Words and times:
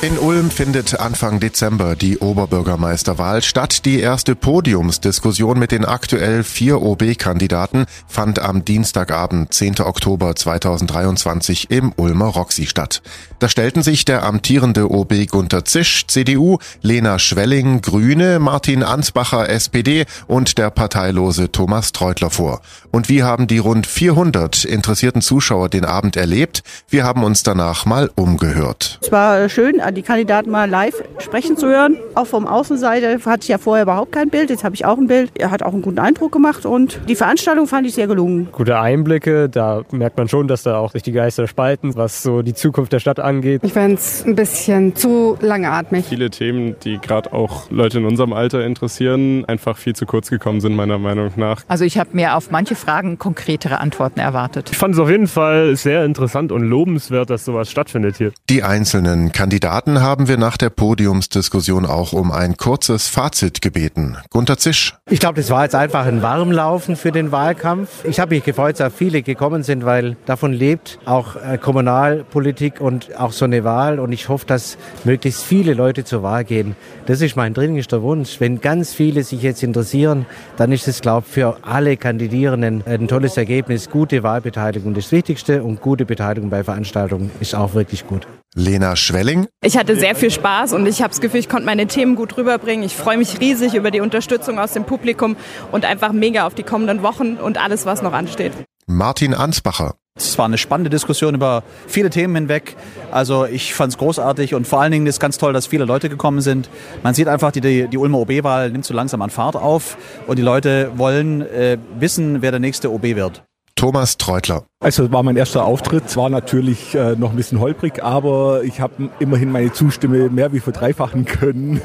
In 0.00 0.16
Ulm 0.16 0.52
findet 0.52 1.00
Anfang 1.00 1.40
Dezember 1.40 1.96
die 1.96 2.18
Oberbürgermeisterwahl 2.18 3.42
statt. 3.42 3.84
Die 3.84 3.98
erste 3.98 4.36
Podiumsdiskussion 4.36 5.58
mit 5.58 5.72
den 5.72 5.84
aktuell 5.84 6.44
vier 6.44 6.80
OB-Kandidaten 6.82 7.86
fand 8.06 8.38
am 8.38 8.64
Dienstagabend, 8.64 9.52
10. 9.52 9.80
Oktober 9.80 10.36
2023 10.36 11.72
im 11.72 11.92
Ulmer 11.96 12.26
Roxy 12.26 12.66
statt. 12.66 13.02
Da 13.40 13.48
stellten 13.48 13.82
sich 13.82 14.04
der 14.04 14.22
amtierende 14.22 14.88
OB 14.88 15.26
Gunter 15.26 15.64
Zisch, 15.64 16.06
CDU, 16.06 16.58
Lena 16.80 17.18
Schwelling, 17.18 17.80
Grüne, 17.82 18.38
Martin 18.38 18.84
Ansbacher, 18.84 19.48
SPD 19.48 20.06
und 20.28 20.58
der 20.58 20.70
parteilose 20.70 21.50
Thomas 21.50 21.90
Treutler 21.90 22.30
vor. 22.30 22.62
Und 22.92 23.08
wie 23.08 23.24
haben 23.24 23.48
die 23.48 23.58
rund 23.58 23.88
400 23.88 24.64
interessierten 24.64 25.22
Zuschauer 25.22 25.68
den 25.68 25.84
Abend 25.84 26.16
erlebt? 26.16 26.62
Wir 26.88 27.02
haben 27.02 27.24
uns 27.24 27.42
danach 27.42 27.84
mal 27.84 28.12
umgehört. 28.14 29.00
Es 29.02 29.10
war 29.10 29.48
schön, 29.48 29.80
die 29.90 30.02
Kandidaten 30.02 30.50
mal 30.50 30.68
live 30.68 31.02
sprechen 31.18 31.56
zu 31.56 31.66
hören. 31.66 31.96
Auch 32.14 32.26
vom 32.26 32.46
Außenseite 32.46 33.18
hatte 33.24 33.42
ich 33.42 33.48
ja 33.48 33.58
vorher 33.58 33.84
überhaupt 33.84 34.12
kein 34.12 34.30
Bild. 34.30 34.50
Jetzt 34.50 34.64
habe 34.64 34.74
ich 34.74 34.84
auch 34.84 34.98
ein 34.98 35.06
Bild. 35.06 35.30
Er 35.38 35.50
hat 35.50 35.62
auch 35.62 35.72
einen 35.72 35.82
guten 35.82 35.98
Eindruck 35.98 36.32
gemacht 36.32 36.66
und 36.66 37.00
die 37.08 37.14
Veranstaltung 37.14 37.66
fand 37.66 37.86
ich 37.86 37.94
sehr 37.94 38.06
gelungen. 38.06 38.48
Gute 38.52 38.78
Einblicke, 38.78 39.48
da 39.48 39.82
merkt 39.90 40.16
man 40.16 40.28
schon, 40.28 40.48
dass 40.48 40.62
da 40.62 40.78
auch 40.78 40.92
sich 40.92 41.02
die 41.02 41.12
Geister 41.12 41.46
spalten, 41.46 41.96
was 41.96 42.22
so 42.22 42.42
die 42.42 42.54
Zukunft 42.54 42.92
der 42.92 42.98
Stadt 42.98 43.20
angeht. 43.20 43.62
Ich 43.64 43.72
fand 43.72 43.98
es 43.98 44.24
ein 44.24 44.34
bisschen 44.34 44.96
zu 44.96 45.36
langatmig. 45.40 46.06
Viele 46.06 46.30
Themen, 46.30 46.76
die 46.84 46.98
gerade 46.98 47.32
auch 47.32 47.70
Leute 47.70 47.98
in 47.98 48.04
unserem 48.04 48.32
Alter 48.32 48.64
interessieren, 48.64 49.44
einfach 49.46 49.76
viel 49.76 49.94
zu 49.94 50.06
kurz 50.06 50.30
gekommen 50.30 50.60
sind, 50.60 50.74
meiner 50.74 50.98
Meinung 50.98 51.30
nach. 51.36 51.62
Also 51.68 51.84
ich 51.84 51.98
habe 51.98 52.10
mir 52.12 52.36
auf 52.36 52.50
manche 52.50 52.74
Fragen 52.74 53.18
konkretere 53.18 53.80
Antworten 53.80 54.20
erwartet. 54.20 54.70
Ich 54.70 54.76
fand 54.76 54.94
es 54.94 55.00
auf 55.00 55.10
jeden 55.10 55.26
Fall 55.26 55.76
sehr 55.76 56.04
interessant 56.04 56.52
und 56.52 56.62
lobenswert, 56.62 57.30
dass 57.30 57.44
sowas 57.44 57.70
stattfindet 57.70 58.16
hier. 58.16 58.32
Die 58.48 58.62
einzelnen 58.62 59.32
Kandidaten 59.32 59.77
Kandidaten 59.78 60.02
haben 60.02 60.26
wir 60.26 60.38
nach 60.38 60.56
der 60.56 60.70
Podiumsdiskussion 60.70 61.86
auch 61.86 62.12
um 62.12 62.32
ein 62.32 62.56
kurzes 62.56 63.06
Fazit 63.06 63.62
gebeten. 63.62 64.16
Gunter 64.28 64.58
Zisch. 64.58 64.94
Ich 65.08 65.20
glaube, 65.20 65.36
das 65.36 65.50
war 65.50 65.62
jetzt 65.62 65.76
einfach 65.76 66.04
ein 66.04 66.20
Warmlaufen 66.20 66.96
für 66.96 67.12
den 67.12 67.30
Wahlkampf. 67.30 68.04
Ich 68.04 68.18
habe 68.18 68.34
mich 68.34 68.42
gefreut, 68.42 68.80
dass 68.80 68.92
viele 68.92 69.22
gekommen 69.22 69.62
sind, 69.62 69.84
weil 69.84 70.16
davon 70.26 70.52
lebt 70.52 70.98
auch 71.04 71.36
äh, 71.36 71.58
Kommunalpolitik 71.58 72.80
und 72.80 73.16
auch 73.16 73.30
so 73.30 73.44
eine 73.44 73.62
Wahl. 73.62 74.00
Und 74.00 74.10
ich 74.10 74.28
hoffe, 74.28 74.46
dass 74.46 74.78
möglichst 75.04 75.44
viele 75.44 75.74
Leute 75.74 76.02
zur 76.02 76.24
Wahl 76.24 76.44
gehen. 76.44 76.74
Das 77.06 77.20
ist 77.20 77.36
mein 77.36 77.54
dringlichster 77.54 78.02
Wunsch. 78.02 78.40
Wenn 78.40 78.60
ganz 78.60 78.92
viele 78.92 79.22
sich 79.22 79.42
jetzt 79.42 79.62
interessieren, 79.62 80.26
dann 80.56 80.72
ist 80.72 80.88
es, 80.88 81.02
glaube 81.02 81.24
ich, 81.28 81.34
für 81.34 81.58
alle 81.62 81.96
Kandidierenden 81.96 82.82
ein 82.84 83.06
tolles 83.06 83.36
Ergebnis. 83.36 83.90
Gute 83.90 84.24
Wahlbeteiligung 84.24 84.94
das 84.94 85.12
Wichtigste 85.12 85.62
und 85.62 85.80
gute 85.80 86.04
Beteiligung 86.04 86.50
bei 86.50 86.64
Veranstaltungen 86.64 87.30
ist 87.38 87.54
auch 87.54 87.74
wirklich 87.74 88.08
gut. 88.08 88.26
Lena 88.54 88.96
Schwelling. 88.96 89.46
Ich 89.68 89.76
hatte 89.76 89.96
sehr 89.96 90.14
viel 90.14 90.30
Spaß 90.30 90.72
und 90.72 90.86
ich 90.86 91.02
habe 91.02 91.10
das 91.10 91.20
Gefühl, 91.20 91.40
ich 91.40 91.48
konnte 91.50 91.66
meine 91.66 91.86
Themen 91.86 92.16
gut 92.16 92.38
rüberbringen. 92.38 92.86
Ich 92.86 92.96
freue 92.96 93.18
mich 93.18 93.38
riesig 93.38 93.74
über 93.74 93.90
die 93.90 94.00
Unterstützung 94.00 94.58
aus 94.58 94.72
dem 94.72 94.84
Publikum 94.84 95.36
und 95.72 95.84
einfach 95.84 96.12
mega 96.12 96.46
auf 96.46 96.54
die 96.54 96.62
kommenden 96.62 97.02
Wochen 97.02 97.34
und 97.34 97.62
alles, 97.62 97.84
was 97.84 98.00
noch 98.00 98.14
ansteht. 98.14 98.52
Martin 98.86 99.34
Ansbacher. 99.34 99.96
Es 100.16 100.38
war 100.38 100.46
eine 100.46 100.56
spannende 100.56 100.88
Diskussion 100.88 101.34
über 101.34 101.64
viele 101.86 102.08
Themen 102.08 102.34
hinweg. 102.34 102.76
Also 103.10 103.44
ich 103.44 103.74
fand 103.74 103.92
es 103.92 103.98
großartig 103.98 104.54
und 104.54 104.66
vor 104.66 104.80
allen 104.80 104.90
Dingen 104.90 105.06
ist 105.06 105.20
ganz 105.20 105.36
toll, 105.36 105.52
dass 105.52 105.66
viele 105.66 105.84
Leute 105.84 106.08
gekommen 106.08 106.40
sind. 106.40 106.70
Man 107.02 107.12
sieht 107.12 107.28
einfach, 107.28 107.52
die, 107.52 107.60
die, 107.60 107.88
die 107.88 107.98
Ulmer 107.98 108.20
OB-Wahl 108.20 108.70
nimmt 108.70 108.86
so 108.86 108.94
langsam 108.94 109.20
an 109.20 109.28
Fahrt 109.28 109.54
auf 109.54 109.98
und 110.26 110.38
die 110.38 110.42
Leute 110.42 110.92
wollen 110.96 111.42
äh, 111.42 111.76
wissen, 111.98 112.40
wer 112.40 112.52
der 112.52 112.60
nächste 112.60 112.90
OB 112.90 113.02
wird. 113.02 113.42
Thomas 113.78 114.16
Treutler. 114.16 114.64
Also 114.80 115.12
war 115.12 115.22
mein 115.22 115.36
erster 115.36 115.64
Auftritt, 115.64 116.16
war 116.16 116.30
natürlich 116.30 116.96
äh, 116.96 117.14
noch 117.14 117.30
ein 117.30 117.36
bisschen 117.36 117.60
holprig, 117.60 118.02
aber 118.02 118.64
ich 118.64 118.80
habe 118.80 119.08
immerhin 119.20 119.52
meine 119.52 119.72
Zustimme 119.72 120.28
mehr 120.30 120.52
wie 120.52 120.58
verdreifachen 120.58 121.24
können. 121.24 121.80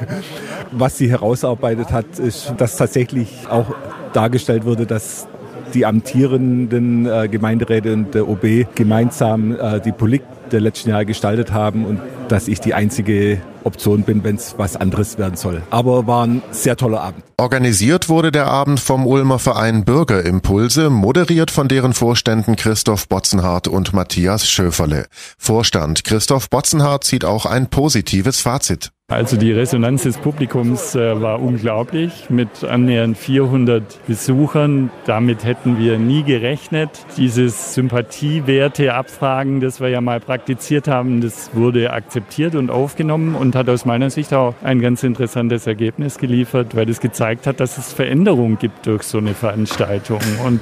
Was 0.72 0.98
sie 0.98 1.08
herausarbeitet 1.08 1.92
hat, 1.92 2.18
ist, 2.18 2.56
dass 2.58 2.78
tatsächlich 2.78 3.48
auch 3.48 3.68
dargestellt 4.12 4.66
wurde, 4.66 4.88
dass 4.88 5.28
die 5.74 5.86
amtierenden 5.86 7.06
äh, 7.06 7.28
Gemeinderäte 7.30 7.94
und 7.94 8.14
der 8.14 8.28
OB 8.28 8.76
gemeinsam 8.76 9.56
äh, 9.56 9.80
die 9.80 9.92
Politik 9.92 10.28
der 10.52 10.62
letzten 10.62 10.92
Jahre 10.92 11.06
gestaltet 11.06 11.52
haben 11.52 11.86
und 11.86 12.00
dass 12.30 12.48
ich 12.48 12.60
die 12.60 12.74
einzige 12.74 13.42
Option 13.64 14.04
bin, 14.04 14.24
wenn 14.24 14.36
es 14.36 14.56
was 14.58 14.76
anderes 14.76 15.18
werden 15.18 15.36
soll. 15.36 15.64
Aber 15.70 16.08
war 16.08 16.26
ein 16.26 16.42
sehr 16.52 16.78
toller 16.78 17.02
Abend. 17.02 17.24
Organisiert 17.38 18.10
wurde 18.10 18.32
der 18.32 18.48
Abend 18.48 18.80
vom 18.80 19.08
Ulmer 19.08 19.40
Verein 19.40 19.84
Bürgerimpulse, 19.84 20.90
moderiert 20.90 21.52
von 21.52 21.68
deren 21.68 21.94
Vorständen 21.94 22.56
Christoph 22.56 23.08
Botzenhardt 23.08 23.68
und 23.68 23.94
Matthias 23.94 24.48
Schöferle. 24.48 25.08
Vorstand 25.38 26.04
Christoph 26.04 26.50
Botzenhardt 26.50 27.04
zieht 27.04 27.26
auch 27.26 27.46
ein 27.46 27.70
positives 27.70 28.42
Fazit. 28.42 28.92
Also 29.14 29.38
die 29.38 29.52
Resonanz 29.52 30.04
des 30.04 30.18
Publikums 30.18 30.96
äh, 30.96 31.22
war 31.22 31.40
unglaublich 31.40 32.32
mit 32.32 32.64
annähernd 32.64 33.16
400 33.16 34.08
Besuchern. 34.08 34.90
Damit 35.06 35.46
hätten 35.46 35.78
wir 35.78 36.00
nie 36.00 36.24
gerechnet. 36.24 36.90
Dieses 37.16 37.76
Sympathiewerte-Abfragen, 37.76 39.62
das 39.62 39.80
wir 39.80 39.90
ja 39.90 40.02
mal 40.02 40.20
praktiziert 40.20 40.88
haben, 40.88 41.22
das 41.22 41.52
wurde 41.54 41.94
akzeptiert 41.94 42.56
und 42.56 42.72
aufgenommen 42.72 43.36
und 43.36 43.56
hat 43.56 43.70
aus 43.70 43.86
meiner 43.86 44.10
Sicht 44.10 44.34
auch 44.34 44.56
ein 44.64 44.82
ganz 44.82 45.04
interessantes 45.04 45.68
Ergebnis 45.68 46.18
geliefert, 46.18 46.76
weil 46.76 46.90
es 46.90 47.00
gezeigt 47.00 47.46
hat, 47.46 47.60
dass 47.60 47.78
es 47.78 47.94
Veränderungen 47.94 48.58
gibt 48.58 48.88
durch 48.88 49.04
so 49.04 49.20
eine 49.20 49.36
Veranstaltung. 49.36 50.22
Und 50.44 50.60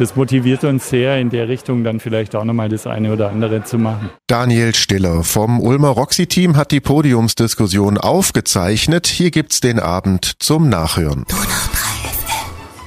das 0.00 0.16
motiviert 0.16 0.64
uns 0.64 0.88
sehr, 0.90 1.18
in 1.18 1.30
der 1.30 1.46
Richtung 1.48 1.84
dann 1.84 2.00
vielleicht 2.00 2.34
auch 2.34 2.44
nochmal 2.44 2.68
das 2.68 2.88
eine 2.88 3.12
oder 3.12 3.30
andere 3.30 3.62
zu 3.62 3.78
machen. 3.78 4.10
Daniel 4.26 4.74
Stiller 4.74 5.22
vom 5.22 5.60
Ulmer 5.60 5.90
Roxy-Team 5.90 6.56
hat 6.56 6.72
die 6.72 6.80
Podiumsdiskussion 6.80 7.91
aufgezeichnet. 7.98 9.06
Hier 9.06 9.30
gibt's 9.30 9.60
den 9.60 9.78
Abend 9.78 10.34
zum 10.38 10.68
Nachhören. 10.68 11.24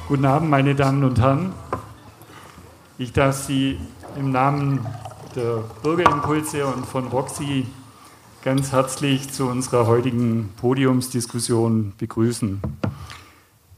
Guten 0.07 0.25
Abend, 0.25 0.49
meine 0.49 0.75
Damen 0.75 1.03
und 1.03 1.19
Herren. 1.19 1.53
Ich 2.97 3.11
darf 3.11 3.35
Sie 3.35 3.77
im 4.17 4.31
Namen 4.31 4.85
der 5.35 5.63
Bürgerimpulse 5.83 6.65
und 6.65 6.85
von 6.85 7.07
Roxy 7.07 7.65
ganz 8.43 8.71
herzlich 8.71 9.31
zu 9.31 9.47
unserer 9.47 9.87
heutigen 9.87 10.49
Podiumsdiskussion 10.57 11.93
begrüßen. 11.97 12.61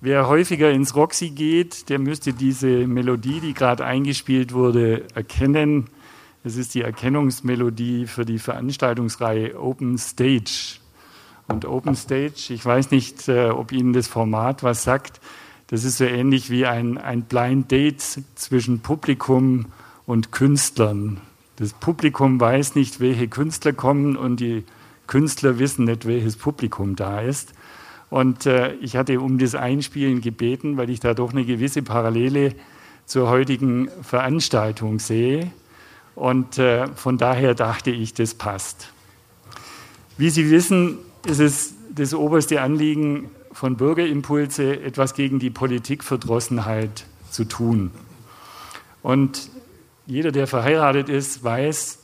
Wer 0.01 0.27
häufiger 0.27 0.69
ins 0.69 0.95
Roxy 0.95 1.31
geht, 1.31 1.89
der 1.89 1.97
müsste 1.97 2.33
diese 2.33 2.85
Melodie, 2.85 3.39
die 3.39 3.53
gerade 3.53 3.85
eingespielt 3.85 4.53
wurde, 4.53 5.05
erkennen. 5.15 5.87
Es 6.43 6.55
ist 6.55 6.75
die 6.75 6.81
Erkennungsmelodie 6.81 8.05
für 8.05 8.23
die 8.23 8.37
Veranstaltungsreihe 8.37 9.59
Open 9.59 9.97
Stage. 9.97 10.79
Und 11.47 11.65
Open 11.65 11.95
Stage, 11.95 12.53
ich 12.53 12.65
weiß 12.65 12.91
nicht, 12.91 13.27
äh, 13.29 13.49
ob 13.49 13.71
Ihnen 13.71 13.93
das 13.93 14.07
Format 14.07 14.63
was 14.63 14.83
sagt, 14.83 15.21
das 15.67 15.83
ist 15.83 15.97
so 15.97 16.05
ähnlich 16.05 16.49
wie 16.49 16.65
ein, 16.65 16.97
ein 16.97 17.23
Blind 17.23 17.71
Date 17.71 18.01
zwischen 18.35 18.79
Publikum 18.79 19.65
und 20.05 20.31
Künstlern. 20.31 21.19
Das 21.57 21.73
Publikum 21.73 22.39
weiß 22.39 22.75
nicht, 22.75 22.99
welche 22.99 23.27
Künstler 23.27 23.73
kommen 23.73 24.15
und 24.15 24.39
die 24.39 24.63
Künstler 25.07 25.59
wissen 25.59 25.85
nicht, 25.85 26.05
welches 26.05 26.37
Publikum 26.37 26.95
da 26.95 27.21
ist. 27.21 27.53
Und 28.09 28.45
äh, 28.45 28.73
ich 28.75 28.95
hatte 28.95 29.19
um 29.19 29.37
das 29.37 29.55
Einspielen 29.55 30.21
gebeten, 30.21 30.77
weil 30.77 30.89
ich 30.89 30.99
da 30.99 31.13
doch 31.13 31.31
eine 31.31 31.45
gewisse 31.45 31.81
Parallele 31.81 32.55
zur 33.05 33.29
heutigen 33.29 33.89
Veranstaltung 34.01 34.99
sehe. 34.99 35.51
Und 36.15 36.57
äh, 36.57 36.87
von 36.95 37.17
daher 37.17 37.55
dachte 37.55 37.91
ich, 37.91 38.13
das 38.13 38.33
passt. 38.33 38.91
Wie 40.17 40.29
Sie 40.29 40.49
wissen, 40.49 40.97
ist 41.27 41.39
es 41.39 41.73
das 41.93 42.13
oberste 42.13 42.61
Anliegen 42.61 43.29
von 43.51 43.75
Bürgerimpulse, 43.75 44.79
etwas 44.81 45.13
gegen 45.13 45.39
die 45.39 45.49
Politikverdrossenheit 45.49 47.05
zu 47.31 47.43
tun. 47.43 47.91
Und 49.03 49.49
jeder, 50.05 50.31
der 50.31 50.47
verheiratet 50.47 51.09
ist, 51.09 51.43
weiß, 51.43 51.99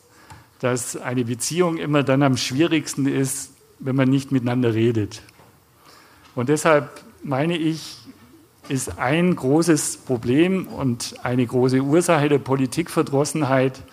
dass 0.59 0.97
eine 0.97 1.23
Beziehung 1.23 1.77
immer 1.77 2.03
dann 2.03 2.21
am 2.21 2.35
schwierigsten 2.35 3.05
ist, 3.05 3.51
wenn 3.79 3.95
man 3.95 4.09
nicht 4.09 4.31
miteinander 4.31 4.73
redet. 4.73 5.21
Und 6.35 6.49
deshalb 6.49 7.01
meine 7.23 7.57
ich, 7.57 7.99
ist 8.69 8.97
ein 8.97 9.35
großes 9.35 9.97
Problem 9.97 10.67
und 10.67 11.15
eine 11.23 11.45
große 11.45 11.81
Ursache 11.81 12.29
der 12.29 12.39
Politikverdrossenheit, 12.39 13.83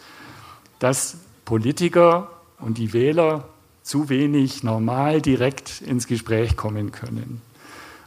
dass 0.78 1.18
Politiker 1.44 2.30
und 2.58 2.78
die 2.78 2.92
Wähler 2.92 3.48
zu 3.82 4.08
wenig 4.08 4.62
normal 4.62 5.20
direkt 5.20 5.82
ins 5.82 6.06
Gespräch 6.06 6.56
kommen 6.56 6.92
können. 6.92 7.40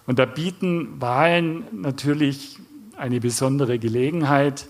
Und 0.06 0.20
da 0.20 0.26
bieten 0.26 1.02
Wahlen 1.02 1.64
natürlich 1.72 2.60
eine 2.98 3.20
besondere 3.20 3.80
Gelegenheit, 3.80 4.68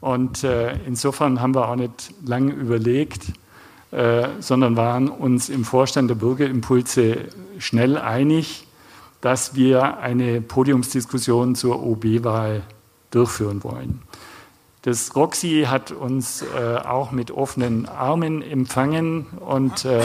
und 0.00 0.44
äh, 0.44 0.76
insofern 0.86 1.40
haben 1.40 1.54
wir 1.54 1.68
auch 1.68 1.76
nicht 1.76 2.14
lange 2.24 2.52
überlegt, 2.52 3.32
äh, 3.90 4.28
sondern 4.40 4.76
waren 4.76 5.08
uns 5.08 5.48
im 5.48 5.64
Vorstand 5.64 6.08
der 6.10 6.14
Bürgerimpulse 6.14 7.28
schnell 7.58 7.98
einig, 7.98 8.66
dass 9.20 9.54
wir 9.54 9.98
eine 9.98 10.40
Podiumsdiskussion 10.40 11.54
zur 11.54 11.82
OB-Wahl 11.82 12.62
durchführen 13.10 13.62
wollen. 13.62 14.02
Das 14.82 15.14
Roxy 15.14 15.66
hat 15.68 15.92
uns 15.92 16.42
äh, 16.42 16.76
auch 16.78 17.12
mit 17.12 17.30
offenen 17.30 17.86
Armen 17.86 18.42
empfangen 18.42 19.26
und 19.38 19.84
äh, 19.84 20.02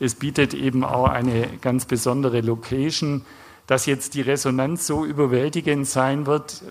es 0.00 0.14
bietet 0.14 0.54
eben 0.54 0.82
auch 0.82 1.08
eine 1.08 1.46
ganz 1.60 1.84
besondere 1.84 2.40
Location. 2.40 3.22
Dass 3.66 3.86
jetzt 3.86 4.14
die 4.14 4.22
Resonanz 4.22 4.86
so 4.86 5.04
überwältigend 5.04 5.86
sein 5.86 6.26
wird, 6.26 6.62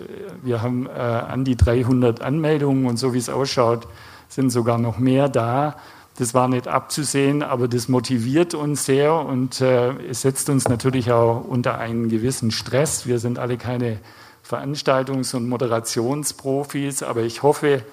wir 0.42 0.62
haben 0.62 0.86
äh, 0.88 0.90
an 0.90 1.46
die 1.46 1.56
300 1.56 2.22
Anmeldungen 2.22 2.88
und 2.88 2.98
so 2.98 3.14
wie 3.14 3.20
es 3.20 3.30
ausschaut, 3.30 3.88
sind 4.28 4.50
sogar 4.50 4.78
noch 4.78 4.98
mehr 4.98 5.30
da. 5.30 5.78
Das 6.18 6.34
war 6.34 6.50
nicht 6.50 6.68
abzusehen, 6.68 7.42
aber 7.42 7.70
das 7.70 7.88
motiviert 7.88 8.54
uns 8.54 8.86
sehr 8.86 9.14
und 9.14 9.62
äh, 9.62 9.92
es 10.10 10.24
setzt 10.24 10.50
uns 10.50 10.68
natürlich 10.68 11.14
auch 11.14 11.46
unter 11.46 11.78
einen 11.78 12.10
gewissen 12.10 12.52
Stress. 12.52 13.08
Wir 13.08 13.20
sind 13.20 13.40
alle 13.40 13.58
keine 13.58 14.00
Veranstaltungs- 14.46 15.34
und 15.34 15.48
Moderationsprofis, 15.48 17.04
aber 17.04 17.22
ich 17.22 17.44
hoffe, 17.44 17.84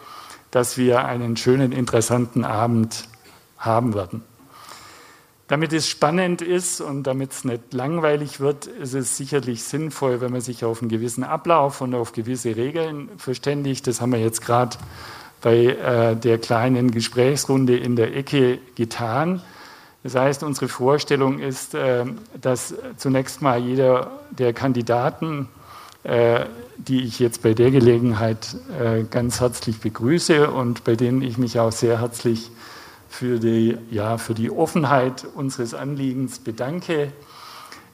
dass 0.51 0.79
wir 0.79 1.05
einen 1.05 1.37
schönen, 1.37 1.71
interessanten 1.71 2.45
Abend 2.45 3.09
haben 3.59 3.95
werden. 3.95 4.23
Damit 5.49 5.73
es 5.73 5.89
spannend 5.89 6.43
ist 6.43 6.81
und 6.81 7.05
damit 7.05 7.31
es 7.31 7.45
nicht 7.45 7.73
langweilig 7.73 8.41
wird, 8.41 8.67
ist 8.67 8.95
es 8.95 9.17
sicherlich 9.17 9.63
sinnvoll, 9.63 10.21
wenn 10.21 10.33
man 10.33 10.41
sich 10.41 10.65
auf 10.65 10.83
einen 10.83 10.89
gewissen 10.89 11.23
Ablauf 11.23 11.81
und 11.81 11.95
auf 11.95 12.13
gewisse 12.13 12.57
Regeln 12.57 13.09
verständigt. 13.17 13.87
Das 13.87 14.01
haben 14.01 14.11
wir 14.11 14.19
jetzt 14.19 14.41
gerade 14.45 14.77
bei 15.43 15.67
äh, 15.67 16.17
der 16.17 16.39
kleinen 16.39 16.91
Gesprächsrunde 16.91 17.77
in 17.77 17.95
der 17.95 18.17
Ecke 18.17 18.59
getan. 18.75 19.41
Das 20.03 20.17
heißt, 20.17 20.43
unsere 20.43 20.67
Vorstellung 20.67 21.39
ist, 21.39 21.75
äh, 21.75 22.05
dass 22.41 22.75
zunächst 22.97 23.41
mal 23.41 23.61
jeder 23.61 24.11
der 24.31 24.53
Kandidaten, 24.53 25.49
äh, 26.03 26.47
die 26.77 27.05
ich 27.05 27.21
jetzt 27.21 27.43
bei 27.43 27.55
der 27.55 27.71
Gelegenheit 27.71 28.57
äh, 28.81 29.05
ganz 29.05 29.41
herzlich 29.41 29.79
begrüße 29.79 30.51
und 30.51 30.83
bei 30.83 30.97
denen 30.97 31.23
ich 31.23 31.39
mich 31.39 31.61
auch 31.61 31.73
sehr 31.73 32.01
herzlich 32.01 32.51
für 33.17 33.39
die, 33.39 33.79
ja, 33.91 34.19
für 34.19 34.35
die 34.35 34.51
Offenheit 34.51 35.27
unseres 35.35 35.73
Anliegens 35.73 36.39
bedanke. 36.39 37.13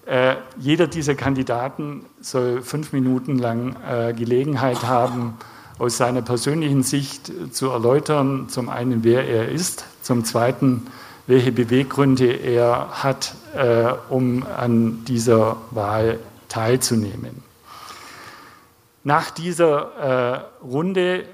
Äh, 0.04 0.34
jeder 0.58 0.88
dieser 0.88 1.14
Kandidaten 1.14 2.04
soll 2.20 2.60
fünf 2.62 2.92
Minuten 2.92 3.38
lang 3.38 3.76
äh, 3.88 4.12
Gelegenheit 4.14 4.82
haben, 4.82 5.38
aus 5.78 5.96
seiner 5.96 6.22
persönlichen 6.22 6.82
Sicht 6.82 7.32
zu 7.52 7.68
erläutern, 7.68 8.48
zum 8.48 8.68
einen, 8.68 9.04
wer 9.04 9.26
er 9.26 9.48
ist, 9.48 9.84
zum 10.02 10.24
zweiten, 10.24 10.88
welche 11.28 11.52
Beweggründe 11.52 12.32
er 12.32 12.88
hat, 13.04 13.36
äh, 13.54 13.92
um 14.08 14.44
an 14.44 15.04
dieser 15.04 15.56
Wahl 15.70 16.18
teilzunehmen. 16.48 17.44
Nach 19.04 19.30
dieser 19.30 20.42
äh, 20.62 20.64
Runde 20.64 21.26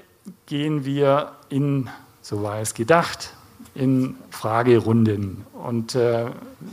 gehen 0.45 0.85
wir 0.85 1.31
in, 1.49 1.89
so 2.21 2.43
war 2.43 2.59
es 2.59 2.75
gedacht, 2.75 3.33
in 3.75 4.15
Fragerunden. 4.29 5.45
Und 5.53 5.95
äh, 5.95 6.25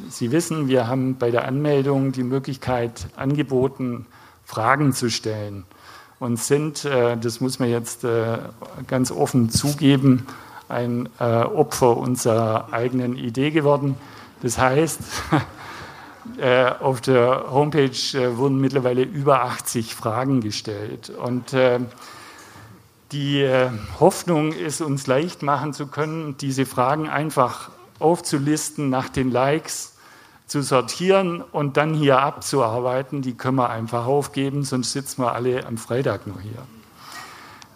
Sie 0.09 0.33
wissen, 0.33 0.69
wir 0.69 0.89
haben 0.89 1.17
bei 1.17 1.31
der 1.31 1.47
Anmeldung 1.47 2.13
die 2.13 2.23
Möglichkeit 2.23 3.09
angeboten, 3.17 4.07
Fragen 4.45 4.93
zu 4.93 5.11
stellen. 5.11 5.65
Und 6.19 6.39
sind, 6.39 6.85
äh, 6.85 7.17
das 7.17 7.41
muss 7.41 7.59
man 7.59 7.69
jetzt 7.69 8.05
äh, 8.05 8.39
ganz 8.87 9.11
offen 9.11 9.51
zugeben, 9.51 10.27
ein 10.69 11.09
äh, 11.21 11.25
Opfer 11.25 11.97
unserer 11.97 12.73
eigenen 12.73 13.17
Idee 13.17 13.51
geworden. 13.51 13.97
Das 14.43 14.59
heißt, 14.59 15.01
äh, 16.39 16.71
auf 16.81 17.01
der 17.01 17.51
Homepage 17.51 17.91
äh, 18.15 18.37
wurden 18.37 18.61
mittlerweile 18.61 19.03
über 19.03 19.43
80 19.43 19.95
Fragen 19.95 20.41
gestellt. 20.41 21.11
Und 21.11 21.55
die 23.13 23.41
äh, 23.41 23.71
Hoffnung 24.01 24.53
ist, 24.53 24.81
uns 24.81 25.07
leicht 25.07 25.43
machen 25.43 25.73
zu 25.73 25.87
können, 25.87 26.37
diese 26.39 26.67
Fragen 26.67 27.09
einfach 27.09 27.71
aufzulisten, 27.99 28.91
nach 28.91 29.09
den 29.09 29.31
Likes 29.31 29.95
zu 30.47 30.63
sortieren 30.63 31.41
und 31.41 31.77
dann 31.77 31.95
hier 31.95 32.21
abzuarbeiten. 32.21 33.23
Die 33.23 33.35
können 33.35 33.57
wir 33.57 33.71
einfach 33.71 34.07
aufgeben, 34.07 34.65
sonst 34.65 34.93
sitzen 34.93 35.23
wir 35.23 35.33
alle 35.33 35.67
am 35.67 35.77
Freitag 35.77 36.27
noch 36.27 36.41
hier. 36.41 36.63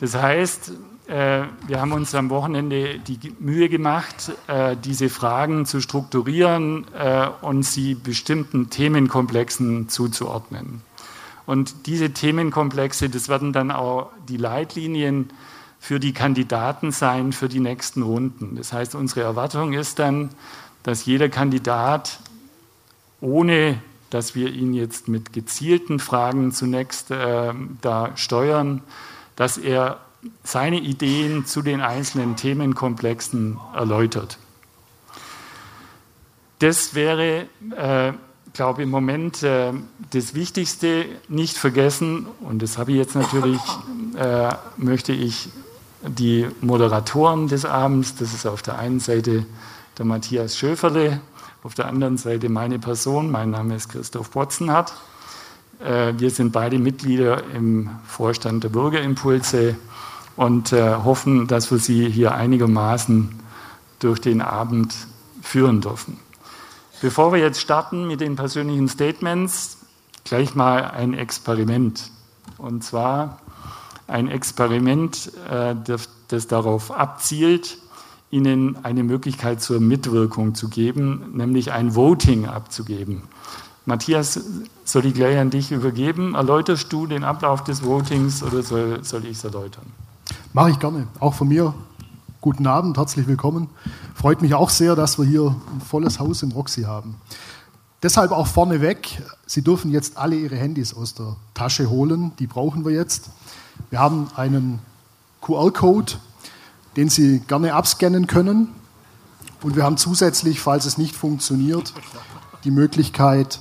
Das 0.01 0.15
heißt, 0.15 0.73
äh, 1.07 1.43
wir 1.67 1.81
haben 1.81 1.93
uns 1.93 2.15
am 2.15 2.31
Wochenende 2.31 2.99
die 2.99 3.35
Mühe 3.39 3.69
gemacht, 3.69 4.33
äh, 4.47 4.77
diese 4.77 5.09
Fragen 5.09 5.67
zu 5.67 5.81
strukturieren 5.81 6.87
und 7.41 7.63
sie 7.65 7.95
bestimmten 7.95 8.71
Themenkomplexen 8.71 9.89
zuzuordnen. 9.89 10.83
Und 11.51 11.87
diese 11.87 12.13
Themenkomplexe, 12.13 13.09
das 13.09 13.29
werden 13.29 13.53
dann 13.53 13.73
auch 13.73 14.13
die 14.29 14.37
Leitlinien 14.37 15.31
für 15.81 15.99
die 15.99 16.13
Kandidaten 16.13 16.93
sein 16.93 17.33
für 17.33 17.49
die 17.49 17.59
nächsten 17.59 18.03
Runden. 18.03 18.55
Das 18.55 18.73
heißt, 18.73 18.95
unsere 18.95 19.23
Erwartung 19.23 19.73
ist 19.73 19.99
dann, 19.99 20.31
dass 20.85 21.07
jeder 21.07 21.29
Kandidat, 21.29 22.21
ohne 23.21 23.83
dass 24.11 24.37
wir 24.37 24.53
ihn 24.53 24.75
jetzt 24.75 25.09
mit 25.09 25.33
gezielten 25.33 25.99
Fragen 25.99 26.53
zunächst 26.53 27.11
äh, 27.11 27.53
da 27.81 28.17
steuern, 28.17 28.85
dass 29.35 29.59
er 29.59 29.99
seine 30.45 30.79
Ideen 30.79 31.47
zu 31.47 31.63
den 31.63 31.81
einzelnen 31.81 32.37
Themenkomplexen 32.37 33.59
erläutert. 33.75 34.39
Das 36.61 36.95
wäre 36.95 37.49
äh, 37.77 38.13
glaube 38.53 38.83
im 38.83 38.91
Moment 38.91 39.43
äh, 39.43 39.73
das 40.13 40.35
Wichtigste 40.35 41.07
nicht 41.29 41.57
vergessen, 41.57 42.27
und 42.41 42.63
das 42.63 42.79
habe 42.79 42.93
ich 42.93 42.99
jetzt 42.99 43.15
natürlich, 43.15 43.61
äh, 44.17 44.53
möchte 44.77 45.13
ich 45.13 45.49
die 46.07 46.47
Moderatoren 46.61 47.49
des 47.49 47.65
Abends, 47.65 48.15
das 48.17 48.33
ist 48.33 48.47
auf 48.47 48.63
der 48.63 48.79
einen 48.79 49.01
Seite 49.01 49.45
der 49.99 50.05
Matthias 50.05 50.57
Schöferle, 50.57 51.21
auf 51.63 51.75
der 51.75 51.89
anderen 51.89 52.17
Seite 52.17 52.49
meine 52.49 52.79
Person, 52.79 53.31
mein 53.31 53.51
Name 53.51 53.77
ist 53.77 53.91
Christoph 53.91 54.31
Botzenhardt. 54.31 54.95
Äh, 55.85 56.15
wir 56.19 56.31
sind 56.31 56.53
beide 56.53 56.79
Mitglieder 56.79 57.43
im 57.55 57.91
Vorstand 58.07 58.65
der 58.65 58.71
Bürgerimpulse 58.71 59.77
und 60.37 60.73
äh, 60.73 60.95
hoffen, 60.95 61.47
dass 61.47 61.71
wir 61.71 61.79
Sie 61.79 62.09
hier 62.09 62.35
einigermaßen 62.35 63.31
durch 63.99 64.21
den 64.21 64.41
Abend 64.41 64.95
führen 65.43 65.83
dürfen. 65.83 66.19
Bevor 67.01 67.33
wir 67.33 67.41
jetzt 67.41 67.61
starten 67.61 68.07
mit 68.07 68.21
den 68.21 68.37
persönlichen 68.37 68.89
Statements, 68.89 69.79
gleich 70.25 70.55
mal 70.55 70.91
ein 70.91 71.15
Experiment. 71.15 72.11
Und 72.59 72.85
zwar 72.85 73.39
ein 74.07 74.29
Experiment, 74.29 75.33
äh, 75.51 75.75
das 76.29 76.47
darauf 76.47 76.91
abzielt, 76.91 77.79
Ihnen 78.31 78.85
eine 78.85 79.03
Möglichkeit 79.03 79.61
zur 79.61 79.81
Mitwirkung 79.81 80.55
zu 80.55 80.69
geben, 80.69 81.33
nämlich 81.33 81.73
ein 81.73 81.97
Voting 81.97 82.47
abzugeben. 82.47 83.23
Matthias, 83.87 84.41
soll 84.85 85.07
ich 85.07 85.15
gleich 85.15 85.39
an 85.39 85.51
dich 85.51 85.73
übergeben? 85.73 86.35
Erläuterst 86.35 86.93
du 86.93 87.07
den 87.07 87.25
Ablauf 87.25 87.65
des 87.65 87.83
Votings 87.83 88.43
oder 88.43 88.63
soll, 88.63 89.03
soll 89.03 89.25
ich 89.25 89.39
es 89.39 89.45
erläutern? 89.45 89.87
Mache 90.53 90.71
ich 90.71 90.79
gerne. 90.79 91.09
Auch 91.19 91.35
von 91.35 91.49
mir 91.49 91.75
Guten 92.43 92.67
Abend, 92.67 92.97
herzlich 92.97 93.27
willkommen. 93.27 93.69
Freut 94.15 94.41
mich 94.41 94.55
auch 94.55 94.71
sehr, 94.71 94.97
dass 94.97 95.19
wir 95.19 95.27
hier 95.27 95.55
ein 95.75 95.83
volles 95.83 96.21
Haus 96.21 96.43
im 96.43 96.53
Roxy 96.53 96.85
haben. 96.85 97.17
Deshalb 98.03 98.31
auch 98.31 98.47
vorneweg, 98.47 99.21
Sie 99.45 99.61
dürfen 99.61 99.91
jetzt 99.91 100.17
alle 100.17 100.37
Ihre 100.37 100.57
Handys 100.57 100.95
aus 100.95 101.13
der 101.13 101.37
Tasche 101.53 101.91
holen, 101.91 102.33
die 102.39 102.47
brauchen 102.47 102.87
wir 102.87 102.93
jetzt. 102.93 103.29
Wir 103.91 103.99
haben 103.99 104.29
einen 104.37 104.79
QR-Code, 105.43 106.15
den 106.97 107.11
Sie 107.11 107.41
gerne 107.41 107.75
abscannen 107.75 108.27
können. 108.27 108.69
Und 109.63 109.77
wir 109.77 109.83
haben 109.83 109.99
zusätzlich, 109.99 110.61
falls 110.61 110.87
es 110.87 110.97
nicht 110.97 111.15
funktioniert, 111.15 111.93
die 112.65 112.71
Möglichkeit, 112.71 113.61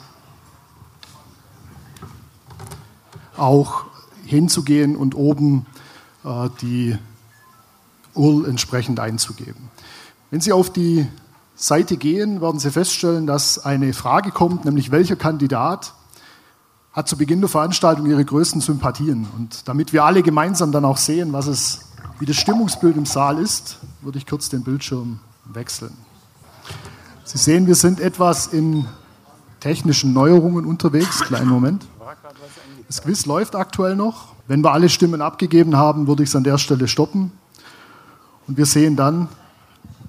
auch 3.35 3.83
hinzugehen 4.23 4.95
und 4.95 5.15
oben 5.15 5.65
äh, 6.23 6.47
die 6.61 6.97
URL 8.13 8.49
entsprechend 8.49 8.99
einzugeben. 8.99 9.69
Wenn 10.31 10.41
Sie 10.41 10.51
auf 10.51 10.71
die 10.71 11.07
Seite 11.55 11.97
gehen, 11.97 12.41
werden 12.41 12.59
Sie 12.59 12.71
feststellen, 12.71 13.27
dass 13.27 13.59
eine 13.59 13.93
Frage 13.93 14.31
kommt, 14.31 14.65
nämlich 14.65 14.91
welcher 14.91 15.15
Kandidat 15.15 15.93
hat 16.93 17.07
zu 17.07 17.17
Beginn 17.17 17.39
der 17.39 17.49
Veranstaltung 17.49 18.05
ihre 18.07 18.25
größten 18.25 18.61
Sympathien. 18.61 19.27
Und 19.37 19.67
damit 19.67 19.93
wir 19.93 20.03
alle 20.03 20.23
gemeinsam 20.23 20.71
dann 20.71 20.85
auch 20.85 20.97
sehen, 20.97 21.33
was 21.33 21.47
es, 21.47 21.79
wie 22.19 22.25
das 22.25 22.35
Stimmungsbild 22.35 22.97
im 22.97 23.05
Saal 23.05 23.39
ist, 23.39 23.77
würde 24.01 24.17
ich 24.17 24.25
kurz 24.25 24.49
den 24.49 24.63
Bildschirm 24.63 25.19
wechseln. 25.45 25.95
Sie 27.23 27.37
sehen, 27.37 27.67
wir 27.67 27.75
sind 27.75 27.99
etwas 27.99 28.47
in 28.47 28.85
technischen 29.59 30.13
Neuerungen 30.13 30.65
unterwegs. 30.65 31.21
Kleinen 31.21 31.49
Moment. 31.49 31.85
Das 32.87 33.03
Quiz 33.03 33.25
läuft 33.25 33.55
aktuell 33.55 33.95
noch. 33.95 34.33
Wenn 34.47 34.63
wir 34.63 34.71
alle 34.71 34.89
Stimmen 34.89 35.21
abgegeben 35.21 35.75
haben, 35.75 36.07
würde 36.07 36.23
ich 36.23 36.29
es 36.29 36.35
an 36.35 36.43
der 36.43 36.57
Stelle 36.57 36.87
stoppen. 36.87 37.31
Und 38.49 38.57
wir 38.57 38.65
sehen 38.65 38.95
dann 38.95 39.27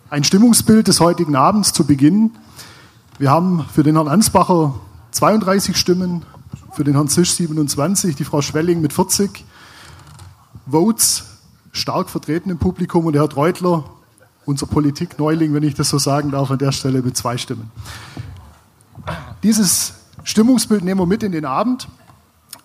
ein 0.08 0.24
Stimmungsbild 0.24 0.88
des 0.88 0.98
heutigen 1.00 1.36
Abends 1.36 1.74
zu 1.74 1.84
Beginn. 1.84 2.30
Wir 3.18 3.30
haben 3.30 3.66
für 3.70 3.82
den 3.82 3.96
Herrn 3.96 4.08
Ansbacher 4.08 4.80
32 5.10 5.76
Stimmen, 5.76 6.24
für 6.72 6.82
den 6.82 6.94
Herrn 6.94 7.08
Zisch 7.08 7.34
27, 7.34 8.16
die 8.16 8.24
Frau 8.24 8.40
Schwelling 8.40 8.80
mit 8.80 8.94
40 8.94 9.44
Votes, 10.70 11.24
stark 11.72 12.08
vertreten 12.08 12.48
im 12.48 12.56
Publikum 12.56 13.04
und 13.04 13.12
der 13.12 13.20
Herr 13.20 13.28
Treutler 13.28 13.84
unser 14.46 14.64
Politikneuling, 14.64 15.52
wenn 15.52 15.62
ich 15.62 15.74
das 15.74 15.90
so 15.90 15.98
sagen 15.98 16.30
darf, 16.30 16.50
an 16.50 16.56
der 16.56 16.72
Stelle 16.72 17.02
mit 17.02 17.18
zwei 17.18 17.36
Stimmen. 17.36 17.70
Dieses 19.42 19.96
Stimmungsbild 20.24 20.82
nehmen 20.82 20.98
wir 20.98 21.06
mit 21.06 21.22
in 21.22 21.32
den 21.32 21.44
Abend 21.44 21.88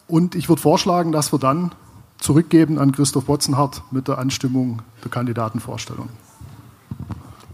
und 0.08 0.36
ich 0.36 0.48
würde 0.48 0.62
vorschlagen, 0.62 1.12
dass 1.12 1.34
wir 1.34 1.40
dann 1.40 1.74
zurückgeben 2.18 2.80
an 2.80 2.92
Christoph 2.92 3.26
Botzenhardt 3.26 3.84
mit 3.92 4.08
der 4.08 4.18
Anstimmung 4.18 4.82
der 5.04 5.12
Kandidatenvorstellung. 5.12 6.10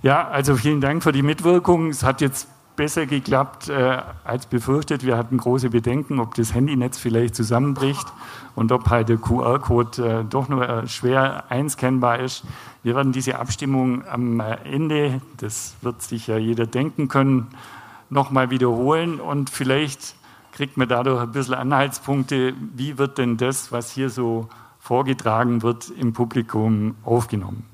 Ja, 0.04 0.28
also 0.28 0.56
vielen 0.56 0.82
Dank 0.82 1.04
für 1.04 1.12
die 1.12 1.22
Mitwirkung. 1.22 1.90
Es 1.90 2.04
hat 2.04 2.22
jetzt 2.22 2.48
besser 2.76 3.06
geklappt 3.06 3.70
äh, 3.70 4.00
als 4.24 4.48
befürchtet. 4.48 5.06
Wir 5.06 5.18
hatten 5.18 5.38
große 5.38 5.70
Bedenken, 5.70 6.20
ob 6.20 6.34
das 6.36 6.54
Handynetz 6.54 6.98
vielleicht 6.98 7.36
zusammenbricht 7.36 8.08
und 8.56 8.72
ob 8.72 8.90
halt 8.90 9.10
der 9.10 9.18
QR-Code 9.18 10.22
äh, 10.22 10.26
doch 10.28 10.50
nur 10.50 10.68
äh, 10.68 10.88
schwer 10.88 11.44
einscannbar 11.50 12.20
ist. 12.20 12.44
Wir 12.82 12.96
werden 12.96 13.12
diese 13.12 13.38
Abstimmung 13.38 14.08
am 14.08 14.40
äh, 14.40 14.56
Ende, 14.64 15.22
das 15.38 15.76
wird 15.82 16.02
sich 16.02 16.28
ja 16.28 16.38
jeder 16.38 16.66
denken 16.66 17.08
können, 17.08 17.50
nochmal 18.10 18.50
wiederholen 18.50 19.20
und 19.20 19.50
vielleicht 19.50 20.16
kriegt 20.62 20.78
man 20.78 20.88
dadurch 20.88 21.20
ein 21.20 21.32
bisschen 21.32 21.56
Anhaltspunkte, 21.56 22.54
wie 22.76 23.00
wird 23.00 23.18
denn 23.18 23.36
das, 23.36 23.72
was 23.72 23.90
hier 23.90 24.12
so 24.12 24.48
vorgetragen 24.80 25.64
wird, 25.64 25.90
im 25.90 26.14
Publikum 26.14 26.94
aufgenommen. 27.04 27.66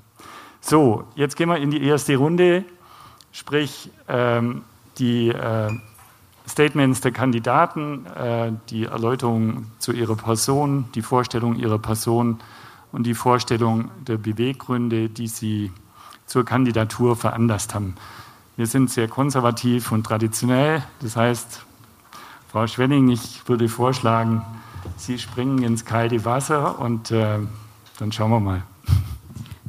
So, 0.62 1.04
jetzt 1.14 1.36
gehen 1.36 1.50
wir 1.50 1.58
in 1.58 1.70
die 1.70 1.82
erste 1.82 2.16
Runde, 2.16 2.64
sprich 3.30 3.90
ähm, 4.08 4.62
die 4.96 5.28
äh, 5.28 5.70
Statements 6.48 7.02
der 7.02 7.12
Kandidaten, 7.12 8.06
äh, 8.06 8.52
die 8.70 8.86
Erläuterung 8.86 9.66
zu 9.78 9.92
ihrer 9.92 10.16
Person, 10.16 10.86
die 10.94 11.02
Vorstellung 11.02 11.56
ihrer 11.56 11.78
Person 11.78 12.38
und 12.90 13.02
die 13.02 13.12
Vorstellung 13.12 13.90
der 14.06 14.16
Beweggründe, 14.16 15.10
die 15.10 15.28
sie 15.28 15.72
zur 16.24 16.46
Kandidatur 16.46 17.16
veranlasst 17.16 17.74
haben. 17.74 17.96
Wir 18.56 18.66
sind 18.66 18.90
sehr 18.90 19.08
konservativ 19.08 19.92
und 19.92 20.04
traditionell. 20.04 20.82
Das 21.02 21.16
heißt, 21.16 21.66
Frau 22.50 22.66
Schwenning, 22.66 23.10
ich 23.10 23.46
würde 23.46 23.68
vorschlagen, 23.68 24.42
Sie 24.96 25.18
springen 25.18 25.62
ins 25.62 25.84
kalte 25.84 26.24
Wasser 26.24 26.78
und 26.78 27.10
äh, 27.10 27.40
dann 27.98 28.10
schauen 28.10 28.30
wir 28.30 28.40
mal. 28.40 28.62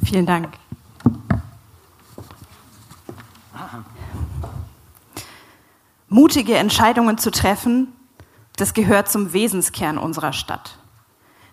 Vielen 0.02 0.24
Dank. 0.24 0.48
Mutige 6.08 6.56
Entscheidungen 6.56 7.18
zu 7.18 7.30
treffen, 7.30 7.88
das 8.56 8.72
gehört 8.72 9.10
zum 9.10 9.34
Wesenskern 9.34 9.98
unserer 9.98 10.32
Stadt. 10.32 10.78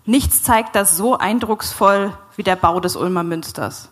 Nichts 0.06 0.44
zeigt 0.44 0.78
das 0.78 0.96
so 0.96 1.18
eindrucksvoll 1.18 2.14
wie 2.38 2.44
der 2.44 2.56
Bau 2.56 2.80
des 2.80 2.96
Ulmer 2.96 3.24
Münsters. 3.24 3.90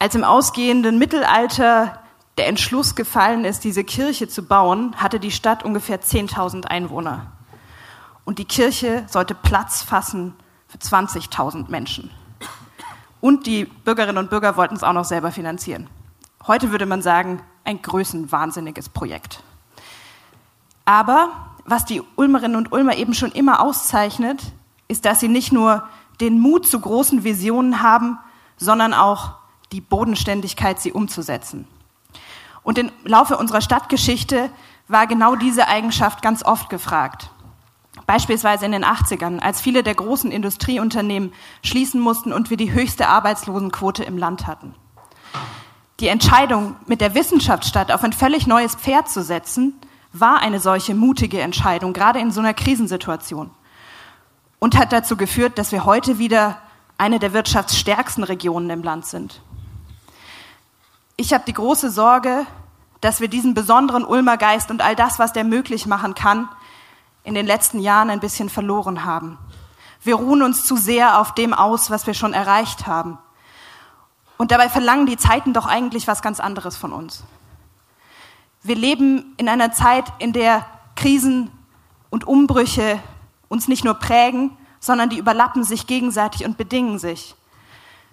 Als 0.00 0.16
im 0.16 0.24
ausgehenden 0.24 0.98
Mittelalter 0.98 2.00
der 2.38 2.46
Entschluss 2.46 2.94
gefallen 2.94 3.44
ist, 3.44 3.64
diese 3.64 3.84
Kirche 3.84 4.28
zu 4.28 4.42
bauen, 4.44 4.94
hatte 4.96 5.20
die 5.20 5.30
Stadt 5.30 5.64
ungefähr 5.64 6.00
10.000 6.00 6.66
Einwohner. 6.66 7.32
Und 8.24 8.38
die 8.38 8.44
Kirche 8.44 9.04
sollte 9.08 9.34
Platz 9.34 9.82
fassen 9.82 10.34
für 10.68 10.78
20.000 10.78 11.70
Menschen. 11.70 12.10
Und 13.20 13.46
die 13.46 13.64
Bürgerinnen 13.64 14.18
und 14.18 14.30
Bürger 14.30 14.56
wollten 14.56 14.76
es 14.76 14.84
auch 14.84 14.92
noch 14.92 15.04
selber 15.04 15.32
finanzieren. 15.32 15.88
Heute 16.46 16.70
würde 16.70 16.86
man 16.86 17.02
sagen, 17.02 17.42
ein 17.64 17.82
größenwahnsinniges 17.82 18.88
Projekt. 18.90 19.42
Aber 20.84 21.30
was 21.64 21.84
die 21.84 22.02
Ulmerinnen 22.16 22.56
und 22.56 22.72
Ulmer 22.72 22.96
eben 22.96 23.14
schon 23.14 23.32
immer 23.32 23.60
auszeichnet, 23.60 24.40
ist, 24.86 25.04
dass 25.04 25.20
sie 25.20 25.28
nicht 25.28 25.52
nur 25.52 25.86
den 26.20 26.38
Mut 26.38 26.66
zu 26.66 26.80
großen 26.80 27.24
Visionen 27.24 27.82
haben, 27.82 28.18
sondern 28.56 28.94
auch 28.94 29.34
die 29.72 29.80
Bodenständigkeit, 29.80 30.80
sie 30.80 30.92
umzusetzen. 30.92 31.66
Und 32.68 32.76
im 32.76 32.92
Laufe 33.04 33.38
unserer 33.38 33.62
Stadtgeschichte 33.62 34.50
war 34.88 35.06
genau 35.06 35.36
diese 35.36 35.68
Eigenschaft 35.68 36.20
ganz 36.20 36.44
oft 36.44 36.68
gefragt. 36.68 37.30
Beispielsweise 38.04 38.66
in 38.66 38.72
den 38.72 38.84
80ern, 38.84 39.38
als 39.38 39.62
viele 39.62 39.82
der 39.82 39.94
großen 39.94 40.30
Industrieunternehmen 40.30 41.32
schließen 41.64 41.98
mussten 41.98 42.30
und 42.30 42.50
wir 42.50 42.58
die 42.58 42.70
höchste 42.70 43.08
Arbeitslosenquote 43.08 44.04
im 44.04 44.18
Land 44.18 44.46
hatten. 44.46 44.74
Die 46.00 46.08
Entscheidung, 46.08 46.76
mit 46.84 47.00
der 47.00 47.14
Wissenschaftsstadt 47.14 47.90
auf 47.90 48.04
ein 48.04 48.12
völlig 48.12 48.46
neues 48.46 48.74
Pferd 48.74 49.08
zu 49.08 49.22
setzen, 49.22 49.72
war 50.12 50.40
eine 50.40 50.60
solche 50.60 50.94
mutige 50.94 51.40
Entscheidung, 51.40 51.94
gerade 51.94 52.18
in 52.18 52.32
so 52.32 52.40
einer 52.40 52.52
Krisensituation. 52.52 53.50
Und 54.58 54.76
hat 54.76 54.92
dazu 54.92 55.16
geführt, 55.16 55.56
dass 55.56 55.72
wir 55.72 55.86
heute 55.86 56.18
wieder 56.18 56.58
eine 56.98 57.18
der 57.18 57.32
wirtschaftsstärksten 57.32 58.24
Regionen 58.24 58.68
im 58.68 58.82
Land 58.82 59.06
sind. 59.06 59.40
Ich 61.20 61.32
habe 61.32 61.42
die 61.44 61.52
große 61.52 61.90
Sorge, 61.90 62.46
dass 63.00 63.20
wir 63.20 63.28
diesen 63.28 63.54
besonderen 63.54 64.04
Ulmer 64.04 64.36
Geist 64.36 64.70
und 64.70 64.82
all 64.82 64.96
das, 64.96 65.18
was 65.18 65.32
der 65.32 65.44
möglich 65.44 65.86
machen 65.86 66.14
kann, 66.14 66.48
in 67.24 67.34
den 67.34 67.46
letzten 67.46 67.80
Jahren 67.80 68.10
ein 68.10 68.20
bisschen 68.20 68.48
verloren 68.48 69.04
haben. 69.04 69.38
Wir 70.02 70.14
ruhen 70.14 70.42
uns 70.42 70.64
zu 70.64 70.76
sehr 70.76 71.18
auf 71.18 71.34
dem 71.34 71.52
aus, 71.52 71.90
was 71.90 72.06
wir 72.06 72.14
schon 72.14 72.32
erreicht 72.32 72.86
haben. 72.86 73.18
Und 74.36 74.52
dabei 74.52 74.68
verlangen 74.68 75.06
die 75.06 75.16
Zeiten 75.16 75.52
doch 75.52 75.66
eigentlich 75.66 76.06
was 76.06 76.22
ganz 76.22 76.40
anderes 76.40 76.76
von 76.76 76.92
uns. 76.92 77.24
Wir 78.62 78.76
leben 78.76 79.34
in 79.36 79.48
einer 79.48 79.72
Zeit, 79.72 80.04
in 80.18 80.32
der 80.32 80.64
Krisen 80.96 81.50
und 82.10 82.26
Umbrüche 82.26 83.00
uns 83.48 83.68
nicht 83.68 83.84
nur 83.84 83.94
prägen, 83.94 84.56
sondern 84.80 85.10
die 85.10 85.18
überlappen 85.18 85.64
sich 85.64 85.86
gegenseitig 85.86 86.44
und 86.44 86.56
bedingen 86.56 86.98
sich. 86.98 87.34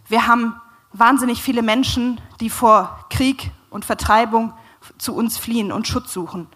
Wir 0.07 0.27
haben 0.27 0.59
wahnsinnig 0.93 1.41
viele 1.41 1.61
Menschen, 1.61 2.19
die 2.39 2.49
vor 2.49 3.05
Krieg 3.09 3.51
und 3.69 3.85
Vertreibung 3.85 4.53
zu 4.97 5.15
uns 5.15 5.37
fliehen 5.37 5.71
und 5.71 5.87
Schutz 5.87 6.13
suchen. 6.13 6.47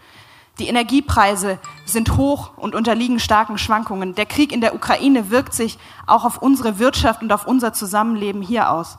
Die 0.60 0.68
Energiepreise 0.68 1.58
sind 1.86 2.18
hoch 2.18 2.58
und 2.58 2.76
unterliegen 2.76 3.20
starken 3.20 3.58
Schwankungen. 3.58 4.14
Der 4.16 4.26
Krieg 4.26 4.52
in 4.52 4.60
der 4.60 4.76
Ukraine 4.76 5.30
wirkt 5.30 5.54
sich 5.54 5.80
auch 6.06 6.26
auf 6.26 6.42
unsere 6.42 6.80
Wirtschaft 6.80 7.22
und 7.22 7.32
auf 7.32 7.48
unser 7.48 7.72
Zusammenleben 7.72 8.42
hier 8.42 8.70
aus. 8.70 8.98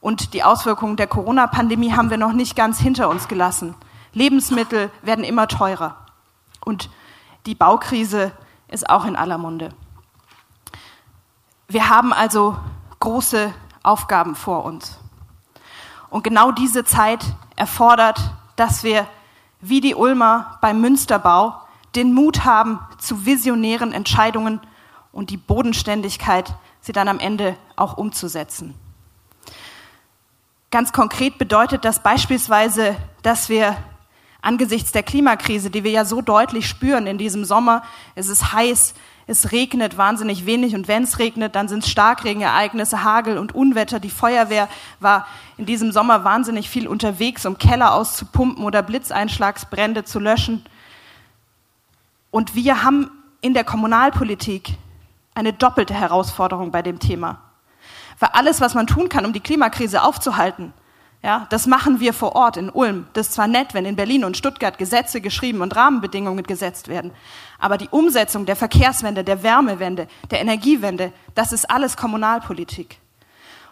Und 0.00 0.34
die 0.34 0.42
Auswirkungen 0.42 0.96
der 0.96 1.06
Corona-Pandemie 1.06 1.92
haben 1.92 2.10
wir 2.10 2.16
noch 2.16 2.32
nicht 2.32 2.56
ganz 2.56 2.80
hinter 2.80 3.08
uns 3.08 3.28
gelassen. 3.28 3.74
Lebensmittel 4.12 4.90
werden 5.02 5.24
immer 5.24 5.46
teurer. 5.46 5.96
Und 6.64 6.90
die 7.46 7.54
Baukrise 7.54 8.32
ist 8.66 8.90
auch 8.90 9.04
in 9.04 9.14
aller 9.14 9.38
Munde. 9.38 9.70
Wir 11.68 11.88
haben 11.88 12.12
also 12.12 12.56
große 12.98 13.52
Aufgaben 13.84 14.34
vor 14.34 14.64
uns. 14.64 14.98
Und 16.08 16.24
genau 16.24 16.50
diese 16.50 16.84
Zeit 16.84 17.24
erfordert, 17.54 18.20
dass 18.60 18.84
wir 18.84 19.08
wie 19.62 19.80
die 19.80 19.94
Ulmer 19.94 20.58
beim 20.60 20.82
Münsterbau 20.82 21.54
den 21.94 22.12
Mut 22.12 22.44
haben 22.44 22.78
zu 22.98 23.24
visionären 23.24 23.92
Entscheidungen 23.92 24.60
und 25.12 25.30
die 25.30 25.38
Bodenständigkeit, 25.38 26.54
sie 26.82 26.92
dann 26.92 27.08
am 27.08 27.18
Ende 27.18 27.56
auch 27.76 27.96
umzusetzen. 27.96 28.74
Ganz 30.70 30.92
konkret 30.92 31.38
bedeutet 31.38 31.86
das 31.86 32.02
beispielsweise, 32.02 32.96
dass 33.22 33.48
wir 33.48 33.76
angesichts 34.42 34.92
der 34.92 35.02
Klimakrise, 35.02 35.70
die 35.70 35.82
wir 35.82 35.90
ja 35.90 36.04
so 36.04 36.20
deutlich 36.20 36.68
spüren 36.68 37.06
in 37.06 37.16
diesem 37.16 37.46
Sommer, 37.46 37.82
es 38.14 38.28
ist 38.28 38.52
heiß, 38.52 38.94
es 39.30 39.52
regnet 39.52 39.96
wahnsinnig 39.96 40.44
wenig 40.44 40.74
und 40.74 40.88
wenn 40.88 41.04
es 41.04 41.20
regnet, 41.20 41.54
dann 41.54 41.68
sind 41.68 41.84
es 41.84 41.90
Starkregenereignisse, 41.90 43.04
Hagel 43.04 43.38
und 43.38 43.54
Unwetter. 43.54 44.00
Die 44.00 44.10
Feuerwehr 44.10 44.68
war 44.98 45.26
in 45.56 45.66
diesem 45.66 45.92
Sommer 45.92 46.24
wahnsinnig 46.24 46.68
viel 46.68 46.88
unterwegs, 46.88 47.46
um 47.46 47.56
Keller 47.56 47.94
auszupumpen 47.94 48.64
oder 48.64 48.82
Blitzeinschlagsbrände 48.82 50.02
zu 50.02 50.18
löschen. 50.18 50.64
Und 52.32 52.56
wir 52.56 52.82
haben 52.82 53.10
in 53.40 53.54
der 53.54 53.62
Kommunalpolitik 53.62 54.74
eine 55.34 55.52
doppelte 55.52 55.94
Herausforderung 55.94 56.72
bei 56.72 56.82
dem 56.82 56.98
Thema. 56.98 57.40
Weil 58.18 58.30
alles, 58.32 58.60
was 58.60 58.74
man 58.74 58.88
tun 58.88 59.08
kann, 59.08 59.24
um 59.24 59.32
die 59.32 59.40
Klimakrise 59.40 60.02
aufzuhalten, 60.02 60.72
ja, 61.22 61.46
das 61.50 61.66
machen 61.66 62.00
wir 62.00 62.14
vor 62.14 62.34
Ort 62.34 62.56
in 62.56 62.70
Ulm. 62.70 63.06
Das 63.12 63.28
ist 63.28 63.34
zwar 63.34 63.46
nett, 63.46 63.74
wenn 63.74 63.84
in 63.84 63.96
Berlin 63.96 64.24
und 64.24 64.38
Stuttgart 64.38 64.78
Gesetze 64.78 65.20
geschrieben 65.20 65.60
und 65.60 65.76
Rahmenbedingungen 65.76 66.44
gesetzt 66.44 66.88
werden, 66.88 67.12
aber 67.58 67.76
die 67.76 67.88
Umsetzung 67.88 68.46
der 68.46 68.56
Verkehrswende, 68.56 69.22
der 69.22 69.42
Wärmewende, 69.42 70.08
der 70.30 70.40
Energiewende, 70.40 71.12
das 71.34 71.52
ist 71.52 71.70
alles 71.70 71.96
Kommunalpolitik. 71.96 72.98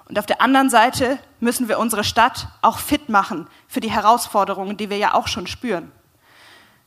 Und 0.09 0.19
auf 0.19 0.27
der 0.27 0.41
anderen 0.41 0.71
Seite 0.71 1.19
müssen 1.41 1.69
wir 1.69 1.79
unsere 1.79 2.05
Stadt 2.05 2.49
auch 2.63 2.79
fit 2.79 3.09
machen 3.09 3.47
für 3.67 3.81
die 3.81 3.91
Herausforderungen, 3.91 4.77
die 4.77 4.91
wir 4.91 4.97
ja 4.97 5.15
auch 5.15 5.29
schon 5.29 5.47
spüren. 5.47 5.93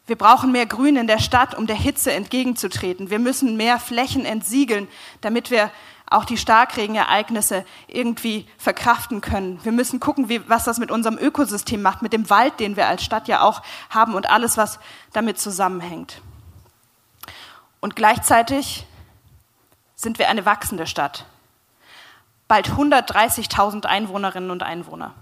Wir 0.08 0.18
brauchen 0.18 0.52
mehr 0.52 0.66
Grün 0.66 0.96
in 0.96 1.08
der 1.08 1.20
Stadt, 1.20 1.56
um 1.56 1.68
der 1.68 1.76
Hitze 1.76 2.12
entgegenzutreten. 2.12 3.12
Wir 3.12 3.20
müssen 3.20 3.58
mehr 3.58 3.80
Flächen 3.80 4.26
entsiegeln, 4.26 4.88
damit 5.22 5.52
wir 5.52 5.72
auch 6.12 6.26
die 6.26 6.38
Starkregenereignisse 6.38 7.66
irgendwie 7.88 8.48
verkraften 8.58 9.22
können. 9.22 9.60
Wir 9.64 9.72
müssen 9.72 10.00
gucken, 10.00 10.30
wie, 10.30 10.48
was 10.50 10.66
das 10.66 10.78
mit 10.78 10.92
unserem 10.92 11.18
Ökosystem 11.18 11.82
macht, 11.82 12.02
mit 12.02 12.14
dem 12.14 12.30
Wald, 12.30 12.60
den 12.60 12.76
wir 12.76 12.88
als 12.88 13.04
Stadt 13.04 13.28
ja 13.28 13.42
auch 13.42 13.62
haben 13.90 14.14
und 14.14 14.30
alles, 14.30 14.58
was 14.58 14.80
damit 15.14 15.40
zusammenhängt. 15.40 16.22
Und 17.80 17.96
gleichzeitig 17.96 18.86
sind 19.96 20.20
wir 20.20 20.30
eine 20.30 20.46
wachsende 20.46 20.86
Stadt. 20.86 21.26
bald 22.48 22.70
130.000 22.70 23.86
Einwohnerinnen 23.86 24.52
und 24.52 24.62
Einwohner. 24.62 25.14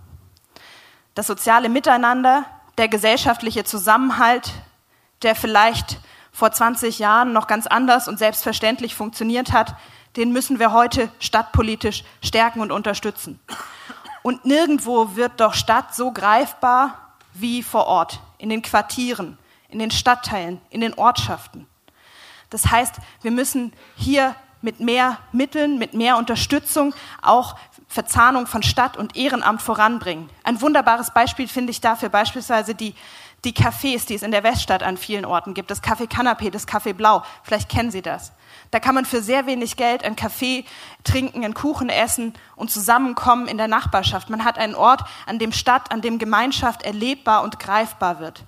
Das 1.13 1.27
soziale 1.27 1.69
Miteinander, 1.69 2.46
der 2.79 2.88
gesellschaftliche 2.88 3.63
Zusammenhalt, 3.63 4.51
der 5.22 5.36
vielleicht 5.36 6.00
vor 6.31 6.51
20 6.51 6.98
Jahren 6.98 7.34
noch 7.34 7.46
ganz 7.46 7.67
anders 7.67 8.08
und 8.08 8.17
selbstverständlich 8.17 8.96
funktioniert 8.96 9.51
hat, 9.51 9.75
den 10.16 10.32
müssen 10.32 10.60
wir 10.60 10.72
heute 10.72 11.12
stadtpolitisch 11.20 12.04
stärken 12.24 12.62
und 12.62 12.72
unterstützen. 12.72 13.39
Und 14.22 14.46
nirgendwo 14.46 15.16
wird 15.16 15.39
doch 15.39 15.54
Stadt 15.54 15.96
so 15.96 16.12
greifbar 16.12 17.16
wie 17.34 17.63
vor 17.63 17.86
Ort, 17.86 18.20
in 18.38 18.50
den 18.50 18.62
Quartieren, 18.62 19.38
in 19.70 19.80
den 19.80 19.92
Stadtteilen, 19.92 20.60
in 20.70 20.82
den 20.82 20.94
Ortschaften. 20.94 21.68
Das 22.50 22.72
heißt, 22.72 22.96
wir 23.22 23.32
müssen 23.32 23.74
hier 23.96 24.36
mit 24.62 24.80
mehr 24.80 25.20
Mitteln, 25.32 25.78
mit 25.78 25.94
mehr 25.94 26.18
Unterstützung 26.18 26.94
auch 27.22 27.56
Verzahnung 27.88 28.46
von 28.46 28.62
Stadt 28.62 28.98
und 28.98 29.16
Ehrenamt 29.16 29.62
voranbringen. 29.62 30.30
Ein 30.44 30.62
wunderbares 30.62 31.12
Beispiel 31.12 31.48
finde 31.48 31.72
ich 31.72 31.82
dafür 31.82 32.10
beispielsweise 32.10 32.75
die, 32.75 32.94
die 33.46 33.54
Cafés, 33.54 34.06
die 34.06 34.16
es 34.16 34.22
in 34.22 34.32
der 34.32 34.44
Weststadt 34.44 34.84
an 34.84 34.98
vielen 34.98 35.25
Orten 35.25 35.54
gibt. 35.54 35.72
Das 35.72 35.82
Café 35.82 36.10
Canapé, 36.10 36.51
das 36.51 36.68
Café 36.68 36.94
Blau. 36.94 37.24
Vielleicht 37.44 37.70
kennen 37.70 37.89
Sie 37.89 38.01
das. 38.01 38.34
Da 38.71 38.79
kann 38.79 38.95
man 38.95 39.05
für 39.05 39.21
sehr 39.21 39.45
wenig 39.47 39.77
Geld 39.77 40.03
einen 40.03 40.15
Kaffee 40.15 40.65
trinken, 41.03 41.43
einen 41.43 41.53
Kuchen 41.53 41.89
essen 41.89 42.33
und 42.55 42.69
zusammenkommen 42.69 43.47
in 43.47 43.57
der 43.57 43.67
Nachbarschaft. 43.67 44.29
Man 44.29 44.45
hat 44.45 44.57
einen 44.57 44.75
Ort, 44.75 45.01
an 45.25 45.39
dem 45.39 45.51
Stadt, 45.51 45.91
an 45.91 46.01
dem 46.01 46.19
Gemeinschaft 46.19 46.83
erlebbar 46.83 47.43
und 47.43 47.59
greifbar 47.59 48.19
wird. 48.19 48.43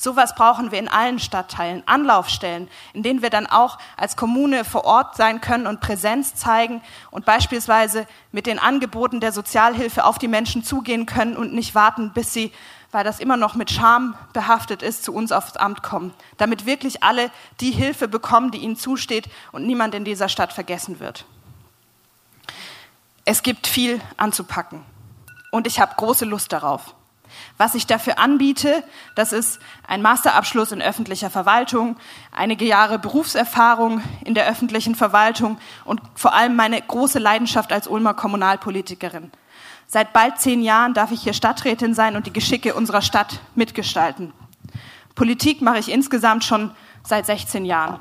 Sowas 0.00 0.34
brauchen 0.34 0.72
wir 0.72 0.78
in 0.78 0.88
allen 0.88 1.18
Stadtteilen, 1.18 1.82
Anlaufstellen, 1.84 2.70
in 2.94 3.02
denen 3.02 3.20
wir 3.20 3.28
dann 3.28 3.46
auch 3.46 3.76
als 3.98 4.16
Kommune 4.16 4.64
vor 4.64 4.86
Ort 4.86 5.14
sein 5.14 5.42
können 5.42 5.66
und 5.66 5.80
Präsenz 5.80 6.34
zeigen 6.34 6.80
und 7.10 7.26
beispielsweise 7.26 8.06
mit 8.32 8.46
den 8.46 8.58
Angeboten 8.58 9.20
der 9.20 9.32
Sozialhilfe 9.32 10.06
auf 10.06 10.16
die 10.16 10.26
Menschen 10.26 10.64
zugehen 10.64 11.04
können 11.04 11.36
und 11.36 11.52
nicht 11.52 11.74
warten, 11.74 12.12
bis 12.14 12.32
sie, 12.32 12.50
weil 12.92 13.04
das 13.04 13.20
immer 13.20 13.36
noch 13.36 13.54
mit 13.54 13.70
Scham 13.70 14.14
behaftet 14.32 14.82
ist, 14.82 15.04
zu 15.04 15.12
uns 15.12 15.32
aufs 15.32 15.56
Amt 15.56 15.82
kommen, 15.82 16.12
damit 16.36 16.66
wirklich 16.66 17.02
alle 17.02 17.30
die 17.60 17.70
Hilfe 17.70 18.08
bekommen, 18.08 18.50
die 18.50 18.58
ihnen 18.58 18.76
zusteht 18.76 19.28
und 19.52 19.66
niemand 19.66 19.94
in 19.94 20.04
dieser 20.04 20.28
Stadt 20.28 20.52
vergessen 20.52 21.00
wird. 21.00 21.24
Es 23.24 23.42
gibt 23.42 23.66
viel 23.66 24.00
anzupacken 24.16 24.82
und 25.50 25.66
ich 25.66 25.80
habe 25.80 25.94
große 25.96 26.24
Lust 26.24 26.52
darauf. 26.52 26.94
Was 27.58 27.74
ich 27.74 27.86
dafür 27.86 28.18
anbiete, 28.18 28.82
das 29.14 29.32
ist 29.32 29.60
ein 29.86 30.02
Masterabschluss 30.02 30.72
in 30.72 30.82
öffentlicher 30.82 31.30
Verwaltung, 31.30 31.96
einige 32.32 32.64
Jahre 32.64 32.98
Berufserfahrung 32.98 34.02
in 34.24 34.34
der 34.34 34.48
öffentlichen 34.48 34.94
Verwaltung 34.94 35.58
und 35.84 36.00
vor 36.14 36.34
allem 36.34 36.56
meine 36.56 36.80
große 36.80 37.18
Leidenschaft 37.18 37.72
als 37.72 37.86
Ulmer 37.86 38.14
Kommunalpolitikerin. 38.14 39.30
Seit 39.92 40.12
bald 40.12 40.38
zehn 40.38 40.62
Jahren 40.62 40.94
darf 40.94 41.10
ich 41.10 41.22
hier 41.22 41.32
Stadträtin 41.32 41.94
sein 41.94 42.14
und 42.14 42.26
die 42.26 42.32
Geschicke 42.32 42.74
unserer 42.74 43.02
Stadt 43.02 43.40
mitgestalten. 43.56 44.32
Politik 45.16 45.62
mache 45.62 45.80
ich 45.80 45.90
insgesamt 45.90 46.44
schon 46.44 46.70
seit 47.02 47.26
16 47.26 47.64
Jahren. 47.64 47.98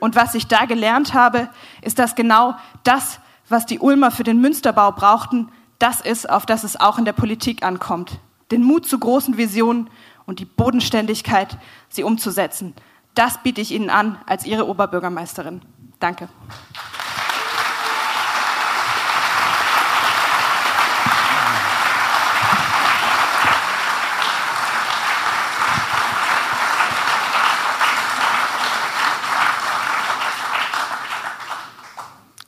Und 0.00 0.16
was 0.16 0.34
ich 0.34 0.46
da 0.46 0.64
gelernt 0.64 1.12
habe, 1.12 1.50
ist, 1.82 1.98
dass 1.98 2.14
genau 2.14 2.54
das, 2.84 3.20
was 3.50 3.66
die 3.66 3.80
Ulmer 3.80 4.10
für 4.10 4.24
den 4.24 4.40
Münsterbau 4.40 4.92
brauchten, 4.92 5.50
das 5.78 6.00
ist, 6.00 6.28
auf 6.30 6.46
das 6.46 6.64
es 6.64 6.80
auch 6.80 6.96
in 6.96 7.04
der 7.04 7.12
Politik 7.12 7.62
ankommt 7.62 8.18
den 8.50 8.62
Mut 8.62 8.86
zu 8.86 8.98
großen 8.98 9.36
Visionen 9.36 9.90
und 10.24 10.40
die 10.40 10.44
Bodenständigkeit, 10.44 11.58
sie 11.88 12.04
umzusetzen. 12.04 12.74
Das 13.14 13.42
biete 13.42 13.60
ich 13.60 13.72
Ihnen 13.72 13.90
an 13.90 14.18
als 14.26 14.44
Ihre 14.44 14.68
Oberbürgermeisterin. 14.68 15.62
Danke. 16.00 16.28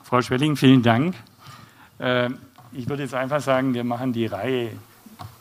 Frau 0.09 0.23
Schwelling, 0.23 0.55
vielen 0.55 0.81
Dank. 0.81 1.13
Äh, 1.99 2.31
ich 2.71 2.89
würde 2.89 3.03
jetzt 3.03 3.13
einfach 3.13 3.41
sagen, 3.41 3.75
wir 3.75 3.83
machen 3.83 4.11
die 4.11 4.25
Reihe 4.25 4.71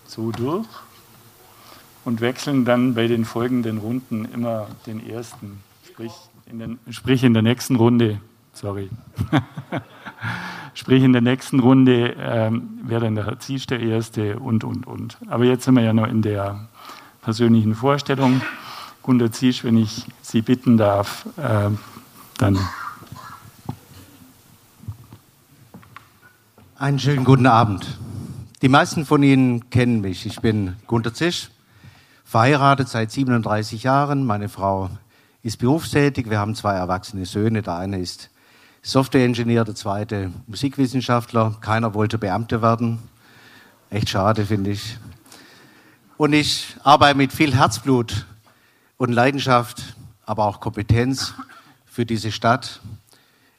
so 0.06 0.30
durch 0.30 0.66
und 2.04 2.20
wechseln 2.20 2.66
dann 2.66 2.92
bei 2.92 3.06
den 3.06 3.24
folgenden 3.24 3.78
Runden 3.78 4.26
immer 4.26 4.66
den 4.84 5.08
ersten. 5.08 5.62
Sprich 5.88 6.12
in, 6.44 6.58
den, 6.58 6.78
sprich 6.90 7.24
in 7.24 7.32
der 7.32 7.40
nächsten 7.40 7.76
Runde, 7.76 8.20
sorry. 8.52 8.90
sprich 10.74 11.02
in 11.02 11.14
der 11.14 11.22
nächsten 11.22 11.60
Runde 11.60 12.14
ähm, 12.20 12.80
wäre 12.82 13.04
dann 13.04 13.14
der 13.14 13.24
Herr 13.24 13.40
Ziesch 13.40 13.64
der 13.68 13.80
Erste 13.80 14.38
und, 14.38 14.64
und, 14.64 14.86
und. 14.86 15.16
Aber 15.28 15.46
jetzt 15.46 15.64
sind 15.64 15.76
wir 15.76 15.82
ja 15.82 15.94
noch 15.94 16.08
in 16.08 16.20
der 16.20 16.68
persönlichen 17.22 17.74
Vorstellung. 17.74 18.42
Gunter 19.02 19.32
Ziesch, 19.32 19.64
wenn 19.64 19.78
ich 19.78 20.04
Sie 20.20 20.42
bitten 20.42 20.76
darf, 20.76 21.24
äh, 21.38 21.70
dann. 22.36 22.58
Einen 26.80 27.00
schönen 27.00 27.24
guten 27.24 27.48
Abend. 27.48 27.98
Die 28.62 28.68
meisten 28.68 29.04
von 29.04 29.20
Ihnen 29.24 29.68
kennen 29.68 30.00
mich. 30.00 30.26
Ich 30.26 30.40
bin 30.40 30.76
Gunter 30.86 31.12
Zisch, 31.12 31.50
verheiratet 32.24 32.88
seit 32.88 33.10
37 33.10 33.82
Jahren. 33.82 34.24
Meine 34.24 34.48
Frau 34.48 34.88
ist 35.42 35.58
berufstätig. 35.58 36.30
Wir 36.30 36.38
haben 36.38 36.54
zwei 36.54 36.74
erwachsene 36.74 37.26
Söhne. 37.26 37.62
Der 37.62 37.74
eine 37.74 37.98
ist 37.98 38.30
Softwareingenieur, 38.82 39.64
der 39.64 39.74
zweite 39.74 40.30
Musikwissenschaftler. 40.46 41.56
Keiner 41.60 41.94
wollte 41.94 42.16
Beamte 42.16 42.62
werden. 42.62 43.00
Echt 43.90 44.10
schade, 44.10 44.46
finde 44.46 44.70
ich. 44.70 44.98
Und 46.16 46.32
ich 46.32 46.76
arbeite 46.84 47.18
mit 47.18 47.32
viel 47.32 47.56
Herzblut 47.56 48.24
und 48.98 49.10
Leidenschaft, 49.10 49.96
aber 50.24 50.44
auch 50.44 50.60
Kompetenz 50.60 51.34
für 51.86 52.06
diese 52.06 52.30
Stadt. 52.30 52.80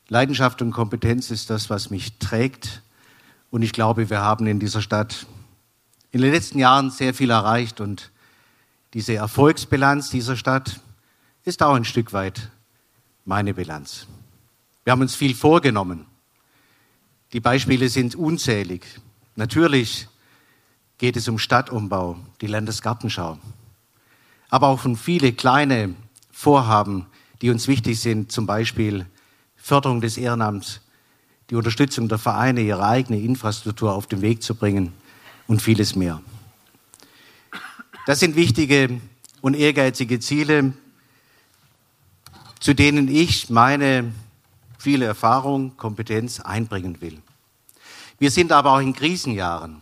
Leidenschaft 0.08 0.62
und 0.62 0.72
Kompetenz 0.72 1.32
ist 1.32 1.50
das, 1.50 1.70
was 1.70 1.90
mich 1.90 2.18
trägt 2.20 2.82
und 3.52 3.62
ich 3.62 3.74
glaube, 3.74 4.10
wir 4.10 4.22
haben 4.22 4.48
in 4.48 4.60
dieser 4.60 4.82
Stadt 4.82 5.26
in 6.12 6.22
den 6.22 6.32
letzten 6.32 6.60
Jahren 6.60 6.90
sehr 6.90 7.14
viel 7.14 7.30
erreicht 7.30 7.82
und 7.82 8.12
diese 8.94 9.16
Erfolgsbilanz 9.16 10.10
dieser 10.10 10.36
Stadt 10.36 10.80
ist 11.44 11.62
auch 11.62 11.76
ein 11.76 11.86
Stück 11.86 12.14
weit 12.14 12.50
meine 13.26 13.54
Bilanz. 13.54 14.08
Wir 14.84 14.92
haben 14.92 15.02
uns 15.02 15.16
viel 15.16 15.36
vorgenommen. 15.36 16.06
Die 17.34 17.40
Beispiele 17.40 17.90
sind 17.90 18.16
unzählig. 18.16 18.86
Natürlich 19.36 20.08
geht 20.98 21.16
es 21.16 21.28
um 21.28 21.38
Stadtumbau, 21.38 22.18
die 22.42 22.48
Landesgartenschau, 22.48 23.38
aber 24.50 24.68
auch 24.68 24.84
um 24.86 24.98
viele 24.98 25.32
kleine 25.32 25.94
Vorhaben, 26.32 27.06
die 27.42 27.52
uns 27.52 27.68
wichtig 27.68 28.00
sind, 28.00 28.32
zum 28.32 28.48
Beispiel 28.48 29.06
Förderung 29.56 30.02
des 30.02 30.18
Ehrenamts, 30.18 30.82
die 31.50 31.56
Unterstützung 31.56 32.08
der 32.08 32.18
Vereine, 32.18 32.62
ihre 32.62 32.86
eigene 32.86 33.20
Infrastruktur 33.20 33.94
auf 33.94 34.08
den 34.08 34.22
Weg 34.22 34.44
zu 34.44 34.56
bringen 34.56 34.94
und 35.48 35.62
vieles 35.62 35.96
mehr. 35.96 36.22
Das 38.06 38.20
sind 38.20 38.36
wichtige 38.36 39.02
und 39.42 39.56
ehrgeizige 39.56 40.20
Ziele, 40.20 40.74
zu 42.60 42.74
denen 42.74 43.08
ich 43.08 43.50
meine 43.50 44.12
viele 44.78 45.06
Erfahrung, 45.06 45.76
Kompetenz 45.78 46.40
einbringen 46.40 47.02
will. 47.02 47.22
Wir 48.18 48.32
sind 48.32 48.52
aber 48.52 48.74
auch 48.74 48.80
in 48.80 48.94
Krisenjahren. 48.94 49.78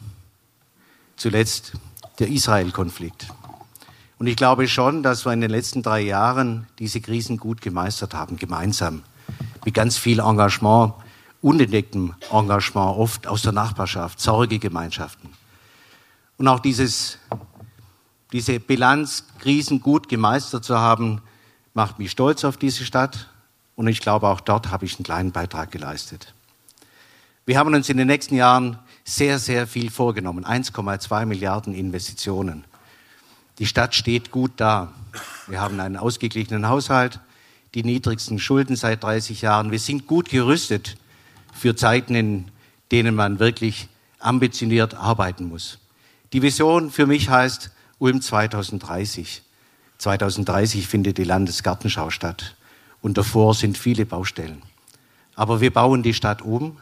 Zuletzt 1.15 1.73
der 2.19 2.27
Israel-Konflikt. 2.29 3.27
Und 4.19 4.27
ich 4.27 4.35
glaube 4.35 4.67
schon, 4.67 5.03
dass 5.03 5.25
wir 5.25 5.33
in 5.33 5.41
den 5.41 5.51
letzten 5.51 5.83
drei 5.83 6.01
Jahren 6.01 6.67
diese 6.79 7.01
Krisen 7.01 7.37
gut 7.37 7.61
gemeistert 7.61 8.13
haben, 8.13 8.37
gemeinsam, 8.37 9.03
mit 9.65 9.73
ganz 9.73 9.97
viel 9.97 10.19
Engagement 10.19 10.93
unentdecktem 11.41 12.15
Engagement, 12.31 12.97
oft 12.97 13.27
aus 13.27 13.41
der 13.41 13.51
Nachbarschaft, 13.51 14.19
Sorgegemeinschaften. 14.19 15.29
Und 16.37 16.47
auch 16.47 16.59
dieses, 16.59 17.17
diese 18.31 18.59
Bilanz, 18.59 19.25
Krisen 19.39 19.81
gut 19.81 20.09
gemeistert 20.09 20.63
zu 20.63 20.77
haben, 20.77 21.21
macht 21.73 21.99
mich 21.99 22.11
stolz 22.11 22.43
auf 22.43 22.57
diese 22.57 22.85
Stadt. 22.85 23.29
Und 23.75 23.87
ich 23.87 24.01
glaube, 24.01 24.27
auch 24.27 24.41
dort 24.41 24.71
habe 24.71 24.85
ich 24.85 24.95
einen 24.95 25.03
kleinen 25.03 25.31
Beitrag 25.31 25.71
geleistet. 25.71 26.33
Wir 27.45 27.57
haben 27.57 27.73
uns 27.73 27.87
in 27.89 27.97
den 27.97 28.07
nächsten 28.07 28.35
Jahren 28.35 28.79
sehr, 29.03 29.39
sehr 29.39 29.67
viel 29.67 29.89
vorgenommen. 29.89 30.43
1,2 30.43 31.25
Milliarden 31.25 31.73
Investitionen. 31.73 32.65
Die 33.59 33.65
Stadt 33.65 33.95
steht 33.95 34.31
gut 34.31 34.51
da. 34.57 34.91
Wir 35.47 35.61
haben 35.61 35.79
einen 35.79 35.97
ausgeglichenen 35.97 36.67
Haushalt, 36.67 37.19
die 37.73 37.83
niedrigsten 37.83 38.37
Schulden 38.37 38.75
seit 38.75 39.03
30 39.03 39.41
Jahren. 39.41 39.71
Wir 39.71 39.79
sind 39.79 40.07
gut 40.07 40.29
gerüstet 40.29 40.97
für 41.57 41.75
Zeiten, 41.75 42.15
in 42.15 42.45
denen 42.91 43.15
man 43.15 43.39
wirklich 43.39 43.89
ambitioniert 44.19 44.93
arbeiten 44.93 45.49
muss. 45.49 45.79
Die 46.33 46.41
Vision 46.41 46.91
für 46.91 47.05
mich 47.05 47.29
heißt 47.29 47.71
Ulm 47.99 48.21
2030. 48.21 49.41
2030 49.97 50.87
findet 50.87 51.17
die 51.17 51.23
Landesgartenschau 51.23 52.09
statt 52.09 52.55
und 53.01 53.17
davor 53.17 53.53
sind 53.53 53.77
viele 53.77 54.05
Baustellen. 54.05 54.61
Aber 55.35 55.61
wir 55.61 55.71
bauen 55.71 56.03
die 56.03 56.13
Stadt 56.13 56.41
um 56.41 56.77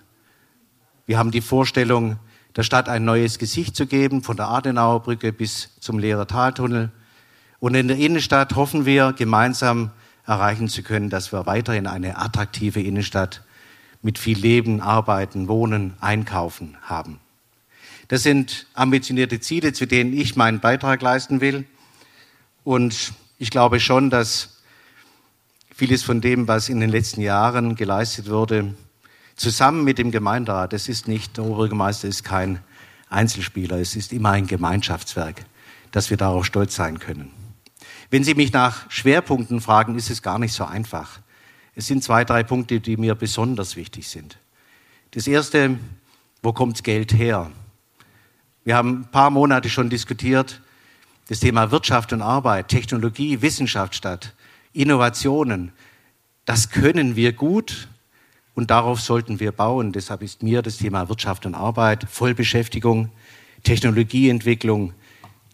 Wir 1.07 1.19
haben 1.19 1.29
die 1.29 1.41
Vorstellung, 1.41 2.17
der 2.55 2.63
Stadt 2.63 2.89
ein 2.89 3.05
neues 3.05 3.37
Gesicht 3.37 3.75
zu 3.75 3.85
geben, 3.85 4.23
von 4.23 4.37
der 4.37 4.47
Adenauer 4.47 5.03
Brücke 5.03 5.31
bis 5.31 5.69
zum 5.79 5.99
Lehrer 5.99 6.25
Taltunnel. 6.25 6.91
Und 7.59 7.75
in 7.75 7.87
der 7.87 7.97
Innenstadt 7.97 8.55
hoffen 8.55 8.85
wir, 8.85 9.13
gemeinsam 9.13 9.91
erreichen 10.25 10.67
zu 10.67 10.81
können, 10.81 11.11
dass 11.11 11.31
wir 11.31 11.45
weiterhin 11.45 11.85
eine 11.85 12.17
attraktive 12.17 12.81
Innenstadt 12.81 13.43
mit 14.05 14.19
viel 14.19 14.37
Leben, 14.37 14.81
Arbeiten, 14.81 15.47
Wohnen, 15.47 15.95
Einkaufen 15.99 16.77
haben. 16.83 17.19
Das 18.07 18.21
sind 18.21 18.67
ambitionierte 18.75 19.39
Ziele, 19.39 19.73
zu 19.73 19.87
denen 19.87 20.13
ich 20.13 20.35
meinen 20.35 20.59
Beitrag 20.59 21.01
leisten 21.01 21.41
will. 21.41 21.65
Und 22.63 23.13
ich 23.39 23.49
glaube 23.49 23.79
schon, 23.79 24.11
dass 24.11 24.61
vieles 25.75 26.03
von 26.03 26.21
dem, 26.21 26.47
was 26.47 26.69
in 26.69 26.81
den 26.81 26.91
letzten 26.91 27.21
Jahren 27.21 27.75
geleistet 27.75 28.29
wurde, 28.29 28.75
zusammen 29.35 29.83
mit 29.83 29.97
dem 29.97 30.11
Gemeinderat, 30.11 30.71
das 30.71 30.87
ist 30.87 31.07
nicht, 31.07 31.37
der 31.37 31.45
Oberbürgermeister 31.45 32.07
ist 32.07 32.23
kein 32.23 32.59
Einzelspieler, 33.09 33.79
es 33.79 33.95
ist 33.95 34.13
immer 34.13 34.29
ein 34.29 34.45
Gemeinschaftswerk, 34.45 35.45
dass 35.89 36.11
wir 36.11 36.17
darauf 36.17 36.45
stolz 36.45 36.75
sein 36.75 36.99
können. 36.99 37.31
Wenn 38.11 38.23
Sie 38.23 38.35
mich 38.35 38.53
nach 38.53 38.87
Schwerpunkten 38.91 39.61
fragen, 39.61 39.97
ist 39.97 40.11
es 40.11 40.21
gar 40.21 40.37
nicht 40.37 40.53
so 40.53 40.63
einfach. 40.63 41.21
Es 41.75 41.87
sind 41.87 42.03
zwei, 42.03 42.23
drei 42.23 42.43
Punkte, 42.43 42.79
die 42.79 42.95
mir 42.95 43.15
besonders 43.15 43.75
wichtig 43.75 44.07
sind. 44.07 44.37
Das 45.11 45.27
erste, 45.27 45.77
wo 46.41 46.53
kommt 46.53 46.83
Geld 46.83 47.13
her? 47.13 47.51
Wir 48.63 48.77
haben 48.77 49.01
ein 49.01 49.11
paar 49.11 49.29
Monate 49.29 49.69
schon 49.69 49.89
diskutiert, 49.89 50.61
das 51.27 51.41
Thema 51.41 51.71
Wirtschaft 51.71 52.13
und 52.13 52.21
Arbeit, 52.21 52.69
Technologie, 52.69 53.41
Wissenschaft 53.41 53.93
statt, 53.93 54.33
Innovationen. 54.73 55.73
Das 56.45 56.69
können 56.69 57.15
wir 57.15 57.33
gut 57.33 57.89
und 58.53 58.71
darauf 58.71 59.01
sollten 59.01 59.39
wir 59.41 59.51
bauen. 59.51 59.91
Deshalb 59.91 60.21
ist 60.21 60.43
mir 60.43 60.61
das 60.61 60.77
Thema 60.77 61.09
Wirtschaft 61.09 61.45
und 61.45 61.55
Arbeit, 61.55 62.07
Vollbeschäftigung, 62.09 63.09
Technologieentwicklung, 63.63 64.93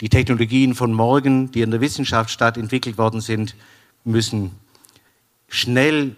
die 0.01 0.09
Technologien 0.09 0.75
von 0.75 0.93
morgen, 0.93 1.51
die 1.51 1.61
in 1.61 1.71
der 1.71 1.81
Wissenschaft 1.81 2.29
statt 2.29 2.57
entwickelt 2.57 2.97
worden 2.97 3.21
sind, 3.21 3.55
müssen 4.03 4.51
schnell 5.51 6.15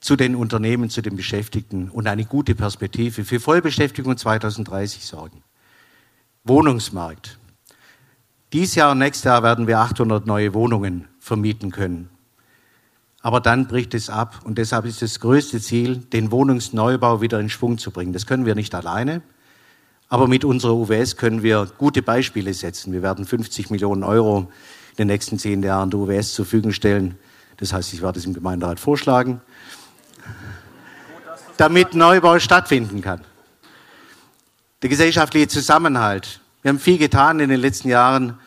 zu 0.00 0.16
den 0.16 0.34
Unternehmen, 0.34 0.90
zu 0.90 1.02
den 1.02 1.16
Beschäftigten 1.16 1.88
und 1.88 2.08
eine 2.08 2.24
gute 2.24 2.54
Perspektive 2.54 3.24
für 3.24 3.40
Vollbeschäftigung 3.40 4.16
2030 4.16 5.04
sorgen. 5.04 5.42
Wohnungsmarkt. 6.44 7.38
Dies 8.52 8.74
Jahr 8.74 8.92
und 8.92 8.98
nächstes 8.98 9.24
Jahr 9.24 9.42
werden 9.42 9.66
wir 9.66 9.78
800 9.78 10.26
neue 10.26 10.52
Wohnungen 10.52 11.06
vermieten 11.20 11.70
können. 11.70 12.10
Aber 13.20 13.40
dann 13.40 13.68
bricht 13.68 13.94
es 13.94 14.10
ab 14.10 14.40
und 14.44 14.58
deshalb 14.58 14.84
ist 14.84 15.00
das 15.00 15.20
größte 15.20 15.60
Ziel, 15.60 15.98
den 15.98 16.32
Wohnungsneubau 16.32 17.20
wieder 17.20 17.38
in 17.38 17.50
Schwung 17.50 17.78
zu 17.78 17.92
bringen. 17.92 18.12
Das 18.12 18.26
können 18.26 18.46
wir 18.46 18.54
nicht 18.54 18.74
alleine, 18.74 19.22
aber 20.08 20.26
mit 20.26 20.44
unserer 20.44 20.74
UWS 20.74 21.16
können 21.16 21.42
wir 21.42 21.70
gute 21.78 22.02
Beispiele 22.02 22.52
setzen. 22.52 22.92
Wir 22.92 23.02
werden 23.02 23.26
50 23.26 23.70
Millionen 23.70 24.02
Euro 24.02 24.50
in 24.92 24.96
den 24.96 25.06
nächsten 25.08 25.38
zehn 25.38 25.62
Jahren 25.62 25.90
der 25.90 26.00
UWS 26.00 26.32
zur 26.32 26.46
Verfügung 26.46 26.72
stellen. 26.72 27.16
Das 27.58 27.72
heißt, 27.72 27.92
ich 27.92 28.02
werde 28.02 28.18
es 28.18 28.24
im 28.24 28.34
Gemeinderat 28.34 28.80
vorschlagen, 28.80 29.40
damit 31.56 31.94
Neubau 31.94 32.38
stattfinden 32.38 33.02
kann. 33.02 33.24
Der 34.82 34.88
gesellschaftliche 34.88 35.48
Zusammenhalt. 35.48 36.40
Wir 36.62 36.70
haben 36.70 36.78
viel 36.78 36.98
getan 36.98 37.40
in 37.40 37.50
den 37.50 37.60
letzten 37.60 37.88
Jahren 37.88 38.38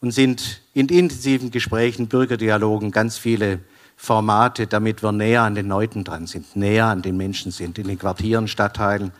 und 0.00 0.12
sind 0.12 0.60
in 0.72 0.88
intensiven 0.88 1.50
Gesprächen, 1.50 2.06
Bürgerdialogen, 2.06 2.92
ganz 2.92 3.18
viele 3.18 3.58
Formate, 3.96 4.66
damit 4.66 5.02
wir 5.02 5.12
näher 5.12 5.42
an 5.42 5.54
den 5.54 5.68
Leuten 5.68 6.04
dran 6.04 6.26
sind, 6.26 6.56
näher 6.56 6.86
an 6.86 7.02
den 7.02 7.16
Menschen 7.16 7.50
sind, 7.50 7.78
in 7.78 7.88
den 7.88 7.98
Quartieren, 7.98 8.46
Stadtteilen, 8.48 9.12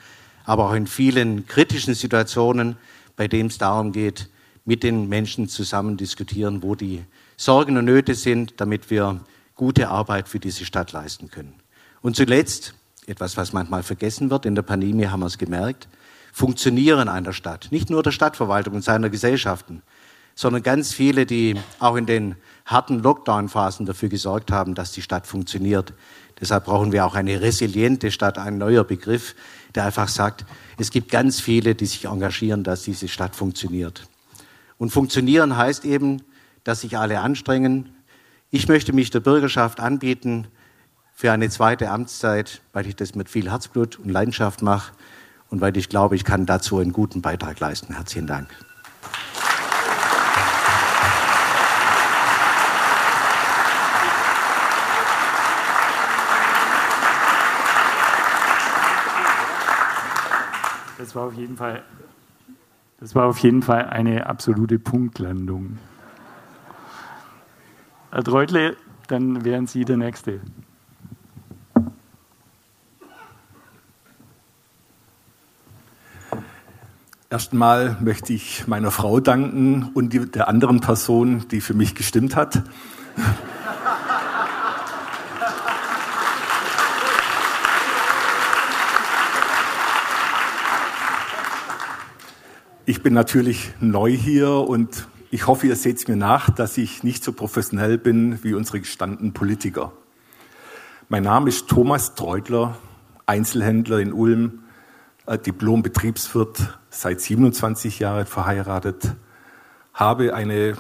aber 0.45 0.69
auch 0.69 0.75
in 0.75 0.87
vielen 0.87 1.47
kritischen 1.47 1.95
Situationen, 1.95 2.77
bei 3.17 3.27
denen 3.27 3.49
es 3.49 3.59
darum 3.59 3.93
geht, 3.93 4.29
mit 4.65 4.83
den 4.83 5.09
Menschen 5.09 5.49
zusammen 5.49 5.97
diskutieren, 5.97 6.63
wo 6.63 6.75
die 6.75 7.05
Sorgen 7.37 7.77
und 7.77 7.85
Nöte 7.85 8.15
sind, 8.15 8.55
damit 8.61 8.91
wir 8.91 9.21
gute 9.55 9.89
Arbeit 9.89 10.29
für 10.29 10.41
diese 10.41 10.65
Stadt 10.65 10.93
leisten 10.93 11.31
können. 11.31 11.55
Und 12.03 12.17
zuletzt, 12.17 12.75
etwas, 13.07 13.37
was 13.37 13.53
manchmal 13.53 13.83
vergessen 13.83 14.31
wird, 14.31 14.47
in 14.47 14.55
der 14.55 14.63
Pandemie 14.63 15.07
haben 15.07 15.21
wir 15.21 15.27
es 15.27 15.39
gemerkt, 15.39 15.89
Funktionieren 16.37 17.09
einer 17.09 17.33
Stadt, 17.33 17.69
nicht 17.71 17.91
nur 17.91 18.03
der 18.03 18.11
Stadtverwaltung 18.11 18.75
und 18.75 18.83
seiner 18.83 19.09
Gesellschaften, 19.09 19.83
sondern 20.35 20.65
ganz 20.65 20.93
viele, 20.93 21.27
die 21.27 21.55
auch 21.79 21.95
in 21.95 22.07
den 22.07 22.35
harten 22.67 22.99
Lockdown-Phasen 22.99 23.87
dafür 23.87 24.09
gesorgt 24.09 24.51
haben, 24.51 24.75
dass 24.75 24.91
die 24.91 25.01
Stadt 25.01 25.29
funktioniert. 25.29 25.93
Deshalb 26.41 26.65
brauchen 26.65 26.91
wir 26.91 27.07
auch 27.07 27.15
eine 27.15 27.41
resiliente 27.41 28.11
Stadt, 28.11 28.37
ein 28.37 28.59
neuer 28.59 28.83
Begriff, 28.83 29.37
der 29.77 29.85
einfach 29.85 30.09
sagt, 30.09 30.45
es 30.77 30.91
gibt 30.91 31.09
ganz 31.09 31.41
viele, 31.41 31.77
die 31.77 31.87
sich 31.87 32.07
engagieren, 32.07 32.65
dass 32.65 32.83
diese 32.83 33.07
Stadt 33.07 33.37
funktioniert. 33.37 34.09
Und 34.77 34.91
funktionieren 34.91 35.57
heißt 35.57 35.85
eben, 35.85 36.21
dass 36.65 36.81
sich 36.81 36.99
alle 36.99 37.21
anstrengen. 37.21 37.91
Ich 38.51 38.69
möchte 38.69 38.93
mich 38.93 39.11
der 39.11 39.21
Bürgerschaft 39.21 39.81
anbieten 39.81 40.49
für 41.15 41.31
eine 41.31 41.49
zweite 41.51 41.91
Amtszeit, 41.91 42.63
weil 42.73 42.87
ich 42.87 42.97
das 42.97 43.15
mit 43.15 43.29
viel 43.29 43.51
Herzblut 43.51 43.99
und 43.99 44.11
Leidenschaft 44.11 44.63
mache 44.63 44.93
und 45.51 45.61
weil 45.61 45.77
ich 45.77 45.89
glaube, 45.89 46.17
ich 46.17 46.25
kann 46.25 46.47
dazu 46.47 46.79
einen 46.79 46.93
guten 46.93 47.23
Beitrag 47.23 47.61
leisten. 47.61 47.95
Herzlichen 47.95 48.27
Dank. 48.27 48.49
Das 60.99 61.15
war 61.15 61.27
auf 61.27 61.35
jeden 61.35 61.57
Fall, 61.57 61.83
das 62.99 63.15
war 63.15 63.27
auf 63.27 63.39
jeden 63.39 63.63
Fall 63.63 63.85
eine 63.85 64.27
absolute 64.27 64.79
Punktlandung. 64.79 65.79
Herr 68.15 68.23
Treutle, 68.23 68.77
dann 69.09 69.45
wären 69.45 69.67
Sie 69.67 69.85
der 69.85 69.97
Nächste. 69.97 70.41
Erstmal 77.29 77.97
möchte 78.01 78.33
ich 78.33 78.69
meiner 78.69 78.93
Frau 78.93 79.19
danken 79.19 79.91
und 79.95 80.37
der 80.37 80.47
anderen 80.47 80.81
Person, 80.81 81.49
die 81.49 81.61
für 81.61 81.75
mich 81.75 81.97
gestimmt 81.97 82.37
hat. 82.37 82.63
Ich 92.87 93.03
bin 93.03 93.13
natürlich 93.13 93.73
neu 93.81 94.13
hier 94.13 94.51
und 94.51 95.09
ich 95.35 95.49
hoffe, 95.49 95.67
ihr 95.67 95.75
seht 95.75 95.97
es 95.97 96.07
mir 96.07 96.15
nach, 96.15 96.49
dass 96.49 96.79
ich 96.79 97.03
nicht 97.03 97.25
so 97.25 97.33
professionell 97.33 97.99
bin 97.99 98.45
wie 98.45 98.55
unsere 98.55 98.79
gestandenen 98.79 99.33
Politiker. 99.33 99.91
Mein 101.09 101.25
Name 101.25 101.49
ist 101.49 101.67
Thomas 101.67 102.15
Treutler, 102.15 102.79
Einzelhändler 103.27 103.99
in 103.99 104.13
Ulm, 104.13 104.63
äh, 105.27 105.37
Diplom-Betriebswirt, 105.37 106.79
seit 106.89 107.21
27 107.21 107.99
Jahren 107.99 108.27
verheiratet, 108.27 109.17
habe 109.93 110.37
eine 110.37 110.77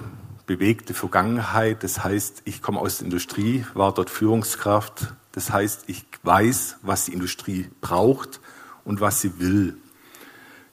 bewegte 0.46 0.94
Vergangenheit. 0.94 1.82
Das 1.82 2.04
heißt, 2.04 2.42
ich 2.44 2.62
komme 2.62 2.78
aus 2.78 2.98
der 2.98 3.06
Industrie, 3.06 3.66
war 3.74 3.92
dort 3.92 4.08
Führungskraft. 4.08 5.14
Das 5.32 5.50
heißt, 5.50 5.88
ich 5.88 6.06
weiß, 6.22 6.76
was 6.82 7.06
die 7.06 7.12
Industrie 7.12 7.70
braucht 7.80 8.40
und 8.84 9.00
was 9.00 9.20
sie 9.20 9.40
will. 9.40 9.76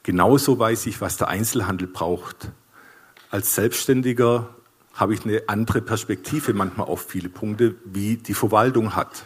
Genauso 0.04 0.60
weiß 0.60 0.86
ich, 0.86 1.02
was 1.02 1.17
der 1.17 1.30
Einzelhandel 1.30 1.88
braucht. 1.88 2.52
Als 3.32 3.56
Selbstständiger 3.56 4.50
habe 4.94 5.13
ich 5.13 5.24
eine 5.24 5.44
andere 5.48 5.82
Perspektive 5.82 6.54
manchmal 6.54 6.88
auf 6.88 7.08
viele 7.08 7.30
Punkte, 7.30 7.76
wie 7.86 8.17
die 8.17 8.34
Verwaltung 8.34 8.94
hat. 8.94 9.24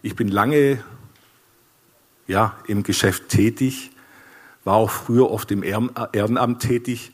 Ich 0.00 0.16
bin 0.16 0.28
lange 0.28 0.82
ja, 2.26 2.56
im 2.66 2.82
Geschäft 2.82 3.28
tätig, 3.28 3.90
war 4.64 4.76
auch 4.76 4.90
früher 4.90 5.30
oft 5.30 5.50
im 5.50 5.62
Ehrenamt 5.62 6.62
tätig. 6.62 7.12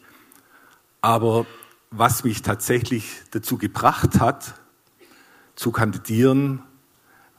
Aber 1.01 1.47
was 1.91 2.23
mich 2.23 2.43
tatsächlich 2.43 3.23
dazu 3.33 3.59
gebracht 3.59 4.21
hat, 4.21 4.55
zu 5.57 5.73
kandidieren, 5.73 6.63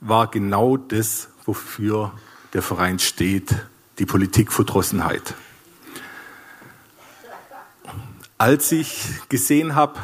war 0.02 0.30
genau 0.30 0.76
das, 0.76 1.30
wofür 1.46 2.12
der 2.52 2.62
Verein 2.62 3.00
steht, 3.00 3.56
die 4.00 4.06
Politikverdrossenheit. 4.06 5.34
Als 8.40 8.72
ich 8.72 9.06
gesehen 9.30 9.76
habe, 9.76 10.00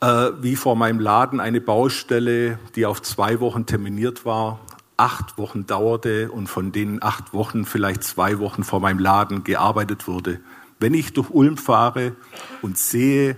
äh, 0.00 0.30
wie 0.40 0.56
vor 0.56 0.76
meinem 0.76 0.98
Laden 0.98 1.40
eine 1.40 1.60
Baustelle, 1.60 2.58
die 2.74 2.86
auf 2.86 3.02
zwei 3.02 3.40
Wochen 3.40 3.66
terminiert 3.66 4.24
war, 4.24 4.60
acht 4.96 5.36
Wochen 5.36 5.66
dauerte 5.66 6.30
und 6.30 6.46
von 6.46 6.72
denen 6.72 7.02
acht 7.02 7.34
Wochen 7.34 7.66
vielleicht 7.66 8.04
zwei 8.04 8.38
Wochen 8.38 8.64
vor 8.64 8.80
meinem 8.80 8.98
Laden 8.98 9.44
gearbeitet 9.44 10.08
wurde. 10.08 10.40
Wenn 10.78 10.94
ich 10.94 11.12
durch 11.12 11.28
Ulm 11.28 11.58
fahre 11.58 12.16
und 12.62 12.78
sehe, 12.78 13.36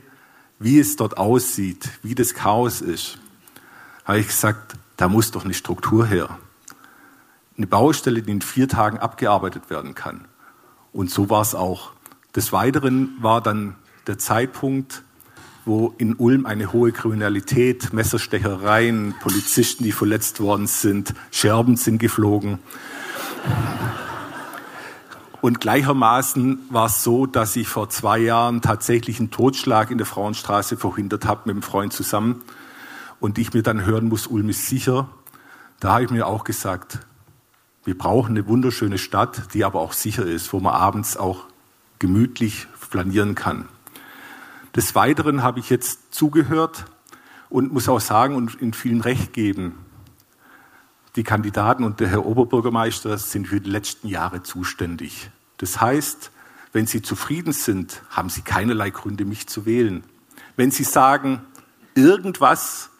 wie 0.60 0.78
es 0.78 0.94
dort 0.94 1.16
aussieht, 1.16 1.88
wie 2.04 2.14
das 2.14 2.34
Chaos 2.34 2.80
ist, 2.80 3.18
habe 4.04 4.20
ich 4.20 4.28
gesagt, 4.28 4.76
da 4.96 5.08
muss 5.08 5.32
doch 5.32 5.44
eine 5.44 5.54
Struktur 5.54 6.06
her 6.06 6.38
eine 7.56 7.66
Baustelle, 7.66 8.22
die 8.22 8.32
in 8.32 8.42
vier 8.42 8.68
Tagen 8.68 8.98
abgearbeitet 8.98 9.70
werden 9.70 9.94
kann. 9.94 10.26
Und 10.92 11.10
so 11.10 11.30
war 11.30 11.42
es 11.42 11.54
auch. 11.54 11.91
Des 12.34 12.52
Weiteren 12.52 13.16
war 13.20 13.42
dann 13.42 13.76
der 14.06 14.18
Zeitpunkt, 14.18 15.02
wo 15.64 15.94
in 15.98 16.14
Ulm 16.14 16.46
eine 16.46 16.72
hohe 16.72 16.90
Kriminalität, 16.90 17.92
Messerstechereien, 17.92 19.14
Polizisten, 19.20 19.84
die 19.84 19.92
verletzt 19.92 20.40
worden 20.40 20.66
sind, 20.66 21.14
Scherben 21.30 21.76
sind 21.76 21.98
geflogen. 21.98 22.58
Und 25.42 25.60
gleichermaßen 25.60 26.60
war 26.70 26.86
es 26.86 27.04
so, 27.04 27.26
dass 27.26 27.54
ich 27.56 27.68
vor 27.68 27.90
zwei 27.90 28.18
Jahren 28.18 28.62
tatsächlich 28.62 29.18
einen 29.18 29.30
Totschlag 29.30 29.90
in 29.90 29.98
der 29.98 30.06
Frauenstraße 30.06 30.76
verhindert 30.76 31.26
habe 31.26 31.42
mit 31.46 31.54
einem 31.54 31.62
Freund 31.62 31.92
zusammen. 31.92 32.42
Und 33.20 33.38
ich 33.38 33.52
mir 33.52 33.62
dann 33.62 33.84
hören 33.84 34.08
muss, 34.08 34.26
Ulm 34.26 34.48
ist 34.48 34.68
sicher. 34.68 35.08
Da 35.80 35.94
habe 35.94 36.04
ich 36.04 36.10
mir 36.10 36.26
auch 36.26 36.44
gesagt, 36.44 37.00
wir 37.84 37.98
brauchen 37.98 38.30
eine 38.30 38.46
wunderschöne 38.46 38.98
Stadt, 38.98 39.52
die 39.52 39.64
aber 39.64 39.80
auch 39.80 39.92
sicher 39.92 40.24
ist, 40.24 40.52
wo 40.52 40.60
man 40.60 40.74
abends 40.74 41.16
auch 41.16 41.51
gemütlich 42.02 42.66
flanieren 42.76 43.36
kann. 43.36 43.68
Des 44.74 44.96
Weiteren 44.96 45.44
habe 45.44 45.60
ich 45.60 45.70
jetzt 45.70 46.12
zugehört 46.12 46.86
und 47.48 47.72
muss 47.72 47.88
auch 47.88 48.00
sagen 48.00 48.34
und 48.34 48.56
in 48.56 48.72
vielen 48.72 49.00
Recht 49.00 49.32
geben, 49.32 49.76
die 51.14 51.22
Kandidaten 51.22 51.84
und 51.84 52.00
der 52.00 52.08
Herr 52.08 52.26
Oberbürgermeister 52.26 53.16
sind 53.18 53.46
für 53.46 53.60
die 53.60 53.70
letzten 53.70 54.08
Jahre 54.08 54.42
zuständig. 54.42 55.30
Das 55.58 55.80
heißt, 55.80 56.32
wenn 56.72 56.88
Sie 56.88 57.02
zufrieden 57.02 57.52
sind, 57.52 58.02
haben 58.10 58.30
Sie 58.30 58.42
keinerlei 58.42 58.90
Gründe, 58.90 59.24
mich 59.24 59.46
zu 59.46 59.64
wählen. 59.64 60.02
Wenn 60.56 60.72
Sie 60.72 60.84
sagen, 60.84 61.40
irgendwas 61.94 62.90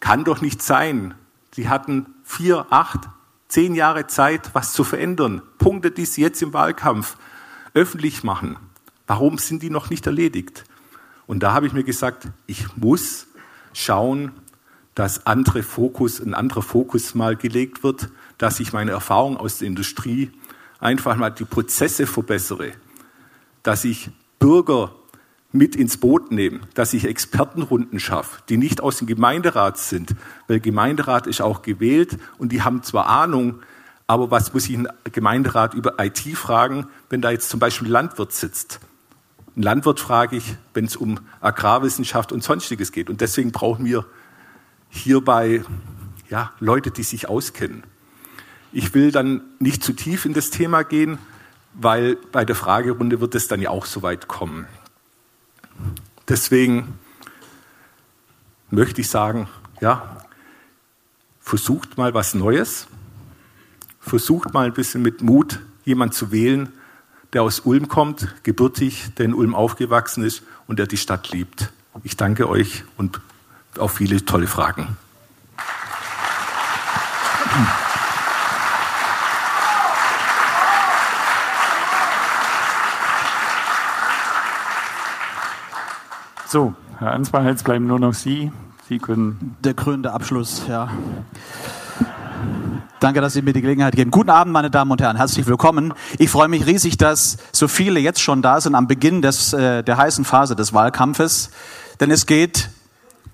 kann 0.00 0.24
doch 0.24 0.40
nicht 0.40 0.62
sein, 0.62 1.14
Sie 1.52 1.68
hatten 1.68 2.06
vier, 2.24 2.66
acht, 2.70 3.08
zehn 3.46 3.76
Jahre 3.76 4.08
Zeit, 4.08 4.50
was 4.52 4.72
zu 4.72 4.82
verändern. 4.82 5.42
Punkte, 5.58 5.92
die 5.92 6.06
Sie 6.06 6.22
jetzt 6.22 6.42
im 6.42 6.52
Wahlkampf 6.52 7.16
öffentlich 7.74 8.22
machen. 8.22 8.56
Warum 9.06 9.38
sind 9.38 9.62
die 9.62 9.70
noch 9.70 9.90
nicht 9.90 10.06
erledigt? 10.06 10.64
Und 11.26 11.42
da 11.42 11.52
habe 11.52 11.66
ich 11.66 11.72
mir 11.72 11.84
gesagt, 11.84 12.28
ich 12.46 12.76
muss 12.76 13.26
schauen, 13.72 14.32
dass 14.94 15.26
andere 15.26 15.62
Fokus, 15.62 16.20
ein 16.20 16.34
anderer 16.34 16.62
Fokus 16.62 17.14
mal 17.14 17.36
gelegt 17.36 17.82
wird, 17.82 18.08
dass 18.38 18.60
ich 18.60 18.72
meine 18.72 18.92
Erfahrung 18.92 19.36
aus 19.36 19.58
der 19.58 19.68
Industrie 19.68 20.30
einfach 20.78 21.16
mal 21.16 21.30
die 21.30 21.44
Prozesse 21.44 22.06
verbessere, 22.06 22.72
dass 23.62 23.84
ich 23.84 24.10
Bürger 24.38 24.94
mit 25.50 25.76
ins 25.76 25.96
Boot 25.96 26.30
nehme, 26.30 26.60
dass 26.74 26.94
ich 26.94 27.04
Expertenrunden 27.04 28.00
schaffe, 28.00 28.42
die 28.48 28.56
nicht 28.56 28.80
aus 28.80 28.98
dem 28.98 29.06
Gemeinderat 29.06 29.78
sind, 29.78 30.14
weil 30.48 30.60
Gemeinderat 30.60 31.26
ist 31.26 31.40
auch 31.40 31.62
gewählt 31.62 32.18
und 32.38 32.52
die 32.52 32.62
haben 32.62 32.82
zwar 32.82 33.06
Ahnung, 33.06 33.60
aber 34.06 34.30
was 34.30 34.52
muss 34.52 34.68
ich 34.68 34.76
einen 34.76 34.88
Gemeinderat 35.12 35.74
über 35.74 35.94
IT 35.98 36.20
fragen, 36.36 36.88
wenn 37.08 37.22
da 37.22 37.30
jetzt 37.30 37.48
zum 37.48 37.60
Beispiel 37.60 37.88
ein 37.88 37.92
Landwirt 37.92 38.32
sitzt? 38.32 38.80
Ein 39.56 39.62
Landwirt 39.62 40.00
frage 40.00 40.36
ich, 40.36 40.56
wenn 40.74 40.84
es 40.84 40.96
um 40.96 41.20
Agrarwissenschaft 41.40 42.32
und 42.32 42.42
Sonstiges 42.42 42.92
geht. 42.92 43.08
Und 43.08 43.20
deswegen 43.20 43.52
brauchen 43.52 43.84
wir 43.84 44.04
hierbei 44.90 45.64
ja, 46.28 46.52
Leute, 46.60 46.90
die 46.90 47.02
sich 47.02 47.28
auskennen. 47.28 47.84
Ich 48.72 48.92
will 48.94 49.12
dann 49.12 49.42
nicht 49.58 49.84
zu 49.84 49.92
tief 49.92 50.24
in 50.24 50.34
das 50.34 50.50
Thema 50.50 50.82
gehen, 50.82 51.18
weil 51.74 52.16
bei 52.32 52.44
der 52.44 52.56
Fragerunde 52.56 53.20
wird 53.20 53.34
es 53.34 53.48
dann 53.48 53.62
ja 53.62 53.70
auch 53.70 53.86
so 53.86 54.02
weit 54.02 54.28
kommen. 54.28 54.66
Deswegen 56.28 56.98
möchte 58.70 59.00
ich 59.00 59.08
sagen, 59.08 59.48
ja, 59.80 60.24
versucht 61.40 61.96
mal 61.96 62.14
was 62.14 62.34
Neues, 62.34 62.88
versucht 64.04 64.52
mal 64.52 64.66
ein 64.66 64.74
bisschen 64.74 65.02
mit 65.02 65.22
Mut 65.22 65.60
jemand 65.84 66.14
zu 66.14 66.30
wählen, 66.30 66.68
der 67.32 67.42
aus 67.42 67.60
Ulm 67.60 67.88
kommt, 67.88 68.28
gebürtig, 68.42 69.14
der 69.16 69.26
in 69.26 69.34
Ulm 69.34 69.54
aufgewachsen 69.54 70.22
ist 70.24 70.42
und 70.66 70.78
der 70.78 70.86
die 70.86 70.96
Stadt 70.96 71.30
liebt. 71.30 71.72
Ich 72.02 72.16
danke 72.16 72.48
euch 72.48 72.84
und 72.96 73.20
auf 73.78 73.92
viele 73.92 74.24
tolle 74.24 74.46
Fragen. 74.46 74.96
So, 86.46 86.74
Herr 86.98 87.12
Ansbach, 87.12 87.44
jetzt 87.44 87.64
bleiben 87.64 87.86
nur 87.86 87.98
noch 87.98 88.14
Sie. 88.14 88.52
Sie 88.88 88.98
können. 88.98 89.56
Der 89.64 89.74
krönende 89.74 90.12
Abschluss, 90.12 90.66
ja. 90.68 90.90
Danke, 93.04 93.20
dass 93.20 93.34
Sie 93.34 93.42
mir 93.42 93.52
die 93.52 93.60
Gelegenheit 93.60 93.94
geben. 93.94 94.10
Guten 94.10 94.30
Abend, 94.30 94.54
meine 94.54 94.70
Damen 94.70 94.90
und 94.90 94.98
Herren. 94.98 95.18
Herzlich 95.18 95.44
willkommen. 95.44 95.92
Ich 96.16 96.30
freue 96.30 96.48
mich 96.48 96.64
riesig, 96.64 96.96
dass 96.96 97.36
so 97.52 97.68
viele 97.68 98.00
jetzt 98.00 98.22
schon 98.22 98.40
da 98.40 98.62
sind 98.62 98.74
am 98.74 98.88
Beginn 98.88 99.20
des, 99.20 99.52
äh, 99.52 99.84
der 99.84 99.98
heißen 99.98 100.24
Phase 100.24 100.56
des 100.56 100.72
Wahlkampfes. 100.72 101.50
Denn 102.00 102.10
es 102.10 102.24
geht 102.24 102.70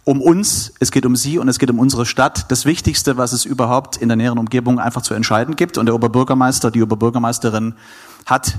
um 0.03 0.21
uns, 0.21 0.73
es 0.81 0.91
geht 0.91 1.07
um 1.07 1.15
Sie 1.15 1.39
und 1.39 1.47
es 1.47 1.61
geht 1.61 1.71
um 1.71 1.79
unsere 1.79 2.05
Stadt. 2.05 2.51
Das 2.51 2.65
Wichtigste, 2.67 3.17
was 3.17 3.33
es 3.33 3.45
überhaupt 3.45 3.97
in 3.97 4.09
der 4.09 4.17
näheren 4.17 4.39
Umgebung 4.39 4.81
einfach 4.81 5.03
zu 5.03 5.15
entscheiden 5.15 5.55
gibt. 5.55 5.79
Und 5.79 5.87
der 5.87 5.95
Oberbürgermeister, 5.95 6.73
die 6.73 6.83
Oberbürgermeisterin 6.83 7.77
hat 8.27 8.59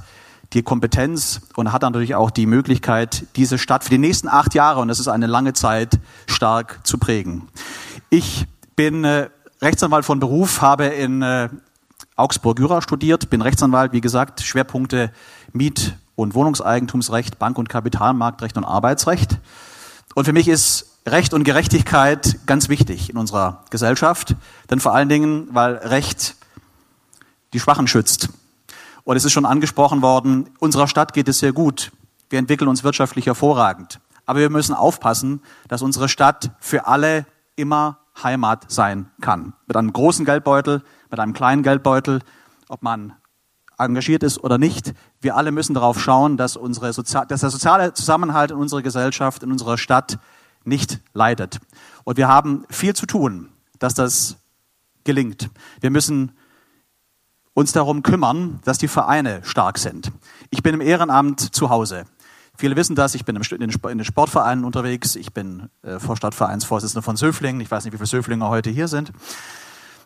die 0.54 0.64
Kompetenz 0.64 1.42
und 1.58 1.74
hat 1.74 1.82
natürlich 1.82 2.16
auch 2.16 2.32
die 2.32 2.46
Möglichkeit, 2.46 3.26
diese 3.36 3.58
Stadt 3.58 3.84
für 3.84 3.90
die 3.90 3.98
nächsten 3.98 4.30
acht 4.30 4.54
Jahre, 4.54 4.80
und 4.80 4.88
das 4.88 5.02
ist 5.02 5.10
eine 5.10 5.28
lange 5.28 5.52
Zeit, 5.52 6.00
stark 6.28 6.80
zu 6.88 6.98
prägen. 6.98 7.50
Ich 8.10 8.46
bin 8.78 9.04
äh, 9.04 9.30
Rechtsanwalt 9.64 10.06
von 10.06 10.20
Beruf, 10.20 10.62
habe 10.62 10.86
in 10.86 11.22
äh, 11.22 11.50
Augsburg 12.16 12.58
Jura 12.60 12.82
studiert, 12.82 13.30
bin 13.30 13.42
Rechtsanwalt, 13.42 13.94
wie 13.94 14.02
gesagt, 14.02 14.42
Schwerpunkte 14.42 15.12
Miet- 15.54 15.96
und 16.16 16.34
Wohnungseigentumsrecht, 16.34 17.38
Bank- 17.38 17.60
und 17.60 17.70
Kapitalmarktrecht 17.70 18.58
und 18.58 18.64
Arbeitsrecht. 18.64 19.38
Und 20.16 20.26
für 20.26 20.34
mich 20.34 20.48
ist 20.48 20.98
Recht 21.06 21.36
und 21.36 21.44
Gerechtigkeit 21.44 22.40
ganz 22.48 22.70
wichtig 22.70 23.12
in 23.12 23.18
unserer 23.18 23.64
Gesellschaft, 23.70 24.36
denn 24.72 24.80
vor 24.80 24.96
allen 24.96 25.10
Dingen, 25.10 25.48
weil 25.52 25.76
Recht 25.76 26.36
die 27.54 27.60
Schwachen 27.60 27.88
schützt. 27.88 28.30
Und 29.04 29.16
es 29.16 29.26
ist 29.26 29.32
schon 29.32 29.46
angesprochen 29.46 30.02
worden, 30.02 30.50
unserer 30.58 30.88
Stadt 30.88 31.14
geht 31.14 31.28
es 31.28 31.38
sehr 31.38 31.54
gut. 31.54 31.92
Wir 32.32 32.40
entwickeln 32.40 32.68
uns 32.68 32.84
wirtschaftlich 32.84 33.28
hervorragend. 33.28 34.00
Aber 34.26 34.40
wir 34.40 34.50
müssen 34.50 34.74
aufpassen, 34.74 35.42
dass 35.68 35.84
unsere 35.84 36.10
Stadt 36.10 36.50
für 36.60 36.88
alle 36.88 37.28
immer 37.56 38.01
Heimat 38.24 38.72
sein 38.72 39.10
kann. 39.22 39.54
Mit 39.68 39.78
einem 39.78 39.94
großen 39.94 40.26
Geldbeutel, 40.26 40.84
mit 41.10 41.20
einem 41.20 41.34
kleinen 41.34 41.64
Geldbeutel, 41.64 42.22
ob 42.68 42.82
man 42.82 43.14
engagiert 43.78 44.24
ist 44.24 44.44
oder 44.44 44.58
nicht. 44.58 44.94
Wir 45.20 45.36
alle 45.36 45.52
müssen 45.52 45.74
darauf 45.74 46.00
schauen, 46.00 46.38
dass, 46.38 46.56
unsere 46.56 46.94
Sozi 46.94 47.18
dass 47.28 47.42
der 47.42 47.50
soziale 47.50 47.94
Zusammenhalt 47.94 48.52
in 48.52 48.58
unserer 48.58 48.82
Gesellschaft, 48.82 49.44
in 49.44 49.52
unserer 49.52 49.78
Stadt 49.78 50.20
nicht 50.64 51.00
leidet. 51.14 51.60
Und 52.04 52.18
wir 52.18 52.28
haben 52.28 52.66
viel 52.70 52.96
zu 52.96 53.06
tun, 53.06 53.50
dass 53.80 53.94
das 53.94 54.38
gelingt. 55.04 55.50
Wir 55.80 55.90
müssen 55.90 56.34
uns 57.54 57.72
darum 57.72 58.04
kümmern, 58.04 58.60
dass 58.64 58.78
die 58.78 58.88
Vereine 58.88 59.42
stark 59.44 59.78
sind. 59.78 60.12
Ich 60.52 60.64
bin 60.64 60.74
im 60.74 60.82
Ehrenamt 60.82 61.40
zu 61.40 61.70
Hause. 61.70 62.06
Viele 62.62 62.76
wissen 62.76 62.96
das, 62.96 63.16
ich 63.16 63.26
bin 63.26 63.36
in 63.36 63.72
den 63.98 64.06
Sportvereinen 64.06 64.66
unterwegs, 64.66 65.16
ich 65.16 65.34
bin 65.34 65.72
äh, 65.82 65.98
Vorstadtvereinsvorsitzender 65.98 67.02
von 67.02 67.16
Söflingen, 67.18 67.60
ich 67.60 67.72
weiß 67.72 67.86
nicht, 67.86 67.94
wie 67.94 67.98
viele 67.98 68.06
Söflinger 68.06 68.50
heute 68.50 68.70
hier 68.70 68.88
sind, 68.88 69.12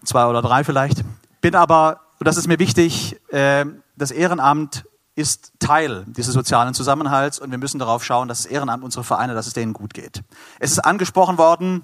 zwei 0.06 0.26
oder 0.26 0.42
drei 0.42 0.64
vielleicht. 0.64 1.04
Bin 1.42 1.54
aber, 1.54 2.00
und 2.18 2.26
das 2.26 2.38
ist 2.38 2.48
mir 2.48 2.58
wichtig, 2.58 3.18
äh, 3.34 3.66
das 3.98 4.12
Ehrenamt 4.12 4.86
ist 5.16 5.52
Teil 5.60 6.06
dieses 6.08 6.34
sozialen 6.34 6.74
Zusammenhalts 6.74 7.40
und 7.40 7.52
wir 7.52 7.58
müssen 7.58 7.78
darauf 7.78 8.06
schauen, 8.06 8.30
dass 8.30 8.44
das 8.44 8.46
Ehrenamt, 8.50 8.86
unsere 8.86 9.04
Vereine, 9.04 9.34
dass 9.34 9.48
es 9.48 9.54
denen 9.54 9.74
gut 9.74 9.94
geht. 9.94 10.24
Es 10.58 10.72
ist 10.72 10.80
angesprochen 10.80 11.38
worden, 11.38 11.82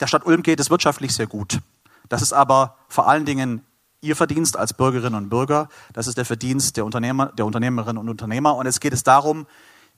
der 0.00 0.06
Stadt 0.06 0.24
Ulm 0.24 0.42
geht 0.42 0.60
es 0.60 0.70
wirtschaftlich 0.70 1.14
sehr 1.14 1.26
gut. 1.26 1.58
Das 2.08 2.22
ist 2.22 2.32
aber 2.32 2.76
vor 2.88 3.06
allen 3.06 3.26
Dingen 3.26 3.66
Ihr 4.00 4.16
Verdienst 4.16 4.56
als 4.56 4.72
Bürgerinnen 4.72 5.14
und 5.14 5.28
Bürger, 5.28 5.68
das 5.92 6.06
ist 6.06 6.16
der 6.16 6.24
Verdienst 6.24 6.78
der, 6.78 6.86
Unternehmer, 6.86 7.26
der 7.36 7.44
Unternehmerinnen 7.44 7.98
und 7.98 8.08
Unternehmer. 8.08 8.56
Und 8.56 8.64
es 8.64 8.80
geht 8.80 8.94
es 8.94 9.02
darum, 9.02 9.46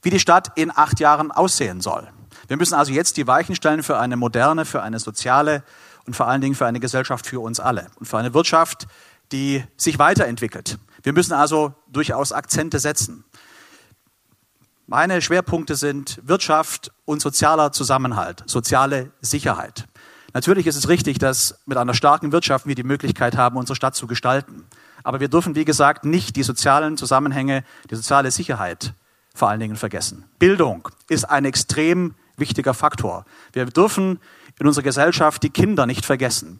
wie 0.03 0.09
die 0.09 0.19
Stadt 0.19 0.51
in 0.55 0.71
acht 0.75 0.99
Jahren 0.99 1.31
aussehen 1.31 1.81
soll. 1.81 2.07
Wir 2.47 2.57
müssen 2.57 2.75
also 2.75 2.91
jetzt 2.91 3.17
die 3.17 3.25
Weichen 3.25 3.55
stellen 3.55 3.81
für 3.83 3.97
eine 3.97 4.17
moderne, 4.17 4.65
für 4.65 4.83
eine 4.83 4.99
soziale 4.99 5.63
und 6.05 6.15
vor 6.15 6.27
allen 6.27 6.41
Dingen 6.41 6.55
für 6.55 6.65
eine 6.65 6.79
Gesellschaft 6.79 7.25
für 7.25 7.39
uns 7.39 7.59
alle 7.59 7.87
und 7.95 8.05
für 8.05 8.17
eine 8.17 8.33
Wirtschaft, 8.33 8.87
die 9.31 9.63
sich 9.77 9.97
weiterentwickelt. 9.99 10.77
Wir 11.01 11.13
müssen 11.13 11.33
also 11.33 11.73
durchaus 11.87 12.31
Akzente 12.31 12.79
setzen. 12.79 13.23
Meine 14.85 15.21
Schwerpunkte 15.21 15.75
sind 15.75 16.19
Wirtschaft 16.23 16.91
und 17.05 17.21
sozialer 17.21 17.71
Zusammenhalt, 17.71 18.43
soziale 18.45 19.11
Sicherheit. 19.21 19.87
Natürlich 20.33 20.67
ist 20.67 20.75
es 20.75 20.89
richtig, 20.89 21.19
dass 21.19 21.59
mit 21.65 21.77
einer 21.77 21.93
starken 21.93 22.31
Wirtschaft 22.31 22.65
wir 22.67 22.75
die 22.75 22.83
Möglichkeit 22.83 23.37
haben, 23.37 23.55
unsere 23.55 23.75
Stadt 23.75 23.95
zu 23.95 24.07
gestalten. 24.07 24.65
Aber 25.03 25.19
wir 25.19 25.29
dürfen, 25.29 25.55
wie 25.55 25.65
gesagt, 25.65 26.05
nicht 26.05 26.35
die 26.35 26.43
sozialen 26.43 26.97
Zusammenhänge, 26.97 27.63
die 27.89 27.95
soziale 27.95 28.31
Sicherheit 28.31 28.93
vor 29.33 29.49
allen 29.49 29.59
Dingen 29.59 29.75
vergessen. 29.75 30.25
Bildung 30.39 30.87
ist 31.09 31.25
ein 31.25 31.45
extrem 31.45 32.15
wichtiger 32.37 32.73
Faktor. 32.73 33.25
Wir 33.51 33.65
dürfen 33.65 34.19
in 34.59 34.67
unserer 34.67 34.83
Gesellschaft 34.83 35.43
die 35.43 35.49
Kinder 35.49 35.85
nicht 35.85 36.05
vergessen. 36.05 36.59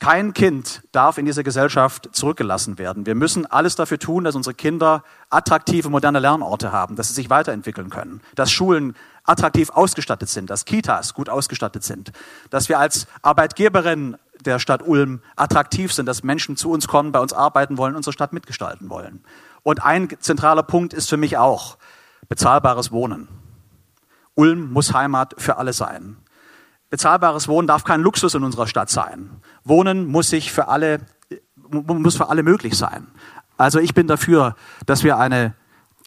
Kein 0.00 0.34
Kind 0.34 0.82
darf 0.92 1.18
in 1.18 1.24
dieser 1.24 1.44
Gesellschaft 1.44 2.10
zurückgelassen 2.12 2.78
werden. 2.78 3.06
Wir 3.06 3.14
müssen 3.14 3.46
alles 3.46 3.76
dafür 3.76 3.98
tun, 3.98 4.24
dass 4.24 4.34
unsere 4.34 4.54
Kinder 4.54 5.02
attraktive, 5.30 5.88
moderne 5.88 6.18
Lernorte 6.18 6.72
haben, 6.72 6.96
dass 6.96 7.08
sie 7.08 7.14
sich 7.14 7.30
weiterentwickeln 7.30 7.90
können, 7.90 8.20
dass 8.34 8.50
Schulen 8.50 8.96
attraktiv 9.22 9.70
ausgestattet 9.70 10.28
sind, 10.28 10.50
dass 10.50 10.64
Kitas 10.64 11.14
gut 11.14 11.28
ausgestattet 11.28 11.84
sind, 11.84 12.12
dass 12.50 12.68
wir 12.68 12.78
als 12.78 13.06
Arbeitgeberin 13.22 14.16
der 14.44 14.58
Stadt 14.58 14.86
Ulm 14.86 15.22
attraktiv 15.36 15.92
sind, 15.92 16.06
dass 16.06 16.22
Menschen 16.22 16.56
zu 16.56 16.70
uns 16.70 16.88
kommen, 16.88 17.12
bei 17.12 17.20
uns 17.20 17.32
arbeiten 17.32 17.78
wollen, 17.78 17.96
unsere 17.96 18.12
Stadt 18.12 18.32
mitgestalten 18.32 18.90
wollen. 18.90 19.24
Und 19.62 19.82
ein 19.82 20.08
zentraler 20.20 20.64
Punkt 20.64 20.92
ist 20.92 21.08
für 21.08 21.16
mich 21.16 21.38
auch 21.38 21.78
bezahlbares 22.28 22.92
Wohnen. 22.92 23.28
Ulm 24.34 24.72
muss 24.72 24.92
Heimat 24.92 25.34
für 25.38 25.56
alle 25.56 25.72
sein. 25.72 26.16
Bezahlbares 26.90 27.48
Wohnen 27.48 27.66
darf 27.66 27.84
kein 27.84 28.00
Luxus 28.00 28.34
in 28.34 28.44
unserer 28.44 28.66
Stadt 28.66 28.90
sein. 28.90 29.30
Wohnen 29.64 30.06
muss 30.06 30.30
sich 30.30 30.52
für 30.52 30.68
alle, 30.68 31.00
muss 31.70 32.16
für 32.16 32.28
alle 32.28 32.42
möglich 32.42 32.76
sein. 32.76 33.08
Also 33.56 33.78
ich 33.78 33.94
bin 33.94 34.06
dafür, 34.06 34.56
dass 34.86 35.04
wir 35.04 35.16
eine, 35.18 35.54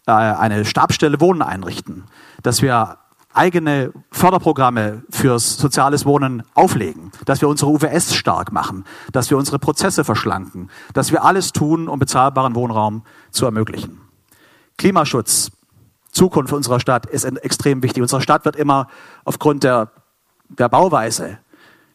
äh, 0.06 0.12
eine 0.12 0.66
Stabstelle 0.66 1.20
Wohnen 1.20 1.42
einrichten, 1.42 2.06
dass 2.44 2.62
wir 2.62 2.98
eigene 3.34 3.94
Förderprogramme 4.12 5.04
fürs 5.10 5.58
soziales 5.58 6.06
Wohnen 6.06 6.44
auflegen, 6.54 7.12
dass 7.26 7.42
wir 7.42 7.48
unsere 7.48 7.70
UWS 7.72 8.16
stark 8.16 8.52
machen, 8.52 8.84
dass 9.12 9.30
wir 9.30 9.38
unsere 9.38 9.60
Prozesse 9.60 10.04
verschlanken, 10.04 10.70
dass 10.94 11.12
wir 11.12 11.24
alles 11.24 11.54
tun, 11.54 11.88
um 11.88 12.00
bezahlbaren 12.00 12.56
Wohnraum 12.56 13.04
zu 13.32 13.46
ermöglichen. 13.46 14.02
Klimaschutz, 14.78 15.52
Zukunft 16.18 16.52
unserer 16.52 16.80
Stadt 16.80 17.06
ist 17.06 17.24
extrem 17.24 17.84
wichtig. 17.84 18.02
Unsere 18.02 18.22
Stadt 18.22 18.44
wird 18.44 18.56
immer 18.56 18.88
aufgrund 19.24 19.64
der, 19.64 19.92
der 20.50 20.68
Bauweise 20.68 21.38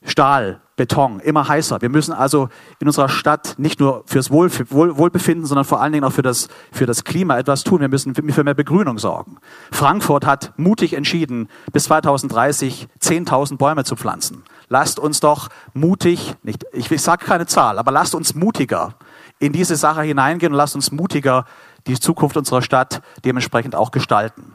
Stahl, 0.04 0.60
Beton, 0.76 1.20
immer 1.20 1.46
heißer. 1.46 1.80
Wir 1.80 1.88
müssen 1.88 2.12
also 2.12 2.48
in 2.80 2.88
unserer 2.88 3.08
Stadt 3.08 3.54
nicht 3.58 3.78
nur 3.78 4.02
fürs 4.06 4.30
Wohl, 4.30 4.50
für 4.50 4.70
Wohl, 4.70 4.96
Wohlbefinden, 4.96 5.46
sondern 5.46 5.64
vor 5.64 5.80
allen 5.80 5.92
Dingen 5.92 6.04
auch 6.04 6.12
für 6.12 6.22
das, 6.22 6.48
für 6.72 6.86
das 6.86 7.04
Klima 7.04 7.38
etwas 7.38 7.62
tun. 7.62 7.80
Wir 7.80 7.88
müssen 7.88 8.14
für 8.14 8.44
mehr 8.44 8.54
Begrünung 8.54 8.98
sorgen. 8.98 9.36
Frankfurt 9.70 10.26
hat 10.26 10.52
mutig 10.56 10.94
entschieden, 10.94 11.48
bis 11.72 11.84
2030 11.84 12.88
10.000 13.00 13.58
Bäume 13.58 13.84
zu 13.84 13.94
pflanzen. 13.96 14.42
Lasst 14.68 14.98
uns 14.98 15.20
doch 15.20 15.50
mutig, 15.74 16.34
nicht, 16.42 16.64
ich, 16.72 16.90
ich 16.90 17.02
sage 17.02 17.24
keine 17.26 17.46
Zahl, 17.46 17.78
aber 17.78 17.92
lasst 17.92 18.14
uns 18.14 18.34
mutiger 18.34 18.94
in 19.38 19.52
diese 19.52 19.76
Sache 19.76 20.02
hineingehen 20.02 20.52
und 20.52 20.56
lasst 20.56 20.74
uns 20.74 20.90
mutiger 20.90 21.44
die 21.86 21.98
Zukunft 21.98 22.36
unserer 22.36 22.62
Stadt 22.62 23.02
dementsprechend 23.24 23.74
auch 23.74 23.90
gestalten. 23.90 24.52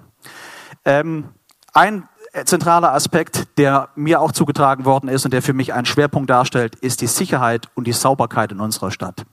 Ähm, 0.85 1.29
ein 1.73 2.07
zentraler 2.45 2.93
Aspekt, 2.93 3.47
der 3.57 3.89
mir 3.95 4.21
auch 4.21 4.31
zugetragen 4.31 4.85
worden 4.85 5.09
ist 5.09 5.25
und 5.25 5.31
der 5.31 5.41
für 5.41 5.53
mich 5.53 5.73
einen 5.73 5.85
Schwerpunkt 5.85 6.29
darstellt, 6.29 6.75
ist 6.75 7.01
die 7.01 7.07
Sicherheit 7.07 7.69
und 7.75 7.87
die 7.87 7.93
Sauberkeit 7.93 8.51
in 8.51 8.59
unserer 8.59 8.91
Stadt. 8.91 9.25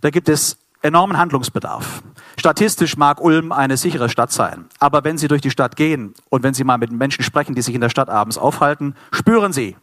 Da 0.00 0.10
gibt 0.10 0.28
es 0.28 0.58
enormen 0.82 1.18
Handlungsbedarf. 1.18 2.02
Statistisch 2.38 2.96
mag 2.96 3.20
Ulm 3.20 3.50
eine 3.50 3.76
sichere 3.76 4.08
Stadt 4.08 4.30
sein, 4.30 4.66
aber 4.78 5.04
wenn 5.04 5.18
Sie 5.18 5.26
durch 5.26 5.40
die 5.40 5.50
Stadt 5.50 5.74
gehen 5.74 6.14
und 6.28 6.42
wenn 6.42 6.54
Sie 6.54 6.64
mal 6.64 6.78
mit 6.78 6.92
Menschen 6.92 7.24
sprechen, 7.24 7.54
die 7.54 7.62
sich 7.62 7.74
in 7.74 7.80
der 7.80 7.88
Stadt 7.88 8.08
abends 8.08 8.38
aufhalten, 8.38 8.94
spüren 9.10 9.52
Sie, 9.52 9.76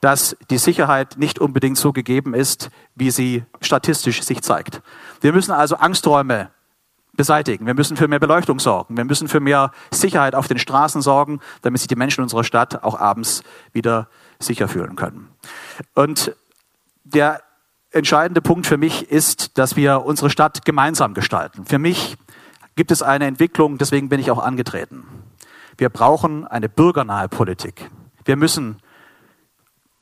dass 0.00 0.36
die 0.50 0.58
Sicherheit 0.58 1.16
nicht 1.16 1.38
unbedingt 1.38 1.78
so 1.78 1.92
gegeben 1.92 2.34
ist, 2.34 2.70
wie 2.94 3.10
sie 3.10 3.44
statistisch 3.60 4.22
sich 4.22 4.42
zeigt. 4.42 4.82
Wir 5.20 5.32
müssen 5.32 5.52
also 5.52 5.76
Angsträume 5.76 6.50
beseitigen. 7.16 7.66
Wir 7.66 7.74
müssen 7.74 7.96
für 7.96 8.08
mehr 8.08 8.18
Beleuchtung 8.18 8.58
sorgen. 8.58 8.96
Wir 8.96 9.04
müssen 9.04 9.28
für 9.28 9.40
mehr 9.40 9.70
Sicherheit 9.90 10.34
auf 10.34 10.48
den 10.48 10.58
Straßen 10.58 11.02
sorgen, 11.02 11.40
damit 11.62 11.80
sich 11.80 11.88
die 11.88 11.96
Menschen 11.96 12.22
unserer 12.22 12.44
Stadt 12.44 12.82
auch 12.82 12.98
abends 12.98 13.42
wieder 13.72 14.08
sicher 14.38 14.68
fühlen 14.68 14.96
können. 14.96 15.28
Und 15.94 16.34
der 17.04 17.42
entscheidende 17.90 18.42
Punkt 18.42 18.66
für 18.66 18.76
mich 18.76 19.10
ist, 19.10 19.56
dass 19.58 19.76
wir 19.76 20.04
unsere 20.04 20.30
Stadt 20.30 20.64
gemeinsam 20.64 21.14
gestalten. 21.14 21.64
Für 21.64 21.78
mich 21.78 22.16
gibt 22.76 22.90
es 22.90 23.02
eine 23.02 23.26
Entwicklung, 23.26 23.78
deswegen 23.78 24.08
bin 24.08 24.18
ich 24.20 24.30
auch 24.30 24.42
angetreten. 24.42 25.04
Wir 25.78 25.88
brauchen 25.88 26.46
eine 26.46 26.68
bürgernahe 26.68 27.28
Politik. 27.28 27.90
Wir 28.24 28.36
müssen 28.36 28.78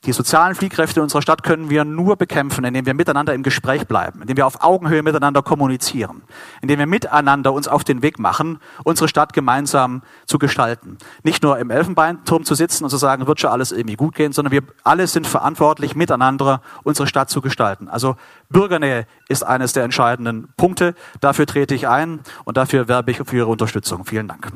die 0.04 0.12
sozialen 0.12 0.54
Fliehkräfte 0.56 1.00
unserer 1.00 1.22
Stadt 1.22 1.44
können 1.44 1.70
wir 1.70 1.84
nur 1.84 2.16
bekämpfen, 2.16 2.64
indem 2.64 2.86
wir 2.86 2.94
miteinander 2.94 3.34
im 3.34 3.44
Gespräch 3.44 3.86
bleiben, 3.86 4.22
indem 4.22 4.36
wir 4.36 4.46
auf 4.46 4.62
Augenhöhe 4.62 5.02
miteinander 5.02 5.42
kommunizieren, 5.42 6.22
indem 6.60 6.80
wir 6.80 6.86
miteinander 6.86 7.52
uns 7.52 7.68
auf 7.68 7.84
den 7.84 8.02
Weg 8.02 8.18
machen, 8.18 8.58
unsere 8.82 9.06
Stadt 9.06 9.32
gemeinsam 9.32 10.02
zu 10.26 10.38
gestalten. 10.38 10.98
Nicht 11.22 11.44
nur 11.44 11.58
im 11.58 11.70
Elfenbeinturm 11.70 12.44
zu 12.44 12.56
sitzen 12.56 12.84
und 12.84 12.90
zu 12.90 12.96
sagen, 12.96 13.28
wird 13.28 13.40
schon 13.40 13.50
alles 13.50 13.70
irgendwie 13.70 13.96
gut 13.96 14.16
gehen, 14.16 14.32
sondern 14.32 14.50
wir 14.50 14.62
alle 14.82 15.06
sind 15.06 15.26
verantwortlich, 15.26 15.94
miteinander 15.94 16.62
unsere 16.82 17.06
Stadt 17.06 17.30
zu 17.30 17.40
gestalten. 17.40 17.88
Also 17.88 18.16
Bürgernähe 18.48 19.06
ist 19.28 19.44
eines 19.44 19.72
der 19.72 19.84
entscheidenden 19.84 20.48
Punkte. 20.56 20.94
Dafür 21.20 21.46
trete 21.46 21.74
ich 21.76 21.86
ein 21.86 22.20
und 22.44 22.56
dafür 22.56 22.88
werbe 22.88 23.12
ich 23.12 23.18
für 23.18 23.36
Ihre 23.36 23.46
Unterstützung. 23.46 24.04
Vielen 24.04 24.26
Dank. 24.26 24.50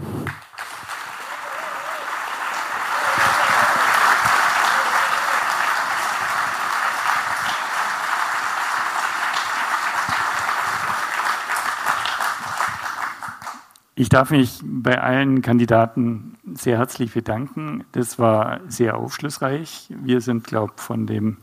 Ich 13.99 14.11
darf 14.11 14.31
mich 14.31 14.61
bei 14.63 15.01
allen 15.01 15.41
Kandidaten 15.41 16.37
sehr 16.53 16.77
herzlich 16.77 17.15
bedanken. 17.15 17.85
Das 17.93 18.19
war 18.19 18.61
sehr 18.69 18.99
aufschlussreich. 18.99 19.89
Wir 19.89 20.21
sind, 20.21 20.45
glaube 20.45 20.75
ich, 20.77 20.83
von 20.83 21.07
dem 21.07 21.39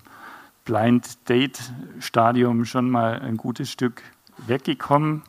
Blind 0.64 1.28
Date 1.28 1.74
Stadium 1.98 2.66
schon 2.66 2.92
mal 2.92 3.20
ein 3.20 3.38
gutes 3.38 3.72
Stück 3.72 4.04
weggekommen. 4.46 5.24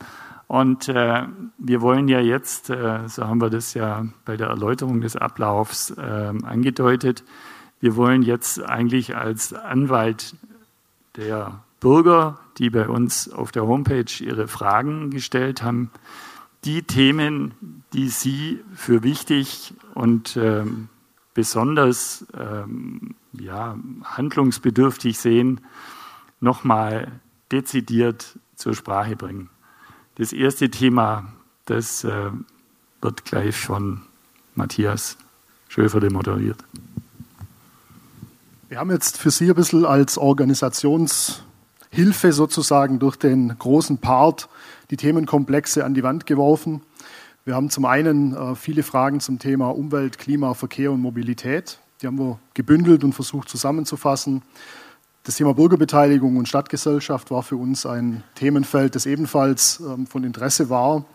Und 0.45 0.87
äh, 0.87 1.23
wir 1.57 1.81
wollen 1.81 2.07
ja 2.09 2.19
jetzt, 2.19 2.69
äh, 2.69 3.09
so 3.09 3.25
haben 3.25 3.41
wir 3.41 3.49
das 3.49 3.73
ja 3.73 4.05
bei 4.23 4.37
der 4.37 4.49
Erläuterung 4.49 5.01
des 5.01 5.15
Ablaufs 5.15 5.89
äh, 5.89 6.31
angedeutet, 6.43 7.23
wir 7.79 7.95
wollen 7.95 8.21
jetzt 8.21 8.63
eigentlich 8.63 9.15
als 9.15 9.51
Anwalt 9.51 10.35
der 11.15 11.63
Bürger, 11.79 12.37
die 12.59 12.69
bei 12.69 12.87
uns 12.87 13.33
auf 13.33 13.51
der 13.51 13.65
Homepage 13.65 14.05
ihre 14.19 14.47
Fragen 14.47 15.09
gestellt 15.09 15.63
haben, 15.63 15.89
die 16.65 16.83
Themen, 16.83 17.83
die 17.93 18.09
Sie 18.09 18.59
für 18.73 19.03
wichtig 19.03 19.73
und 19.93 20.35
ähm, 20.37 20.89
besonders 21.33 22.25
ähm, 22.37 23.15
ja, 23.33 23.77
handlungsbedürftig 24.03 25.17
sehen, 25.17 25.61
nochmal 26.39 27.11
dezidiert 27.51 28.37
zur 28.55 28.73
Sprache 28.73 29.15
bringen. 29.15 29.49
Das 30.15 30.33
erste 30.33 30.69
Thema, 30.69 31.33
das 31.65 32.03
äh, 32.03 32.31
wird 33.01 33.25
gleich 33.25 33.55
von 33.55 34.01
Matthias 34.55 35.17
Schöferde 35.67 36.09
moderiert. 36.09 36.63
Wir 38.69 38.79
haben 38.79 38.91
jetzt 38.91 39.17
für 39.17 39.29
Sie 39.29 39.49
ein 39.49 39.55
bisschen 39.55 39.85
als 39.85 40.17
Organisationshilfe 41.91 42.33
sozusagen 42.33 42.99
durch 42.99 43.15
den 43.15 43.57
großen 43.57 43.97
Part 43.97 44.49
die 44.89 44.97
Themenkomplexe 44.97 45.83
an 45.85 45.93
die 45.93 46.03
Wand 46.03 46.25
geworfen. 46.25 46.81
Wir 47.45 47.55
haben 47.55 47.69
zum 47.69 47.85
einen 47.85 48.35
äh, 48.35 48.55
viele 48.55 48.83
Fragen 48.83 49.19
zum 49.19 49.39
Thema 49.39 49.69
Umwelt, 49.69 50.17
Klima, 50.17 50.53
Verkehr 50.53 50.91
und 50.91 51.01
Mobilität. 51.01 51.79
Die 52.01 52.07
haben 52.07 52.17
wir 52.17 52.39
gebündelt 52.53 53.03
und 53.03 53.13
versucht 53.13 53.49
zusammenzufassen. 53.49 54.41
Das 55.23 55.37
Thema 55.37 55.53
Bürgerbeteiligung 55.53 56.37
und 56.37 56.47
Stadtgesellschaft 56.47 57.31
war 57.31 57.43
für 57.43 57.55
uns 57.55 57.85
ein 57.85 58.23
Themenfeld, 58.35 58.95
das 58.95 59.05
ebenfalls 59.05 59.79
ähm, 59.79 60.05
von 60.07 60.23
Interesse 60.23 60.69
war. 60.69 61.05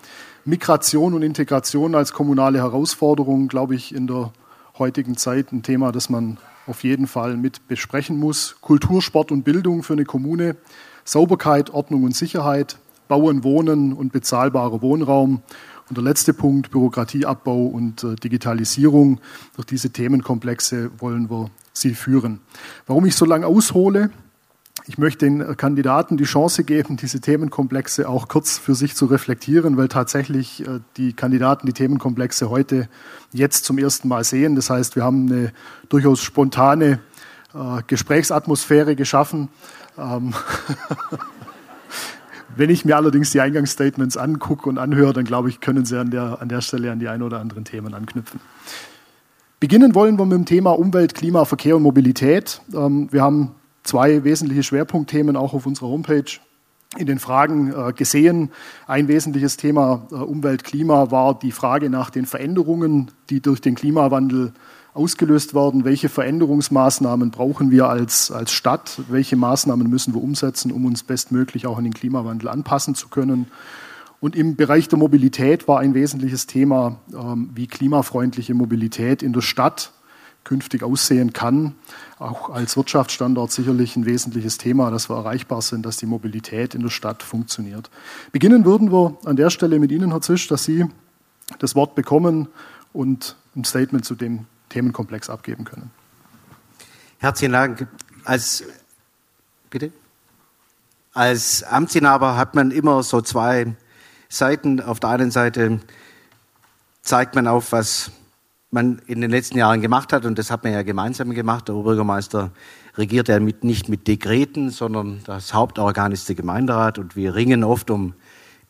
Migration 0.45 1.15
und 1.15 1.23
Integration 1.23 1.95
als 1.95 2.13
kommunale 2.13 2.59
Herausforderung, 2.59 3.49
glaube 3.49 3.75
ich, 3.75 3.95
in 3.95 4.07
der 4.07 4.33
heutigen 4.79 5.17
Zeit 5.17 5.53
ein 5.53 5.63
Thema, 5.63 5.93
das 5.93 6.09
man 6.09 6.39
auf 6.71 6.85
jeden 6.85 7.09
Fall 7.09 7.37
mit 7.37 7.67
besprechen 7.67 8.17
muss. 8.17 8.57
Kultur, 8.61 9.03
Sport 9.03 9.33
und 9.33 9.43
Bildung 9.43 9.83
für 9.83 9.95
eine 9.95 10.05
Kommune, 10.05 10.57
Sauberkeit, 11.05 11.71
Ordnung 11.71 12.05
und 12.05 12.15
Sicherheit, 12.15 12.79
Bauen, 13.09 13.43
Wohnen 13.43 13.93
und 13.93 14.13
bezahlbarer 14.13 14.81
Wohnraum. 14.81 15.43
Und 15.89 15.97
der 15.97 16.05
letzte 16.05 16.33
Punkt, 16.33 16.71
Bürokratieabbau 16.71 17.67
und 17.67 18.05
äh, 18.05 18.15
Digitalisierung. 18.15 19.21
Durch 19.57 19.67
diese 19.67 19.91
Themenkomplexe 19.91 20.93
wollen 20.99 21.29
wir 21.29 21.51
sie 21.73 21.95
führen. 21.95 22.39
Warum 22.87 23.05
ich 23.05 23.17
so 23.17 23.25
lange 23.25 23.49
aushole? 23.49 24.11
Ich 24.87 24.99
möchte 24.99 25.27
den 25.27 25.57
Kandidaten 25.57 26.17
die 26.17 26.25
Chance 26.25 26.65
geben, 26.65 26.97
diese 26.97 27.21
Themenkomplexe 27.21 28.09
auch 28.09 28.29
kurz 28.29 28.59
für 28.59 28.75
sich 28.75 28.97
zu 28.97 29.07
reflektieren, 29.07 29.77
weil 29.77 29.89
tatsächlich 29.89 30.67
äh, 30.67 30.81
die 30.97 31.13
Kandidaten 31.13 31.67
die 31.67 31.73
Themenkomplexe 31.73 32.51
heute 32.51 32.89
jetzt 33.33 33.65
zum 33.65 33.79
ersten 33.79 34.09
Mal 34.09 34.25
sehen. 34.25 34.57
Das 34.57 34.71
heißt, 34.71 34.97
wir 34.97 35.05
haben 35.05 35.31
eine 35.31 35.53
durchaus 35.89 36.23
spontane 36.23 36.99
äh, 37.55 37.83
Gesprächsatmosphäre 37.87 38.97
geschaffen. 38.97 39.49
Ähm 39.99 40.35
Wenn 42.57 42.69
ich 42.69 42.85
mir 42.85 42.97
allerdings 42.97 43.31
die 43.31 43.41
Eingangsstatements 43.41 44.17
angucke 44.17 44.69
und 44.69 44.79
anhöre, 44.79 45.13
dann 45.13 45.25
glaube 45.25 45.49
ich, 45.51 45.61
können 45.61 45.85
Sie 45.85 45.99
an 45.99 46.11
der, 46.11 46.43
an 46.43 46.49
der 46.49 46.63
Stelle 46.63 46.91
an 46.91 46.99
die 46.99 47.09
ein 47.09 47.23
oder 47.23 47.39
anderen 47.39 47.65
Themen 47.65 47.95
anknüpfen. 47.95 48.41
Beginnen 49.61 49.95
wollen 49.95 50.19
wir 50.19 50.27
mit 50.27 50.37
dem 50.37 50.47
Thema 50.47 50.71
Umwelt, 50.71 51.15
Klima, 51.15 51.45
Verkehr 51.45 51.77
und 51.77 51.83
Mobilität. 51.83 52.61
Ähm, 52.75 53.09
wir 53.13 53.23
haben 53.23 53.55
zwei 53.83 54.25
wesentliche 54.25 54.63
Schwerpunktthemen 54.63 55.37
auch 55.37 55.55
auf 55.55 55.67
unserer 55.67 55.89
Homepage 55.89 56.41
in 56.99 57.07
den 57.07 57.19
Fragen 57.19 57.73
äh, 57.73 57.93
gesehen. 57.93 58.51
Ein 58.87 59.07
wesentliches 59.09 59.57
Thema 59.57 60.09
äh, 60.11 60.17
Umwelt, 60.17 60.65
Klima 60.65 61.11
war 61.11 61.39
die 61.39 61.53
Frage 61.53 61.89
nach 61.89 62.11
den 62.11 62.27
Veränderungen, 62.27 63.13
die 63.31 63.41
durch 63.41 63.61
den 63.61 63.77
Klimawandel 63.77 64.53
ausgelöst 64.93 65.55
werden. 65.55 65.85
Welche 65.85 66.09
Veränderungsmaßnahmen 66.09 67.31
brauchen 67.31 67.71
wir 67.71 67.89
als, 67.89 68.33
als 68.33 68.53
Stadt? 68.53 69.01
Welche 69.09 69.37
Maßnahmen 69.37 69.89
müssen 69.89 70.15
wir 70.15 70.23
umsetzen, 70.23 70.73
um 70.73 70.85
uns 70.85 71.05
bestmöglich 71.05 71.67
auch 71.67 71.79
an 71.79 71.85
den 71.85 71.95
Klimawandel 71.95 72.49
anpassen 72.49 72.97
zu 72.97 73.09
können? 73.09 73.47
Und 74.19 74.37
im 74.37 74.57
Bereich 74.57 74.89
der 74.89 74.99
Mobilität 74.99 75.69
war 75.69 75.79
ein 75.79 75.95
wesentliches 75.95 76.47
Thema, 76.47 76.97
ähm, 77.15 77.51
wie 77.55 77.69
klimafreundliche 77.69 78.53
Mobilität 78.55 79.23
in 79.23 79.33
der 79.33 79.41
Stadt 79.41 79.93
künftig 80.45 80.83
aussehen 80.83 81.33
kann. 81.33 81.75
Auch 82.19 82.51
als 82.51 82.77
Wirtschaftsstandort 82.77 83.53
sicherlich 83.53 83.97
ein 83.97 84.07
wesentliches 84.07 84.59
Thema, 84.59 84.91
dass 84.91 85.09
wir 85.09 85.17
erreichbar 85.17 85.63
sind, 85.63 85.85
dass 85.87 85.97
die 85.97 86.07
Mobilität 86.07 86.75
in 86.75 86.83
der 86.83 86.91
Stadt 86.91 87.23
funktioniert. 87.23 87.91
Beginnen 88.33 88.65
würden 88.65 88.91
wir 88.91 89.17
an 89.25 89.37
der 89.37 89.51
Stelle 89.51 89.79
mit 89.79 89.91
Ihnen, 89.93 90.11
Herr 90.11 90.21
Zisch, 90.21 90.49
dass 90.49 90.65
Sie 90.65 90.87
das 91.59 91.75
Wort 91.75 91.95
bekommen 91.95 92.49
und 92.93 93.37
ein 93.57 93.65
Statement 93.65 94.05
zu 94.05 94.15
dem 94.15 94.47
Themenkomplex 94.69 95.29
abgeben 95.31 95.65
können. 95.65 95.91
Herzlichen 97.19 97.53
Dank. 97.53 97.89
Als, 98.25 98.65
bitte? 99.69 99.93
Als 101.13 101.63
Amtsinhaber 101.65 102.37
hat 102.37 102.55
man 102.55 102.71
immer 102.71 103.03
so 103.03 103.21
zwei 103.21 103.75
Seiten. 104.29 104.81
Auf 104.81 105.01
der 105.01 105.11
einen 105.11 105.31
Seite 105.31 105.81
zeigt 107.03 107.35
man 107.35 107.47
auf, 107.47 107.73
was 107.73 108.13
man 108.71 109.01
in 109.07 109.21
den 109.21 109.31
letzten 109.31 109.59
Jahren 109.59 109.81
gemacht 109.81 110.13
hat, 110.13 110.25
und 110.25 110.39
das 110.39 110.51
hat 110.51 110.65
man 110.65 110.73
ja 110.73 110.83
gemeinsam 110.83 111.31
gemacht. 111.31 111.69
Der 111.69 111.75
Oberbürgermeister 111.75 112.53
regiert 112.97 113.29
ja 113.29 113.41
mit, 113.41 113.65
nicht 113.65 113.89
mit 113.89 114.07
Dekreten, 114.07 114.71
sondern 114.71 115.21
das 115.25 115.55
Hauptorgan 115.55 116.13
ist 116.13 116.29
der 116.29 116.37
Gemeinderat 116.37 116.99
und 116.99 117.17
wir 117.17 117.35
ringen 117.35 117.65
oft 117.65 117.91
um 117.91 118.15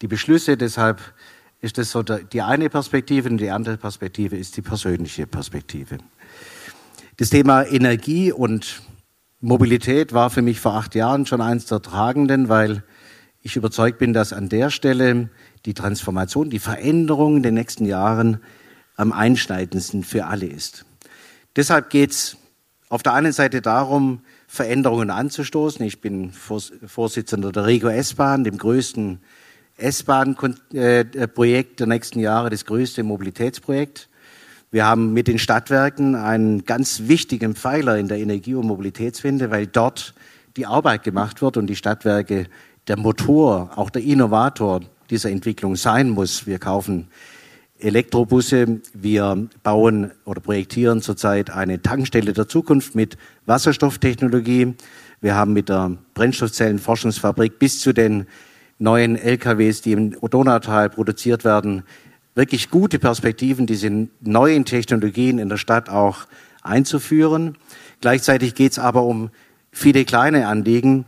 die 0.00 0.08
Beschlüsse. 0.08 0.56
Deshalb 0.56 1.00
ist 1.60 1.76
das 1.76 1.90
so 1.90 2.02
die 2.02 2.42
eine 2.42 2.70
Perspektive 2.70 3.28
und 3.28 3.38
die 3.38 3.50
andere 3.50 3.76
Perspektive 3.76 4.36
ist 4.36 4.56
die 4.56 4.62
persönliche 4.62 5.26
Perspektive. 5.26 5.98
Das 7.18 7.28
Thema 7.28 7.64
Energie 7.66 8.32
und 8.32 8.82
Mobilität 9.40 10.14
war 10.14 10.30
für 10.30 10.42
mich 10.42 10.60
vor 10.60 10.74
acht 10.74 10.94
Jahren 10.94 11.26
schon 11.26 11.42
eins 11.42 11.66
der 11.66 11.82
tragenden, 11.82 12.48
weil 12.48 12.82
ich 13.42 13.56
überzeugt 13.56 13.98
bin, 13.98 14.12
dass 14.12 14.32
an 14.32 14.48
der 14.48 14.70
Stelle 14.70 15.28
die 15.66 15.74
Transformation, 15.74 16.48
die 16.48 16.58
Veränderung 16.58 17.36
in 17.36 17.42
den 17.42 17.54
nächsten 17.54 17.84
Jahren 17.84 18.40
am 19.00 19.12
einschneidendsten 19.12 20.04
für 20.04 20.26
alle 20.26 20.46
ist. 20.46 20.84
Deshalb 21.56 21.88
geht 21.88 22.10
es 22.10 22.36
auf 22.90 23.02
der 23.02 23.14
einen 23.14 23.32
Seite 23.32 23.62
darum, 23.62 24.20
Veränderungen 24.46 25.10
anzustoßen. 25.10 25.84
Ich 25.86 26.02
bin 26.02 26.32
Vorsitzender 26.32 27.50
der 27.50 27.66
Rego 27.66 27.88
S-Bahn, 27.88 28.44
dem 28.44 28.58
größten 28.58 29.20
S-Bahn-Projekt 29.78 31.80
der 31.80 31.86
nächsten 31.86 32.20
Jahre, 32.20 32.50
das 32.50 32.66
größte 32.66 33.02
Mobilitätsprojekt. 33.02 34.10
Wir 34.70 34.84
haben 34.84 35.14
mit 35.14 35.28
den 35.28 35.38
Stadtwerken 35.38 36.14
einen 36.14 36.66
ganz 36.66 37.04
wichtigen 37.06 37.54
Pfeiler 37.54 37.96
in 37.96 38.06
der 38.06 38.18
Energie- 38.18 38.54
und 38.54 38.66
Mobilitätswende, 38.66 39.50
weil 39.50 39.66
dort 39.66 40.12
die 40.58 40.66
Arbeit 40.66 41.04
gemacht 41.04 41.40
wird 41.40 41.56
und 41.56 41.68
die 41.68 41.76
Stadtwerke 41.76 42.48
der 42.86 42.98
Motor, 42.98 43.70
auch 43.76 43.88
der 43.88 44.02
Innovator 44.02 44.82
dieser 45.08 45.30
Entwicklung 45.30 45.76
sein 45.76 46.10
muss. 46.10 46.46
Wir 46.46 46.58
kaufen 46.58 47.08
Elektrobusse. 47.82 48.80
Wir 48.94 49.48
bauen 49.62 50.10
oder 50.24 50.40
projektieren 50.40 51.02
zurzeit 51.02 51.50
eine 51.50 51.82
Tankstelle 51.82 52.32
der 52.32 52.48
Zukunft 52.48 52.94
mit 52.94 53.16
Wasserstofftechnologie. 53.46 54.74
Wir 55.20 55.34
haben 55.34 55.52
mit 55.52 55.68
der 55.68 55.96
Brennstoffzellenforschungsfabrik 56.14 57.58
bis 57.58 57.80
zu 57.80 57.92
den 57.92 58.26
neuen 58.78 59.16
LKWs, 59.16 59.82
die 59.82 59.92
im 59.92 60.16
Donautal 60.20 60.88
produziert 60.90 61.44
werden, 61.44 61.82
wirklich 62.34 62.70
gute 62.70 62.98
Perspektiven, 62.98 63.66
diese 63.66 64.08
neuen 64.20 64.64
Technologien 64.64 65.38
in 65.38 65.48
der 65.48 65.58
Stadt 65.58 65.90
auch 65.90 66.26
einzuführen. 66.62 67.56
Gleichzeitig 68.00 68.54
geht 68.54 68.72
es 68.72 68.78
aber 68.78 69.02
um 69.02 69.30
viele 69.72 70.04
kleine 70.04 70.46
Anliegen, 70.46 71.04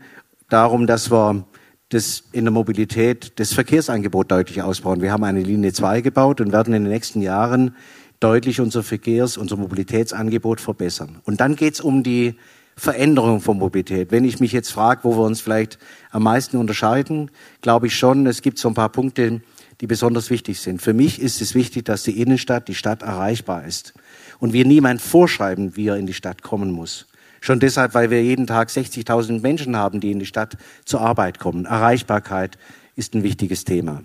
darum, 0.52 0.86
dass 0.86 1.10
wir 1.10 1.44
das 1.92 2.24
in 2.32 2.44
der 2.44 2.52
Mobilität 2.52 3.32
das 3.36 3.52
Verkehrsangebot 3.52 4.30
deutlich 4.30 4.62
ausbauen. 4.62 5.02
Wir 5.02 5.12
haben 5.12 5.24
eine 5.24 5.42
Linie 5.42 5.72
2 5.72 6.00
gebaut 6.00 6.40
und 6.40 6.52
werden 6.52 6.72
in 6.74 6.84
den 6.84 6.92
nächsten 6.92 7.20
Jahren 7.20 7.76
deutlich 8.20 8.60
unser 8.60 8.82
Verkehrs-, 8.82 9.36
unser 9.36 9.56
Mobilitätsangebot 9.56 10.60
verbessern. 10.60 11.20
Und 11.24 11.40
dann 11.40 11.56
geht 11.56 11.74
es 11.74 11.80
um 11.80 12.02
die 12.02 12.36
Veränderung 12.76 13.40
von 13.40 13.58
Mobilität. 13.58 14.10
Wenn 14.10 14.24
ich 14.24 14.40
mich 14.40 14.52
jetzt 14.52 14.70
frage, 14.70 15.04
wo 15.04 15.16
wir 15.16 15.24
uns 15.24 15.40
vielleicht 15.40 15.78
am 16.10 16.22
meisten 16.22 16.56
unterscheiden, 16.56 17.30
glaube 17.60 17.88
ich 17.88 17.96
schon, 17.96 18.26
es 18.26 18.40
gibt 18.40 18.58
so 18.58 18.68
ein 18.68 18.74
paar 18.74 18.88
Punkte, 18.88 19.42
die 19.80 19.86
besonders 19.86 20.30
wichtig 20.30 20.60
sind. 20.60 20.80
Für 20.80 20.94
mich 20.94 21.20
ist 21.20 21.42
es 21.42 21.54
wichtig, 21.54 21.84
dass 21.84 22.04
die 22.04 22.20
Innenstadt, 22.20 22.68
die 22.68 22.74
Stadt 22.74 23.02
erreichbar 23.02 23.66
ist 23.66 23.92
und 24.38 24.52
wir 24.52 24.64
niemand 24.64 25.02
vorschreiben, 25.02 25.76
wie 25.76 25.88
er 25.88 25.96
in 25.96 26.06
die 26.06 26.14
Stadt 26.14 26.42
kommen 26.42 26.70
muss. 26.70 27.06
Schon 27.42 27.58
deshalb, 27.58 27.92
weil 27.94 28.08
wir 28.10 28.22
jeden 28.22 28.46
Tag 28.46 28.68
60.000 28.68 29.40
Menschen 29.40 29.76
haben, 29.76 29.98
die 29.98 30.12
in 30.12 30.20
die 30.20 30.26
Stadt 30.26 30.56
zur 30.84 31.00
Arbeit 31.00 31.40
kommen. 31.40 31.64
Erreichbarkeit 31.64 32.56
ist 32.94 33.14
ein 33.14 33.24
wichtiges 33.24 33.64
Thema. 33.64 34.04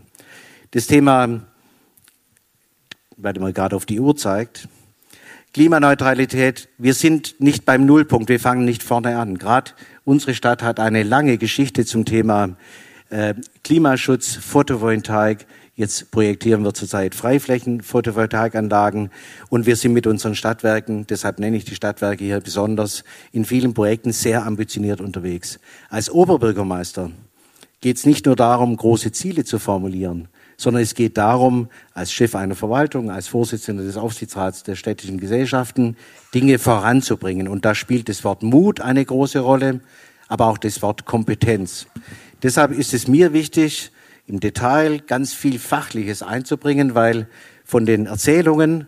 Das 0.71 0.87
Thema, 0.87 1.41
weil 3.15 3.33
man 3.39 3.53
gerade 3.53 3.75
auf 3.75 3.85
die 3.85 3.99
Uhr 3.99 4.17
zeigt, 4.17 4.67
Klimaneutralität, 5.53 6.67
wir 6.79 6.95
sind 6.95 7.39
nicht 7.39 7.63
beim 7.63 7.85
Nullpunkt, 7.85 8.27
wir 8.27 8.39
fangen 8.39 8.65
nicht 8.65 8.81
vorne 8.81 9.19
an. 9.19 9.37
Gerade 9.37 9.73
unsere 10.03 10.33
Stadt 10.33 10.63
hat 10.63 10.79
eine 10.79 11.03
lange 11.03 11.37
Geschichte 11.37 11.85
zum 11.85 12.05
Thema 12.05 12.57
äh, 13.11 13.35
Klimaschutz, 13.63 14.33
Photovoltaik, 14.35 15.45
Jetzt 15.77 16.09
projektieren 16.09 16.63
wir 16.63 16.73
zurzeit 16.73 17.13
Freiflächen-Photovoltaikanlagen 17.13 19.11
und 19.49 19.67
wir 19.67 19.75
sind 19.75 19.93
mit 19.93 20.07
unseren 20.07 20.33
Stadtwerken, 20.33 21.05
deshalb 21.05 21.37
nenne 21.37 21.55
ich 21.55 21.65
die 21.65 21.75
Stadtwerke 21.75 22.25
hier 22.25 22.39
besonders, 22.39 23.03
in 23.31 23.45
vielen 23.45 23.75
Projekten 23.75 24.11
sehr 24.11 24.43
ambitioniert 24.43 25.01
unterwegs. 25.01 25.59
Als 25.91 26.09
Oberbürgermeister 26.09 27.11
geht 27.79 27.97
es 27.97 28.07
nicht 28.07 28.25
nur 28.25 28.35
darum, 28.35 28.75
große 28.75 29.11
Ziele 29.11 29.45
zu 29.45 29.59
formulieren, 29.59 30.29
sondern 30.57 30.81
es 30.81 30.95
geht 30.95 31.15
darum, 31.15 31.67
als 31.93 32.11
Chef 32.11 32.33
einer 32.33 32.55
Verwaltung, 32.55 33.11
als 33.11 33.27
Vorsitzender 33.27 33.83
des 33.83 33.97
Aufsichtsrats 33.97 34.63
der 34.63 34.73
städtischen 34.73 35.19
Gesellschaften, 35.19 35.95
Dinge 36.33 36.57
voranzubringen. 36.57 37.47
Und 37.47 37.65
da 37.65 37.75
spielt 37.75 38.09
das 38.09 38.23
Wort 38.23 38.41
Mut 38.41 38.81
eine 38.81 39.05
große 39.05 39.41
Rolle, 39.41 39.81
aber 40.27 40.47
auch 40.47 40.57
das 40.57 40.81
Wort 40.81 41.05
Kompetenz. 41.05 41.85
Deshalb 42.41 42.71
ist 42.71 42.95
es 42.95 43.07
mir 43.07 43.31
wichtig, 43.31 43.91
im 44.27 44.39
Detail 44.39 44.99
ganz 44.99 45.33
viel 45.33 45.57
Fachliches 45.57 46.21
einzubringen, 46.21 46.93
weil 46.93 47.27
von 47.63 47.85
den 47.85 48.05
Erzählungen 48.05 48.87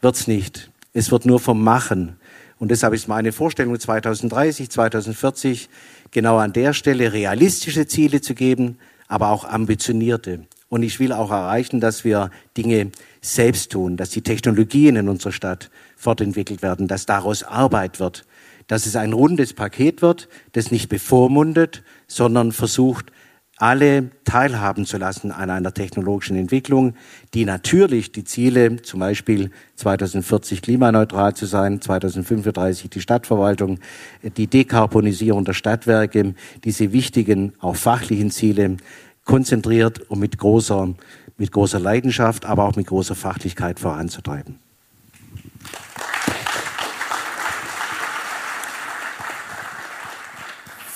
wird's 0.00 0.26
nicht. 0.26 0.70
Es 0.92 1.10
wird 1.10 1.26
nur 1.26 1.40
vom 1.40 1.62
Machen. 1.62 2.16
Und 2.58 2.70
deshalb 2.70 2.94
ist 2.94 3.06
meine 3.06 3.32
Vorstellung 3.32 3.78
2030, 3.78 4.70
2040 4.70 5.68
genau 6.10 6.38
an 6.38 6.54
der 6.54 6.72
Stelle 6.72 7.12
realistische 7.12 7.86
Ziele 7.86 8.22
zu 8.22 8.34
geben, 8.34 8.78
aber 9.08 9.28
auch 9.28 9.44
ambitionierte. 9.44 10.46
Und 10.68 10.82
ich 10.82 10.98
will 10.98 11.12
auch 11.12 11.30
erreichen, 11.30 11.80
dass 11.80 12.04
wir 12.04 12.30
Dinge 12.56 12.90
selbst 13.20 13.72
tun, 13.72 13.96
dass 13.96 14.10
die 14.10 14.22
Technologien 14.22 14.96
in 14.96 15.08
unserer 15.08 15.32
Stadt 15.32 15.70
fortentwickelt 15.96 16.62
werden, 16.62 16.88
dass 16.88 17.04
daraus 17.04 17.42
Arbeit 17.42 18.00
wird, 18.00 18.24
dass 18.66 18.86
es 18.86 18.96
ein 18.96 19.12
rundes 19.12 19.52
Paket 19.52 20.02
wird, 20.02 20.28
das 20.52 20.70
nicht 20.70 20.88
bevormundet, 20.88 21.82
sondern 22.08 22.52
versucht, 22.52 23.12
alle 23.56 24.10
teilhaben 24.24 24.84
zu 24.84 24.98
lassen 24.98 25.32
an 25.32 25.48
einer 25.48 25.72
technologischen 25.72 26.36
Entwicklung, 26.36 26.94
die 27.32 27.46
natürlich 27.46 28.12
die 28.12 28.24
Ziele, 28.24 28.82
zum 28.82 29.00
Beispiel 29.00 29.50
2040 29.76 30.60
klimaneutral 30.60 31.34
zu 31.34 31.46
sein, 31.46 31.80
2035 31.80 32.90
die 32.90 33.00
Stadtverwaltung, 33.00 33.78
die 34.22 34.46
Dekarbonisierung 34.46 35.44
der 35.46 35.54
Stadtwerke, 35.54 36.34
diese 36.64 36.92
wichtigen, 36.92 37.54
auch 37.58 37.76
fachlichen 37.76 38.30
Ziele 38.30 38.76
konzentriert 39.24 40.02
und 40.10 40.20
mit 40.20 40.36
großer, 40.36 40.94
mit 41.38 41.50
großer 41.50 41.80
Leidenschaft, 41.80 42.44
aber 42.44 42.64
auch 42.64 42.76
mit 42.76 42.86
großer 42.86 43.14
Fachlichkeit 43.14 43.80
voranzutreiben. 43.80 44.58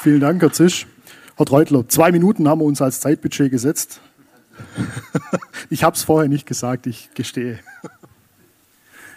Vielen 0.02 0.20
Dank, 0.20 0.40
Herr 0.42 0.52
Zisch. 0.52 0.86
Herr 1.40 1.46
Treutler, 1.46 1.88
zwei 1.88 2.12
Minuten 2.12 2.46
haben 2.48 2.60
wir 2.60 2.66
uns 2.66 2.82
als 2.82 3.00
Zeitbudget 3.00 3.50
gesetzt. 3.50 4.02
Ich 5.70 5.84
habe 5.84 5.96
es 5.96 6.02
vorher 6.02 6.28
nicht 6.28 6.46
gesagt, 6.46 6.86
ich 6.86 7.10
gestehe. 7.14 7.60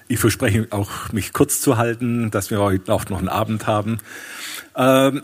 Ich 0.08 0.20
verspreche 0.20 0.68
auch, 0.70 1.12
mich 1.12 1.34
kurz 1.34 1.60
zu 1.62 1.78
halten, 1.78 2.30
dass 2.30 2.52
wir 2.52 2.60
heute 2.60 2.94
auch 2.94 3.10
noch 3.10 3.18
einen 3.18 3.28
Abend 3.28 3.66
haben. 3.66 3.98
Ähm, 4.76 5.24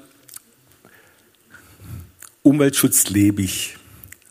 Umweltschutz 2.41 3.09
lebe 3.09 3.43
ich. 3.43 3.77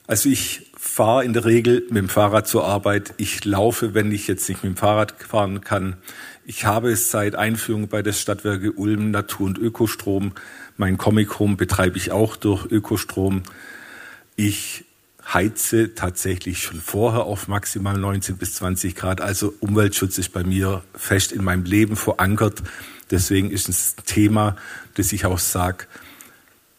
Also 0.08 0.28
ich 0.28 0.72
fahre 0.76 1.24
in 1.24 1.32
der 1.32 1.44
Regel 1.44 1.86
mit 1.88 1.98
dem 1.98 2.08
Fahrrad 2.08 2.48
zur 2.48 2.66
Arbeit. 2.66 3.14
Ich 3.16 3.44
laufe, 3.44 3.94
wenn 3.94 4.10
ich 4.10 4.26
jetzt 4.26 4.48
nicht 4.48 4.64
mit 4.64 4.74
dem 4.74 4.76
Fahrrad 4.76 5.14
fahren 5.22 5.60
kann. 5.60 5.96
Ich 6.44 6.64
habe 6.64 6.96
seit 6.96 7.34
Einführung 7.34 7.88
bei 7.88 8.02
der 8.02 8.12
Stadtwerke 8.12 8.72
Ulm 8.72 9.10
Natur- 9.10 9.46
und 9.46 9.58
Ökostrom. 9.58 10.32
Mein 10.78 10.96
Comic-Home 10.96 11.56
betreibe 11.56 11.98
ich 11.98 12.12
auch 12.12 12.36
durch 12.36 12.64
Ökostrom. 12.70 13.42
Ich 14.36 14.84
heize 15.34 15.96
tatsächlich 15.96 16.62
schon 16.62 16.80
vorher 16.80 17.24
auf 17.24 17.48
maximal 17.48 17.98
19 17.98 18.36
bis 18.36 18.54
20 18.54 18.94
Grad. 18.94 19.20
Also 19.20 19.52
Umweltschutz 19.58 20.18
ist 20.18 20.32
bei 20.32 20.44
mir 20.44 20.84
fest 20.94 21.32
in 21.32 21.42
meinem 21.42 21.64
Leben 21.64 21.96
verankert. 21.96 22.62
Deswegen 23.10 23.50
ist 23.50 23.68
es 23.68 23.96
ein 23.98 24.04
Thema, 24.06 24.56
das 24.94 25.12
ich 25.12 25.26
auch 25.26 25.40
sage, 25.40 25.86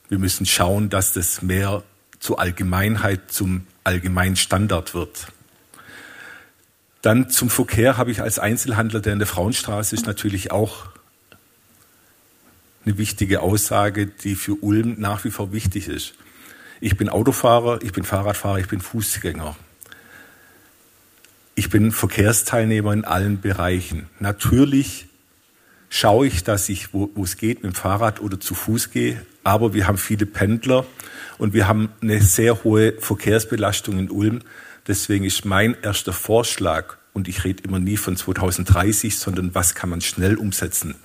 wir 0.07 0.17
müssen 0.17 0.45
schauen, 0.45 0.89
dass 0.89 1.11
das 1.11 1.41
mehr 1.41 1.83
zur 2.19 2.39
Allgemeinheit, 2.39 3.31
zum 3.33 3.67
allgemeinen 3.83 4.37
Standard 4.37 4.93
wird. 4.93 5.27
Dann 7.01 7.29
zum 7.29 7.49
Verkehr 7.49 7.97
habe 7.97 8.11
ich 8.11 8.21
als 8.21 8.39
Einzelhandler, 8.39 9.01
der 9.01 9.11
in 9.11 9.19
der 9.19 9.27
Frauenstraße 9.27 9.93
ist, 9.93 10.07
natürlich 10.07 10.51
auch 10.51 10.87
eine 12.89 12.97
wichtige 12.97 13.41
Aussage, 13.41 14.07
die 14.07 14.35
für 14.35 14.55
Ulm 14.63 14.95
nach 14.97 15.23
wie 15.23 15.29
vor 15.29 15.53
wichtig 15.53 15.87
ist. 15.87 16.15
Ich 16.81 16.97
bin 16.97 17.07
Autofahrer, 17.07 17.79
ich 17.83 17.91
bin 17.91 18.03
Fahrradfahrer, 18.03 18.59
ich 18.59 18.67
bin 18.67 18.81
Fußgänger. 18.81 19.55
Ich 21.53 21.69
bin 21.69 21.91
Verkehrsteilnehmer 21.91 22.93
in 22.93 23.05
allen 23.05 23.41
Bereichen. 23.41 24.09
Natürlich 24.19 25.07
schaue 25.89 26.25
ich, 26.25 26.43
dass 26.43 26.67
ich, 26.69 26.93
wo, 26.93 27.11
wo 27.13 27.25
es 27.25 27.37
geht, 27.37 27.63
mit 27.63 27.73
dem 27.73 27.75
Fahrrad 27.75 28.21
oder 28.21 28.39
zu 28.39 28.55
Fuß 28.55 28.91
gehe. 28.91 29.23
Aber 29.43 29.73
wir 29.73 29.85
haben 29.85 29.97
viele 29.97 30.25
Pendler 30.25 30.85
und 31.37 31.53
wir 31.53 31.67
haben 31.67 31.89
eine 32.01 32.21
sehr 32.21 32.63
hohe 32.63 32.93
Verkehrsbelastung 32.93 33.99
in 33.99 34.09
Ulm. 34.09 34.39
Deswegen 34.87 35.25
ist 35.25 35.45
mein 35.45 35.75
erster 35.83 36.13
Vorschlag, 36.13 36.97
und 37.13 37.27
ich 37.27 37.43
rede 37.43 37.63
immer 37.63 37.79
nie 37.79 37.97
von 37.97 38.15
2030, 38.15 39.17
sondern 39.17 39.53
was 39.53 39.75
kann 39.75 39.89
man 39.89 40.01
schnell 40.01 40.37
umsetzen, 40.37 40.95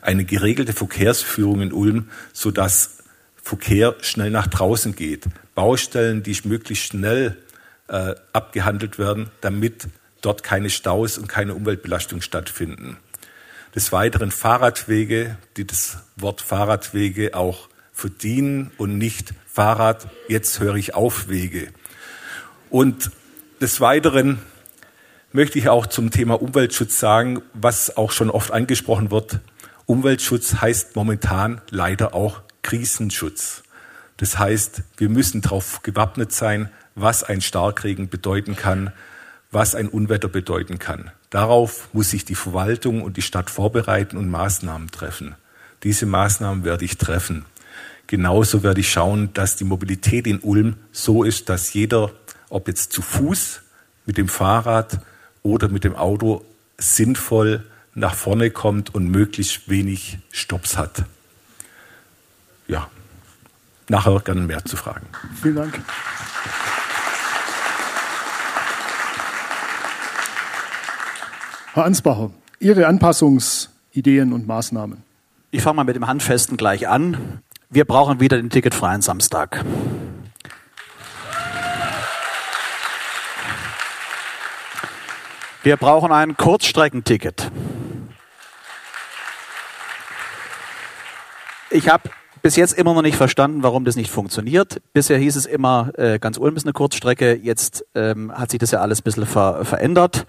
eine 0.00 0.24
geregelte 0.24 0.72
Verkehrsführung 0.72 1.62
in 1.62 1.72
Ulm, 1.72 2.08
sodass 2.32 2.98
Verkehr 3.42 3.96
schnell 4.00 4.30
nach 4.30 4.46
draußen 4.46 4.94
geht. 4.94 5.24
Baustellen, 5.54 6.22
die 6.22 6.38
möglichst 6.44 6.84
schnell 6.84 7.36
äh, 7.88 8.14
abgehandelt 8.32 8.98
werden, 8.98 9.30
damit 9.40 9.88
dort 10.20 10.42
keine 10.42 10.70
Staus 10.70 11.18
und 11.18 11.28
keine 11.28 11.54
Umweltbelastung 11.54 12.20
stattfinden. 12.20 12.98
Des 13.74 13.92
Weiteren 13.92 14.30
Fahrradwege, 14.30 15.36
die 15.56 15.66
das 15.66 15.98
Wort 16.16 16.40
Fahrradwege 16.40 17.34
auch 17.34 17.68
verdienen 17.92 18.70
und 18.76 18.98
nicht 18.98 19.34
Fahrrad, 19.46 20.08
jetzt 20.28 20.60
höre 20.60 20.76
ich 20.76 20.94
auf 20.94 21.28
Wege. 21.28 21.68
Und 22.70 23.10
des 23.60 23.80
Weiteren 23.80 24.38
möchte 25.32 25.58
ich 25.58 25.68
auch 25.68 25.86
zum 25.86 26.10
Thema 26.10 26.40
Umweltschutz 26.40 26.98
sagen, 26.98 27.42
was 27.54 27.96
auch 27.96 28.12
schon 28.12 28.30
oft 28.30 28.52
angesprochen 28.52 29.10
wird. 29.10 29.40
Umweltschutz 29.88 30.56
heißt 30.56 30.96
momentan 30.96 31.62
leider 31.70 32.14
auch 32.14 32.42
Krisenschutz. 32.60 33.62
Das 34.18 34.38
heißt, 34.38 34.82
wir 34.98 35.08
müssen 35.08 35.40
darauf 35.40 35.82
gewappnet 35.82 36.30
sein, 36.30 36.68
was 36.94 37.24
ein 37.24 37.40
Starkregen 37.40 38.10
bedeuten 38.10 38.54
kann, 38.54 38.92
was 39.50 39.74
ein 39.74 39.88
Unwetter 39.88 40.28
bedeuten 40.28 40.78
kann. 40.78 41.10
Darauf 41.30 41.88
muss 41.94 42.10
sich 42.10 42.26
die 42.26 42.34
Verwaltung 42.34 43.00
und 43.00 43.16
die 43.16 43.22
Stadt 43.22 43.48
vorbereiten 43.48 44.18
und 44.18 44.28
Maßnahmen 44.28 44.90
treffen. 44.90 45.36
Diese 45.84 46.04
Maßnahmen 46.04 46.64
werde 46.64 46.84
ich 46.84 46.98
treffen. 46.98 47.46
Genauso 48.08 48.62
werde 48.62 48.80
ich 48.80 48.92
schauen, 48.92 49.32
dass 49.32 49.56
die 49.56 49.64
Mobilität 49.64 50.26
in 50.26 50.40
Ulm 50.40 50.76
so 50.92 51.24
ist, 51.24 51.48
dass 51.48 51.72
jeder, 51.72 52.12
ob 52.50 52.68
jetzt 52.68 52.92
zu 52.92 53.00
Fuß, 53.00 53.62
mit 54.04 54.18
dem 54.18 54.28
Fahrrad 54.28 55.00
oder 55.42 55.68
mit 55.68 55.84
dem 55.84 55.96
Auto, 55.96 56.44
sinnvoll 56.76 57.64
nach 57.94 58.14
vorne 58.14 58.50
kommt 58.50 58.94
und 58.94 59.08
möglichst 59.08 59.68
wenig 59.68 60.18
Stops 60.30 60.76
hat. 60.76 61.04
Ja, 62.66 62.88
nachher 63.88 64.20
gerne 64.20 64.42
mehr 64.42 64.64
zu 64.64 64.76
fragen. 64.76 65.06
Vielen 65.40 65.56
Dank. 65.56 65.80
Herr 71.74 71.84
Ansbacher, 71.84 72.30
Ihre 72.60 72.86
Anpassungsideen 72.86 74.32
und 74.32 74.46
Maßnahmen. 74.46 75.02
Ich 75.50 75.62
fange 75.62 75.76
mal 75.76 75.84
mit 75.84 75.96
dem 75.96 76.06
Handfesten 76.06 76.56
gleich 76.56 76.88
an. 76.88 77.40
Wir 77.70 77.84
brauchen 77.84 78.20
wieder 78.20 78.36
den 78.36 78.50
ticketfreien 78.50 79.00
Samstag. 79.00 79.64
Wir 85.68 85.76
brauchen 85.76 86.12
ein 86.12 86.34
Kurzstreckenticket. 86.34 87.50
Ich 91.68 91.90
habe 91.90 92.08
bis 92.40 92.56
jetzt 92.56 92.72
immer 92.72 92.94
noch 92.94 93.02
nicht 93.02 93.18
verstanden, 93.18 93.62
warum 93.62 93.84
das 93.84 93.94
nicht 93.94 94.10
funktioniert. 94.10 94.80
Bisher 94.94 95.18
hieß 95.18 95.36
es 95.36 95.44
immer, 95.44 95.90
äh, 95.98 96.18
ganz 96.18 96.38
Ulm 96.38 96.56
ist 96.56 96.64
eine 96.64 96.72
Kurzstrecke. 96.72 97.34
Jetzt 97.34 97.84
ähm, 97.94 98.32
hat 98.32 98.50
sich 98.50 98.58
das 98.58 98.70
ja 98.70 98.80
alles 98.80 99.00
ein 99.00 99.04
bisschen 99.04 99.26
ver 99.26 99.62
verändert. 99.66 100.26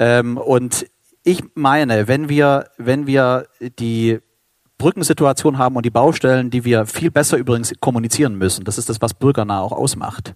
Ähm, 0.00 0.36
und 0.36 0.86
ich 1.22 1.44
meine, 1.54 2.08
wenn 2.08 2.28
wir, 2.28 2.64
wenn 2.76 3.06
wir 3.06 3.46
die 3.60 4.18
Brückensituation 4.76 5.56
haben 5.56 5.76
und 5.76 5.86
die 5.86 5.90
Baustellen, 5.90 6.50
die 6.50 6.64
wir 6.64 6.86
viel 6.86 7.12
besser 7.12 7.36
übrigens 7.36 7.72
kommunizieren 7.78 8.34
müssen, 8.34 8.64
das 8.64 8.76
ist 8.76 8.88
das, 8.88 9.00
was 9.00 9.14
bürgernah 9.14 9.60
auch 9.60 9.70
ausmacht. 9.70 10.34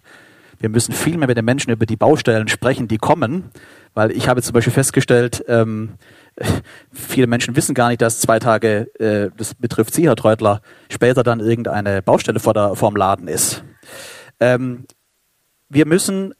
Wir 0.59 0.69
müssen 0.69 0.93
viel 0.93 1.17
mehr 1.17 1.27
mit 1.27 1.37
den 1.37 1.45
Menschen 1.45 1.71
über 1.71 1.85
die 1.85 1.95
Baustellen 1.95 2.47
sprechen, 2.47 2.87
die 2.87 2.97
kommen, 2.97 3.51
weil 3.93 4.11
ich 4.11 4.27
habe 4.27 4.41
zum 4.41 4.53
Beispiel 4.53 4.73
festgestellt, 4.73 5.43
ähm, 5.47 5.95
viele 6.91 7.27
Menschen 7.27 7.55
wissen 7.55 7.75
gar 7.75 7.89
nicht, 7.89 8.01
dass 8.01 8.19
zwei 8.19 8.39
Tage, 8.39 8.89
äh, 8.99 9.29
das 9.37 9.55
betrifft 9.55 9.93
Sie, 9.93 10.07
Herr 10.07 10.15
Treutler, 10.15 10.61
später 10.89 11.23
dann 11.23 11.39
irgendeine 11.39 12.01
Baustelle 12.01 12.39
vor, 12.39 12.53
der, 12.53 12.75
vor 12.75 12.95
Laden 12.95 13.27
ist. 13.27 13.63
Ähm, 14.39 14.85
wir 15.69 15.85
müssen, 15.85 16.33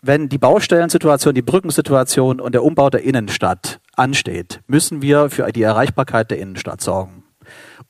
wenn 0.00 0.28
die 0.28 0.38
Baustellensituation, 0.38 1.34
die 1.34 1.42
Brückensituation 1.42 2.40
und 2.40 2.52
der 2.52 2.64
Umbau 2.64 2.90
der 2.90 3.02
Innenstadt 3.02 3.80
ansteht, 3.94 4.60
müssen 4.66 5.02
wir 5.02 5.30
für 5.30 5.50
die 5.52 5.62
Erreichbarkeit 5.62 6.30
der 6.30 6.38
Innenstadt 6.38 6.80
sorgen. 6.80 7.21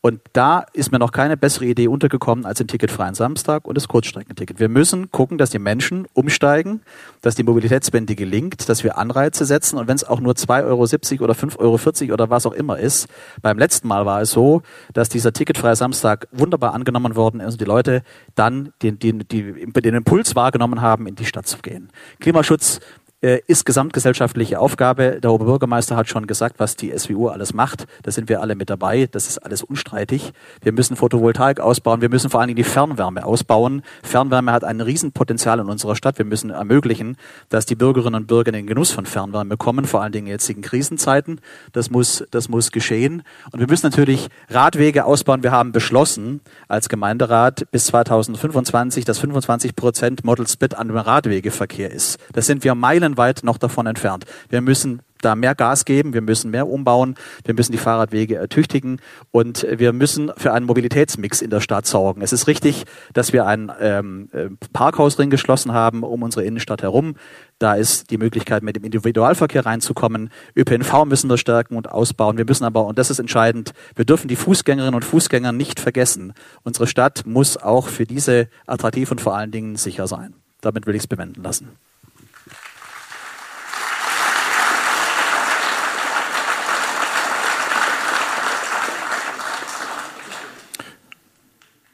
Und 0.01 0.21
da 0.33 0.65
ist 0.73 0.91
mir 0.91 0.99
noch 0.99 1.13
keine 1.13 1.37
bessere 1.37 1.67
Idee 1.67 1.89
untergekommen 1.89 2.45
als 2.45 2.59
den 2.59 2.69
ticketfreien 2.69 3.15
Samstag 3.15 3.67
und 3.67 3.77
das 3.77 3.89
Kurzstreckenticket. 3.89 4.59
Wir 4.59 4.69
müssen 4.69 5.11
gucken, 5.11 5.39
dass 5.39 5.51
die 5.51 5.59
Menschen 5.59 6.07
umsteigen, 6.13 6.83
dass 7.21 7.35
die 7.35 7.43
Mobilitätswende 7.43 8.15
gelingt, 8.15 8.69
dass 8.69 8.83
wir 8.83 8.99
Anreize 8.99 9.45
setzen 9.45 9.79
und 9.79 9.89
wenn 9.89 9.97
es 9.97 10.05
auch 10.05 10.21
nur 10.21 10.35
2,70 10.35 11.21
Euro 11.21 11.25
oder 11.25 11.35
5,40 11.35 12.03
Euro 12.03 12.15
oder 12.15 12.31
was 12.31 12.47
auch 12.47 12.53
immer 12.53 12.79
ist. 12.79 13.09
Beim 13.43 13.59
letzten 13.59 13.89
Mal 13.89 14.07
war 14.07 14.23
es 14.23 14.31
so, 14.31 14.63
dass 14.93 15.09
dieser 15.09 15.33
ticketfreie 15.33 15.77
Samstag 15.77 16.27
wunderbar 16.33 16.75
angenommen 16.75 17.15
worden 17.15 17.41
ist 17.41 17.55
und 17.55 17.61
die 17.61 17.67
Leute 17.67 18.03
dann 18.35 18.73
den, 18.83 18.99
den, 18.99 19.21
den, 19.29 19.73
den 19.73 19.95
Impuls 19.95 20.35
wahrgenommen 20.35 20.81
haben, 20.81 21.07
in 21.07 21.15
die 21.15 21.25
Stadt 21.25 21.47
zu 21.47 21.59
gehen. 21.59 21.91
Klimaschutz 22.21 22.81
äh, 23.23 23.41
ist 23.47 23.65
gesamtgesellschaftliche 23.65 24.59
Aufgabe. 24.59 25.21
Der 25.23 25.33
Oberbürgermeister 25.33 25.97
hat 25.97 26.09
schon 26.09 26.27
gesagt, 26.27 26.57
was 26.59 26.77
die 26.77 26.97
SWU 26.97 27.29
alles 27.29 27.55
macht. 27.55 27.87
Da 28.03 28.11
sind 28.11 28.29
wir 28.29 28.41
alle 28.41 28.57
mit 28.57 28.69
dabei. 28.69 29.09
Das 29.11 29.29
ist 29.29 29.39
alles 29.39 29.63
unstreitig. 29.63 30.33
Wir 30.61 30.73
müssen 30.73 30.97
Photovoltaik 30.97 31.61
ausbauen. 31.61 32.01
Wir 32.01 32.09
müssen 32.09 32.31
vor 32.31 32.41
allen 32.41 32.49
Dingen 32.49 32.57
die 32.57 32.65
Fernwärme 32.65 33.25
ausbauen. 33.25 33.83
Fernwärme 34.03 34.53
hat 34.53 34.65
ein 34.65 34.81
Riesenpotenzial 34.81 35.61
in 35.61 35.67
unserer 35.67 35.95
Stadt. 35.95 36.19
Wir 36.19 36.25
müssen 36.25 36.51
ermöglichen, 36.51 37.17
dass 37.49 37.65
die 37.65 37.77
Bürgerinnen 37.77 38.23
und 38.23 38.27
Bürger 38.27 38.49
in 38.49 38.55
den 38.55 38.67
Genuss 38.67 38.91
von 38.91 39.07
Fernwärme 39.07 39.57
kommen, 39.57 39.85
vor 39.85 40.03
allen 40.03 40.13
Dingen 40.13 40.27
in 40.27 40.33
jetzigen 40.33 40.63
Krisenzeiten. 40.63 41.41
Das 41.73 41.91
muss, 41.91 42.25
das 42.33 42.49
muss 42.49 42.73
geschehen. 42.73 43.23
Und 43.53 43.61
wir 43.61 43.69
müssen 43.69 43.87
natürlich 43.87 44.29
Radwege 44.49 45.05
ausbauen. 45.05 45.45
Wir 45.45 45.53
haben 45.53 45.71
beschlossen 45.71 46.41
als 46.67 46.89
Gemeinderat 46.89 47.71
bis 47.71 47.87
2025, 47.87 49.05
dass 49.05 49.19
25 49.21 49.77
Prozent 49.77 50.25
Model 50.25 50.49
Split 50.49 50.75
an 50.75 50.89
dem 50.89 50.97
Radwegeverkehr 50.97 51.91
ist. 51.91 52.19
Das 52.33 52.47
sind 52.47 52.65
wir 52.65 52.75
Meilen 52.75 53.12
meilenweit 53.13 53.45
noch 53.45 53.59
davon 53.59 53.87
entfernt. 53.87 54.25
Wir 54.49 54.61
müssen 54.61 55.03
da 55.21 55.37
mehr 55.37 55.55
Gas 55.55 55.85
geben, 55.85 56.15
wir 56.15 56.21
müssen 56.21 56.51
mehr 56.51 56.67
umbauen, 56.67 57.15
wir 57.45 57.55
müssen 57.55 57.71
die 57.71 57.79
Fahrradwege 57.79 58.35
ertüchtigen 58.35 59.01
und 59.31 59.65
wir 59.71 59.93
müssen 59.93 60.33
für 60.37 60.53
einen 60.53 60.67
Mobilitätsmix 60.67 61.41
in 61.41 61.51
der 61.51 61.61
Stadt 61.61 61.87
sorgen. 61.87 62.23
Es 62.23 62.33
ist 62.33 62.49
richtig, 62.49 62.87
dass 63.13 63.33
wir 63.33 63.47
einen 63.47 63.71
ähm, 63.81 64.29
äh, 64.33 64.49
Parkhausring 64.73 65.31
geschlossen 65.31 65.73
haben 65.73 66.03
um 66.03 66.25
unsere 66.25 66.45
Innenstadt 66.45 66.83
herum. 66.83 67.15
Da 67.61 67.75
ist 67.75 68.11
die 68.11 68.19
Möglichkeit, 68.19 68.65
mit 68.65 68.75
dem 68.75 68.83
Individualverkehr 68.83 69.65
reinzukommen. 69.65 70.31
ÖPNV 70.57 71.05
müssen 71.05 71.31
wir 71.31 71.39
stärken 71.39 71.77
und 71.77 71.89
ausbauen. 71.89 72.37
Wir 72.37 72.45
müssen 72.45 72.65
aber, 72.65 72.85
und 72.87 72.99
das 72.99 73.11
ist 73.11 73.21
entscheidend, 73.21 73.75
wir 73.95 74.05
dürfen 74.05 74.27
die 74.27 74.35
Fußgängerinnen 74.35 74.97
und 74.97 75.05
Fußgänger 75.05 75.53
nicht 75.53 75.79
vergessen. 75.79 76.33
Unsere 76.65 76.89
Stadt 76.89 77.23
muss 77.27 77.57
auch 77.57 77.87
für 77.87 78.07
diese 78.07 78.49
attraktiv 78.67 79.13
und 79.13 79.21
vor 79.21 79.37
allen 79.37 79.53
Dingen 79.53 79.77
sicher 79.77 80.09
sein. 80.09 80.35
Damit 80.63 80.87
will 80.87 80.97
ich 80.97 81.03
es 81.03 81.07
bewenden 81.07 81.45
lassen. 81.45 81.69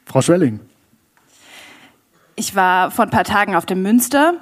Frau 0.09 0.21
Schwelling. 0.21 0.59
Ich 2.35 2.55
war 2.55 2.89
vor 2.89 3.05
ein 3.05 3.11
paar 3.11 3.23
Tagen 3.23 3.55
auf 3.55 3.67
dem 3.67 3.83
Münster 3.83 4.33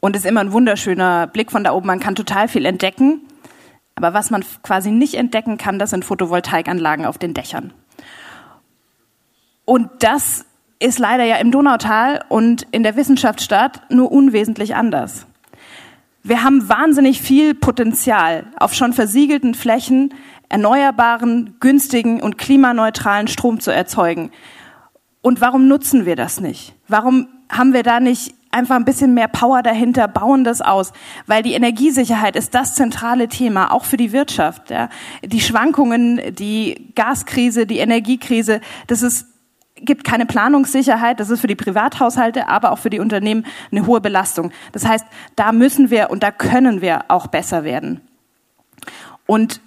und 0.00 0.16
es 0.16 0.24
ist 0.24 0.28
immer 0.28 0.40
ein 0.40 0.52
wunderschöner 0.52 1.28
Blick 1.28 1.52
von 1.52 1.62
da 1.62 1.72
oben. 1.72 1.86
Man 1.86 2.00
kann 2.00 2.16
total 2.16 2.48
viel 2.48 2.66
entdecken. 2.66 3.20
Aber 3.94 4.14
was 4.14 4.30
man 4.30 4.44
quasi 4.62 4.90
nicht 4.90 5.14
entdecken 5.14 5.58
kann, 5.58 5.78
das 5.78 5.90
sind 5.90 6.04
Photovoltaikanlagen 6.04 7.04
auf 7.04 7.18
den 7.18 7.34
Dächern. 7.34 7.72
Und 9.64 9.88
das 10.00 10.46
ist 10.80 10.98
leider 10.98 11.24
ja 11.24 11.36
im 11.36 11.52
Donautal 11.52 12.24
und 12.28 12.66
in 12.72 12.82
der 12.82 12.96
Wissenschaftsstadt 12.96 13.82
nur 13.90 14.10
unwesentlich 14.10 14.74
anders. 14.74 15.26
Wir 16.24 16.42
haben 16.42 16.68
wahnsinnig 16.68 17.20
viel 17.20 17.54
Potenzial 17.54 18.46
auf 18.58 18.74
schon 18.74 18.92
versiegelten 18.92 19.54
Flächen 19.54 20.14
erneuerbaren, 20.48 21.56
günstigen 21.60 22.20
und 22.20 22.38
klimaneutralen 22.38 23.28
Strom 23.28 23.60
zu 23.60 23.70
erzeugen. 23.70 24.32
Und 25.22 25.40
warum 25.40 25.68
nutzen 25.68 26.04
wir 26.04 26.16
das 26.16 26.40
nicht? 26.40 26.74
Warum 26.88 27.28
haben 27.48 27.72
wir 27.72 27.84
da 27.84 28.00
nicht 28.00 28.34
einfach 28.50 28.76
ein 28.76 28.84
bisschen 28.84 29.14
mehr 29.14 29.28
Power 29.28 29.62
dahinter, 29.62 30.08
bauen 30.08 30.44
das 30.44 30.60
aus? 30.60 30.92
Weil 31.26 31.42
die 31.42 31.54
Energiesicherheit 31.54 32.36
ist 32.36 32.54
das 32.54 32.74
zentrale 32.74 33.28
Thema, 33.28 33.72
auch 33.72 33.84
für 33.84 33.96
die 33.96 34.12
Wirtschaft. 34.12 34.70
Ja. 34.70 34.88
Die 35.24 35.40
Schwankungen, 35.40 36.20
die 36.34 36.92
Gaskrise, 36.94 37.66
die 37.66 37.78
Energiekrise, 37.78 38.60
das 38.88 39.02
ist 39.02 39.28
gibt 39.84 40.04
keine 40.04 40.26
Planungssicherheit. 40.26 41.18
Das 41.18 41.30
ist 41.30 41.40
für 41.40 41.48
die 41.48 41.56
Privathaushalte, 41.56 42.48
aber 42.48 42.70
auch 42.70 42.78
für 42.78 42.90
die 42.90 43.00
Unternehmen 43.00 43.46
eine 43.70 43.86
hohe 43.86 44.00
Belastung. 44.00 44.52
Das 44.70 44.86
heißt, 44.86 45.04
da 45.34 45.50
müssen 45.50 45.90
wir 45.90 46.10
und 46.10 46.22
da 46.22 46.30
können 46.30 46.80
wir 46.80 47.06
auch 47.08 47.26
besser 47.26 47.64
werden. 47.64 48.00
Und 49.26 49.60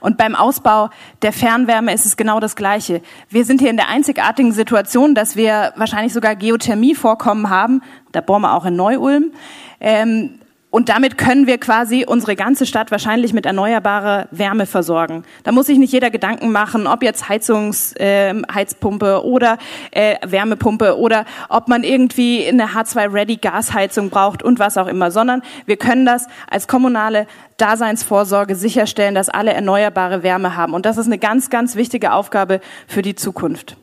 und 0.00 0.16
beim 0.16 0.34
Ausbau 0.34 0.90
der 1.22 1.32
Fernwärme 1.32 1.92
ist 1.92 2.06
es 2.06 2.16
genau 2.16 2.40
das 2.40 2.56
Gleiche. 2.56 3.02
Wir 3.28 3.44
sind 3.44 3.60
hier 3.60 3.70
in 3.70 3.76
der 3.76 3.88
einzigartigen 3.88 4.52
Situation, 4.52 5.14
dass 5.14 5.36
wir 5.36 5.72
wahrscheinlich 5.76 6.12
sogar 6.12 6.36
Geothermievorkommen 6.36 7.50
haben. 7.50 7.82
Da 8.12 8.20
bohren 8.20 8.42
wir 8.42 8.54
auch 8.54 8.66
in 8.66 8.76
Neu-Ulm. 8.76 9.32
Ähm, 9.80 10.40
und 10.70 10.88
damit 10.88 11.18
können 11.18 11.48
wir 11.48 11.58
quasi 11.58 12.04
unsere 12.06 12.36
ganze 12.36 12.64
Stadt 12.64 12.92
wahrscheinlich 12.92 13.32
mit 13.32 13.44
erneuerbarer 13.44 14.28
Wärme 14.30 14.66
versorgen. 14.66 15.24
Da 15.42 15.50
muss 15.50 15.66
sich 15.66 15.78
nicht 15.78 15.92
jeder 15.92 16.10
Gedanken 16.10 16.52
machen, 16.52 16.86
ob 16.86 17.02
jetzt 17.02 17.28
Heizungs, 17.28 17.92
äh, 17.96 18.40
Heizpumpe 18.54 19.24
oder 19.24 19.58
äh, 19.90 20.14
Wärmepumpe 20.24 20.96
oder 20.96 21.24
ob 21.48 21.66
man 21.66 21.82
irgendwie 21.82 22.46
eine 22.46 22.68
H2-Ready 22.68 23.38
Gasheizung 23.38 24.10
braucht 24.10 24.44
und 24.44 24.60
was 24.60 24.78
auch 24.78 24.86
immer, 24.86 25.10
sondern 25.10 25.42
wir 25.66 25.76
können 25.76 26.06
das 26.06 26.28
als 26.48 26.68
kommunale 26.68 27.26
Daseinsvorsorge 27.56 28.54
sicherstellen, 28.54 29.16
dass 29.16 29.28
alle 29.28 29.52
erneuerbare 29.52 30.22
Wärme 30.22 30.56
haben. 30.56 30.72
Und 30.72 30.86
das 30.86 30.98
ist 30.98 31.06
eine 31.06 31.18
ganz, 31.18 31.50
ganz 31.50 31.74
wichtige 31.74 32.12
Aufgabe 32.12 32.60
für 32.86 33.02
die 33.02 33.16
Zukunft. 33.16 33.76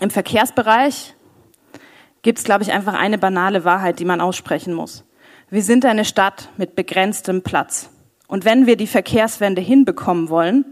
Im 0.00 0.10
Verkehrsbereich 0.10 1.14
gibt 2.22 2.38
es, 2.38 2.44
glaube 2.44 2.64
ich, 2.64 2.72
einfach 2.72 2.94
eine 2.94 3.18
banale 3.18 3.64
Wahrheit, 3.64 4.00
die 4.00 4.04
man 4.04 4.20
aussprechen 4.20 4.74
muss. 4.74 5.04
Wir 5.50 5.62
sind 5.62 5.86
eine 5.86 6.04
Stadt 6.04 6.50
mit 6.58 6.76
begrenztem 6.76 7.40
Platz. 7.40 7.88
Und 8.26 8.44
wenn 8.44 8.66
wir 8.66 8.76
die 8.76 8.86
Verkehrswende 8.86 9.62
hinbekommen 9.62 10.28
wollen, 10.28 10.66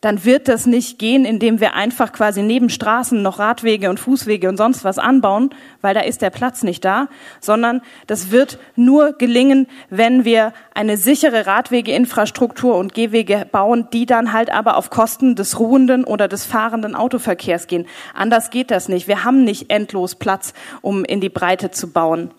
dann 0.00 0.24
wird 0.24 0.46
das 0.46 0.66
nicht 0.66 1.00
gehen, 1.00 1.24
indem 1.24 1.58
wir 1.58 1.74
einfach 1.74 2.12
quasi 2.12 2.42
neben 2.42 2.70
Straßen 2.70 3.20
noch 3.20 3.40
Radwege 3.40 3.90
und 3.90 3.98
Fußwege 3.98 4.48
und 4.48 4.58
sonst 4.58 4.84
was 4.84 4.98
anbauen, 4.98 5.50
weil 5.80 5.92
da 5.92 6.02
ist 6.02 6.22
der 6.22 6.30
Platz 6.30 6.62
nicht 6.62 6.84
da, 6.84 7.08
sondern 7.40 7.82
das 8.06 8.30
wird 8.30 8.60
nur 8.76 9.14
gelingen, 9.14 9.66
wenn 9.90 10.24
wir 10.24 10.52
eine 10.72 10.98
sichere 10.98 11.48
Radwegeinfrastruktur 11.48 12.76
und 12.76 12.94
Gehwege 12.94 13.44
bauen, 13.50 13.88
die 13.92 14.06
dann 14.06 14.32
halt 14.32 14.50
aber 14.50 14.76
auf 14.76 14.88
Kosten 14.90 15.34
des 15.34 15.58
ruhenden 15.58 16.04
oder 16.04 16.28
des 16.28 16.44
fahrenden 16.44 16.94
Autoverkehrs 16.94 17.66
gehen. 17.66 17.86
Anders 18.14 18.50
geht 18.50 18.70
das 18.70 18.88
nicht. 18.88 19.08
Wir 19.08 19.24
haben 19.24 19.42
nicht 19.42 19.70
endlos 19.70 20.14
Platz, 20.14 20.54
um 20.80 21.04
in 21.04 21.20
die 21.20 21.30
Breite 21.30 21.72
zu 21.72 21.90
bauen. 21.90 22.30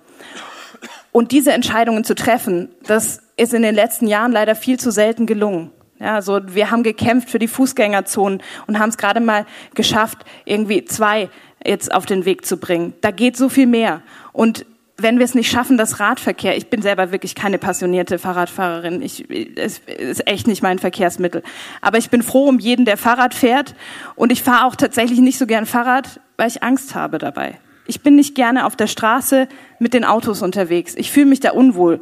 Und 1.18 1.32
diese 1.32 1.52
Entscheidungen 1.52 2.04
zu 2.04 2.14
treffen, 2.14 2.70
das 2.86 3.24
ist 3.38 3.52
in 3.52 3.64
den 3.64 3.74
letzten 3.74 4.06
Jahren 4.06 4.32
leider 4.32 4.54
viel 4.54 4.80
zu 4.80 4.92
selten 4.92 5.26
gelungen. 5.26 5.72
Ja, 6.00 6.14
also 6.14 6.42
wir 6.46 6.70
haben 6.70 6.84
gekämpft 6.84 7.32
für 7.32 7.40
die 7.40 7.48
Fußgängerzonen 7.48 8.44
und 8.68 8.78
haben 8.78 8.90
es 8.90 9.00
gerade 9.00 9.20
mal 9.20 9.48
geschafft, 9.74 10.20
irgendwie 10.46 10.86
zwei 10.86 11.32
jetzt 11.66 11.92
auf 11.92 12.06
den 12.06 12.26
Weg 12.26 12.46
zu 12.46 12.58
bringen. 12.58 12.94
Da 13.02 13.10
geht 13.10 13.36
so 13.36 13.50
viel 13.50 13.66
mehr. 13.66 14.04
Und 14.32 14.68
wenn 14.98 15.18
wir 15.18 15.26
es 15.26 15.34
nicht 15.34 15.50
schaffen, 15.50 15.80
das 15.80 16.00
Radverkehr, 16.00 16.56
ich 16.56 16.70
bin 16.70 16.84
selber 16.84 17.12
wirklich 17.12 17.34
keine 17.34 17.58
passionierte 17.58 18.20
Fahrradfahrerin, 18.20 19.02
ich, 19.02 19.28
es 19.58 19.80
ist 19.88 20.28
echt 20.28 20.46
nicht 20.46 20.62
mein 20.62 20.78
Verkehrsmittel. 20.78 21.42
Aber 21.82 21.98
ich 21.98 22.12
bin 22.12 22.22
froh 22.22 22.48
um 22.48 22.60
jeden, 22.60 22.86
der 22.86 22.96
Fahrrad 22.96 23.34
fährt. 23.34 23.74
Und 24.16 24.32
ich 24.32 24.44
fahre 24.44 24.68
auch 24.68 24.76
tatsächlich 24.76 25.18
nicht 25.18 25.40
so 25.40 25.48
gern 25.48 25.66
Fahrrad, 25.66 26.20
weil 26.38 26.48
ich 26.48 26.62
Angst 26.62 26.94
habe 26.94 27.18
dabei. 27.18 27.58
Ich 27.88 28.02
bin 28.02 28.16
nicht 28.16 28.36
gerne 28.36 28.66
auf 28.66 28.76
der 28.76 28.88
Straße 28.88 29.48
mit 29.80 29.94
den 29.94 30.06
Autos 30.06 30.42
unterwegs. 30.42 30.94
Ich 30.96 31.12
fühle 31.12 31.28
mich 31.28 31.40
da 31.40 31.52
unwohl. 31.52 32.02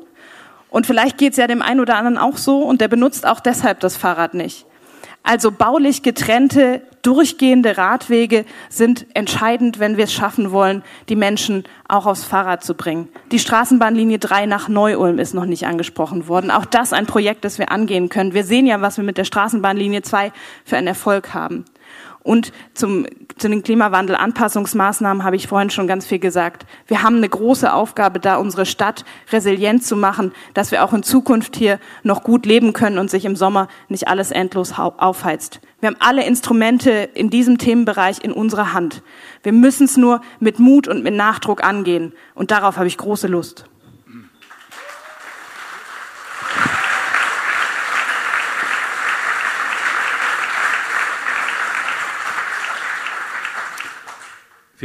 Und 0.70 0.86
vielleicht 0.86 1.18
geht 1.18 1.32
es 1.32 1.38
ja 1.38 1.48
dem 1.48 1.62
einen 1.62 1.80
oder 1.80 1.96
anderen 1.96 2.18
auch 2.18 2.38
so 2.38 2.64
und 2.64 2.82
der 2.82 2.88
benutzt 2.88 3.26
auch 3.26 3.40
deshalb 3.40 3.80
das 3.80 3.96
Fahrrad 3.96 4.34
nicht. 4.34 4.66
Also 5.24 5.52
baulich 5.52 6.04
getrennte, 6.04 6.84
durchgehende 7.02 7.78
Radwege 7.78 8.46
sind 8.70 9.08
entscheidend, 9.16 9.80
wenn 9.80 9.98
wir 9.98 10.04
es 10.04 10.14
schaffen 10.14 10.52
wollen, 10.52 10.84
die 11.10 11.16
Menschen 11.16 11.64
auch 11.88 12.06
aufs 12.06 12.24
Fahrrad 12.24 12.64
zu 12.64 12.76
bringen. 12.76 13.10
Die 13.32 13.40
Straßenbahnlinie 13.40 14.20
3 14.20 14.46
nach 14.46 14.68
Neu-Ulm 14.68 15.18
ist 15.18 15.34
noch 15.34 15.46
nicht 15.46 15.66
angesprochen 15.66 16.28
worden. 16.28 16.52
Auch 16.52 16.66
das 16.66 16.94
ein 16.94 17.08
Projekt, 17.08 17.44
das 17.44 17.58
wir 17.58 17.72
angehen 17.72 18.10
können. 18.10 18.34
Wir 18.34 18.44
sehen 18.44 18.68
ja, 18.68 18.82
was 18.82 18.98
wir 18.98 19.04
mit 19.04 19.18
der 19.18 19.24
Straßenbahnlinie 19.24 20.04
2 20.04 20.32
für 20.64 20.78
einen 20.78 20.88
Erfolg 20.88 21.34
haben. 21.34 21.66
Und 22.26 22.52
zum, 22.74 23.06
zu 23.38 23.50
den 23.50 23.62
Klimawandel-Anpassungsmaßnahmen 23.62 25.24
habe 25.24 25.36
ich 25.36 25.46
vorhin 25.46 25.70
schon 25.70 25.86
ganz 25.86 26.08
viel 26.08 26.18
gesagt. 26.18 26.66
Wir 26.88 27.04
haben 27.04 27.18
eine 27.18 27.30
große 27.30 27.72
Aufgabe 27.72 28.20
da, 28.20 28.38
unsere 28.38 28.66
Stadt 28.66 29.06
resilient 29.32 29.86
zu 29.86 29.96
machen, 29.96 30.32
dass 30.56 30.72
wir 30.72 30.84
auch 30.84 30.94
in 30.94 31.04
Zukunft 31.04 31.56
hier 31.56 31.80
noch 32.02 32.24
gut 32.24 32.48
leben 32.48 32.74
können 32.74 32.98
und 32.98 33.12
sich 33.12 33.26
im 33.26 33.36
Sommer 33.36 33.68
nicht 33.90 34.08
alles 34.08 34.32
endlos 34.32 34.74
aufheizt. 34.76 35.62
Wir 35.82 35.90
haben 35.90 35.98
alle 36.00 36.26
Instrumente 36.26 36.90
in 37.14 37.30
diesem 37.30 37.60
Themenbereich 37.60 38.24
in 38.24 38.32
unserer 38.32 38.74
Hand. 38.74 39.04
Wir 39.44 39.54
müssen 39.54 39.86
es 39.86 39.96
nur 39.96 40.22
mit 40.40 40.58
Mut 40.58 40.88
und 40.88 41.04
mit 41.04 41.14
Nachdruck 41.14 41.64
angehen. 41.64 42.12
Und 42.34 42.50
darauf 42.50 42.78
habe 42.78 42.88
ich 42.88 42.98
große 42.98 43.28
Lust. 43.28 43.66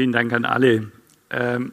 Vielen 0.00 0.12
Dank 0.12 0.32
an 0.32 0.46
alle. 0.46 0.90
Ähm, 1.28 1.72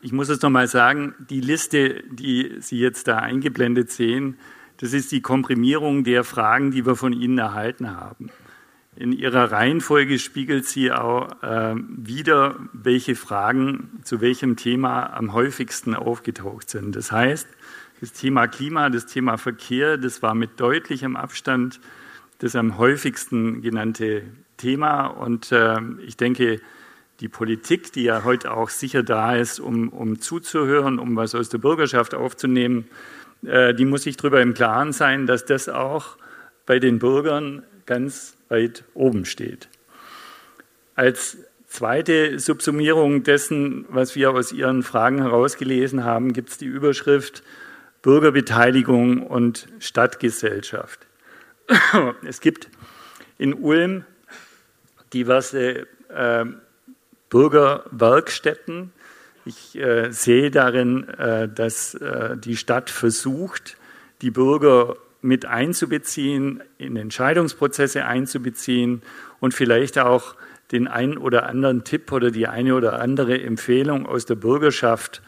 ich 0.00 0.12
muss 0.12 0.28
es 0.28 0.40
nochmal 0.42 0.68
sagen, 0.68 1.16
die 1.28 1.40
Liste, 1.40 2.04
die 2.08 2.58
Sie 2.60 2.78
jetzt 2.78 3.08
da 3.08 3.16
eingeblendet 3.18 3.90
sehen, 3.90 4.38
das 4.76 4.92
ist 4.92 5.10
die 5.10 5.20
Komprimierung 5.20 6.04
der 6.04 6.22
Fragen, 6.22 6.70
die 6.70 6.86
wir 6.86 6.94
von 6.94 7.12
Ihnen 7.12 7.38
erhalten 7.38 7.90
haben. 7.90 8.30
In 8.94 9.10
Ihrer 9.10 9.50
Reihenfolge 9.50 10.20
spiegelt 10.20 10.66
sie 10.66 10.92
auch 10.92 11.42
äh, 11.42 11.74
wieder, 11.88 12.60
welche 12.72 13.16
Fragen 13.16 13.98
zu 14.04 14.20
welchem 14.20 14.54
Thema 14.54 15.06
am 15.06 15.32
häufigsten 15.32 15.96
aufgetaucht 15.96 16.70
sind. 16.70 16.94
Das 16.94 17.10
heißt, 17.10 17.48
das 18.00 18.12
Thema 18.12 18.46
Klima, 18.46 18.88
das 18.88 19.06
Thema 19.06 19.36
Verkehr, 19.36 19.96
das 19.96 20.22
war 20.22 20.36
mit 20.36 20.60
deutlichem 20.60 21.16
Abstand 21.16 21.80
das 22.38 22.54
am 22.54 22.78
häufigsten 22.78 23.62
genannte 23.62 24.22
Thema. 24.58 25.06
Und 25.08 25.50
äh, 25.50 25.76
ich 26.06 26.16
denke, 26.16 26.60
die 27.20 27.28
Politik, 27.28 27.92
die 27.92 28.04
ja 28.04 28.24
heute 28.24 28.52
auch 28.52 28.70
sicher 28.70 29.02
da 29.02 29.36
ist, 29.36 29.60
um, 29.60 29.90
um 29.90 30.20
zuzuhören, 30.20 30.98
um 30.98 31.16
was 31.16 31.34
aus 31.34 31.50
der 31.50 31.58
Bürgerschaft 31.58 32.14
aufzunehmen, 32.14 32.88
äh, 33.44 33.74
die 33.74 33.84
muss 33.84 34.02
sich 34.02 34.16
darüber 34.16 34.40
im 34.40 34.54
Klaren 34.54 34.92
sein, 34.92 35.26
dass 35.26 35.44
das 35.44 35.68
auch 35.68 36.16
bei 36.66 36.78
den 36.78 36.98
Bürgern 36.98 37.62
ganz 37.86 38.36
weit 38.48 38.84
oben 38.94 39.24
steht. 39.24 39.68
Als 40.94 41.38
zweite 41.66 42.38
Subsumierung 42.38 43.22
dessen, 43.22 43.84
was 43.88 44.16
wir 44.16 44.30
aus 44.30 44.52
Ihren 44.52 44.82
Fragen 44.82 45.18
herausgelesen 45.20 46.04
haben, 46.04 46.32
gibt 46.32 46.50
es 46.50 46.58
die 46.58 46.66
Überschrift 46.66 47.42
Bürgerbeteiligung 48.02 49.26
und 49.26 49.68
Stadtgesellschaft. 49.78 51.06
Es 52.24 52.40
gibt 52.40 52.68
in 53.38 53.54
Ulm 53.54 54.04
diverse 55.12 55.86
äh, 56.08 56.44
Bürgerwerkstätten. 57.30 58.92
Ich 59.46 59.78
äh, 59.78 60.10
sehe 60.10 60.50
darin, 60.50 61.08
äh, 61.08 61.48
dass 61.48 61.94
äh, 61.94 62.36
die 62.36 62.56
Stadt 62.56 62.90
versucht, 62.90 63.78
die 64.20 64.30
Bürger 64.30 64.96
mit 65.22 65.46
einzubeziehen, 65.46 66.62
in 66.78 66.96
Entscheidungsprozesse 66.96 68.04
einzubeziehen 68.04 69.02
und 69.38 69.54
vielleicht 69.54 69.98
auch 69.98 70.34
den 70.72 70.88
einen 70.88 71.18
oder 71.18 71.46
anderen 71.46 71.84
Tipp 71.84 72.12
oder 72.12 72.30
die 72.30 72.46
eine 72.46 72.74
oder 72.74 73.00
andere 73.00 73.40
Empfehlung 73.40 74.06
aus 74.06 74.24
der 74.26 74.36
Bürgerschaft 74.36 75.22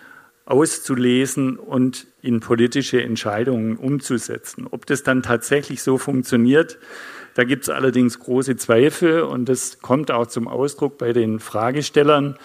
auszulesen 0.45 1.57
und 1.57 2.07
in 2.21 2.41
politische 2.41 3.03
Entscheidungen 3.03 3.77
umzusetzen. 3.77 4.67
Ob 4.71 4.87
das 4.87 5.03
dann 5.03 5.23
tatsächlich 5.23 5.83
so 5.83 5.99
funktioniert, 5.99 6.79
da 7.35 7.45
gibt 7.45 7.65
es 7.65 7.69
allerdings 7.69 8.19
große 8.19 8.57
Zweifel 8.57 9.23
und 9.23 9.49
das 9.49 9.81
kommt 9.81 10.11
auch 10.11 10.27
zum 10.27 10.49
Ausdruck 10.49 10.99
bei 10.99 11.13
den 11.13 11.41
Fragestellern. 11.41 12.37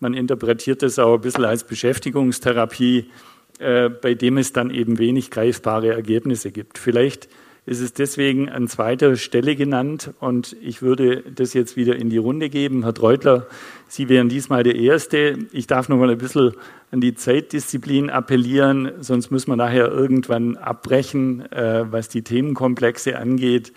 Man 0.00 0.14
interpretiert 0.14 0.82
das 0.82 0.98
auch 0.98 1.14
ein 1.14 1.20
bisschen 1.20 1.44
als 1.44 1.64
Beschäftigungstherapie. 1.64 3.10
äh, 3.58 3.88
bei 3.88 4.14
dem 4.14 4.36
es 4.38 4.52
dann 4.52 4.70
eben 4.70 4.98
wenig 4.98 5.30
greifbare 5.30 5.92
Ergebnisse 5.94 6.50
gibt. 6.50 6.78
Vielleicht 6.78 7.28
ist 7.66 7.80
es 7.80 7.94
deswegen 7.94 8.50
an 8.50 8.68
zweiter 8.68 9.16
Stelle 9.16 9.56
genannt 9.56 10.12
und 10.20 10.54
ich 10.60 10.82
würde 10.82 11.22
das 11.34 11.54
jetzt 11.54 11.76
wieder 11.76 11.96
in 11.96 12.10
die 12.10 12.18
Runde 12.18 12.50
geben. 12.50 12.82
Herr 12.82 12.92
Treutler, 12.92 13.46
Sie 13.88 14.08
wären 14.08 14.28
diesmal 14.28 14.64
der 14.64 14.74
Erste. 14.74 15.38
Ich 15.52 15.66
darf 15.66 15.88
noch 15.88 15.96
mal 15.96 16.10
ein 16.10 16.18
bisschen 16.18 16.52
an 16.90 17.00
die 17.00 17.14
Zeitdisziplin 17.14 18.10
appellieren, 18.10 18.92
sonst 19.00 19.30
müssen 19.30 19.50
wir 19.50 19.56
nachher 19.56 19.88
irgendwann 19.88 20.56
abbrechen, 20.56 21.50
äh, 21.52 21.84
was 21.90 22.08
die 22.08 22.22
Themenkomplexe 22.22 23.18
angeht. 23.18 23.72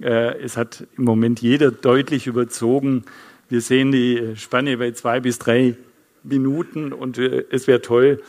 Äh, 0.00 0.38
es 0.40 0.56
hat 0.56 0.86
im 0.96 1.04
Moment 1.04 1.40
jeder 1.40 1.70
deutlich 1.70 2.26
überzogen. 2.26 3.04
Wir 3.48 3.60
sehen 3.60 3.92
die 3.92 4.34
Spanne 4.36 4.76
bei 4.78 4.92
zwei 4.92 5.20
bis 5.20 5.38
drei 5.38 5.76
Minuten 6.22 6.92
und 6.92 7.18
äh, 7.18 7.44
es 7.50 7.66
wäre 7.66 7.80
toll, 7.80 8.22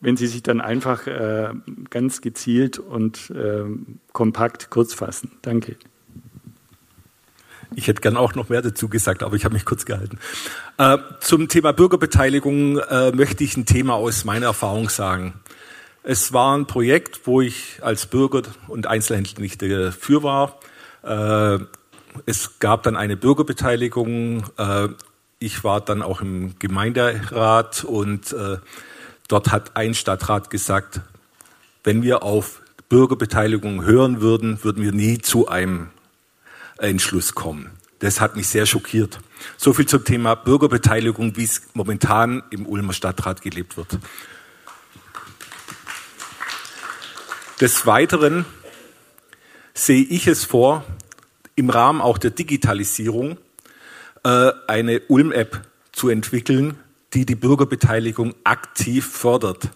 wenn 0.00 0.16
Sie 0.16 0.26
sich 0.26 0.42
dann 0.42 0.60
einfach 0.60 1.06
äh, 1.06 1.50
ganz 1.90 2.20
gezielt 2.20 2.78
und 2.78 3.30
äh, 3.30 3.64
kompakt 4.12 4.70
kurz 4.70 4.94
fassen. 4.94 5.32
Danke. 5.42 5.76
Ich 7.76 7.86
hätte 7.86 8.00
gern 8.00 8.16
auch 8.16 8.34
noch 8.34 8.48
mehr 8.48 8.62
dazu 8.62 8.88
gesagt, 8.88 9.22
aber 9.22 9.36
ich 9.36 9.44
habe 9.44 9.54
mich 9.54 9.64
kurz 9.64 9.84
gehalten. 9.84 10.18
Äh, 10.78 10.98
zum 11.20 11.48
Thema 11.48 11.72
Bürgerbeteiligung 11.72 12.78
äh, 12.78 13.12
möchte 13.12 13.44
ich 13.44 13.56
ein 13.56 13.66
Thema 13.66 13.94
aus 13.94 14.24
meiner 14.24 14.46
Erfahrung 14.46 14.88
sagen. 14.88 15.34
Es 16.02 16.32
war 16.32 16.56
ein 16.56 16.66
Projekt, 16.66 17.26
wo 17.26 17.40
ich 17.42 17.78
als 17.82 18.06
Bürger 18.06 18.42
und 18.68 18.86
Einzelhändler 18.86 19.40
nicht 19.40 19.60
dafür 19.62 20.22
war. 20.22 20.58
Äh, 21.02 21.58
es 22.26 22.58
gab 22.58 22.82
dann 22.82 22.96
eine 22.96 23.16
Bürgerbeteiligung. 23.16 24.44
Äh, 24.56 24.88
ich 25.38 25.64
war 25.64 25.80
dann 25.80 26.02
auch 26.02 26.20
im 26.20 26.58
Gemeinderat 26.58 27.84
und 27.84 28.32
äh, 28.32 28.58
Dort 29.30 29.52
hat 29.52 29.76
ein 29.76 29.94
Stadtrat 29.94 30.50
gesagt, 30.50 31.02
wenn 31.84 32.02
wir 32.02 32.24
auf 32.24 32.62
Bürgerbeteiligung 32.88 33.84
hören 33.84 34.20
würden, 34.20 34.64
würden 34.64 34.82
wir 34.82 34.90
nie 34.90 35.18
zu 35.18 35.46
einem 35.46 35.90
Entschluss 36.78 37.32
kommen. 37.36 37.70
Das 38.00 38.20
hat 38.20 38.34
mich 38.34 38.48
sehr 38.48 38.66
schockiert. 38.66 39.20
So 39.56 39.72
viel 39.72 39.86
zum 39.86 40.04
Thema 40.04 40.34
Bürgerbeteiligung, 40.34 41.36
wie 41.36 41.44
es 41.44 41.62
momentan 41.74 42.42
im 42.50 42.66
Ulmer 42.66 42.92
Stadtrat 42.92 43.40
gelebt 43.40 43.76
wird. 43.76 43.98
Des 47.60 47.86
Weiteren 47.86 48.46
sehe 49.74 50.02
ich 50.02 50.26
es 50.26 50.44
vor, 50.44 50.84
im 51.56 51.70
Rahmen 51.70 52.00
auch 52.00 52.18
der 52.18 52.30
Digitalisierung 52.30 53.36
äh, 54.24 54.52
eine 54.66 55.00
Ulm-App 55.08 55.62
zu 55.92 56.08
entwickeln, 56.08 56.78
die 57.14 57.26
die 57.26 57.34
Bürgerbeteiligung 57.34 58.34
aktiv 58.44 59.06
fördert. 59.06 59.70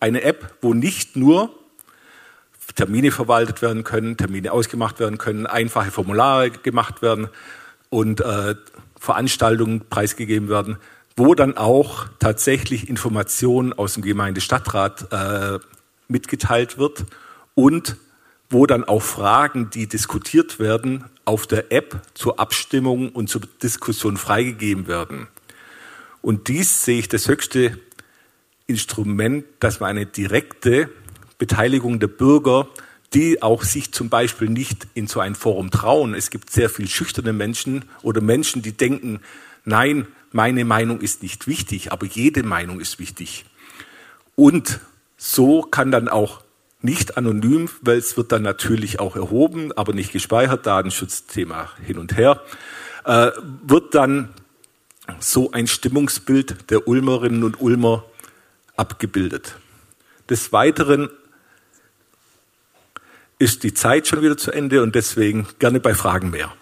Eine 0.00 0.22
App, 0.22 0.54
wo 0.60 0.74
nicht 0.74 1.16
nur 1.16 1.50
Termine 2.74 3.10
verwaltet 3.10 3.62
werden 3.62 3.84
können, 3.84 4.16
Termine 4.16 4.52
ausgemacht 4.52 5.00
werden 5.00 5.18
können, 5.18 5.46
einfache 5.46 5.90
Formulare 5.90 6.50
gemacht 6.50 7.00
werden 7.02 7.28
und 7.88 8.20
äh, 8.20 8.54
Veranstaltungen 8.98 9.88
preisgegeben 9.88 10.48
werden, 10.48 10.76
wo 11.16 11.34
dann 11.34 11.56
auch 11.56 12.06
tatsächlich 12.18 12.88
Informationen 12.88 13.72
aus 13.72 13.94
dem 13.94 14.02
Gemeindestadtrat 14.02 15.12
äh, 15.12 15.58
mitgeteilt 16.08 16.78
wird 16.78 17.04
und 17.54 17.96
wo 18.48 18.66
dann 18.66 18.84
auch 18.84 19.02
Fragen, 19.02 19.70
die 19.70 19.86
diskutiert 19.86 20.58
werden, 20.58 21.04
auf 21.24 21.46
der 21.46 21.72
App 21.72 22.00
zur 22.14 22.38
Abstimmung 22.38 23.10
und 23.10 23.28
zur 23.28 23.42
Diskussion 23.62 24.16
freigegeben 24.16 24.86
werden. 24.86 25.26
Und 26.22 26.48
dies 26.48 26.84
sehe 26.84 26.98
ich 26.98 27.08
das 27.08 27.28
höchste 27.28 27.78
Instrument, 28.66 29.44
dass 29.60 29.80
man 29.80 29.90
eine 29.90 30.06
direkte 30.06 30.88
Beteiligung 31.38 32.00
der 32.00 32.08
Bürger, 32.08 32.68
die 33.14 33.42
auch 33.42 33.62
sich 33.62 33.92
zum 33.92 34.08
Beispiel 34.08 34.48
nicht 34.48 34.86
in 34.94 35.06
so 35.06 35.20
ein 35.20 35.34
Forum 35.34 35.70
trauen. 35.70 36.14
Es 36.14 36.30
gibt 36.30 36.50
sehr 36.50 36.68
viel 36.68 36.88
schüchterne 36.88 37.32
Menschen 37.32 37.84
oder 38.02 38.20
Menschen, 38.20 38.62
die 38.62 38.72
denken, 38.72 39.20
nein, 39.64 40.06
meine 40.32 40.64
Meinung 40.64 41.00
ist 41.00 41.22
nicht 41.22 41.46
wichtig, 41.46 41.92
aber 41.92 42.06
jede 42.06 42.42
Meinung 42.42 42.80
ist 42.80 42.98
wichtig. 42.98 43.44
Und 44.34 44.80
so 45.16 45.62
kann 45.62 45.90
dann 45.90 46.08
auch 46.08 46.42
nicht 46.80 47.16
anonym, 47.16 47.68
weil 47.80 47.98
es 47.98 48.16
wird 48.16 48.32
dann 48.32 48.42
natürlich 48.42 49.00
auch 49.00 49.16
erhoben, 49.16 49.72
aber 49.72 49.92
nicht 49.92 50.12
gespeichert, 50.12 50.66
Datenschutzthema 50.66 51.70
hin 51.84 51.98
und 51.98 52.16
her, 52.16 52.42
äh, 53.04 53.30
wird 53.62 53.94
dann 53.94 54.30
so 55.20 55.52
ein 55.52 55.66
Stimmungsbild 55.66 56.70
der 56.70 56.88
Ulmerinnen 56.88 57.44
und 57.44 57.60
Ulmer 57.60 58.04
abgebildet. 58.76 59.56
Des 60.28 60.52
Weiteren 60.52 61.08
ist 63.38 63.62
die 63.62 63.74
Zeit 63.74 64.08
schon 64.08 64.22
wieder 64.22 64.36
zu 64.36 64.50
Ende 64.50 64.82
und 64.82 64.94
deswegen 64.94 65.46
gerne 65.58 65.80
bei 65.80 65.94
Fragen 65.94 66.30
mehr. 66.30 66.52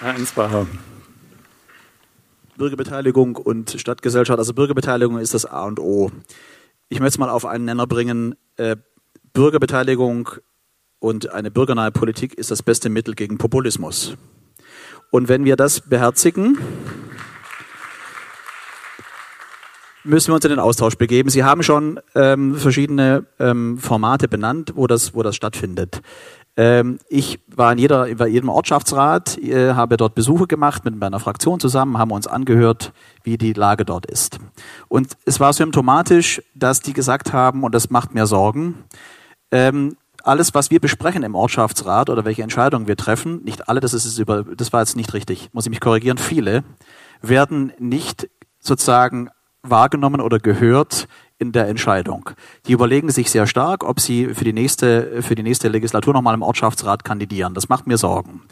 Herr 0.00 0.14
Ansbacher. 0.14 0.66
Bürgerbeteiligung 2.62 3.34
und 3.34 3.74
Stadtgesellschaft. 3.76 4.38
Also 4.38 4.54
Bürgerbeteiligung 4.54 5.18
ist 5.18 5.34
das 5.34 5.46
A 5.46 5.64
und 5.64 5.80
O. 5.80 6.12
Ich 6.90 7.00
möchte 7.00 7.14
es 7.14 7.18
mal 7.18 7.28
auf 7.28 7.44
einen 7.44 7.64
Nenner 7.64 7.88
bringen. 7.88 8.36
Äh, 8.56 8.76
Bürgerbeteiligung 9.32 10.28
und 11.00 11.32
eine 11.32 11.50
bürgernahe 11.50 11.90
Politik 11.90 12.34
ist 12.34 12.52
das 12.52 12.62
beste 12.62 12.88
Mittel 12.88 13.16
gegen 13.16 13.36
Populismus. 13.36 14.16
Und 15.10 15.28
wenn 15.28 15.44
wir 15.44 15.56
das 15.56 15.80
beherzigen, 15.80 16.56
müssen 20.04 20.28
wir 20.28 20.36
uns 20.36 20.44
in 20.44 20.50
den 20.50 20.60
Austausch 20.60 20.94
begeben. 20.94 21.30
Sie 21.30 21.42
haben 21.42 21.64
schon 21.64 21.98
ähm, 22.14 22.54
verschiedene 22.54 23.26
ähm, 23.40 23.76
Formate 23.78 24.28
benannt, 24.28 24.74
wo 24.76 24.86
das, 24.86 25.16
wo 25.16 25.24
das 25.24 25.34
stattfindet. 25.34 26.00
Ähm, 26.56 26.98
ich 27.08 27.40
war 27.46 27.72
in, 27.72 27.78
jeder, 27.78 28.06
in 28.06 28.18
jedem 28.26 28.50
Ortschaftsrat, 28.50 29.38
äh, 29.38 29.72
habe 29.72 29.96
dort 29.96 30.14
Besuche 30.14 30.46
gemacht 30.46 30.84
mit 30.84 30.96
meiner 30.96 31.18
Fraktion 31.18 31.60
zusammen, 31.60 31.96
haben 31.96 32.10
uns 32.10 32.26
angehört, 32.26 32.92
wie 33.22 33.38
die 33.38 33.54
Lage 33.54 33.84
dort 33.84 34.04
ist. 34.04 34.38
Und 34.88 35.16
es 35.24 35.40
war 35.40 35.52
symptomatisch, 35.54 36.42
dass 36.54 36.80
die 36.80 36.92
gesagt 36.92 37.32
haben, 37.32 37.64
und 37.64 37.74
das 37.74 37.88
macht 37.88 38.14
mir 38.14 38.26
Sorgen, 38.26 38.84
ähm, 39.50 39.96
alles, 40.24 40.54
was 40.54 40.70
wir 40.70 40.78
besprechen 40.78 41.22
im 41.22 41.34
Ortschaftsrat 41.34 42.10
oder 42.10 42.24
welche 42.24 42.42
Entscheidungen 42.42 42.86
wir 42.86 42.96
treffen, 42.96 43.42
nicht 43.44 43.68
alle, 43.68 43.80
das 43.80 43.94
ist 43.94 44.18
über, 44.18 44.44
das 44.44 44.72
war 44.72 44.80
jetzt 44.80 44.96
nicht 44.96 45.14
richtig, 45.14 45.50
muss 45.52 45.66
ich 45.66 45.70
mich 45.70 45.80
korrigieren, 45.80 46.18
viele, 46.18 46.64
werden 47.22 47.72
nicht 47.78 48.28
sozusagen 48.60 49.30
wahrgenommen 49.62 50.20
oder 50.20 50.38
gehört 50.38 51.08
in 51.42 51.52
der 51.52 51.68
Entscheidung. 51.68 52.30
Die 52.66 52.72
überlegen 52.72 53.10
sich 53.10 53.30
sehr 53.30 53.46
stark, 53.46 53.84
ob 53.84 54.00
sie 54.00 54.32
für 54.32 54.44
die 54.44 54.54
nächste, 54.54 55.22
für 55.22 55.34
die 55.34 55.42
nächste 55.42 55.68
Legislatur 55.68 56.14
nochmal 56.14 56.34
im 56.34 56.42
Ortschaftsrat 56.42 57.04
kandidieren. 57.04 57.52
Das 57.52 57.68
macht 57.68 57.86
mir 57.86 57.98
Sorgen. 57.98 58.42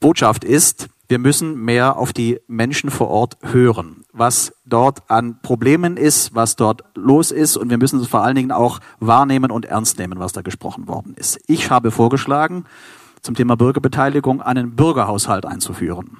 Botschaft 0.00 0.44
ist, 0.44 0.88
wir 1.08 1.18
müssen 1.18 1.56
mehr 1.56 1.96
auf 1.96 2.12
die 2.12 2.40
Menschen 2.46 2.90
vor 2.90 3.08
Ort 3.08 3.36
hören, 3.42 4.04
was 4.12 4.54
dort 4.64 5.02
an 5.10 5.38
Problemen 5.42 5.96
ist, 5.96 6.34
was 6.34 6.56
dort 6.56 6.82
los 6.94 7.30
ist 7.30 7.56
und 7.56 7.68
wir 7.68 7.78
müssen 7.78 8.00
es 8.00 8.08
vor 8.08 8.22
allen 8.22 8.36
Dingen 8.36 8.52
auch 8.52 8.80
wahrnehmen 9.00 9.50
und 9.50 9.66
ernst 9.66 9.98
nehmen, 9.98 10.18
was 10.18 10.32
da 10.32 10.42
gesprochen 10.42 10.88
worden 10.88 11.14
ist. 11.14 11.38
Ich 11.46 11.70
habe 11.70 11.90
vorgeschlagen, 11.90 12.64
zum 13.20 13.34
Thema 13.34 13.56
Bürgerbeteiligung 13.56 14.40
einen 14.40 14.76
Bürgerhaushalt 14.76 15.46
einzuführen. 15.46 16.18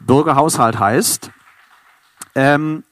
Bürgerhaushalt 0.00 0.78
heißt, 0.78 1.30
ähm, 2.34 2.84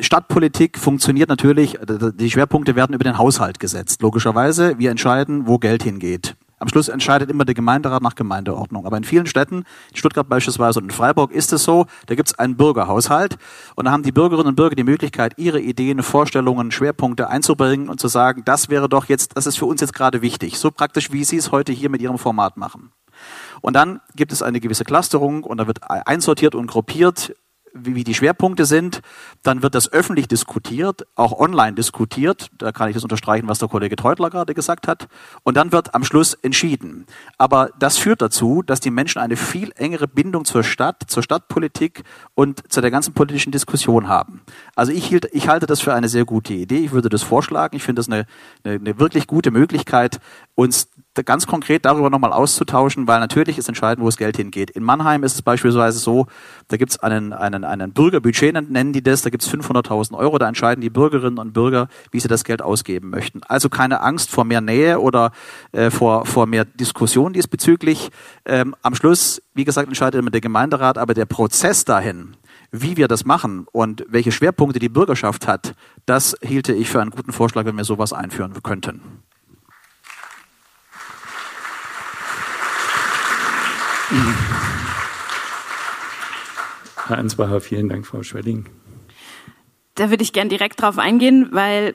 Stadtpolitik 0.00 0.78
funktioniert 0.78 1.28
natürlich, 1.28 1.78
die 1.80 2.30
Schwerpunkte 2.30 2.74
werden 2.74 2.94
über 2.94 3.04
den 3.04 3.18
Haushalt 3.18 3.60
gesetzt. 3.60 4.02
Logischerweise, 4.02 4.78
wir 4.78 4.90
entscheiden, 4.90 5.46
wo 5.46 5.58
Geld 5.58 5.82
hingeht. 5.82 6.36
Am 6.58 6.68
Schluss 6.68 6.88
entscheidet 6.88 7.30
immer 7.30 7.44
der 7.44 7.54
Gemeinderat 7.54 8.02
nach 8.02 8.14
Gemeindeordnung. 8.14 8.86
Aber 8.86 8.96
in 8.96 9.04
vielen 9.04 9.26
Städten, 9.26 9.64
in 9.90 9.96
Stuttgart 9.96 10.28
beispielsweise 10.28 10.78
und 10.78 10.86
in 10.86 10.90
Freiburg 10.90 11.30
ist 11.30 11.52
es 11.52 11.64
so, 11.64 11.86
da 12.06 12.14
gibt 12.14 12.28
es 12.28 12.38
einen 12.38 12.56
Bürgerhaushalt 12.56 13.36
und 13.74 13.84
da 13.84 13.90
haben 13.90 14.02
die 14.02 14.12
Bürgerinnen 14.12 14.48
und 14.48 14.56
Bürger 14.56 14.74
die 14.74 14.84
Möglichkeit, 14.84 15.34
ihre 15.36 15.60
Ideen, 15.60 16.02
Vorstellungen, 16.02 16.70
Schwerpunkte 16.70 17.28
einzubringen 17.28 17.88
und 17.88 18.00
zu 18.00 18.08
sagen, 18.08 18.42
das 18.44 18.70
wäre 18.70 18.88
doch 18.88 19.06
jetzt, 19.06 19.36
das 19.36 19.46
ist 19.46 19.58
für 19.58 19.66
uns 19.66 19.80
jetzt 19.80 19.94
gerade 19.94 20.22
wichtig. 20.22 20.58
So 20.58 20.70
praktisch, 20.70 21.12
wie 21.12 21.24
Sie 21.24 21.36
es 21.36 21.52
heute 21.52 21.72
hier 21.72 21.90
mit 21.90 22.00
Ihrem 22.00 22.18
Format 22.18 22.56
machen. 22.56 22.92
Und 23.60 23.74
dann 23.74 24.00
gibt 24.16 24.32
es 24.32 24.42
eine 24.42 24.60
gewisse 24.60 24.84
Clusterung 24.84 25.44
und 25.44 25.58
da 25.58 25.66
wird 25.66 25.78
einsortiert 25.82 26.54
und 26.54 26.66
gruppiert, 26.66 27.34
wie 27.74 28.04
die 28.04 28.14
Schwerpunkte 28.14 28.64
sind. 28.64 29.00
Dann 29.42 29.62
wird 29.62 29.74
das 29.74 29.92
öffentlich 29.92 30.28
diskutiert, 30.28 31.06
auch 31.16 31.38
online 31.38 31.74
diskutiert. 31.74 32.48
Da 32.58 32.72
kann 32.72 32.88
ich 32.88 32.94
das 32.94 33.02
unterstreichen, 33.02 33.48
was 33.48 33.58
der 33.58 33.68
Kollege 33.68 33.96
Teutler 33.96 34.30
gerade 34.30 34.54
gesagt 34.54 34.88
hat. 34.88 35.08
Und 35.42 35.56
dann 35.56 35.72
wird 35.72 35.94
am 35.94 36.04
Schluss 36.04 36.34
entschieden. 36.34 37.06
Aber 37.36 37.70
das 37.78 37.98
führt 37.98 38.22
dazu, 38.22 38.62
dass 38.62 38.80
die 38.80 38.90
Menschen 38.90 39.20
eine 39.20 39.36
viel 39.36 39.72
engere 39.76 40.08
Bindung 40.08 40.44
zur 40.44 40.62
Stadt, 40.62 41.02
zur 41.08 41.22
Stadtpolitik 41.22 42.04
und 42.34 42.72
zu 42.72 42.80
der 42.80 42.90
ganzen 42.90 43.12
politischen 43.12 43.50
Diskussion 43.50 44.08
haben. 44.08 44.42
Also 44.76 44.92
ich, 44.92 45.06
hielt, 45.06 45.28
ich 45.32 45.48
halte 45.48 45.66
das 45.66 45.80
für 45.80 45.92
eine 45.92 46.08
sehr 46.08 46.24
gute 46.24 46.54
Idee. 46.54 46.78
Ich 46.78 46.92
würde 46.92 47.08
das 47.08 47.22
vorschlagen. 47.22 47.76
Ich 47.76 47.82
finde 47.82 48.00
das 48.00 48.08
eine, 48.08 48.26
eine, 48.62 48.74
eine 48.74 48.98
wirklich 48.98 49.26
gute 49.26 49.50
Möglichkeit, 49.50 50.20
uns 50.54 50.88
ganz 51.22 51.46
konkret 51.46 51.84
darüber 51.84 52.10
nochmal 52.10 52.32
auszutauschen, 52.32 53.06
weil 53.06 53.20
natürlich 53.20 53.58
ist 53.58 53.68
entscheidend, 53.68 54.02
wo 54.02 54.08
das 54.08 54.16
Geld 54.16 54.36
hingeht. 54.36 54.70
In 54.70 54.82
Mannheim 54.82 55.22
ist 55.22 55.34
es 55.34 55.42
beispielsweise 55.42 55.98
so, 55.98 56.26
da 56.68 56.76
gibt 56.76 56.90
es 56.92 56.98
einen, 56.98 57.32
einen, 57.32 57.64
einen 57.64 57.92
Bürgerbudget, 57.92 58.70
nennen 58.70 58.92
die 58.92 59.02
das, 59.02 59.22
da 59.22 59.30
gibt 59.30 59.42
es 59.42 59.52
500.000 59.52 60.16
Euro, 60.16 60.38
da 60.38 60.48
entscheiden 60.48 60.80
die 60.80 60.90
Bürgerinnen 60.90 61.38
und 61.38 61.52
Bürger, 61.52 61.88
wie 62.10 62.20
sie 62.20 62.28
das 62.28 62.44
Geld 62.44 62.62
ausgeben 62.62 63.10
möchten. 63.10 63.42
Also 63.44 63.68
keine 63.68 64.00
Angst 64.00 64.30
vor 64.30 64.44
mehr 64.44 64.60
Nähe 64.60 65.00
oder 65.00 65.30
äh, 65.72 65.90
vor, 65.90 66.26
vor 66.26 66.46
mehr 66.46 66.64
Diskussion 66.64 67.32
diesbezüglich. 67.32 68.10
Ähm, 68.44 68.74
am 68.82 68.94
Schluss, 68.94 69.42
wie 69.54 69.64
gesagt, 69.64 69.88
entscheidet 69.88 70.18
immer 70.18 70.30
der 70.30 70.40
Gemeinderat, 70.40 70.98
aber 70.98 71.14
der 71.14 71.26
Prozess 71.26 71.84
dahin, 71.84 72.36
wie 72.72 72.96
wir 72.96 73.06
das 73.06 73.24
machen 73.24 73.66
und 73.70 74.04
welche 74.08 74.32
Schwerpunkte 74.32 74.80
die 74.80 74.88
Bürgerschaft 74.88 75.46
hat, 75.46 75.74
das 76.06 76.36
hielte 76.42 76.72
ich 76.72 76.88
für 76.88 77.00
einen 77.00 77.10
guten 77.10 77.32
Vorschlag, 77.32 77.64
wenn 77.66 77.76
wir 77.76 77.84
sowas 77.84 78.12
einführen 78.12 78.52
könnten. 78.62 79.00
Herr 87.06 87.18
Ansbacher, 87.18 87.60
vielen 87.60 87.88
Dank, 87.88 88.06
Frau 88.06 88.22
Schwelling. 88.22 88.66
Da 89.94 90.10
würde 90.10 90.22
ich 90.22 90.32
gern 90.32 90.48
direkt 90.48 90.80
drauf 90.82 90.98
eingehen, 90.98 91.48
weil 91.52 91.94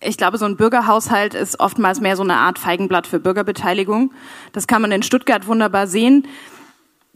ich 0.00 0.16
glaube, 0.16 0.38
so 0.38 0.44
ein 0.44 0.56
Bürgerhaushalt 0.56 1.34
ist 1.34 1.60
oftmals 1.60 2.00
mehr 2.00 2.16
so 2.16 2.22
eine 2.22 2.36
Art 2.36 2.58
Feigenblatt 2.58 3.06
für 3.06 3.20
Bürgerbeteiligung. 3.20 4.12
Das 4.52 4.66
kann 4.66 4.82
man 4.82 4.90
in 4.90 5.02
Stuttgart 5.02 5.46
wunderbar 5.46 5.86
sehen. 5.86 6.26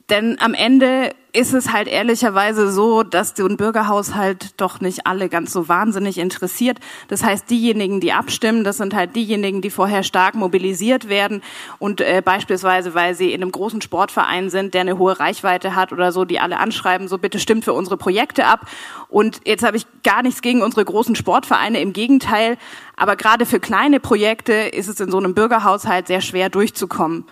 Denn 0.08 0.36
am 0.40 0.54
Ende 0.54 1.10
ist 1.36 1.52
es 1.52 1.72
halt 1.72 1.86
ehrlicherweise 1.86 2.72
so, 2.72 3.02
dass 3.02 3.34
so 3.36 3.44
ein 3.46 3.58
Bürgerhaushalt 3.58 4.58
doch 4.58 4.80
nicht 4.80 5.06
alle 5.06 5.28
ganz 5.28 5.52
so 5.52 5.68
wahnsinnig 5.68 6.16
interessiert. 6.16 6.78
Das 7.08 7.22
heißt, 7.22 7.50
diejenigen, 7.50 8.00
die 8.00 8.12
abstimmen, 8.12 8.64
das 8.64 8.78
sind 8.78 8.94
halt 8.94 9.14
diejenigen, 9.16 9.60
die 9.60 9.68
vorher 9.68 10.02
stark 10.02 10.34
mobilisiert 10.34 11.10
werden 11.10 11.42
und 11.78 12.00
äh, 12.00 12.22
beispielsweise, 12.24 12.94
weil 12.94 13.14
sie 13.14 13.32
in 13.32 13.42
einem 13.42 13.52
großen 13.52 13.82
Sportverein 13.82 14.48
sind, 14.48 14.72
der 14.72 14.82
eine 14.82 14.96
hohe 14.96 15.20
Reichweite 15.20 15.74
hat 15.74 15.92
oder 15.92 16.10
so, 16.10 16.24
die 16.24 16.40
alle 16.40 16.58
anschreiben, 16.58 17.06
so 17.06 17.18
bitte 17.18 17.38
stimmt 17.38 17.64
für 17.64 17.74
unsere 17.74 17.98
Projekte 17.98 18.46
ab. 18.46 18.66
Und 19.08 19.40
jetzt 19.44 19.64
habe 19.64 19.76
ich 19.76 19.86
gar 20.04 20.22
nichts 20.22 20.40
gegen 20.40 20.62
unsere 20.62 20.84
großen 20.84 21.16
Sportvereine, 21.16 21.80
im 21.80 21.92
Gegenteil. 21.92 22.56
Aber 22.96 23.16
gerade 23.16 23.44
für 23.44 23.60
kleine 23.60 24.00
Projekte 24.00 24.54
ist 24.54 24.88
es 24.88 25.00
in 25.00 25.10
so 25.10 25.18
einem 25.18 25.34
Bürgerhaushalt 25.34 26.06
sehr 26.06 26.22
schwer 26.22 26.48
durchzukommen. 26.48 27.26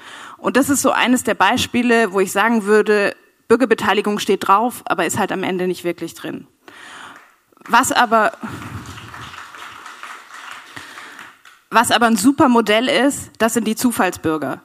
Und 0.44 0.58
das 0.58 0.68
ist 0.68 0.82
so 0.82 0.90
eines 0.90 1.24
der 1.24 1.32
Beispiele, 1.32 2.12
wo 2.12 2.20
ich 2.20 2.30
sagen 2.30 2.64
würde, 2.64 3.16
Bürgerbeteiligung 3.48 4.18
steht 4.18 4.46
drauf, 4.46 4.82
aber 4.84 5.06
ist 5.06 5.18
halt 5.18 5.32
am 5.32 5.42
Ende 5.42 5.66
nicht 5.66 5.84
wirklich 5.84 6.12
drin. 6.12 6.46
Was 7.66 7.92
aber, 7.92 8.32
was 11.70 11.90
aber 11.90 12.04
ein 12.04 12.18
super 12.18 12.50
Modell 12.50 12.88
ist, 12.88 13.30
das 13.38 13.54
sind 13.54 13.66
die 13.66 13.74
Zufallsbürger. 13.74 14.60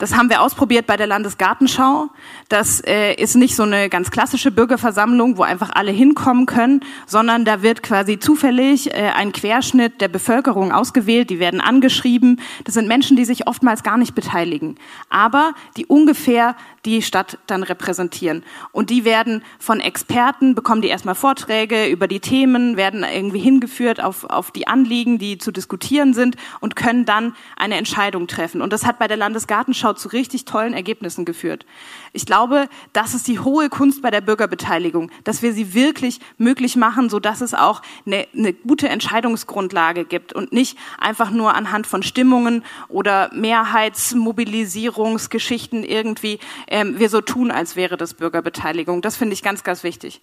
Das 0.00 0.14
haben 0.14 0.30
wir 0.30 0.42
ausprobiert 0.42 0.86
bei 0.86 0.96
der 0.96 1.08
Landesgartenschau. 1.08 2.08
Das 2.48 2.80
äh, 2.86 3.14
ist 3.14 3.34
nicht 3.34 3.56
so 3.56 3.64
eine 3.64 3.88
ganz 3.88 4.12
klassische 4.12 4.52
Bürgerversammlung, 4.52 5.38
wo 5.38 5.42
einfach 5.42 5.70
alle 5.74 5.90
hinkommen 5.90 6.46
können, 6.46 6.84
sondern 7.04 7.44
da 7.44 7.62
wird 7.62 7.82
quasi 7.82 8.20
zufällig 8.20 8.94
äh, 8.94 9.10
ein 9.16 9.32
Querschnitt 9.32 10.00
der 10.00 10.06
Bevölkerung 10.06 10.70
ausgewählt. 10.70 11.30
Die 11.30 11.40
werden 11.40 11.60
angeschrieben. 11.60 12.40
Das 12.62 12.74
sind 12.74 12.86
Menschen, 12.86 13.16
die 13.16 13.24
sich 13.24 13.48
oftmals 13.48 13.82
gar 13.82 13.98
nicht 13.98 14.14
beteiligen, 14.14 14.76
aber 15.10 15.52
die 15.76 15.86
ungefähr 15.86 16.54
die 16.84 17.02
Stadt 17.02 17.38
dann 17.48 17.64
repräsentieren. 17.64 18.44
Und 18.70 18.90
die 18.90 19.04
werden 19.04 19.42
von 19.58 19.80
Experten, 19.80 20.54
bekommen 20.54 20.80
die 20.80 20.88
erstmal 20.88 21.16
Vorträge 21.16 21.86
über 21.86 22.06
die 22.06 22.20
Themen, 22.20 22.76
werden 22.76 23.04
irgendwie 23.04 23.40
hingeführt 23.40 24.02
auf, 24.02 24.24
auf 24.24 24.52
die 24.52 24.68
Anliegen, 24.68 25.18
die 25.18 25.38
zu 25.38 25.50
diskutieren 25.50 26.14
sind 26.14 26.36
und 26.60 26.76
können 26.76 27.04
dann 27.04 27.34
eine 27.56 27.74
Entscheidung 27.76 28.28
treffen. 28.28 28.62
Und 28.62 28.72
das 28.72 28.86
hat 28.86 29.00
bei 29.00 29.08
der 29.08 29.16
Landesgartenschau 29.16 29.87
Vorschau 29.88 29.92
zu 29.94 30.08
richtig 30.08 30.44
tollen 30.44 30.74
Ergebnissen 30.74 31.24
geführt. 31.24 31.64
Ich 32.12 32.26
glaube, 32.26 32.68
das 32.92 33.14
ist 33.14 33.28
die 33.28 33.38
hohe 33.40 33.70
Kunst 33.70 34.02
bei 34.02 34.10
der 34.10 34.20
Bürgerbeteiligung, 34.20 35.12
dass 35.24 35.40
wir 35.42 35.52
sie 35.52 35.74
wirklich 35.74 36.20
möglich 36.36 36.76
machen, 36.76 37.08
so 37.08 37.18
dass 37.20 37.40
es 37.40 37.54
auch 37.54 37.82
eine, 38.06 38.26
eine 38.34 38.52
gute 38.52 38.88
Entscheidungsgrundlage 38.88 40.04
gibt 40.04 40.32
und 40.32 40.52
nicht 40.52 40.76
einfach 40.98 41.30
nur 41.30 41.54
anhand 41.54 41.86
von 41.86 42.02
Stimmungen 42.02 42.64
oder 42.88 43.30
Mehrheitsmobilisierungsgeschichten 43.32 45.84
irgendwie 45.84 46.40
ähm, 46.66 46.98
wir 46.98 47.08
so 47.08 47.20
tun, 47.20 47.50
als 47.50 47.76
wäre 47.76 47.96
das 47.96 48.14
Bürgerbeteiligung. 48.14 49.02
Das 49.02 49.16
finde 49.16 49.34
ich 49.34 49.42
ganz, 49.42 49.64
ganz 49.64 49.84
wichtig. 49.84 50.22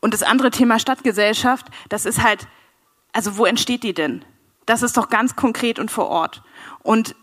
Und 0.00 0.14
das 0.14 0.22
andere 0.22 0.50
Thema 0.50 0.78
Stadtgesellschaft, 0.78 1.66
das 1.88 2.04
ist 2.04 2.22
halt, 2.22 2.46
also 3.12 3.38
wo 3.38 3.46
entsteht 3.46 3.82
die 3.82 3.94
denn? 3.94 4.24
Das 4.66 4.82
ist 4.82 4.96
doch 4.96 5.08
ganz 5.08 5.36
konkret 5.36 5.78
und 5.78 5.90
vor 5.90 6.08
Ort. 6.08 6.42
Und 6.82 7.14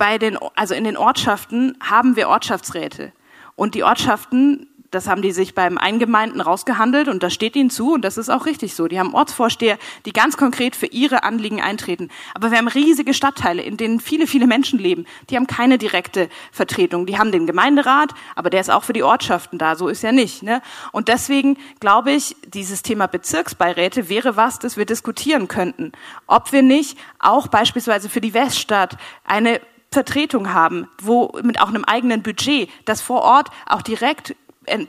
bei 0.00 0.16
den, 0.16 0.38
also 0.56 0.74
in 0.74 0.84
den 0.84 0.96
Ortschaften 0.96 1.76
haben 1.78 2.16
wir 2.16 2.30
Ortschaftsräte. 2.30 3.12
Und 3.54 3.74
die 3.74 3.84
Ortschaften, 3.84 4.66
das 4.90 5.06
haben 5.06 5.20
die 5.20 5.32
sich 5.32 5.54
beim 5.54 5.76
Eingemeinden 5.76 6.40
rausgehandelt 6.40 7.06
und 7.06 7.22
das 7.22 7.34
steht 7.34 7.54
ihnen 7.54 7.68
zu 7.68 7.92
und 7.92 8.00
das 8.00 8.16
ist 8.16 8.30
auch 8.30 8.46
richtig 8.46 8.74
so. 8.74 8.88
Die 8.88 8.98
haben 8.98 9.12
Ortsvorsteher, 9.12 9.76
die 10.06 10.14
ganz 10.14 10.38
konkret 10.38 10.74
für 10.74 10.86
ihre 10.86 11.22
Anliegen 11.22 11.60
eintreten. 11.60 12.08
Aber 12.34 12.50
wir 12.50 12.56
haben 12.56 12.68
riesige 12.68 13.12
Stadtteile, 13.12 13.60
in 13.60 13.76
denen 13.76 14.00
viele, 14.00 14.26
viele 14.26 14.46
Menschen 14.46 14.78
leben. 14.78 15.04
Die 15.28 15.36
haben 15.36 15.46
keine 15.46 15.76
direkte 15.76 16.30
Vertretung. 16.50 17.04
Die 17.04 17.18
haben 17.18 17.30
den 17.30 17.46
Gemeinderat, 17.46 18.14
aber 18.36 18.48
der 18.48 18.62
ist 18.62 18.70
auch 18.70 18.84
für 18.84 18.94
die 18.94 19.02
Ortschaften 19.02 19.58
da. 19.58 19.76
So 19.76 19.88
ist 19.88 20.02
ja 20.02 20.12
nicht. 20.12 20.42
Ne? 20.42 20.62
Und 20.92 21.08
deswegen 21.08 21.58
glaube 21.78 22.12
ich, 22.12 22.36
dieses 22.46 22.80
Thema 22.80 23.06
Bezirksbeiräte 23.06 24.08
wäre 24.08 24.36
was, 24.36 24.58
das 24.58 24.78
wir 24.78 24.86
diskutieren 24.86 25.46
könnten. 25.46 25.92
Ob 26.26 26.52
wir 26.52 26.62
nicht 26.62 26.96
auch 27.18 27.48
beispielsweise 27.48 28.08
für 28.08 28.22
die 28.22 28.32
Weststadt 28.32 28.96
eine 29.24 29.60
Vertretung 29.92 30.52
haben, 30.52 30.88
wo 31.02 31.32
mit 31.42 31.60
auch 31.60 31.68
einem 31.68 31.84
eigenen 31.84 32.22
Budget, 32.22 32.70
dass 32.84 33.00
vor 33.00 33.22
Ort 33.22 33.48
auch 33.66 33.82
direkt 33.82 34.36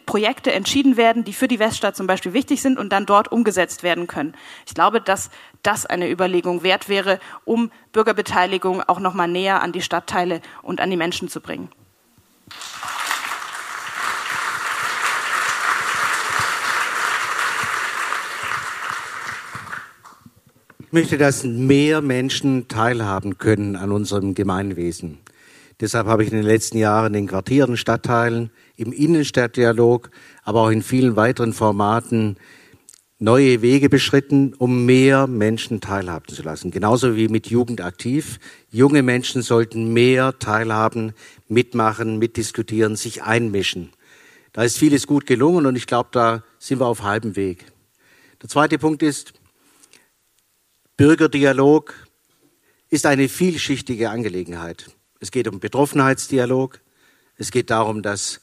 Projekte 0.06 0.52
entschieden 0.52 0.96
werden, 0.98 1.24
die 1.24 1.34
für 1.34 1.48
die 1.48 1.58
Weststadt 1.58 1.96
zum 1.96 2.06
Beispiel 2.06 2.34
wichtig 2.34 2.62
sind 2.62 2.78
und 2.78 2.90
dann 2.90 3.06
dort 3.06 3.32
umgesetzt 3.32 3.84
werden 3.84 4.06
können. 4.06 4.36
Ich 4.68 4.76
glaube, 4.76 5.02
dass 5.02 5.32
das 5.64 5.86
eine 5.86 6.10
Überlegung 6.10 6.62
wert 6.62 6.90
wäre, 6.90 7.20
um 7.46 7.72
Bürgerbeteiligung 7.92 8.84
auch 8.84 9.00
noch 9.00 9.14
mal 9.14 9.28
näher 9.28 9.64
an 9.64 9.72
die 9.72 9.82
Stadtteile 9.82 10.42
und 10.62 10.82
an 10.82 10.90
die 10.90 10.98
Menschen 10.98 11.30
zu 11.30 11.42
bringen. 11.42 11.70
Möchte, 20.94 21.18
dass 21.18 21.44
mehr 21.44 22.02
Menschen 22.02 22.68
teilhaben 22.68 23.38
können 23.38 23.76
an 23.76 23.92
unserem 23.92 24.34
Gemeinwesen. 24.34 25.20
Deshalb 25.80 26.08
habe 26.08 26.24
ich 26.24 26.32
in 26.32 26.38
den 26.38 26.46
letzten 26.46 26.78
Jahren 26.78 27.14
in 27.16 27.28
Quartieren, 27.28 27.76
Stadtteilen, 27.76 28.52
im 28.78 28.92
Innenstadtdialog, 28.92 30.12
aber 30.44 30.62
auch 30.62 30.70
in 30.70 30.84
vielen 30.84 31.16
weiteren 31.16 31.54
Formaten 31.54 32.38
neue 33.18 33.62
Wege 33.62 33.90
beschritten, 33.90 34.54
um 34.58 34.86
mehr 34.86 35.28
Menschen 35.28 35.80
teilhaben 35.80 36.28
zu 36.28 36.42
lassen. 36.42 36.72
Genauso 36.72 37.16
wie 37.16 37.28
mit 37.28 37.48
Jugend 37.48 37.82
aktiv. 37.82 38.40
Junge 38.72 39.04
Menschen 39.04 39.44
sollten 39.44 39.94
mehr 39.94 40.38
teilhaben, 40.40 41.14
mitmachen, 41.48 42.18
mitdiskutieren, 42.18 42.96
sich 42.96 43.24
einmischen. 43.24 43.92
Da 44.54 44.64
ist 44.64 44.78
vieles 44.78 45.08
gut 45.08 45.26
gelungen 45.28 45.66
und 45.66 45.76
ich 45.76 45.88
glaube, 45.88 46.10
da 46.12 46.44
sind 46.60 46.80
wir 46.80 46.88
auf 46.88 47.04
halbem 47.04 47.36
Weg. 47.36 47.66
Der 48.42 48.50
zweite 48.50 48.80
Punkt 48.80 49.04
ist, 49.04 49.34
Bürgerdialog 50.98 51.94
ist 52.90 53.06
eine 53.06 53.30
vielschichtige 53.30 54.10
Angelegenheit. 54.10 54.92
Es 55.20 55.32
geht 55.32 55.48
um 55.48 55.60
Betroffenheitsdialog. 55.60 56.80
Es 57.38 57.52
geht 57.52 57.70
darum, 57.70 58.02
dass 58.02 58.42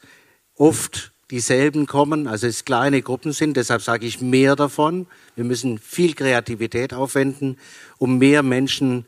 oft 0.54 1.12
dieselben 1.30 1.86
kommen, 1.86 2.26
also 2.26 2.46
es 2.46 2.64
kleine 2.64 3.02
Gruppen 3.02 3.32
sind. 3.32 3.56
Deshalb 3.56 3.82
sage 3.82 4.06
ich 4.06 4.20
mehr 4.20 4.56
davon. 4.56 5.06
Wir 5.36 5.44
müssen 5.44 5.78
viel 5.78 6.14
Kreativität 6.14 6.94
aufwenden, 6.94 7.58
um 7.98 8.18
mehr 8.18 8.42
Menschen 8.42 9.04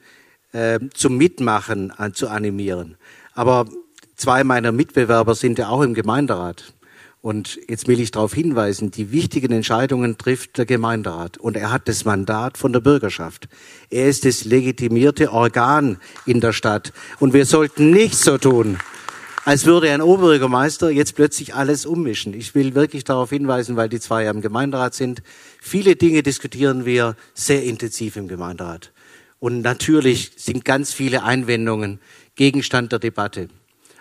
äh, 0.52 0.78
zum 0.92 1.16
Mitmachen 1.16 1.90
an, 1.90 2.12
zu 2.12 2.28
animieren. 2.28 2.96
Aber 3.32 3.66
zwei 4.16 4.44
meiner 4.44 4.72
Mitbewerber 4.72 5.34
sind 5.34 5.58
ja 5.58 5.68
auch 5.70 5.82
im 5.82 5.94
Gemeinderat. 5.94 6.74
Und 7.22 7.60
jetzt 7.68 7.86
will 7.86 8.00
ich 8.00 8.12
darauf 8.12 8.32
hinweisen, 8.32 8.90
die 8.90 9.12
wichtigen 9.12 9.52
Entscheidungen 9.52 10.16
trifft 10.16 10.56
der 10.56 10.64
Gemeinderat 10.64 11.36
und 11.36 11.54
er 11.54 11.70
hat 11.70 11.86
das 11.86 12.06
Mandat 12.06 12.56
von 12.56 12.72
der 12.72 12.80
Bürgerschaft. 12.80 13.48
Er 13.90 14.08
ist 14.08 14.24
das 14.24 14.44
legitimierte 14.46 15.30
Organ 15.30 15.98
in 16.24 16.40
der 16.40 16.54
Stadt 16.54 16.94
und 17.18 17.34
wir 17.34 17.44
sollten 17.44 17.90
nicht 17.90 18.14
so 18.14 18.38
tun, 18.38 18.78
als 19.44 19.66
würde 19.66 19.90
ein 19.90 20.00
Oberbürgermeister 20.00 20.90
jetzt 20.90 21.14
plötzlich 21.14 21.54
alles 21.54 21.84
ummischen. 21.84 22.32
Ich 22.32 22.54
will 22.54 22.74
wirklich 22.74 23.04
darauf 23.04 23.28
hinweisen, 23.28 23.76
weil 23.76 23.90
die 23.90 24.00
zwei 24.00 24.24
ja 24.24 24.30
im 24.30 24.40
Gemeinderat 24.40 24.94
sind. 24.94 25.22
Viele 25.60 25.96
Dinge 25.96 26.22
diskutieren 26.22 26.86
wir 26.86 27.16
sehr 27.34 27.64
intensiv 27.64 28.16
im 28.16 28.28
Gemeinderat. 28.28 28.92
Und 29.38 29.60
natürlich 29.60 30.32
sind 30.36 30.64
ganz 30.64 30.94
viele 30.94 31.22
Einwendungen 31.22 32.00
Gegenstand 32.34 32.92
der 32.92 32.98
Debatte. 32.98 33.48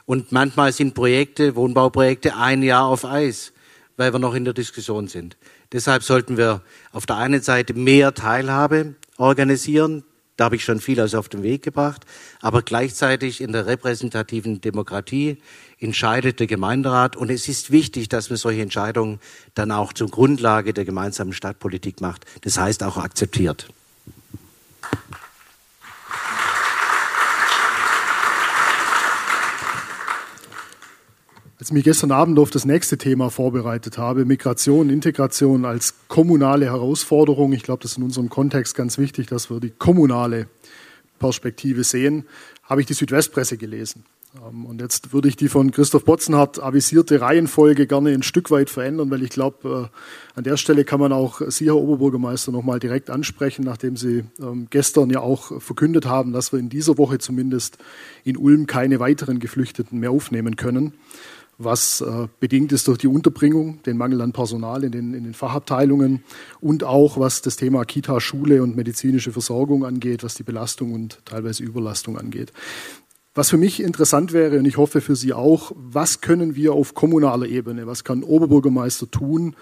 Und 0.09 0.31
manchmal 0.31 0.73
sind 0.73 0.95
Projekte, 0.95 1.55
Wohnbauprojekte, 1.55 2.35
ein 2.35 2.63
Jahr 2.63 2.85
auf 2.85 3.05
Eis, 3.05 3.53
weil 3.95 4.11
wir 4.11 4.17
noch 4.17 4.33
in 4.33 4.43
der 4.43 4.55
Diskussion 4.55 5.07
sind. 5.07 5.37
Deshalb 5.71 6.01
sollten 6.01 6.35
wir 6.35 6.63
auf 6.91 7.05
der 7.05 7.17
einen 7.17 7.43
Seite 7.43 7.75
mehr 7.75 8.15
Teilhabe 8.15 8.95
organisieren, 9.17 10.03
Da 10.35 10.45
habe 10.45 10.55
ich 10.55 10.63
schon 10.63 10.79
vieles 10.79 11.13
auf 11.13 11.29
den 11.29 11.43
Weg 11.43 11.61
gebracht. 11.61 12.07
Aber 12.41 12.63
gleichzeitig 12.63 13.39
in 13.39 13.51
der 13.51 13.67
repräsentativen 13.67 14.61
Demokratie 14.61 15.37
entscheidet 15.79 16.39
der 16.39 16.47
Gemeinderat. 16.47 17.15
Und 17.15 17.29
es 17.29 17.47
ist 17.47 17.69
wichtig, 17.69 18.09
dass 18.09 18.31
man 18.31 18.37
solche 18.37 18.63
Entscheidungen 18.63 19.19
dann 19.53 19.71
auch 19.71 19.93
zur 19.93 20.09
Grundlage 20.09 20.73
der 20.73 20.85
gemeinsamen 20.85 21.33
Stadtpolitik 21.33 22.01
macht. 22.01 22.25
Das 22.41 22.57
heißt 22.57 22.81
auch 22.81 22.97
akzeptiert. 22.97 23.67
Als 31.59 31.71
ich 31.71 31.73
mich 31.73 31.83
gestern 31.83 32.13
Abend 32.13 32.39
auf 32.39 32.51
das 32.51 32.63
nächste 32.63 32.97
Thema 32.97 33.29
vorbereitet 33.29 33.97
habe, 33.97 34.23
Migration, 34.23 34.89
Integration 34.89 35.65
als 35.65 35.93
kommunale 36.07 36.67
Herausforderung, 36.67 37.51
ich 37.51 37.63
glaube, 37.63 37.81
das 37.81 37.91
ist 37.91 37.97
in 37.97 38.05
unserem 38.05 38.29
Kontext 38.29 38.75
ganz 38.75 38.97
wichtig, 38.97 39.27
dass 39.27 39.49
wir 39.49 39.59
die 39.59 39.71
kommunale 39.71 40.47
Perspektive 41.19 41.83
sehen, 41.83 42.23
habe 42.63 42.79
ich 42.79 42.87
die 42.87 42.93
Südwestpresse 42.93 43.57
gelesen. 43.57 44.05
Ähm, 44.41 44.67
und 44.67 44.79
jetzt 44.79 45.11
würde 45.11 45.27
ich 45.27 45.35
die 45.35 45.49
von 45.49 45.71
Christoph 45.71 46.05
Botzenhardt 46.05 46.63
avisierte 46.63 47.19
Reihenfolge 47.19 47.87
gerne 47.87 48.11
ein 48.11 48.23
Stück 48.23 48.51
weit 48.51 48.69
verändern, 48.69 49.11
weil 49.11 49.21
ich 49.21 49.31
glaube, 49.31 49.91
äh, 49.91 50.37
an 50.37 50.45
der 50.45 50.55
Stelle 50.55 50.85
kann 50.85 51.01
man 51.01 51.11
auch 51.11 51.41
Sie, 51.49 51.65
Herr 51.65 51.75
Oberbürgermeister, 51.75 52.53
nochmal 52.53 52.79
direkt 52.79 53.09
ansprechen, 53.09 53.65
nachdem 53.65 53.97
Sie 53.97 54.23
ähm, 54.39 54.67
gestern 54.69 55.09
ja 55.09 55.19
auch 55.19 55.61
verkündet 55.61 56.05
haben, 56.05 56.31
dass 56.31 56.53
wir 56.53 56.59
in 56.59 56.69
dieser 56.69 56.97
Woche 56.97 57.17
zumindest 57.17 57.79
in 58.23 58.37
Ulm 58.37 58.65
keine 58.65 59.01
weiteren 59.01 59.39
Geflüchteten 59.39 59.99
mehr 59.99 60.11
aufnehmen 60.11 60.55
können 60.55 60.93
was 61.59 61.99
äh, 61.99 62.27
bedingt 62.39 62.71
ist 62.71 62.87
durch 62.87 62.97
die 62.97 63.07
Unterbringung, 63.07 63.83
den 63.83 63.97
Mangel 63.97 64.21
an 64.21 64.31
Personal 64.31 64.85
in 64.85 64.91
den, 64.91 65.13
in 65.13 65.25
den 65.25 65.33
Fachabteilungen 65.33 66.23
und 66.61 66.85
auch 66.85 67.19
was 67.19 67.41
das 67.41 67.57
Thema 67.57 67.83
Kita, 67.83 68.21
Schule 68.21 68.63
und 68.63 68.77
medizinische 68.77 69.33
Versorgung 69.33 69.85
angeht, 69.85 70.23
was 70.23 70.35
die 70.35 70.43
Belastung 70.43 70.93
und 70.93 71.19
teilweise 71.25 71.63
Überlastung 71.63 72.17
angeht. 72.17 72.53
Was 73.35 73.49
für 73.49 73.57
mich 73.57 73.83
interessant 73.83 74.31
wäre, 74.31 74.57
und 74.57 74.65
ich 74.65 74.77
hoffe 74.77 75.01
für 75.01 75.17
Sie 75.17 75.33
auch, 75.33 75.73
was 75.75 76.21
können 76.21 76.55
wir 76.55 76.73
auf 76.73 76.95
kommunaler 76.95 77.45
Ebene, 77.45 77.85
was 77.85 78.05
kann 78.05 78.23
Oberbürgermeister 78.23 79.11
tun, 79.11 79.55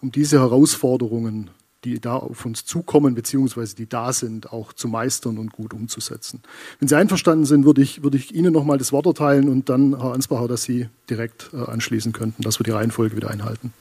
um 0.00 0.12
diese 0.12 0.38
Herausforderungen 0.38 1.50
die 1.84 2.00
da 2.00 2.16
auf 2.16 2.44
uns 2.44 2.64
zukommen, 2.64 3.14
beziehungsweise 3.14 3.74
die 3.74 3.88
da 3.88 4.12
sind, 4.12 4.52
auch 4.52 4.72
zu 4.72 4.88
meistern 4.88 5.38
und 5.38 5.52
gut 5.52 5.72
umzusetzen. 5.72 6.42
Wenn 6.78 6.88
Sie 6.88 6.96
einverstanden 6.96 7.46
sind, 7.46 7.64
würde 7.64 7.82
ich, 7.82 8.02
würde 8.02 8.16
ich 8.16 8.34
Ihnen 8.34 8.52
nochmal 8.52 8.78
das 8.78 8.92
Wort 8.92 9.06
erteilen 9.06 9.48
und 9.48 9.68
dann, 9.68 9.98
Herr 9.98 10.12
Ansbacher, 10.12 10.48
dass 10.48 10.62
Sie 10.64 10.88
direkt 11.08 11.50
äh, 11.52 11.58
anschließen 11.58 12.12
könnten, 12.12 12.42
dass 12.42 12.58
wir 12.58 12.64
die 12.64 12.70
Reihenfolge 12.70 13.16
wieder 13.16 13.30
einhalten. 13.30 13.72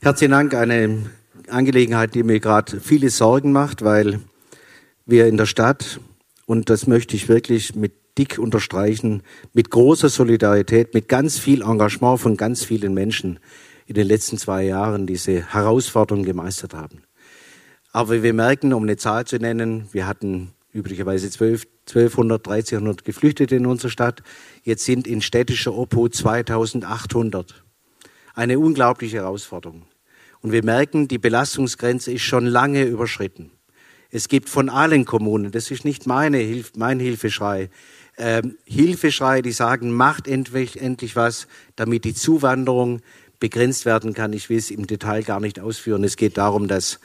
Herzlichen 0.00 0.32
Dank. 0.32 0.54
Eine 0.54 1.10
Angelegenheit, 1.48 2.14
die 2.14 2.22
mir 2.22 2.40
gerade 2.40 2.80
viele 2.80 3.10
Sorgen 3.10 3.52
macht, 3.52 3.82
weil 3.82 4.20
wir 5.06 5.26
in 5.26 5.36
der 5.36 5.46
Stadt, 5.46 6.00
und 6.46 6.68
das 6.68 6.86
möchte 6.86 7.16
ich 7.16 7.28
wirklich 7.28 7.74
mit 7.74 7.92
dick 8.18 8.38
unterstreichen, 8.38 9.22
mit 9.52 9.70
großer 9.70 10.08
Solidarität, 10.08 10.94
mit 10.94 11.08
ganz 11.08 11.38
viel 11.38 11.62
Engagement 11.62 12.20
von 12.20 12.36
ganz 12.36 12.64
vielen 12.64 12.94
Menschen 12.94 13.38
in 13.86 13.94
den 13.94 14.06
letzten 14.06 14.38
zwei 14.38 14.64
Jahren 14.64 15.06
diese 15.06 15.52
Herausforderung 15.52 16.24
gemeistert 16.24 16.74
haben. 16.74 17.02
Aber 17.92 18.22
wir 18.22 18.34
merken, 18.34 18.72
um 18.72 18.82
eine 18.82 18.96
Zahl 18.96 19.24
zu 19.24 19.36
nennen, 19.36 19.88
wir 19.92 20.06
hatten 20.06 20.52
üblicherweise 20.72 21.30
12, 21.30 21.66
1200, 21.88 22.46
1300 22.46 23.04
Geflüchtete 23.04 23.56
in 23.56 23.66
unserer 23.66 23.90
Stadt. 23.90 24.22
Jetzt 24.62 24.84
sind 24.84 25.06
in 25.06 25.22
städtischer 25.22 25.74
Obhut 25.74 26.14
2800. 26.14 27.64
Eine 28.34 28.58
unglaubliche 28.58 29.18
Herausforderung. 29.18 29.86
Und 30.42 30.52
wir 30.52 30.62
merken, 30.62 31.08
die 31.08 31.18
Belastungsgrenze 31.18 32.12
ist 32.12 32.22
schon 32.22 32.44
lange 32.44 32.84
überschritten. 32.84 33.52
Es 34.10 34.28
gibt 34.28 34.48
von 34.48 34.68
allen 34.68 35.04
Kommunen, 35.04 35.50
das 35.50 35.70
ist 35.70 35.84
nicht 35.84 36.06
meine, 36.06 36.64
mein 36.76 37.00
Hilfeschrei, 37.00 37.70
äh, 38.16 38.42
Hilfeschrei, 38.64 39.42
die 39.42 39.52
sagen, 39.52 39.92
macht 39.92 40.28
endlich, 40.28 40.80
endlich 40.80 41.16
was, 41.16 41.48
damit 41.74 42.04
die 42.04 42.14
Zuwanderung 42.14 43.00
begrenzt 43.40 43.86
werden 43.86 44.14
kann. 44.14 44.32
Ich 44.32 44.48
will 44.48 44.58
es 44.58 44.70
im 44.70 44.86
Detail 44.86 45.22
gar 45.22 45.40
nicht 45.40 45.60
ausführen. 45.60 46.04
Es 46.04 46.16
geht 46.16 46.38
darum, 46.38 46.68
dass 46.68 47.00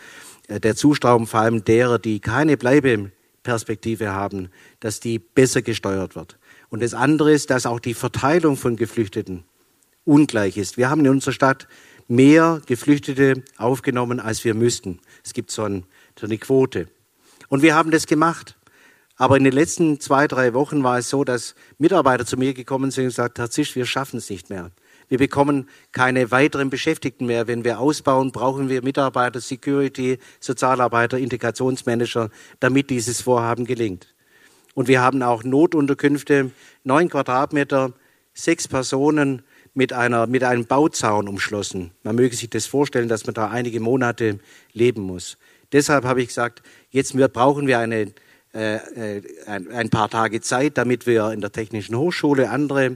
äh, 0.48 0.60
der 0.60 0.76
Zustrom 0.76 1.28
vor 1.28 1.42
allem 1.42 1.64
derer, 1.64 2.00
die 2.00 2.20
keine 2.20 2.58
Bleibeperspektive 2.58 4.12
haben, 4.12 4.50
dass 4.80 5.00
die 5.00 5.20
besser 5.20 5.62
gesteuert 5.62 6.16
wird. 6.16 6.38
Und 6.70 6.82
das 6.82 6.94
andere 6.94 7.32
ist, 7.34 7.50
dass 7.50 7.66
auch 7.66 7.80
die 7.80 7.94
Verteilung 7.94 8.56
von 8.56 8.76
Geflüchteten 8.76 9.44
ungleich 10.06 10.58
ist. 10.58 10.78
Wir 10.78 10.90
haben 10.90 11.02
in 11.02 11.12
unserer 11.12 11.34
Stadt 11.34 11.68
mehr 12.08 12.62
Geflüchtete 12.66 13.44
aufgenommen, 13.58 14.20
als 14.20 14.44
wir 14.44 14.54
müssten. 14.54 15.00
Es 15.24 15.34
gibt 15.34 15.52
so, 15.52 15.64
ein, 15.64 15.86
so 16.20 16.26
eine 16.26 16.38
Quote. 16.38 16.88
Und 17.48 17.62
wir 17.62 17.76
haben 17.76 17.92
das 17.92 18.08
gemacht. 18.08 18.58
Aber 19.18 19.38
in 19.38 19.44
den 19.44 19.54
letzten 19.54 20.00
zwei, 20.00 20.28
drei 20.28 20.54
Wochen 20.54 20.84
war 20.84 20.98
es 20.98 21.10
so, 21.10 21.24
dass 21.24 21.56
Mitarbeiter 21.78 22.26
zu 22.26 22.38
mir 22.38 22.54
gekommen 22.54 22.90
sind 22.90 23.04
und 23.04 23.10
gesagt, 23.10 23.38
Herr 23.38 23.52
Zisch, 23.52 23.76
wir 23.76 23.86
schaffen 23.86 24.18
es 24.18 24.30
nicht 24.30 24.50
mehr. 24.50 24.72
Wir 25.12 25.18
bekommen 25.18 25.68
keine 25.92 26.32
weiteren 26.32 26.70
Beschäftigten 26.70 27.26
mehr. 27.26 27.46
Wenn 27.46 27.66
wir 27.66 27.82
ausbauen, 27.82 28.32
brauchen 28.32 28.70
wir 28.70 28.82
Mitarbeiter, 28.82 29.42
Security, 29.42 30.20
Sozialarbeiter, 30.40 31.18
Integrationsmanager, 31.18 32.30
damit 32.62 32.90
dieses 32.90 33.20
Vorhaben 33.20 33.66
gelingt. 33.66 34.16
Und 34.74 34.88
wir 34.88 35.02
haben 35.02 35.22
auch 35.22 35.44
Notunterkünfte, 35.44 36.52
neun 36.86 37.10
Quadratmeter, 37.10 37.92
sechs 38.34 38.70
Personen 38.70 39.42
mit, 39.74 39.92
einer, 39.92 40.28
mit 40.28 40.46
einem 40.46 40.66
Bauzaun 40.66 41.28
umschlossen. 41.28 41.92
Man 42.04 42.16
möge 42.16 42.34
sich 42.34 42.50
das 42.50 42.66
vorstellen, 42.66 43.10
dass 43.10 43.26
man 43.26 43.34
da 43.34 43.50
einige 43.50 43.82
Monate 43.82 44.40
leben 44.72 45.02
muss. 45.02 45.38
Deshalb 45.74 46.06
habe 46.06 46.22
ich 46.22 46.30
gesagt, 46.30 46.64
jetzt 46.90 47.14
brauchen 47.34 47.68
wir 47.68 47.80
eine, 47.80 48.14
äh, 48.54 48.76
äh, 49.18 49.22
ein, 49.46 49.70
ein 49.74 49.90
paar 49.90 50.10
Tage 50.10 50.40
Zeit, 50.40 50.78
damit 50.78 51.06
wir 51.06 51.34
in 51.34 51.42
der 51.42 51.52
Technischen 51.52 51.98
Hochschule 51.98 52.50
andere 52.50 52.96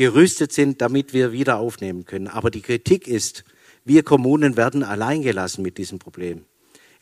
gerüstet 0.00 0.50
sind, 0.50 0.80
damit 0.80 1.12
wir 1.12 1.30
wieder 1.30 1.58
aufnehmen 1.58 2.06
können. 2.06 2.26
Aber 2.26 2.50
die 2.50 2.62
Kritik 2.62 3.06
ist, 3.06 3.44
wir 3.84 4.02
Kommunen 4.02 4.56
werden 4.56 4.82
alleingelassen 4.82 5.62
mit 5.62 5.76
diesem 5.76 5.98
Problem. 5.98 6.46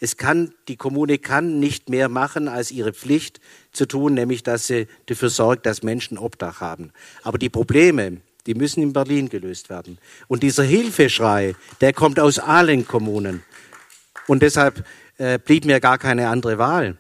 Es 0.01 0.17
kann, 0.17 0.53
die 0.67 0.75
Kommune 0.75 1.19
kann 1.19 1.61
nicht 1.61 1.91
mehr 1.91 2.09
machen, 2.09 2.49
als 2.49 2.73
ihre 2.73 2.93
Pflicht 2.93 3.39
zu 3.71 3.87
tun, 3.87 4.15
nämlich 4.15 4.43
dass 4.43 4.67
sie 4.67 4.89
dafür 5.07 5.31
sorgt, 5.31 5.65
dass 5.65 5.85
Menschen 5.85 6.19
Obdach 6.19 6.61
haben. 6.61 6.91
Aber 7.23 7.39
die 7.39 7.49
Probleme, 7.49 8.17
die 8.47 8.55
müssen 8.55 8.83
in 8.83 8.93
Berlin 8.93 9.29
gelöst 9.29 9.71
werden. 9.71 9.99
Und 10.27 10.43
dieser 10.43 10.65
Hilfeschrei, 10.65 11.55
der 11.81 11.93
kommt 11.93 12.19
aus 12.19 12.41
allen 12.41 12.85
Kommunen. 12.85 13.45
Und 14.27 14.43
deshalb 14.43 14.85
äh, 15.19 15.39
blieb 15.39 15.67
mir 15.67 15.79
gar 15.79 15.99
keine 15.99 16.31
andere 16.31 16.59
Wahl, 16.59 16.99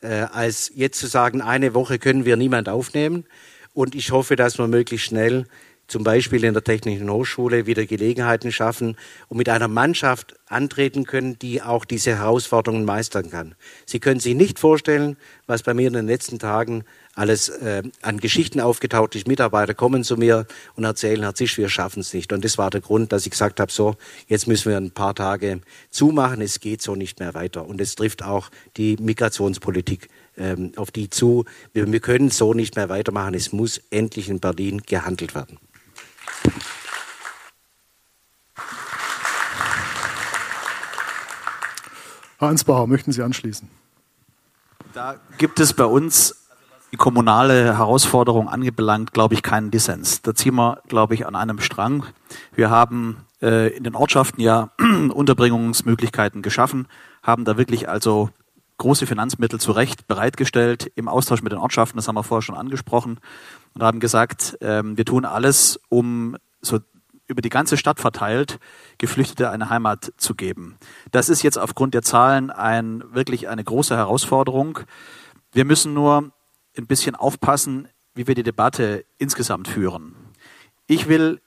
äh, 0.00 0.26
als 0.30 0.70
jetzt 0.76 1.00
zu 1.00 1.08
sagen, 1.08 1.42
eine 1.42 1.74
Woche 1.74 1.98
können 1.98 2.24
wir 2.24 2.36
niemand 2.36 2.68
aufnehmen. 2.68 3.24
Und 3.72 3.94
ich 3.94 4.10
hoffe, 4.10 4.36
dass 4.36 4.58
wir 4.58 4.66
möglichst 4.66 5.06
schnell 5.06 5.46
zum 5.90 6.04
Beispiel 6.04 6.44
in 6.44 6.54
der 6.54 6.62
Technischen 6.62 7.10
Hochschule 7.10 7.66
wieder 7.66 7.84
Gelegenheiten 7.84 8.52
schaffen 8.52 8.96
und 9.28 9.36
mit 9.38 9.48
einer 9.48 9.68
Mannschaft 9.68 10.34
antreten 10.46 11.04
können, 11.04 11.38
die 11.38 11.62
auch 11.62 11.84
diese 11.84 12.16
Herausforderungen 12.16 12.84
meistern 12.84 13.30
kann. 13.30 13.56
Sie 13.86 13.98
können 13.98 14.20
sich 14.20 14.36
nicht 14.36 14.58
vorstellen, 14.58 15.16
was 15.46 15.64
bei 15.64 15.74
mir 15.74 15.88
in 15.88 15.94
den 15.94 16.06
letzten 16.06 16.38
Tagen 16.38 16.84
alles 17.14 17.48
äh, 17.48 17.82
an 18.02 18.18
Geschichten 18.18 18.60
aufgetaucht 18.60 19.14
ist. 19.14 19.26
Mitarbeiter 19.26 19.74
kommen 19.74 20.04
zu 20.04 20.16
mir 20.16 20.46
und 20.74 20.84
erzählen, 20.84 21.22
Herr 21.22 21.34
Zisch, 21.34 21.58
wir 21.58 21.68
schaffen 21.68 22.00
es 22.00 22.14
nicht. 22.14 22.32
Und 22.32 22.44
das 22.44 22.56
war 22.56 22.70
der 22.70 22.80
Grund, 22.80 23.12
dass 23.12 23.26
ich 23.26 23.32
gesagt 23.32 23.60
habe, 23.60 23.72
so, 23.72 23.96
jetzt 24.28 24.46
müssen 24.46 24.70
wir 24.70 24.76
ein 24.76 24.92
paar 24.92 25.14
Tage 25.14 25.60
zumachen, 25.90 26.40
es 26.40 26.60
geht 26.60 26.82
so 26.82 26.94
nicht 26.94 27.18
mehr 27.20 27.34
weiter. 27.34 27.66
Und 27.66 27.80
es 27.80 27.94
trifft 27.94 28.22
auch 28.22 28.50
die 28.76 28.96
Migrationspolitik 28.96 30.08
ähm, 30.36 30.72
auf 30.76 30.90
die 30.90 31.10
zu. 31.10 31.44
Wir, 31.72 31.90
wir 31.90 32.00
können 32.00 32.30
so 32.30 32.54
nicht 32.54 32.76
mehr 32.76 32.88
weitermachen. 32.88 33.34
Es 33.34 33.52
muss 33.52 33.80
endlich 33.90 34.28
in 34.28 34.40
Berlin 34.40 34.82
gehandelt 34.86 35.34
werden. 35.34 35.58
Herr 42.38 42.48
Ansbauer, 42.48 42.86
möchten 42.86 43.12
Sie 43.12 43.22
anschließen? 43.22 43.68
Da 44.94 45.20
gibt 45.36 45.60
es 45.60 45.74
bei 45.74 45.84
uns 45.84 46.34
die 46.92 46.96
kommunale 46.96 47.76
Herausforderung 47.76 48.48
angebelangt, 48.48 49.12
glaube 49.12 49.34
ich, 49.34 49.42
keinen 49.42 49.70
Dissens. 49.70 50.22
Da 50.22 50.34
ziehen 50.34 50.54
wir, 50.54 50.82
glaube 50.88 51.14
ich, 51.14 51.26
an 51.26 51.36
einem 51.36 51.60
Strang. 51.60 52.04
Wir 52.54 52.70
haben 52.70 53.18
äh, 53.42 53.68
in 53.76 53.84
den 53.84 53.94
Ortschaften 53.94 54.40
ja 54.40 54.70
Unterbringungsmöglichkeiten 54.78 56.42
geschaffen, 56.42 56.88
haben 57.22 57.44
da 57.44 57.56
wirklich 57.56 57.88
also 57.88 58.30
große 58.78 59.06
Finanzmittel 59.06 59.60
zu 59.60 59.72
Recht 59.72 60.08
bereitgestellt 60.08 60.90
im 60.94 61.06
Austausch 61.06 61.42
mit 61.42 61.52
den 61.52 61.58
Ortschaften, 61.58 61.98
das 61.98 62.08
haben 62.08 62.16
wir 62.16 62.22
vorher 62.22 62.42
schon 62.42 62.56
angesprochen, 62.56 63.18
und 63.74 63.82
haben 63.82 64.00
gesagt, 64.00 64.56
ähm, 64.62 64.96
wir 64.96 65.04
tun 65.04 65.24
alles, 65.24 65.78
um 65.90 66.36
so 66.60 66.80
über 67.26 67.42
die 67.42 67.50
ganze 67.50 67.76
Stadt 67.76 68.00
verteilt 68.00 68.58
Geflüchtete 68.98 69.50
eine 69.50 69.70
Heimat 69.70 70.12
zu 70.16 70.34
geben. 70.34 70.76
Das 71.12 71.28
ist 71.28 71.42
jetzt 71.42 71.58
aufgrund 71.58 71.94
der 71.94 72.02
Zahlen 72.02 72.50
ein, 72.50 73.04
wirklich 73.12 73.48
eine 73.48 73.62
große 73.62 73.96
Herausforderung. 73.96 74.80
Wir 75.52 75.64
müssen 75.64 75.94
nur 75.94 76.32
ein 76.76 76.86
bisschen 76.86 77.14
aufpassen, 77.14 77.88
wie 78.14 78.26
wir 78.26 78.34
die 78.34 78.42
Debatte 78.42 79.04
insgesamt 79.18 79.68
führen. 79.68 80.14
Ich 80.86 81.08
will 81.08 81.40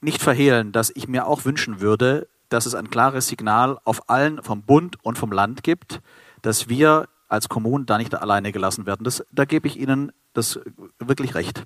nicht 0.00 0.22
verhehlen, 0.22 0.72
dass 0.72 0.90
ich 0.94 1.08
mir 1.08 1.26
auch 1.26 1.44
wünschen 1.44 1.80
würde, 1.80 2.28
dass 2.48 2.66
es 2.66 2.74
ein 2.74 2.90
klares 2.90 3.28
Signal 3.28 3.78
auf 3.84 4.08
allen 4.08 4.42
vom 4.42 4.62
Bund 4.62 4.96
und 5.02 5.18
vom 5.18 5.32
Land 5.32 5.62
gibt, 5.62 6.00
dass 6.42 6.68
wir 6.68 7.08
als 7.28 7.48
Kommunen 7.48 7.86
da 7.86 7.98
nicht 7.98 8.14
alleine 8.14 8.52
gelassen 8.52 8.86
werden. 8.86 9.02
Das, 9.02 9.24
da 9.32 9.44
gebe 9.44 9.66
ich 9.66 9.78
Ihnen 9.78 10.12
das 10.32 10.60
wirklich 10.98 11.34
recht. 11.34 11.64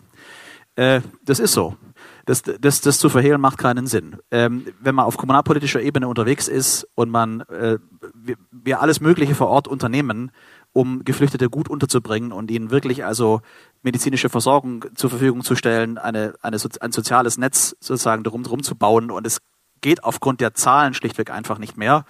Äh, 0.76 1.03
das 1.24 1.38
ist 1.38 1.53
so. 1.53 1.76
Das, 2.24 2.42
das, 2.42 2.80
das 2.80 2.98
zu 2.98 3.09
verhehlen 3.09 3.40
macht 3.40 3.59
keinen 3.59 3.86
Sinn. 3.86 4.16
Ähm, 4.30 4.66
wenn 4.80 4.94
man 4.94 5.05
auf 5.05 5.16
kommunalpolitischer 5.16 5.82
Ebene 5.82 6.09
unterwegs 6.09 6.48
ist 6.48 6.86
und 6.94 7.11
man 7.11 7.40
äh, 7.42 7.78
wir, 8.14 8.36
wir 8.51 8.80
alles 8.80 9.01
Mögliche 9.01 9.34
vor 9.34 9.48
Ort 9.48 9.68
unternehmen, 9.68 10.30
um 10.72 11.04
Geflüchtete 11.04 11.50
gut 11.50 11.68
unterzubringen 11.68 12.32
und 12.32 12.50
ihnen 12.50 12.70
wirklich 12.70 13.04
also 13.04 13.40
medizinische 13.82 14.28
Versorgung 14.28 14.84
zur 14.94 15.10
Verfügung 15.10 15.42
zu 15.42 15.56
stellen, 15.56 15.98
eine, 15.98 16.34
eine, 16.42 16.58
ein 16.80 16.92
soziales 16.92 17.38
Netz 17.38 17.76
sozusagen 17.80 18.22
darum, 18.22 18.42
darum 18.42 18.62
zu 18.62 18.76
bauen 18.76 19.10
und 19.10 19.26
es 19.26 19.40
geht 19.80 20.04
aufgrund 20.04 20.40
der 20.40 20.54
Zahlen 20.54 20.94
schlichtweg 20.94 21.30
einfach 21.30 21.58
nicht 21.58 21.76
mehr, 21.76 22.04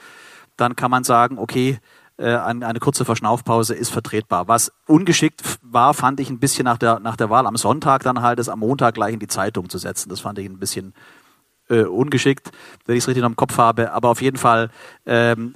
dann 0.56 0.76
kann 0.76 0.90
man 0.90 1.04
sagen, 1.04 1.38
okay, 1.38 1.78
äh, 2.20 2.36
eine 2.36 2.80
kurze 2.80 3.04
Verschnaufpause 3.06 3.74
ist 3.74 3.90
vertretbar. 3.90 4.46
Was 4.46 4.72
ungeschickt 4.86 5.42
war, 5.62 5.94
fand 5.94 6.20
ich 6.20 6.28
ein 6.28 6.38
bisschen 6.38 6.64
nach 6.64 6.76
der, 6.76 7.00
nach 7.00 7.16
der 7.16 7.30
Wahl 7.30 7.46
am 7.46 7.56
Sonntag 7.56 8.02
dann 8.02 8.20
halt, 8.20 8.38
es 8.38 8.48
am 8.48 8.58
Montag 8.58 8.94
gleich 8.94 9.14
in 9.14 9.20
die 9.20 9.26
Zeitung 9.26 9.70
zu 9.70 9.78
setzen. 9.78 10.10
Das 10.10 10.20
fand 10.20 10.38
ich 10.38 10.46
ein 10.46 10.58
bisschen 10.58 10.92
äh, 11.70 11.84
ungeschickt, 11.84 12.50
wenn 12.84 12.96
ich 12.96 13.04
es 13.04 13.08
richtig 13.08 13.22
noch 13.22 13.30
im 13.30 13.36
Kopf 13.36 13.56
habe. 13.56 13.92
Aber 13.92 14.10
auf 14.10 14.20
jeden 14.20 14.36
Fall 14.36 14.70
ähm, 15.06 15.54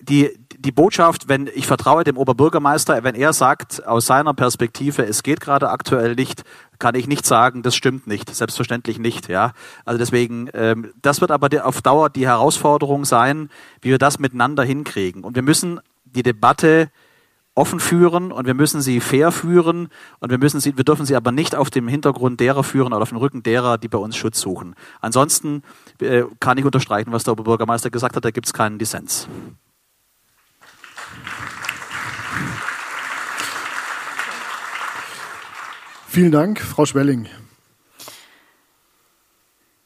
die, 0.00 0.38
die 0.62 0.72
Botschaft, 0.72 1.28
wenn 1.28 1.48
ich 1.54 1.66
vertraue 1.66 2.04
dem 2.04 2.18
Oberbürgermeister, 2.18 3.02
wenn 3.02 3.14
er 3.14 3.32
sagt, 3.32 3.86
aus 3.86 4.04
seiner 4.04 4.34
Perspektive, 4.34 5.06
es 5.06 5.22
geht 5.22 5.40
gerade 5.40 5.70
aktuell 5.70 6.14
nicht, 6.14 6.42
kann 6.78 6.94
ich 6.94 7.06
nicht 7.06 7.24
sagen, 7.24 7.62
das 7.62 7.74
stimmt 7.74 8.06
nicht, 8.06 8.34
selbstverständlich 8.34 8.98
nicht, 8.98 9.28
ja. 9.28 9.52
Also 9.86 9.96
deswegen, 9.96 10.50
ähm, 10.52 10.92
das 11.00 11.22
wird 11.22 11.30
aber 11.30 11.48
auf 11.66 11.80
Dauer 11.80 12.10
die 12.10 12.26
Herausforderung 12.26 13.06
sein, 13.06 13.48
wie 13.80 13.88
wir 13.88 13.98
das 13.98 14.18
miteinander 14.18 14.62
hinkriegen. 14.62 15.24
Und 15.24 15.34
wir 15.34 15.42
müssen 15.42 15.80
die 16.04 16.22
Debatte 16.22 16.90
offen 17.54 17.80
führen 17.80 18.30
und 18.30 18.46
wir 18.46 18.54
müssen 18.54 18.82
sie 18.82 19.00
fair 19.00 19.32
führen 19.32 19.88
und 20.20 20.30
wir 20.30 20.38
müssen 20.38 20.60
sie, 20.60 20.76
wir 20.76 20.84
dürfen 20.84 21.06
sie 21.06 21.16
aber 21.16 21.32
nicht 21.32 21.54
auf 21.54 21.70
dem 21.70 21.88
Hintergrund 21.88 22.38
derer 22.38 22.64
führen 22.64 22.92
oder 22.92 23.02
auf 23.02 23.08
dem 23.08 23.18
Rücken 23.18 23.42
derer, 23.42 23.78
die 23.78 23.88
bei 23.88 23.98
uns 23.98 24.14
Schutz 24.14 24.40
suchen. 24.40 24.74
Ansonsten 25.00 25.62
äh, 26.00 26.24
kann 26.38 26.58
ich 26.58 26.66
unterstreichen, 26.66 27.12
was 27.12 27.24
der 27.24 27.32
Oberbürgermeister 27.32 27.90
gesagt 27.90 28.14
hat, 28.14 28.24
da 28.24 28.30
gibt 28.30 28.46
es 28.46 28.52
keinen 28.52 28.78
Dissens. 28.78 29.26
Vielen 36.08 36.32
Dank, 36.32 36.60
Frau 36.60 36.86
Schwelling. 36.86 37.28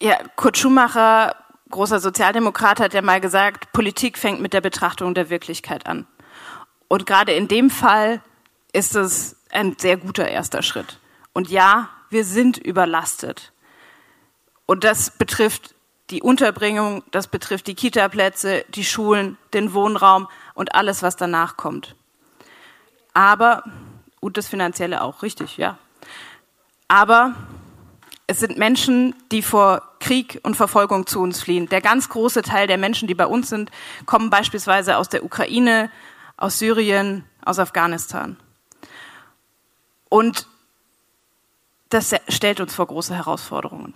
Ja, 0.01 0.19
Kurt 0.37 0.57
Schumacher, 0.57 1.37
großer 1.71 2.01
Sozialdemokrat, 2.01 2.81
hat 2.81 2.95
ja 2.95 3.03
mal 3.03 3.21
gesagt, 3.21 3.73
Politik 3.73 4.19
fängt 4.19 4.41
mit 4.41 4.53
der 4.53 4.61
Betrachtung 4.61 5.15
der 5.15 5.31
Wirklichkeit 5.31 5.87
an. 5.87 6.07
Und 6.89 7.07
gerade 7.07 7.33
in 7.33 7.49
dem 7.49 7.71
Fall 7.71 8.23
ist 8.73 8.97
es 8.97 9.37
ein 9.51 9.77
sehr 9.79 9.97
guter 9.97 10.29
erster 10.29 10.63
Schritt. 10.63 10.99
Und 11.33 11.49
ja, 11.51 11.89
wir 12.11 12.25
sind 12.25 12.59
überlastet. 12.59 13.53
Und 14.67 14.85
das 14.85 15.11
betrifft 15.11 15.75
die 16.11 16.23
Unterbringung, 16.23 17.03
das 17.11 17.29
betrifft 17.29 17.67
die 17.67 17.75
Kitaplätze, 17.75 18.65
die 18.71 18.85
Schulen, 18.85 19.37
den 19.53 19.75
Wohnraum 19.75 20.29
und 20.55 20.75
alles, 20.75 21.03
was 21.03 21.17
danach 21.17 21.57
kommt. 21.57 21.97
Aber, 23.15 23.65
und 24.21 24.37
das 24.37 24.49
Finanzielle 24.49 25.03
auch, 25.03 25.23
richtig, 25.23 25.57
ja. 25.57 25.79
Aber 26.89 27.35
es 28.27 28.41
sind 28.41 28.59
Menschen, 28.59 29.15
die 29.31 29.43
vor 29.43 29.83
Krieg 30.01 30.41
und 30.43 30.57
Verfolgung 30.57 31.07
zu 31.07 31.21
uns 31.21 31.41
fliehen. 31.43 31.69
Der 31.69 31.81
ganz 31.81 32.09
große 32.09 32.43
Teil 32.43 32.67
der 32.67 32.79
Menschen, 32.79 33.09
die 33.09 33.15
bei 33.15 33.27
uns 33.27 33.49
sind, 33.49 33.71
kommen 34.07 34.31
beispielsweise 34.31 34.97
aus 34.97 35.09
der 35.09 35.25
Ukraine, 35.25 35.91
aus 36.37 36.59
Syrien, 36.59 37.25
aus 37.45 37.59
Afghanistan. 37.59 38.37
Und 40.09 40.47
das 41.91 42.15
stellt 42.29 42.61
uns 42.61 42.75
vor 42.75 42.87
große 42.87 43.15
Herausforderungen. 43.15 43.95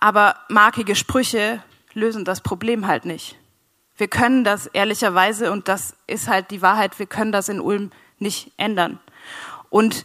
Aber 0.00 0.36
markige 0.48 0.96
Sprüche 0.96 1.62
lösen 1.92 2.24
das 2.24 2.40
Problem 2.40 2.86
halt 2.86 3.04
nicht. 3.04 3.36
Wir 3.96 4.08
können 4.08 4.44
das 4.44 4.66
ehrlicherweise, 4.66 5.52
und 5.52 5.68
das 5.68 5.94
ist 6.06 6.28
halt 6.28 6.50
die 6.50 6.62
Wahrheit, 6.62 6.98
wir 6.98 7.06
können 7.06 7.32
das 7.32 7.48
in 7.48 7.60
Ulm 7.60 7.90
nicht 8.18 8.52
ändern. 8.56 8.98
Und 9.70 10.04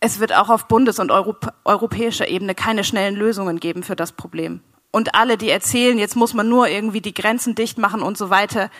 es 0.00 0.18
wird 0.18 0.34
auch 0.34 0.48
auf 0.48 0.66
bundes- 0.66 0.98
und 0.98 1.10
Europ 1.10 1.52
europäischer 1.64 2.28
Ebene 2.28 2.54
keine 2.54 2.84
schnellen 2.84 3.16
Lösungen 3.16 3.60
geben 3.60 3.82
für 3.82 3.96
das 3.96 4.12
Problem. 4.12 4.60
Und 4.90 5.14
alle, 5.14 5.36
die 5.36 5.50
erzählen, 5.50 5.98
jetzt 5.98 6.16
muss 6.16 6.34
man 6.34 6.48
nur 6.48 6.68
irgendwie 6.68 7.00
die 7.00 7.14
Grenzen 7.14 7.54
dicht 7.54 7.78
machen 7.78 8.02
und 8.02 8.18
so 8.18 8.28
weiter, 8.30 8.70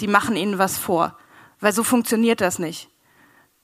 die 0.00 0.06
machen 0.06 0.36
ihnen 0.36 0.58
was 0.58 0.78
vor. 0.78 1.16
Weil 1.60 1.72
so 1.72 1.82
funktioniert 1.82 2.40
das 2.40 2.58
nicht. 2.58 2.88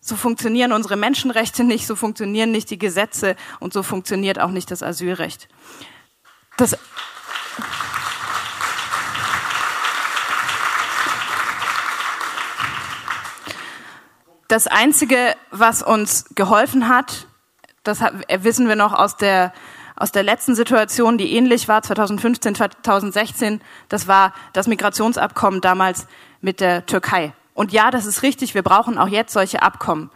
So 0.00 0.14
funktionieren 0.14 0.72
unsere 0.72 0.96
Menschenrechte 0.96 1.64
nicht, 1.64 1.86
so 1.86 1.96
funktionieren 1.96 2.52
nicht 2.52 2.70
die 2.70 2.78
Gesetze 2.78 3.36
und 3.58 3.72
so 3.72 3.82
funktioniert 3.82 4.38
auch 4.38 4.50
nicht 4.50 4.70
das 4.70 4.82
Asylrecht. 4.82 5.48
Das 6.56 6.76
Das 14.48 14.66
Einzige, 14.66 15.36
was 15.50 15.82
uns 15.82 16.24
geholfen 16.34 16.88
hat, 16.88 17.26
das 17.82 18.00
wissen 18.40 18.66
wir 18.66 18.76
noch 18.76 18.94
aus 18.94 19.18
der, 19.18 19.52
aus 19.94 20.10
der 20.10 20.22
letzten 20.22 20.54
Situation, 20.54 21.18
die 21.18 21.34
ähnlich 21.34 21.68
war, 21.68 21.82
2015, 21.82 22.54
2016, 22.54 23.60
das 23.90 24.08
war 24.08 24.32
das 24.54 24.66
Migrationsabkommen 24.66 25.60
damals 25.60 26.06
mit 26.40 26.60
der 26.60 26.86
Türkei. 26.86 27.34
Und 27.52 27.72
ja, 27.72 27.90
das 27.90 28.06
ist 28.06 28.22
richtig, 28.22 28.54
wir 28.54 28.62
brauchen 28.62 28.96
auch 28.96 29.08
jetzt 29.08 29.34
solche 29.34 29.62
Abkommen 29.62 30.10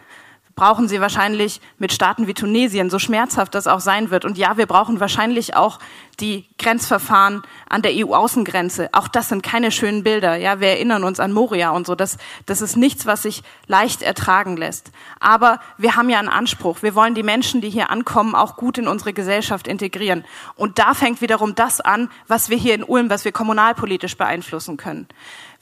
brauchen 0.54 0.88
sie 0.88 1.00
wahrscheinlich 1.00 1.60
mit 1.78 1.92
Staaten 1.92 2.26
wie 2.26 2.34
Tunesien, 2.34 2.90
so 2.90 2.98
schmerzhaft 2.98 3.54
das 3.54 3.66
auch 3.66 3.80
sein 3.80 4.10
wird. 4.10 4.24
Und 4.24 4.36
ja, 4.36 4.56
wir 4.56 4.66
brauchen 4.66 5.00
wahrscheinlich 5.00 5.56
auch 5.56 5.78
die 6.20 6.46
Grenzverfahren 6.58 7.42
an 7.68 7.82
der 7.82 7.92
EU-Außengrenze. 7.94 8.90
Auch 8.92 9.08
das 9.08 9.28
sind 9.28 9.42
keine 9.42 9.70
schönen 9.70 10.04
Bilder. 10.04 10.36
Ja, 10.36 10.60
wir 10.60 10.68
erinnern 10.68 11.04
uns 11.04 11.20
an 11.20 11.32
Moria 11.32 11.70
und 11.70 11.86
so. 11.86 11.94
Das, 11.94 12.18
das 12.46 12.60
ist 12.60 12.76
nichts, 12.76 13.06
was 13.06 13.22
sich 13.22 13.42
leicht 13.66 14.02
ertragen 14.02 14.56
lässt. 14.56 14.92
Aber 15.20 15.58
wir 15.78 15.96
haben 15.96 16.10
ja 16.10 16.18
einen 16.18 16.28
Anspruch. 16.28 16.82
Wir 16.82 16.94
wollen 16.94 17.14
die 17.14 17.22
Menschen, 17.22 17.60
die 17.60 17.70
hier 17.70 17.90
ankommen, 17.90 18.34
auch 18.34 18.56
gut 18.56 18.78
in 18.78 18.88
unsere 18.88 19.12
Gesellschaft 19.12 19.66
integrieren. 19.66 20.24
Und 20.54 20.78
da 20.78 20.94
fängt 20.94 21.20
wiederum 21.22 21.54
das 21.54 21.80
an, 21.80 22.10
was 22.28 22.50
wir 22.50 22.56
hier 22.58 22.74
in 22.74 22.84
Ulm, 22.84 23.08
was 23.10 23.24
wir 23.24 23.32
kommunalpolitisch 23.32 24.16
beeinflussen 24.16 24.76
können. 24.76 25.08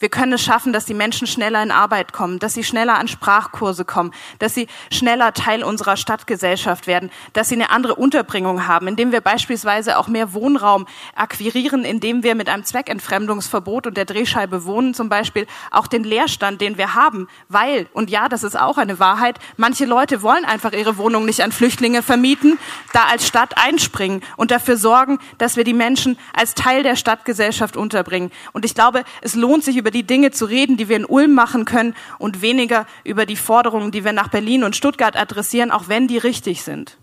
Wir 0.01 0.09
können 0.09 0.33
es 0.33 0.43
schaffen, 0.43 0.73
dass 0.73 0.87
die 0.87 0.95
Menschen 0.95 1.27
schneller 1.27 1.63
in 1.63 1.71
Arbeit 1.71 2.15
kommen, 2.15 2.39
dass 2.39 2.55
sie 2.55 2.65
schneller 2.65 2.99
an 2.99 3.07
Sprachkurse 3.07 3.85
kommen, 3.85 4.15
dass 4.39 4.55
sie 4.55 4.67
schneller 4.91 5.35
Teil 5.35 5.63
unserer 5.63 5.99
Stadtgesellschaft 5.99 6.87
werden, 6.87 7.11
dass 7.35 7.51
sie 7.51 7.57
eine 7.57 7.69
andere 7.69 7.97
Unterbringung 7.97 8.67
haben, 8.67 8.89
indem 8.89 9.13
wir 9.13 9.21
beispielsweise 9.21 9.99
auch 9.99 10.09
mehr 10.09 10.33
Wohnraum 10.33 10.87
akquirieren, 11.15 11.85
indem 11.85 12.23
wir 12.23 12.35
mit 12.35 12.49
einem 12.49 12.65
Zweckentfremdungsverbot 12.65 13.89
und 13.89 13.97
der 13.99 14.07
Drehscheibe 14.07 14.65
Wohnen 14.65 14.95
zum 14.95 15.11
Beispiel 15.11 15.47
auch 15.71 15.87
den 15.87 16.03
Leerstand, 16.03 16.63
den 16.63 16.79
wir 16.79 16.95
haben, 16.95 17.29
weil, 17.51 17.87
und 17.93 18.09
ja, 18.09 18.31
das 18.31 18.43
ist 18.43 18.59
auch 18.59 18.79
eine 18.79 19.01
Wahrheit, 19.01 19.39
manche 19.59 19.85
Leute 19.85 20.23
wollen 20.23 20.47
einfach 20.47 20.73
ihre 20.73 20.97
Wohnung 20.97 21.27
nicht 21.27 21.43
an 21.43 21.53
Flüchtlinge 21.53 22.03
vermieten, 22.03 22.59
da 22.95 23.05
als 23.05 23.27
Stadt 23.27 23.59
einspringen 23.59 24.23
und 24.39 24.51
dafür 24.51 24.79
sorgen, 24.79 25.19
dass 25.37 25.59
wir 25.59 25.65
die 25.65 25.75
Menschen 25.75 26.19
als 26.33 26.55
Teil 26.55 26.83
der 26.83 26.97
Stadtgesellschaft 26.97 27.77
unterbringen. 27.77 28.31
Und 28.53 28.65
ich 28.65 28.75
glaube, 28.75 29.05
es 29.21 29.35
lohnt 29.35 29.63
sich 29.63 29.77
über 29.77 29.90
über 29.91 29.99
die 29.99 30.07
Dinge 30.07 30.31
zu 30.31 30.45
reden, 30.45 30.77
die 30.77 30.89
wir 30.89 30.95
in 30.95 31.05
Ulm 31.05 31.35
machen 31.35 31.65
können 31.65 31.97
und 32.21 32.43
weniger 32.43 32.87
über 33.03 33.27
die 33.27 33.35
Forderungen, 33.35 33.91
die 33.91 34.05
wir 34.05 34.13
nach 34.13 34.29
Berlin 34.29 34.63
und 34.63 34.77
Stuttgart 34.77 35.17
adressieren, 35.17 35.73
auch 35.73 35.89
wenn 35.89 36.07
die 36.07 36.17
richtig 36.17 36.63
sind. 36.63 36.97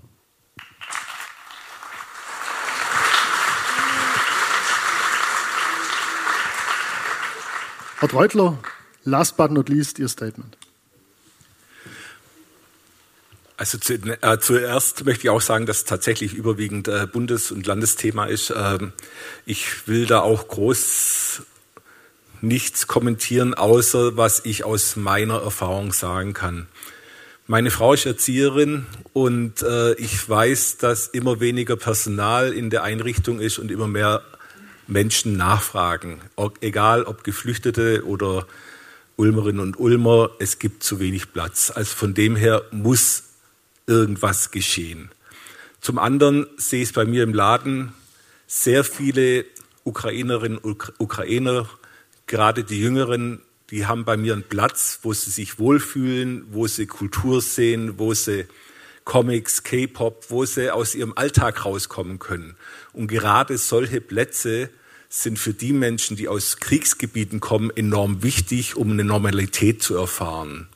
Herr 8.00 8.08
Treutler, 8.08 8.58
last 9.04 9.36
but 9.36 9.52
not 9.52 9.68
least, 9.68 10.00
Ihr 10.00 10.08
Statement. 10.08 10.58
Also 13.58 13.80
zu, 13.80 13.96
äh, 13.96 14.40
zuerst 14.40 15.04
möchte 15.04 15.24
ich 15.24 15.30
auch 15.30 15.42
sagen, 15.42 15.66
dass 15.66 15.80
es 15.80 15.84
tatsächlich 15.84 16.36
überwiegend 16.36 16.88
äh, 16.88 17.06
Bundes- 17.12 17.52
und 17.52 17.68
Landesthema 17.68 18.28
ist. 18.28 18.54
Ähm, 18.56 18.94
ich 19.46 19.90
will 19.90 20.06
da 20.06 20.22
auch 20.22 20.48
groß 20.48 21.42
nichts 22.42 22.88
kommentieren, 22.88 23.54
außer 23.54 24.18
was 24.18 24.46
ich 24.46 24.64
aus 24.64 24.96
meiner 24.96 25.42
Erfahrung 25.42 25.92
sagen 25.94 26.34
kann. 26.34 26.68
Meine 27.48 27.72
Frau 27.72 27.94
ist 27.94 28.06
Erzieherin 28.06 28.86
und 29.14 29.62
äh, 29.62 29.94
ich 29.94 30.28
weiß, 30.28 30.78
dass 30.78 31.08
immer 31.08 31.40
weniger 31.40 31.78
Personal 31.78 32.52
in 32.52 32.70
der 32.70 32.84
Einrichtung 32.84 33.40
ist 33.40 33.58
und 33.58 33.72
immer 33.72 33.88
mehr 33.88 34.22
Menschen 34.86 35.38
nachfragen. 35.38 36.20
Egal 36.62 37.04
ob 37.04 37.24
Geflüchtete 37.24 38.06
oder 38.06 38.46
Ulmerinnen 39.16 39.62
und 39.62 39.80
Ulmer, 39.80 40.32
es 40.40 40.60
gibt 40.60 40.84
zu 40.84 41.00
wenig 41.00 41.34
Platz. 41.34 41.72
Also 41.74 41.96
von 41.96 42.14
dem 42.14 42.36
her 42.36 42.64
muss 42.72 43.24
irgendwas 43.88 44.52
geschehen. 44.52 45.10
Zum 45.80 46.00
anderen 46.00 46.48
sehe 46.58 46.84
ich 46.84 46.90
es 46.90 46.94
bei 46.94 47.06
mir 47.06 47.24
im 47.24 47.34
Laden 47.34 47.94
sehr 48.46 48.84
viele 48.84 49.46
Ukrainerinnen 49.84 50.58
und 50.58 50.94
Ukrainer, 50.98 51.70
gerade 52.28 52.64
die 52.64 52.80
Jüngeren, 52.80 53.42
die 53.70 53.86
haben 53.86 54.06
bei 54.06 54.16
mir 54.16 54.34
einen 54.34 54.44
Platz, 54.44 55.00
wo 55.02 55.14
sie 55.14 55.32
sich 55.32 55.60
wohlfühlen, 55.60 56.46
wo 56.52 56.68
sie 56.68 56.86
Kultur 56.86 57.42
sehen, 57.42 57.98
wo 57.98 58.14
sie 58.14 58.46
Comics, 59.04 59.64
K-Pop, 59.64 60.26
wo 60.30 60.46
sie 60.46 60.72
aus 60.72 60.94
ihrem 60.94 61.14
Alltag 61.16 61.66
rauskommen 61.66 62.20
können. 62.20 62.56
Und 62.94 63.08
gerade 63.08 63.58
solche 63.58 64.02
Plätze 64.02 64.70
sind 65.10 65.40
für 65.40 65.54
die 65.54 65.74
Menschen, 65.74 66.18
die 66.18 66.28
aus 66.28 66.58
Kriegsgebieten 66.58 67.40
kommen, 67.40 67.72
enorm 67.76 68.24
wichtig, 68.24 68.76
um 68.76 68.92
eine 68.92 69.06
Normalität 69.06 69.82
zu 69.82 69.96
erfahren. 69.96 70.68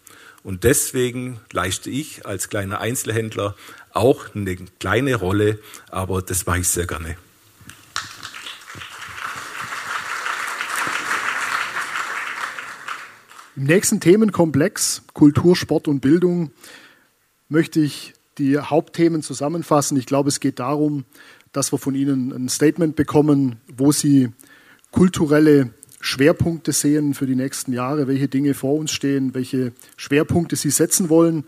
Und 0.44 0.64
deswegen 0.64 1.40
leiste 1.52 1.90
ich 1.90 2.26
als 2.26 2.50
kleiner 2.50 2.80
Einzelhändler 2.80 3.56
auch 3.92 4.34
eine 4.34 4.56
kleine 4.80 5.16
Rolle, 5.16 5.60
aber 5.90 6.22
das 6.22 6.46
mache 6.46 6.60
ich 6.60 6.68
sehr 6.70 6.88
gerne. 6.88 7.18
Im 13.62 13.68
nächsten 13.68 14.00
Themenkomplex 14.00 15.04
Kultur, 15.14 15.56
Sport 15.56 15.88
und 15.88 16.00
Bildung 16.00 16.50
möchte 17.48 17.80
ich 17.80 18.16
die 18.40 18.58
Hauptthemen 18.58 19.22
zusammenfassen. 19.22 19.98
Ich 19.98 20.08
glaube, 20.08 20.30
es 20.30 20.40
geht 20.40 20.58
darum, 20.58 21.06
dass 21.52 21.72
wir 21.72 21.78
von 21.78 21.94
Ihnen 21.94 22.32
ein 22.32 22.50
Statement 22.50 22.96
bekommen, 22.96 23.58
wo 23.72 23.92
Sie 23.92 24.30
kulturelle 24.90 25.70
Schwerpunkte 26.00 26.72
sehen 26.72 27.14
für 27.14 27.28
die 27.28 27.36
nächsten 27.36 27.72
Jahre, 27.72 28.08
welche 28.08 28.28
Dinge 28.28 28.56
vor 28.56 28.74
uns 28.74 28.90
stehen, 28.90 29.36
welche 29.36 29.74
Schwerpunkte 29.96 30.56
Sie 30.56 30.72
setzen 30.72 31.10
wollen. 31.10 31.44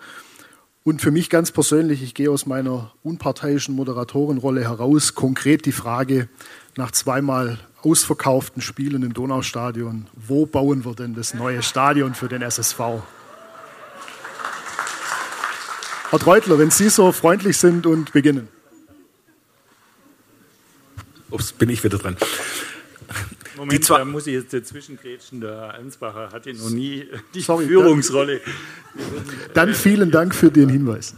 Und 0.83 1.01
für 1.01 1.09
mich 1.09 1.31
ganz 1.31 1.51
persönlich, 1.51 2.03
ich 2.03 2.13
gehe 2.13 2.29
aus 2.29 2.45
meiner 2.45 2.93
unparteiischen 3.01 3.73
Moderatorenrolle 3.73 4.61
heraus, 4.61 5.15
konkret 5.15 5.65
die 5.65 5.71
Frage 5.71 6.29
nach 6.77 6.91
zweimal 6.91 7.57
ausverkauften 7.83 8.61
Spielen 8.61 9.03
im 9.03 9.13
Donaustadion, 9.13 10.07
wo 10.15 10.45
bauen 10.45 10.85
wir 10.85 10.95
denn 10.95 11.13
das 11.13 11.33
neue 11.33 11.61
Stadion 11.61 12.15
für 12.15 12.29
den 12.29 12.41
SSV? 12.41 12.79
Herr 16.09 16.19
Treutler, 16.19 16.59
wenn 16.59 16.71
Sie 16.71 16.89
so 16.89 17.11
freundlich 17.11 17.57
sind 17.57 17.85
und 17.85 18.13
beginnen. 18.13 18.47
Ups, 21.29 21.51
bin 21.51 21.69
ich 21.69 21.83
wieder 21.83 21.97
dran. 21.97 22.15
Moment, 23.57 23.89
da 23.89 24.05
muss 24.05 24.27
ich 24.27 24.33
jetzt 24.33 24.53
dazwischen 24.53 24.97
grätschen. 24.97 25.41
Der 25.41 25.73
Ansbacher 25.73 26.29
hatte 26.31 26.53
noch 26.53 26.69
nie 26.69 27.07
die 27.33 27.41
Sorry, 27.41 27.65
Führungsrolle. 27.65 28.41
Dann 29.53 29.73
vielen 29.73 30.11
Dank 30.11 30.35
für 30.35 30.51
den 30.51 30.69
Hinweis. 30.69 31.15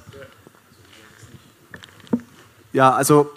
Ja, 2.72 2.94
also 2.94 3.34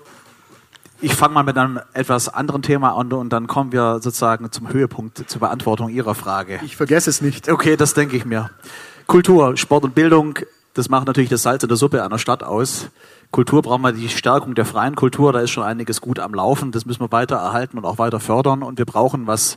ich 1.00 1.14
fange 1.14 1.34
mal 1.34 1.42
mit 1.42 1.56
einem 1.56 1.80
etwas 1.92 2.28
anderen 2.28 2.62
Thema 2.62 2.96
an 2.96 3.12
und 3.12 3.30
dann 3.30 3.46
kommen 3.46 3.72
wir 3.72 4.00
sozusagen 4.00 4.50
zum 4.50 4.72
Höhepunkt 4.72 5.30
zur 5.30 5.40
Beantwortung 5.40 5.88
Ihrer 5.88 6.14
Frage. 6.14 6.60
Ich 6.64 6.76
vergesse 6.76 7.10
es 7.10 7.20
nicht. 7.20 7.48
Okay, 7.48 7.76
das 7.76 7.94
denke 7.94 8.16
ich 8.16 8.24
mir. 8.24 8.50
Kultur, 9.06 9.56
Sport 9.56 9.84
und 9.84 9.94
Bildung, 9.94 10.38
das 10.74 10.88
macht 10.88 11.06
natürlich 11.06 11.30
das 11.30 11.42
Salz 11.42 11.62
in 11.62 11.68
der 11.68 11.76
Suppe 11.76 12.04
einer 12.04 12.18
Stadt 12.18 12.42
aus. 12.42 12.90
Kultur 13.30 13.62
brauchen 13.62 13.82
wir 13.82 13.92
die 13.92 14.08
Stärkung 14.08 14.54
der 14.54 14.64
freien 14.64 14.94
Kultur, 14.94 15.32
da 15.32 15.40
ist 15.40 15.50
schon 15.50 15.64
einiges 15.64 16.00
gut 16.00 16.18
am 16.18 16.34
Laufen, 16.34 16.72
das 16.72 16.86
müssen 16.86 17.00
wir 17.00 17.12
weiter 17.12 17.36
erhalten 17.36 17.78
und 17.78 17.84
auch 17.84 17.98
weiter 17.98 18.20
fördern 18.20 18.62
und 18.62 18.78
wir 18.78 18.86
brauchen, 18.86 19.26
was 19.26 19.56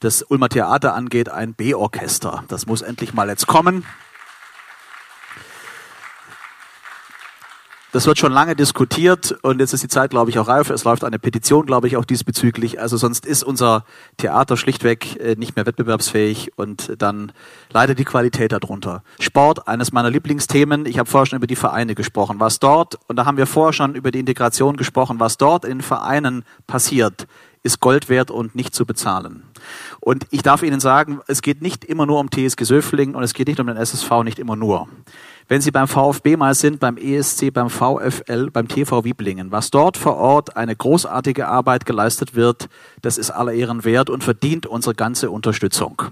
das 0.00 0.22
Ulmer 0.22 0.48
Theater 0.48 0.94
angeht, 0.94 1.28
ein 1.30 1.54
B-Orchester. 1.54 2.44
Das 2.48 2.66
muss 2.66 2.82
endlich 2.82 3.14
mal 3.14 3.28
jetzt 3.28 3.46
kommen. 3.46 3.84
Das 7.96 8.06
wird 8.06 8.18
schon 8.18 8.32
lange 8.32 8.54
diskutiert 8.54 9.38
und 9.40 9.58
jetzt 9.58 9.72
ist 9.72 9.82
die 9.82 9.88
Zeit, 9.88 10.10
glaube 10.10 10.28
ich, 10.28 10.38
auch 10.38 10.48
reif. 10.48 10.68
Es 10.68 10.84
läuft 10.84 11.02
eine 11.02 11.18
Petition, 11.18 11.64
glaube 11.64 11.86
ich, 11.86 11.96
auch 11.96 12.04
diesbezüglich. 12.04 12.78
Also 12.78 12.98
sonst 12.98 13.24
ist 13.24 13.42
unser 13.42 13.86
Theater 14.18 14.58
schlichtweg 14.58 15.18
äh, 15.18 15.34
nicht 15.34 15.56
mehr 15.56 15.64
wettbewerbsfähig 15.64 16.52
und 16.56 16.92
dann 16.98 17.32
leidet 17.70 17.98
die 17.98 18.04
Qualität 18.04 18.52
darunter. 18.52 19.02
Sport, 19.18 19.66
eines 19.66 19.92
meiner 19.92 20.10
Lieblingsthemen. 20.10 20.84
Ich 20.84 20.98
habe 20.98 21.08
vorher 21.08 21.24
schon 21.24 21.38
über 21.38 21.46
die 21.46 21.56
Vereine 21.56 21.94
gesprochen. 21.94 22.38
Was 22.38 22.58
dort, 22.58 22.98
und 23.06 23.16
da 23.16 23.24
haben 23.24 23.38
wir 23.38 23.46
vorher 23.46 23.72
schon 23.72 23.94
über 23.94 24.10
die 24.10 24.20
Integration 24.20 24.76
gesprochen, 24.76 25.18
was 25.18 25.38
dort 25.38 25.64
in 25.64 25.80
Vereinen 25.80 26.44
passiert, 26.66 27.26
ist 27.62 27.80
Gold 27.80 28.08
wert 28.08 28.30
und 28.30 28.54
nicht 28.54 28.74
zu 28.74 28.86
bezahlen. 28.86 29.42
Und 30.00 30.26
ich 30.30 30.42
darf 30.42 30.62
Ihnen 30.62 30.80
sagen, 30.80 31.20
es 31.26 31.42
geht 31.42 31.62
nicht 31.62 31.84
immer 31.84 32.06
nur 32.06 32.20
um 32.20 32.30
TSG 32.30 32.64
Söfling 32.64 33.14
und 33.14 33.22
es 33.22 33.34
geht 33.34 33.48
nicht 33.48 33.60
um 33.60 33.66
den 33.66 33.76
SSV, 33.76 34.22
nicht 34.24 34.38
immer 34.38 34.56
nur. 34.56 34.88
Wenn 35.48 35.60
Sie 35.60 35.70
beim 35.70 35.88
VfB 35.88 36.36
mal 36.36 36.54
sind, 36.54 36.80
beim 36.80 36.96
ESC, 36.96 37.52
beim 37.52 37.70
VfL, 37.70 38.50
beim 38.50 38.68
TV 38.68 39.04
Wieblingen, 39.04 39.52
was 39.52 39.70
dort 39.70 39.96
vor 39.96 40.16
Ort 40.16 40.56
eine 40.56 40.74
großartige 40.74 41.46
Arbeit 41.48 41.86
geleistet 41.86 42.34
wird, 42.34 42.68
das 43.02 43.18
ist 43.18 43.30
aller 43.30 43.52
Ehren 43.52 43.84
wert 43.84 44.10
und 44.10 44.24
verdient 44.24 44.66
unsere 44.66 44.94
ganze 44.94 45.30
Unterstützung. 45.30 46.02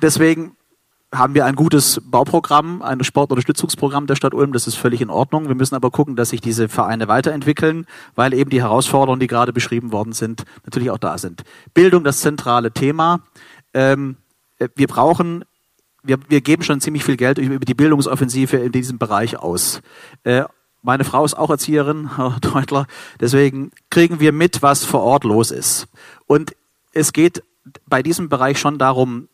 Deswegen 0.00 0.56
haben 1.12 1.34
wir 1.34 1.46
ein 1.46 1.54
gutes 1.54 2.00
Bauprogramm, 2.04 2.82
ein 2.82 3.02
Sportunterstützungsprogramm 3.02 4.06
der 4.06 4.16
Stadt 4.16 4.34
Ulm. 4.34 4.52
Das 4.52 4.66
ist 4.66 4.74
völlig 4.74 5.00
in 5.00 5.08
Ordnung. 5.08 5.48
Wir 5.48 5.54
müssen 5.54 5.74
aber 5.74 5.90
gucken, 5.90 6.16
dass 6.16 6.30
sich 6.30 6.40
diese 6.40 6.68
Vereine 6.68 7.08
weiterentwickeln, 7.08 7.86
weil 8.14 8.34
eben 8.34 8.50
die 8.50 8.60
Herausforderungen, 8.60 9.20
die 9.20 9.26
gerade 9.26 9.52
beschrieben 9.52 9.90
worden 9.90 10.12
sind, 10.12 10.44
natürlich 10.64 10.90
auch 10.90 10.98
da 10.98 11.16
sind. 11.16 11.44
Bildung, 11.72 12.04
das 12.04 12.20
zentrale 12.20 12.72
Thema. 12.72 13.20
Ähm, 13.72 14.16
wir 14.74 14.86
brauchen, 14.86 15.44
wir, 16.02 16.18
wir 16.28 16.42
geben 16.42 16.62
schon 16.62 16.80
ziemlich 16.80 17.04
viel 17.04 17.16
Geld 17.16 17.38
über 17.38 17.64
die 17.64 17.74
Bildungsoffensive 17.74 18.58
in 18.58 18.72
diesem 18.72 18.98
Bereich 18.98 19.38
aus. 19.38 19.80
Äh, 20.24 20.44
meine 20.82 21.04
Frau 21.04 21.24
ist 21.24 21.34
auch 21.34 21.50
Erzieherin, 21.50 22.10
Herr 22.16 22.36
Deutler. 22.40 22.86
Deswegen 23.18 23.70
kriegen 23.88 24.20
wir 24.20 24.32
mit, 24.32 24.62
was 24.62 24.84
vor 24.84 25.02
Ort 25.02 25.24
los 25.24 25.52
ist. 25.52 25.88
Und 26.26 26.54
es 26.92 27.14
geht 27.14 27.42
bei 27.86 28.02
diesem 28.02 28.28
Bereich 28.28 28.58
schon 28.58 28.78
darum, 28.78 29.28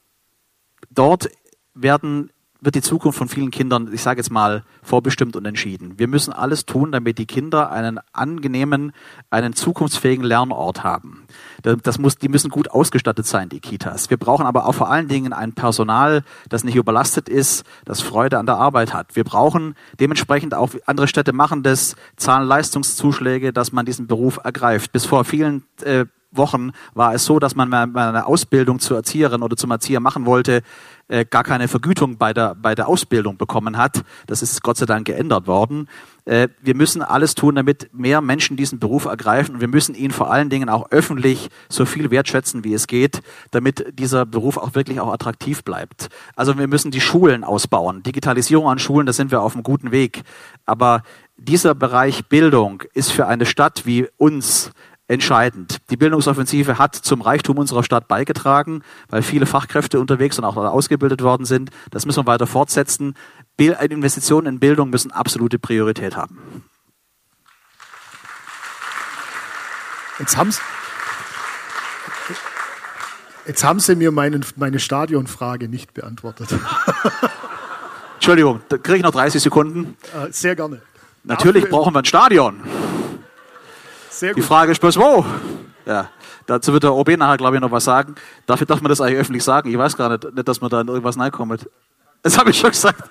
dort 0.90 1.28
werden, 1.74 2.30
wird 2.64 2.74
die 2.74 2.82
Zukunft 2.82 3.18
von 3.18 3.28
vielen 3.28 3.50
Kindern, 3.50 3.90
ich 3.92 4.02
sage 4.02 4.20
jetzt 4.20 4.30
mal, 4.30 4.64
vorbestimmt 4.82 5.36
und 5.36 5.44
entschieden. 5.44 5.98
Wir 5.98 6.08
müssen 6.08 6.32
alles 6.32 6.64
tun, 6.64 6.92
damit 6.92 7.18
die 7.18 7.26
Kinder 7.26 7.70
einen 7.70 8.00
angenehmen, 8.12 8.92
einen 9.30 9.52
zukunftsfähigen 9.52 10.24
Lernort 10.24 10.82
haben. 10.82 11.26
Das 11.62 11.98
muss, 11.98 12.16
die 12.16 12.28
müssen 12.28 12.50
gut 12.50 12.70
ausgestattet 12.70 13.26
sein, 13.26 13.48
die 13.48 13.60
Kitas. 13.60 14.08
Wir 14.08 14.16
brauchen 14.16 14.46
aber 14.46 14.66
auch 14.66 14.74
vor 14.74 14.90
allen 14.90 15.08
Dingen 15.08 15.32
ein 15.32 15.52
Personal, 15.52 16.22
das 16.48 16.64
nicht 16.64 16.76
überlastet 16.76 17.28
ist, 17.28 17.64
das 17.84 18.00
Freude 18.00 18.38
an 18.38 18.46
der 18.46 18.56
Arbeit 18.56 18.94
hat. 18.94 19.14
Wir 19.14 19.24
brauchen 19.24 19.74
dementsprechend 20.00 20.54
auch, 20.54 20.70
andere 20.86 21.08
Städte 21.08 21.32
machen 21.32 21.62
das, 21.62 21.96
zahlen 22.16 22.48
Leistungszuschläge, 22.48 23.52
dass 23.52 23.72
man 23.72 23.84
diesen 23.84 24.06
Beruf 24.06 24.40
ergreift. 24.42 24.92
Bis 24.92 25.04
vor 25.04 25.24
vielen 25.24 25.64
äh, 25.82 26.06
Wochen 26.36 26.72
war 26.94 27.14
es 27.14 27.24
so, 27.24 27.38
dass 27.38 27.54
man 27.54 27.68
mal 27.68 27.88
eine 27.94 28.26
Ausbildung 28.26 28.78
zur 28.80 28.96
Erzieherin 28.96 29.42
oder 29.42 29.56
zum 29.56 29.70
Erzieher 29.70 30.00
machen 30.00 30.26
wollte, 30.26 30.62
äh, 31.08 31.24
gar 31.24 31.44
keine 31.44 31.68
Vergütung 31.68 32.16
bei 32.16 32.32
der, 32.32 32.54
bei 32.54 32.74
der 32.74 32.88
Ausbildung 32.88 33.36
bekommen 33.36 33.76
hat. 33.76 34.04
Das 34.26 34.42
ist 34.42 34.62
Gott 34.62 34.76
sei 34.76 34.86
Dank 34.86 35.06
geändert 35.06 35.46
worden. 35.46 35.88
Äh, 36.24 36.48
wir 36.62 36.74
müssen 36.74 37.02
alles 37.02 37.34
tun, 37.34 37.54
damit 37.54 37.90
mehr 37.92 38.20
Menschen 38.20 38.56
diesen 38.56 38.78
Beruf 38.78 39.04
ergreifen. 39.04 39.56
Und 39.56 39.60
wir 39.60 39.68
müssen 39.68 39.94
ihn 39.94 40.10
vor 40.10 40.30
allen 40.30 40.48
Dingen 40.48 40.68
auch 40.68 40.90
öffentlich 40.90 41.50
so 41.68 41.84
viel 41.84 42.10
wertschätzen, 42.10 42.64
wie 42.64 42.74
es 42.74 42.86
geht, 42.86 43.20
damit 43.50 43.98
dieser 43.98 44.24
Beruf 44.24 44.56
auch 44.56 44.74
wirklich 44.74 45.00
auch 45.00 45.12
attraktiv 45.12 45.62
bleibt. 45.62 46.08
Also 46.36 46.58
wir 46.58 46.68
müssen 46.68 46.90
die 46.90 47.00
Schulen 47.00 47.44
ausbauen. 47.44 48.02
Digitalisierung 48.02 48.68
an 48.68 48.78
Schulen, 48.78 49.06
da 49.06 49.12
sind 49.12 49.30
wir 49.30 49.42
auf 49.42 49.54
einem 49.54 49.62
guten 49.62 49.90
Weg. 49.90 50.22
Aber 50.64 51.02
dieser 51.36 51.74
Bereich 51.74 52.26
Bildung 52.28 52.82
ist 52.94 53.12
für 53.12 53.26
eine 53.26 53.44
Stadt 53.44 53.84
wie 53.84 54.08
uns 54.16 54.70
entscheidend. 55.06 55.78
Die 55.90 55.96
Bildungsoffensive 55.96 56.78
hat 56.78 56.94
zum 56.94 57.20
Reichtum 57.20 57.58
unserer 57.58 57.84
Stadt 57.84 58.08
beigetragen, 58.08 58.82
weil 59.08 59.22
viele 59.22 59.46
Fachkräfte 59.46 60.00
unterwegs 60.00 60.38
und 60.38 60.44
auch 60.44 60.56
ausgebildet 60.56 61.22
worden 61.22 61.44
sind. 61.44 61.70
Das 61.90 62.06
müssen 62.06 62.24
wir 62.24 62.26
weiter 62.26 62.46
fortsetzen. 62.46 63.14
Investitionen 63.58 64.46
in 64.46 64.60
Bildung 64.60 64.90
müssen 64.90 65.10
absolute 65.10 65.58
Priorität 65.58 66.16
haben. 66.16 66.64
Jetzt 70.18 70.36
haben 70.36 70.52
Sie, 70.52 70.60
jetzt 73.46 73.64
haben 73.64 73.80
Sie 73.80 73.96
mir 73.96 74.12
meine, 74.12 74.40
meine 74.56 74.78
Stadionfrage 74.78 75.68
nicht 75.68 75.92
beantwortet. 75.92 76.48
Entschuldigung, 78.14 78.60
da 78.68 78.78
kriege 78.78 78.98
ich 78.98 79.02
noch 79.02 79.10
30 79.10 79.42
Sekunden. 79.42 79.96
Äh, 80.14 80.32
sehr 80.32 80.56
gerne. 80.56 80.80
Natürlich 81.24 81.68
brauchen 81.68 81.92
wir 81.94 81.98
ein 81.98 82.04
Stadion. 82.04 82.62
Die 84.20 84.42
Frage 84.42 84.72
ist 84.72 84.80
bloß, 84.80 84.96
wo? 84.96 85.24
Ja, 85.86 86.10
dazu 86.46 86.72
wird 86.72 86.84
der 86.84 86.94
OB 86.94 87.16
nachher, 87.16 87.36
glaube 87.36 87.56
ich, 87.56 87.62
noch 87.62 87.70
was 87.70 87.84
sagen. 87.84 88.14
Dafür 88.46 88.66
darf 88.66 88.80
man 88.80 88.88
das 88.88 89.00
eigentlich 89.00 89.18
öffentlich 89.18 89.44
sagen. 89.44 89.70
Ich 89.70 89.78
weiß 89.78 89.96
gar 89.96 90.10
nicht, 90.10 90.34
nicht 90.34 90.48
dass 90.48 90.60
man 90.60 90.70
da 90.70 90.80
in 90.80 90.88
irgendwas 90.88 91.18
reinkommt. 91.18 91.68
Das 92.22 92.38
habe 92.38 92.50
ich 92.50 92.58
schon 92.58 92.70
gesagt. 92.70 93.10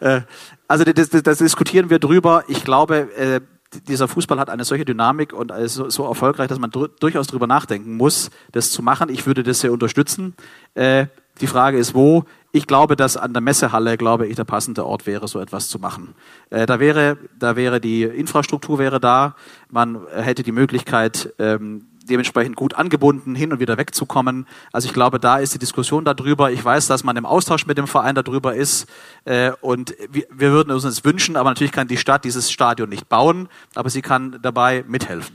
Äh, 0.00 0.22
also 0.68 0.84
das, 0.84 1.10
das, 1.10 1.22
das, 1.22 1.38
diskutieren 1.38 1.90
wir 1.90 1.98
drüber. 1.98 2.44
Ich 2.48 2.64
glaube, 2.64 3.12
äh, 3.16 3.40
dieser 3.88 4.08
Fußball 4.08 4.38
hat 4.38 4.48
eine 4.48 4.64
solche 4.64 4.84
Dynamik 4.84 5.32
und 5.32 5.50
ist 5.50 5.74
so, 5.74 5.90
so 5.90 6.06
erfolgreich, 6.06 6.48
dass 6.48 6.58
man 6.58 6.70
durchaus 6.70 7.26
drüber 7.26 7.46
nachdenken 7.46 7.96
muss, 7.96 8.30
das 8.52 8.70
zu 8.70 8.82
machen. 8.82 9.10
Ich 9.10 9.26
würde 9.26 9.42
das 9.42 9.60
sehr 9.60 9.72
unterstützen. 9.72 10.34
Äh, 10.74 11.06
die 11.40 11.46
Frage 11.46 11.78
ist, 11.78 11.94
wo? 11.94 12.24
Ich 12.54 12.68
glaube, 12.68 12.94
dass 12.94 13.16
an 13.16 13.32
der 13.32 13.42
Messehalle, 13.42 13.96
glaube 13.96 14.28
ich, 14.28 14.36
der 14.36 14.44
passende 14.44 14.86
Ort 14.86 15.08
wäre, 15.08 15.26
so 15.26 15.40
etwas 15.40 15.68
zu 15.68 15.80
machen. 15.80 16.14
Äh, 16.50 16.66
da 16.66 16.78
wäre, 16.78 17.18
da 17.36 17.56
wäre 17.56 17.80
die 17.80 18.04
Infrastruktur 18.04 18.78
wäre 18.78 19.00
da, 19.00 19.34
man 19.70 20.06
hätte 20.14 20.44
die 20.44 20.52
Möglichkeit, 20.52 21.34
ähm, 21.40 21.88
dementsprechend 22.04 22.54
gut 22.54 22.74
angebunden, 22.74 23.34
hin 23.34 23.52
und 23.52 23.58
wieder 23.58 23.76
wegzukommen. 23.76 24.46
Also 24.70 24.86
ich 24.86 24.94
glaube, 24.94 25.18
da 25.18 25.38
ist 25.38 25.52
die 25.52 25.58
Diskussion 25.58 26.04
darüber. 26.04 26.52
Ich 26.52 26.64
weiß, 26.64 26.86
dass 26.86 27.02
man 27.02 27.16
im 27.16 27.26
Austausch 27.26 27.66
mit 27.66 27.76
dem 27.76 27.88
Verein 27.88 28.14
darüber 28.14 28.54
ist 28.54 28.86
äh, 29.24 29.50
und 29.60 29.96
wir, 30.12 30.24
wir 30.30 30.52
würden 30.52 30.70
uns 30.70 30.84
das 30.84 31.04
wünschen, 31.04 31.34
aber 31.34 31.50
natürlich 31.50 31.72
kann 31.72 31.88
die 31.88 31.96
Stadt 31.96 32.24
dieses 32.24 32.52
Stadion 32.52 32.88
nicht 32.88 33.08
bauen, 33.08 33.48
aber 33.74 33.90
sie 33.90 34.00
kann 34.00 34.38
dabei 34.42 34.84
mithelfen. 34.86 35.34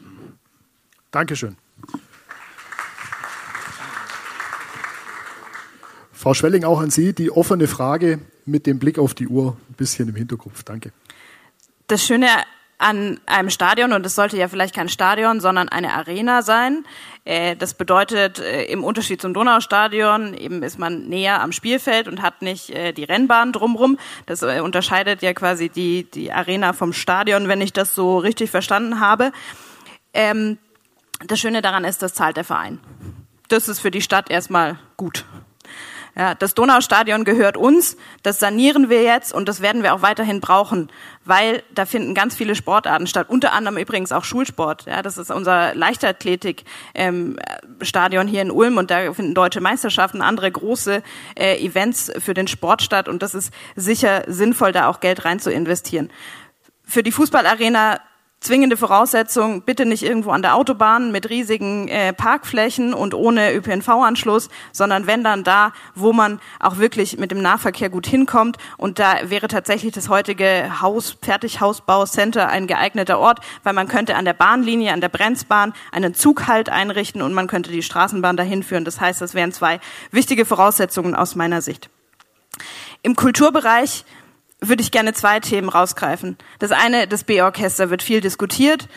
Dankeschön. 1.12 1.58
Frau 6.20 6.34
Schwelling, 6.34 6.66
auch 6.66 6.82
an 6.82 6.90
Sie 6.90 7.14
die 7.14 7.32
offene 7.32 7.66
Frage 7.66 8.20
mit 8.46 8.66
dem 8.66 8.78
Blick 8.78 9.00
auf 9.00 9.14
die 9.14 9.30
Uhr 9.30 9.56
ein 9.70 9.76
bisschen 9.76 10.10
im 10.10 10.16
Hinterkopf. 10.16 10.64
Danke. 10.64 10.92
Das 11.88 12.06
Schöne 12.06 12.28
an 12.78 13.22
einem 13.26 13.50
Stadion, 13.50 13.94
und 13.94 14.06
es 14.06 14.16
sollte 14.16 14.36
ja 14.36 14.50
vielleicht 14.50 14.76
kein 14.76 14.90
Stadion, 14.90 15.40
sondern 15.40 15.70
eine 15.70 15.94
Arena 15.94 16.42
sein. 16.42 16.84
Äh, 17.24 17.56
das 17.56 17.74
bedeutet, 17.74 18.40
äh, 18.40 18.64
im 18.66 18.84
Unterschied 18.84 19.22
zum 19.22 19.34
Donaustadion, 19.34 20.34
eben 20.34 20.62
ist 20.62 20.78
man 20.78 21.08
näher 21.08 21.42
am 21.42 21.54
Spielfeld 21.54 22.10
und 22.10 22.22
hat 22.22 22.42
nicht 22.42 22.72
äh, 22.72 22.92
die 22.92 23.06
Rennbahn 23.06 23.54
drumrum. 23.54 23.98
Das 24.26 24.44
unterscheidet 24.44 25.22
ja 25.22 25.34
quasi 25.34 25.70
die, 25.70 26.04
die 26.04 26.34
Arena 26.34 26.74
vom 26.74 26.92
Stadion, 26.92 27.48
wenn 27.48 27.62
ich 27.62 27.72
das 27.72 27.96
so 27.96 28.18
richtig 28.18 28.52
verstanden 28.52 29.00
habe. 29.00 29.32
Ähm, 30.14 30.58
das 31.26 31.40
Schöne 31.40 31.62
daran 31.62 31.86
ist, 31.86 32.02
das 32.02 32.14
zahlt 32.14 32.36
der 32.36 32.44
Verein. 32.44 32.80
Das 33.48 33.70
ist 33.70 33.80
für 33.80 33.90
die 33.90 34.02
Stadt 34.02 34.30
erstmal 34.30 34.78
gut. 34.98 35.24
Ja, 36.20 36.36
das 36.36 36.54
Donaustadion 36.54 37.24
gehört 37.24 37.56
uns, 37.56 37.96
das 38.24 38.40
sanieren 38.40 38.90
wir 38.90 39.04
jetzt 39.04 39.34
und 39.34 39.48
das 39.48 39.62
werden 39.62 39.84
wir 39.84 39.94
auch 39.94 40.02
weiterhin 40.02 40.42
brauchen, 40.42 40.92
weil 41.24 41.64
da 41.74 41.86
finden 41.86 42.14
ganz 42.14 42.36
viele 42.36 42.56
Sportarten 42.56 43.08
statt, 43.08 43.30
unter 43.30 43.54
anderem 43.54 43.78
übrigens 43.78 44.12
auch 44.12 44.26
Schulsport. 44.26 44.86
Ja, 44.86 45.02
das 45.02 45.18
ist 45.18 45.32
unser 45.32 45.74
Leichtathletik-Stadion 45.76 48.28
ähm, 48.28 48.30
hier 48.30 48.42
in 48.42 48.52
Ulm 48.52 48.76
und 48.76 48.92
da 48.92 49.14
finden 49.14 49.34
deutsche 49.34 49.62
Meisterschaften, 49.62 50.22
andere 50.22 50.52
große 50.52 51.04
äh, 51.36 51.66
Events 51.66 52.12
für 52.20 52.34
den 52.34 52.50
Sport 52.50 52.82
statt 52.82 53.08
und 53.08 53.24
das 53.24 53.34
ist 53.34 53.54
sicher 53.78 54.24
sinnvoll, 54.28 54.74
da 54.74 54.90
auch 54.90 55.00
Geld 55.00 55.24
rein 55.24 55.40
zu 55.40 55.54
investieren. 55.54 56.10
Für 56.84 57.02
die 57.02 57.14
Fußballarena 57.14 58.02
zwingende 58.42 58.78
Voraussetzung, 58.78 59.64
bitte 59.64 59.86
nicht 59.86 60.04
irgendwo 60.04 60.32
an 60.32 60.42
der 60.42 60.56
Autobahn 60.56 61.12
mit 61.12 61.30
riesigen 61.30 61.88
äh, 61.90 62.14
Parkflächen 62.14 62.94
und 62.94 63.14
ohne 63.14 63.54
ÖPNV-Anschluss, 63.54 64.50
sondern 64.72 65.08
wenn 65.08 65.24
dann 65.24 65.44
da, 65.44 65.74
wo 65.94 66.14
man 66.14 66.40
auch 66.60 66.78
wirklich 66.78 67.18
mit 67.18 67.32
dem 67.32 67.42
Nahverkehr 67.42 67.90
gut 67.90 68.08
hinkommt. 68.08 68.58
Und 68.78 68.98
da 69.00 69.30
wäre 69.30 69.50
tatsächlich 69.50 69.94
das 69.94 70.08
heutige 70.08 70.82
Haus, 70.82 71.18
Fertighausbaucenter 71.22 72.48
ein 72.48 72.68
geeigneter 72.68 73.20
Ort, 73.20 73.40
weil 73.64 73.74
man 73.74 73.90
könnte 73.90 74.16
an 74.16 74.26
der 74.26 74.34
Bahnlinie, 74.34 74.94
an 74.94 75.02
der 75.02 75.10
Brenzbahn 75.10 75.74
einen 75.92 76.14
Zughalt 76.14 76.70
einrichten 76.70 77.22
und 77.22 77.34
man 77.34 77.48
könnte 77.48 77.72
die 77.72 77.84
Straßenbahn 77.84 78.38
dahin 78.38 78.64
führen. 78.64 78.86
Das 78.86 79.02
heißt, 79.02 79.20
das 79.22 79.34
wären 79.34 79.52
zwei 79.52 79.82
wichtige 80.12 80.46
Voraussetzungen 80.46 81.14
aus 81.14 81.36
meiner 81.36 81.62
Sicht. 81.62 81.90
Im 83.02 83.16
Kulturbereich 83.16 84.06
würde 84.62 84.82
ich 84.82 84.92
gerne 84.92 85.14
zwei 85.14 85.40
Themen 85.40 85.70
rausgreifen. 85.70 86.38
Das 86.60 86.72
eine, 86.72 87.08
das 87.08 87.24
B-Orchester 87.24 87.90
wird 87.90 88.04
viel 88.04 88.22
diskutiert. 88.22 88.88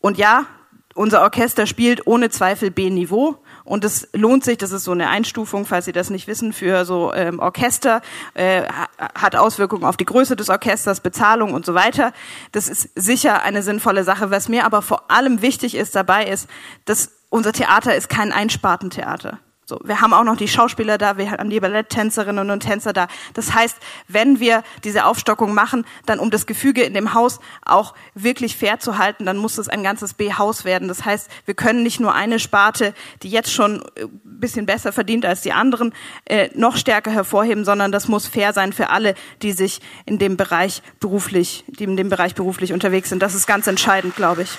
Und 0.00 0.18
ja, 0.18 0.46
unser 0.94 1.22
Orchester 1.22 1.66
spielt 1.66 2.06
ohne 2.06 2.30
Zweifel 2.30 2.70
B-Niveau. 2.70 3.36
Und 3.64 3.84
es 3.84 4.08
lohnt 4.12 4.44
sich, 4.44 4.58
das 4.58 4.72
ist 4.72 4.84
so 4.84 4.92
eine 4.92 5.08
Einstufung, 5.08 5.66
falls 5.66 5.84
Sie 5.84 5.92
das 5.92 6.10
nicht 6.10 6.26
wissen, 6.26 6.52
für 6.52 6.84
so 6.84 7.12
ähm, 7.14 7.38
Orchester, 7.38 8.02
äh, 8.34 8.64
hat 8.98 9.36
Auswirkungen 9.36 9.84
auf 9.84 9.96
die 9.96 10.04
Größe 10.04 10.36
des 10.36 10.50
Orchesters, 10.50 11.00
Bezahlung 11.00 11.54
und 11.54 11.64
so 11.64 11.74
weiter. 11.74 12.12
Das 12.50 12.68
ist 12.68 12.90
sicher 12.94 13.42
eine 13.42 13.62
sinnvolle 13.62 14.04
Sache. 14.04 14.30
Was 14.30 14.48
mir 14.48 14.64
aber 14.66 14.82
vor 14.82 15.10
allem 15.10 15.42
wichtig 15.42 15.74
ist 15.76 15.94
dabei, 15.94 16.26
ist, 16.26 16.48
dass 16.84 17.12
unser 17.30 17.52
Theater 17.52 17.94
ist 17.94 18.08
kein 18.08 18.32
Einspartentheater. 18.32 19.38
So, 19.64 19.78
wir 19.84 20.00
haben 20.00 20.12
auch 20.12 20.24
noch 20.24 20.36
die 20.36 20.48
Schauspieler 20.48 20.98
da, 20.98 21.18
wir 21.18 21.30
haben 21.30 21.48
die 21.48 21.60
Balletttänzerinnen 21.60 22.50
und 22.50 22.60
Tänzer 22.60 22.92
da. 22.92 23.06
Das 23.34 23.54
heißt, 23.54 23.76
wenn 24.08 24.40
wir 24.40 24.64
diese 24.82 25.04
Aufstockung 25.04 25.54
machen, 25.54 25.84
dann 26.04 26.18
um 26.18 26.32
das 26.32 26.46
Gefüge 26.46 26.82
in 26.82 26.94
dem 26.94 27.14
Haus 27.14 27.38
auch 27.64 27.94
wirklich 28.14 28.56
fair 28.56 28.80
zu 28.80 28.98
halten, 28.98 29.24
dann 29.24 29.36
muss 29.36 29.58
es 29.58 29.68
ein 29.68 29.84
ganzes 29.84 30.14
B-Haus 30.14 30.64
werden. 30.64 30.88
Das 30.88 31.04
heißt, 31.04 31.30
wir 31.44 31.54
können 31.54 31.84
nicht 31.84 32.00
nur 32.00 32.12
eine 32.12 32.40
Sparte, 32.40 32.92
die 33.22 33.30
jetzt 33.30 33.52
schon 33.52 33.82
ein 33.82 34.02
äh, 34.02 34.06
bisschen 34.24 34.66
besser 34.66 34.92
verdient 34.92 35.24
als 35.24 35.42
die 35.42 35.52
anderen, 35.52 35.94
äh, 36.24 36.50
noch 36.54 36.76
stärker 36.76 37.12
hervorheben, 37.12 37.64
sondern 37.64 37.92
das 37.92 38.08
muss 38.08 38.26
fair 38.26 38.52
sein 38.52 38.72
für 38.72 38.90
alle, 38.90 39.14
die 39.42 39.52
sich 39.52 39.80
in 40.06 40.18
dem 40.18 40.36
Bereich 40.36 40.82
beruflich, 40.98 41.64
die 41.68 41.84
in 41.84 41.96
dem 41.96 42.08
Bereich 42.08 42.34
beruflich 42.34 42.72
unterwegs 42.72 43.10
sind. 43.10 43.22
Das 43.22 43.36
ist 43.36 43.46
ganz 43.46 43.68
entscheidend, 43.68 44.16
glaube 44.16 44.42
ich. 44.42 44.58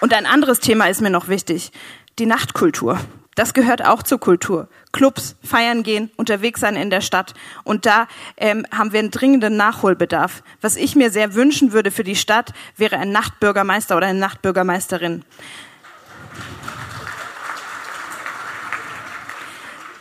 Und 0.00 0.14
ein 0.14 0.26
anderes 0.26 0.60
Thema 0.60 0.86
ist 0.86 1.02
mir 1.02 1.10
noch 1.10 1.28
wichtig. 1.28 1.72
Die 2.18 2.26
Nachtkultur. 2.26 2.98
Das 3.34 3.54
gehört 3.54 3.84
auch 3.84 4.02
zur 4.02 4.18
Kultur. 4.18 4.68
Clubs, 4.92 5.36
feiern 5.42 5.82
gehen, 5.82 6.10
unterwegs 6.16 6.60
sein 6.60 6.74
in 6.74 6.90
der 6.90 7.00
Stadt. 7.00 7.34
Und 7.64 7.86
da 7.86 8.08
ähm, 8.36 8.66
haben 8.72 8.92
wir 8.92 8.98
einen 8.98 9.10
dringenden 9.10 9.56
Nachholbedarf. 9.56 10.42
Was 10.60 10.76
ich 10.76 10.96
mir 10.96 11.10
sehr 11.10 11.34
wünschen 11.34 11.72
würde 11.72 11.90
für 11.90 12.04
die 12.04 12.16
Stadt, 12.16 12.52
wäre 12.76 12.96
ein 12.98 13.12
Nachtbürgermeister 13.12 13.96
oder 13.96 14.08
eine 14.08 14.18
Nachtbürgermeisterin. 14.18 15.24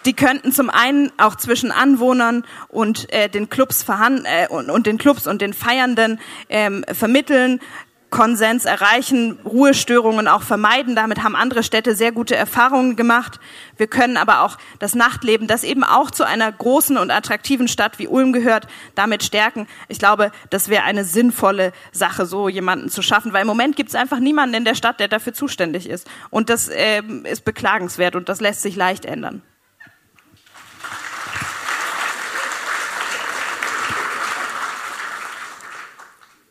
Die 0.05 0.13
könnten 0.15 0.51
zum 0.51 0.69
einen 0.69 1.11
auch 1.17 1.35
zwischen 1.35 1.71
Anwohnern 1.71 2.45
und 2.69 3.11
äh, 3.13 3.29
den 3.29 3.49
Clubs 3.49 3.85
äh, 3.87 4.47
und, 4.47 4.69
und 4.69 4.87
den 4.87 4.97
Clubs 4.97 5.27
und 5.27 5.41
den 5.41 5.53
Feiernden 5.53 6.19
ähm, 6.49 6.85
vermitteln, 6.93 7.59
Konsens 8.09 8.65
erreichen, 8.65 9.39
Ruhestörungen 9.45 10.27
auch 10.27 10.41
vermeiden. 10.41 10.95
Damit 10.95 11.23
haben 11.23 11.35
andere 11.35 11.63
Städte 11.63 11.95
sehr 11.95 12.11
gute 12.11 12.35
Erfahrungen 12.35 12.95
gemacht. 12.95 13.39
Wir 13.77 13.87
können 13.87 14.17
aber 14.17 14.41
auch 14.41 14.57
das 14.79 14.95
Nachtleben, 14.95 15.47
das 15.47 15.63
eben 15.63 15.83
auch 15.83 16.09
zu 16.11 16.25
einer 16.25 16.51
großen 16.51 16.97
und 16.97 17.11
attraktiven 17.11 17.67
Stadt 17.67 17.99
wie 17.99 18.07
Ulm 18.07 18.33
gehört, 18.33 18.67
damit 18.95 19.23
stärken. 19.23 19.67
Ich 19.87 19.99
glaube, 19.99 20.31
das 20.49 20.69
wäre 20.69 20.83
eine 20.83 21.05
sinnvolle 21.05 21.71
Sache, 21.91 22.25
so 22.25 22.49
jemanden 22.49 22.89
zu 22.89 23.01
schaffen, 23.01 23.33
weil 23.33 23.41
im 23.41 23.47
Moment 23.47 23.75
gibt 23.75 23.89
es 23.89 23.95
einfach 23.95 24.19
niemanden 24.19 24.55
in 24.55 24.65
der 24.65 24.75
Stadt, 24.75 24.99
der 24.99 25.07
dafür 25.07 25.33
zuständig 25.33 25.87
ist. 25.87 26.09
Und 26.29 26.49
das 26.49 26.67
äh, 26.67 27.01
ist 27.23 27.45
beklagenswert 27.45 28.15
und 28.15 28.29
das 28.29 28.41
lässt 28.41 28.61
sich 28.61 28.75
leicht 28.75 29.05
ändern. 29.05 29.43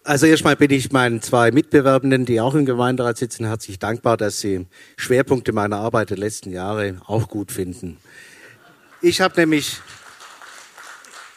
Also 0.09 0.25
erstmal 0.25 0.57
bin 0.57 0.71
ich 0.71 0.91
meinen 0.91 1.21
zwei 1.21 1.51
Mitbewerbenden, 1.51 2.25
die 2.25 2.41
auch 2.41 2.55
im 2.55 2.65
Gemeinderat 2.65 3.19
sitzen, 3.19 3.45
herzlich 3.45 3.79
dankbar, 3.79 4.17
dass 4.17 4.41
sie 4.41 4.65
Schwerpunkte 4.97 5.53
meiner 5.53 5.77
Arbeit 5.77 6.09
der 6.09 6.17
letzten 6.17 6.51
Jahre 6.51 6.97
auch 7.05 7.29
gut 7.29 7.53
finden. 7.53 7.99
Ich 9.03 9.21
habe 9.21 9.39
nämlich, 9.39 9.77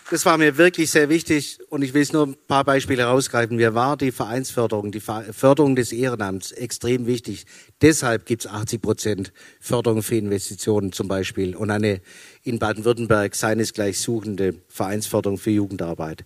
das 0.10 0.26
war 0.26 0.38
mir 0.38 0.58
wirklich 0.58 0.90
sehr 0.90 1.10
wichtig 1.10 1.60
und 1.68 1.82
ich 1.82 1.94
will 1.94 2.02
es 2.02 2.14
nur 2.14 2.28
ein 2.28 2.38
paar 2.48 2.64
Beispiele 2.64 3.02
herausgreifen. 3.02 3.58
Mir 3.58 3.76
war 3.76 3.98
die 3.98 4.14
Vereinsförderung, 4.14 4.94
die 4.94 5.02
Förderung 5.02 5.76
des 5.76 5.92
Ehrenamts 5.92 6.54
extrem 6.54 7.08
wichtig. 7.08 7.46
Deshalb 7.82 8.26
gibt 8.26 8.46
es 8.46 8.52
80 8.52 8.82
Prozent 8.82 9.34
Förderung 9.60 10.02
für 10.02 10.16
Investitionen 10.16 10.94
zum 10.94 11.10
Beispiel 11.10 11.58
und 11.58 11.72
eine 11.72 12.00
in 12.44 12.58
Baden-Württemberg 12.58 13.36
seinesgleich 13.36 14.00
suchende 14.00 14.56
Vereinsförderung 14.70 15.38
für 15.38 15.52
Jugendarbeit. 15.52 16.24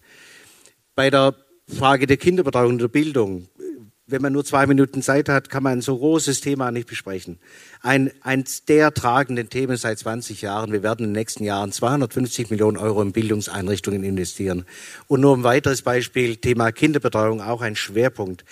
Bei 0.93 1.09
der 1.09 1.35
Frage 1.67 2.05
der 2.05 2.17
Kinderbetreuung 2.17 2.73
und 2.73 2.81
der 2.81 2.87
Bildung. 2.87 3.47
Wenn 4.07 4.21
man 4.21 4.33
nur 4.33 4.45
zwei 4.45 4.67
Minuten 4.67 5.01
Zeit 5.01 5.29
hat, 5.29 5.49
kann 5.49 5.63
man 5.63 5.79
ein 5.79 5.81
so 5.81 5.97
großes 5.97 6.39
Thema 6.39 6.69
nicht 6.69 6.87
besprechen. 6.87 7.39
Ein, 7.81 8.11
eins 8.21 8.63
der 8.63 8.93
tragenden 8.93 9.49
Themen 9.49 9.77
seit 9.77 9.97
20 9.97 10.43
Jahren. 10.43 10.71
Wir 10.71 10.83
werden 10.83 11.05
in 11.05 11.09
den 11.09 11.19
nächsten 11.19 11.43
Jahren 11.43 11.71
250 11.71 12.51
Millionen 12.51 12.77
Euro 12.77 13.01
in 13.01 13.13
Bildungseinrichtungen 13.13 14.03
investieren. 14.03 14.65
Und 15.07 15.21
nur 15.21 15.35
ein 15.35 15.43
weiteres 15.43 15.81
Beispiel, 15.81 16.35
Thema 16.35 16.71
Kinderbetreuung, 16.71 17.41
auch 17.41 17.61
ein 17.61 17.75
Schwerpunkt 17.75 18.45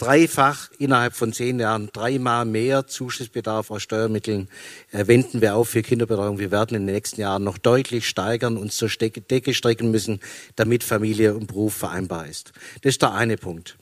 dreifach 0.00 0.70
innerhalb 0.78 1.14
von 1.14 1.32
zehn 1.32 1.60
Jahren, 1.60 1.90
dreimal 1.92 2.46
mehr 2.46 2.86
Zuschussbedarf 2.86 3.70
aus 3.70 3.82
Steuermitteln 3.82 4.48
äh, 4.92 5.06
wenden 5.06 5.42
wir 5.42 5.54
auf 5.56 5.68
für 5.68 5.82
Kinderbetreuung. 5.82 6.38
Wir 6.38 6.50
werden 6.50 6.74
in 6.74 6.86
den 6.86 6.94
nächsten 6.94 7.20
Jahren 7.20 7.44
noch 7.44 7.58
deutlich 7.58 8.08
steigern, 8.08 8.56
uns 8.56 8.76
zur 8.76 8.88
Decke 8.88 9.52
strecken 9.52 9.90
müssen, 9.90 10.20
damit 10.56 10.84
Familie 10.84 11.34
und 11.34 11.48
Beruf 11.48 11.74
vereinbar 11.74 12.26
ist. 12.26 12.52
Das 12.82 12.94
ist 12.94 13.02
der 13.02 13.12
eine 13.12 13.36
Punkt. 13.36 13.76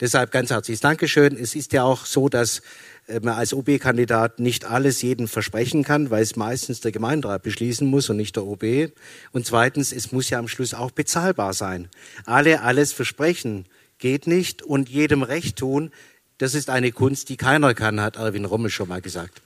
Deshalb 0.00 0.32
ganz 0.32 0.50
herzliches 0.50 0.80
Dankeschön. 0.80 1.36
Es 1.36 1.54
ist 1.54 1.72
ja 1.72 1.84
auch 1.84 2.04
so, 2.04 2.28
dass 2.28 2.62
äh, 3.06 3.20
man 3.20 3.34
als 3.34 3.52
OB-Kandidat 3.52 4.40
nicht 4.40 4.64
alles 4.64 5.02
jedem 5.02 5.28
versprechen 5.28 5.84
kann, 5.84 6.10
weil 6.10 6.22
es 6.22 6.34
meistens 6.36 6.80
der 6.80 6.90
Gemeinderat 6.90 7.42
beschließen 7.42 7.86
muss 7.86 8.10
und 8.10 8.16
nicht 8.16 8.34
der 8.34 8.44
OB. 8.44 8.92
Und 9.32 9.46
zweitens, 9.46 9.92
es 9.92 10.10
muss 10.10 10.30
ja 10.30 10.38
am 10.38 10.48
Schluss 10.48 10.74
auch 10.74 10.90
bezahlbar 10.90 11.54
sein. 11.54 11.88
Alle 12.24 12.62
alles 12.62 12.92
versprechen, 12.92 13.66
geht 14.00 14.26
nicht 14.26 14.62
und 14.62 14.88
jedem 14.88 15.22
recht 15.22 15.56
tun, 15.56 15.92
das 16.38 16.54
ist 16.54 16.70
eine 16.70 16.90
Kunst, 16.90 17.28
die 17.28 17.36
keiner 17.36 17.74
kann, 17.74 18.00
hat 18.00 18.16
Erwin 18.16 18.46
Rommel 18.46 18.70
schon 18.70 18.88
mal 18.88 19.00
gesagt. 19.00 19.42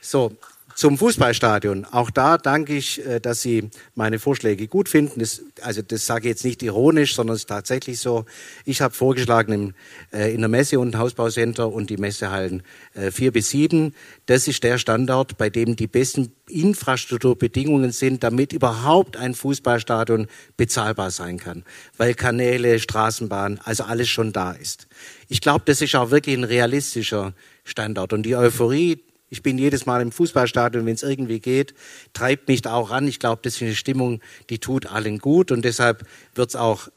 So, 0.00 0.36
zum 0.74 0.98
Fußballstadion. 0.98 1.84
Auch 1.84 2.10
da 2.10 2.38
danke 2.38 2.74
ich, 2.74 3.04
äh, 3.06 3.20
dass 3.20 3.42
Sie 3.42 3.70
meine 3.94 4.18
Vorschläge 4.18 4.68
gut 4.68 4.88
finden. 4.88 5.20
Das, 5.20 5.42
also 5.60 5.82
das 5.82 6.06
sage 6.06 6.28
ich 6.28 6.30
jetzt 6.30 6.44
nicht 6.44 6.62
ironisch, 6.62 7.14
sondern 7.14 7.36
es 7.36 7.42
ist 7.42 7.48
tatsächlich 7.48 8.00
so. 8.00 8.24
Ich 8.64 8.80
habe 8.80 8.94
vorgeschlagen 8.94 9.52
im, 9.52 9.74
äh, 10.12 10.32
in 10.34 10.40
der 10.40 10.48
Messe- 10.48 10.80
und 10.80 10.96
Hausbausender 10.96 11.72
und 11.72 11.90
die 11.90 11.96
Messehallen 11.96 12.62
äh, 12.94 13.10
vier 13.10 13.32
bis 13.32 13.50
sieben. 13.50 13.94
Das 14.26 14.48
ist 14.48 14.62
der 14.62 14.78
Standort, 14.78 15.36
bei 15.38 15.50
dem 15.50 15.76
die 15.76 15.86
besten 15.86 16.32
Infrastrukturbedingungen 16.48 17.92
sind, 17.92 18.22
damit 18.22 18.52
überhaupt 18.52 19.16
ein 19.16 19.34
Fußballstadion 19.34 20.26
bezahlbar 20.56 21.10
sein 21.10 21.38
kann. 21.38 21.64
Weil 21.96 22.14
Kanäle, 22.14 22.78
Straßenbahn, 22.78 23.60
also 23.64 23.84
alles 23.84 24.08
schon 24.08 24.32
da 24.32 24.52
ist. 24.52 24.88
Ich 25.28 25.40
glaube, 25.40 25.62
das 25.64 25.80
ist 25.80 25.94
auch 25.94 26.10
wirklich 26.10 26.36
ein 26.36 26.44
realistischer 26.44 27.32
Standort. 27.64 28.12
Und 28.12 28.24
die 28.24 28.36
Euphorie, 28.36 29.02
ich 29.32 29.42
bin 29.42 29.56
jedes 29.56 29.86
Mal 29.86 30.02
im 30.02 30.12
Fußballstadion, 30.12 30.84
wenn 30.84 30.94
es 30.94 31.02
irgendwie 31.02 31.40
geht, 31.40 31.72
treibt 32.12 32.48
mich 32.48 32.60
da 32.60 32.74
auch 32.74 32.90
an. 32.90 33.08
Ich 33.08 33.18
glaube, 33.18 33.40
das 33.42 33.56
ist 33.56 33.62
eine 33.62 33.74
Stimmung, 33.74 34.20
die 34.50 34.58
tut 34.58 34.84
allen 34.84 35.18
gut 35.18 35.50
und 35.50 35.64
deshalb 35.64 36.04
wird 36.34 36.50
es 36.50 36.54
auch 36.56 36.88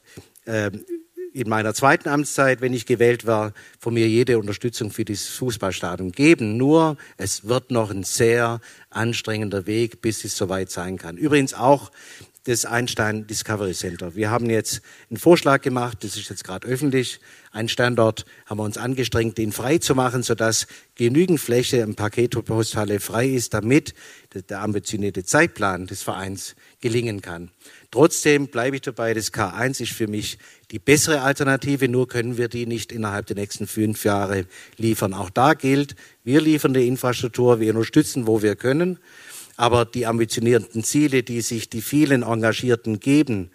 äh, 0.44 0.70
in 1.32 1.48
meiner 1.48 1.74
zweiten 1.74 2.10
Amtszeit, 2.10 2.60
wenn 2.60 2.74
ich 2.74 2.86
gewählt 2.86 3.26
war, 3.26 3.54
von 3.80 3.94
mir 3.94 4.10
jede 4.10 4.38
Unterstützung 4.38 4.92
für 4.92 5.06
dieses 5.06 5.30
Fußballstadion 5.30 6.12
geben. 6.12 6.58
Nur 6.58 6.98
es 7.16 7.48
wird 7.48 7.72
noch 7.72 7.90
ein 7.90 8.04
sehr 8.04 8.60
anstrengender 8.90 9.66
Weg, 9.66 10.02
bis 10.02 10.26
es 10.26 10.36
soweit 10.36 10.70
sein 10.70 10.98
kann. 10.98 11.16
Übrigens 11.16 11.54
auch 11.54 11.90
das 12.46 12.64
Einstein 12.64 13.26
Discovery 13.28 13.74
Center. 13.74 14.16
Wir 14.16 14.30
haben 14.30 14.50
jetzt 14.50 14.82
einen 15.10 15.18
Vorschlag 15.18 15.62
gemacht, 15.62 16.04
das 16.04 16.16
ist 16.16 16.30
jetzt 16.30 16.44
gerade 16.44 16.68
öffentlich, 16.68 17.20
ein 17.52 17.70
Standort, 17.70 18.26
haben 18.46 18.60
wir 18.60 18.64
uns 18.64 18.78
angestrengt, 18.78 19.38
den 19.38 19.52
frei 19.52 19.80
zu 19.80 19.96
machen, 19.96 20.22
sodass 20.22 20.68
genügend 20.94 21.40
Fläche 21.40 21.78
im 21.78 21.96
Paketposthalle 21.96 23.00
frei 23.00 23.30
ist, 23.30 23.54
damit 23.54 23.96
der 24.50 24.62
ambitionierte 24.62 25.24
Zeitplan 25.24 25.88
des 25.88 26.04
Vereins 26.04 26.56
gelingen 26.82 27.22
kann. 27.22 27.50
Trotzdem 27.90 28.48
bleibe 28.48 28.76
ich 28.76 28.84
dabei, 28.84 29.14
das 29.14 29.34
K1 29.34 29.82
ist 29.82 29.94
für 29.94 30.08
mich 30.08 30.38
die 30.72 30.80
bessere 30.80 31.22
Alternative, 31.22 31.88
nur 31.88 32.08
können 32.08 32.38
wir 32.38 32.48
die 32.48 32.68
nicht 32.68 32.92
innerhalb 32.92 33.26
der 33.26 33.38
nächsten 33.38 33.66
fünf 33.66 34.04
Jahre 34.04 34.46
liefern. 34.78 35.14
Auch 35.14 35.30
da 35.30 35.54
gilt, 35.54 35.96
wir 36.24 36.42
liefern 36.42 36.74
die 36.74 36.88
Infrastruktur, 36.88 37.60
wir 37.60 37.74
unterstützen, 37.74 38.28
wo 38.28 38.42
wir 38.42 38.56
können. 38.56 39.00
Aber 39.58 39.86
die 39.86 40.06
ambitionierten 40.06 40.84
Ziele, 40.84 41.24
die 41.24 41.42
sich 41.42 41.70
die 41.70 41.82
vielen 41.82 42.24
Engagierten 42.24 43.00
geben, 43.00 43.52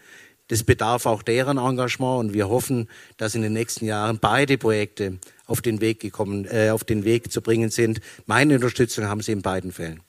das 0.48 0.64
bedarf 0.64 1.06
auch 1.06 1.22
deren 1.22 1.58
Engagement 1.58 2.18
und 2.18 2.34
wir 2.34 2.48
hoffen, 2.48 2.88
dass 3.18 3.34
in 3.34 3.42
den 3.42 3.52
nächsten 3.52 3.84
Jahren 3.84 4.18
beide 4.18 4.58
Projekte 4.58 5.18
auf 5.46 5.62
den 5.62 5.80
Weg 5.80 6.00
gekommen, 6.00 6.44
äh, 6.50 6.70
auf 6.70 6.82
den 6.82 7.04
Weg 7.04 7.30
zu 7.30 7.40
bringen 7.40 7.70
sind. 7.70 8.00
Meine 8.26 8.54
Unterstützung 8.56 9.06
haben 9.06 9.20
Sie 9.20 9.32
in 9.32 9.42
beiden 9.42 9.70
Fällen. 9.70 10.00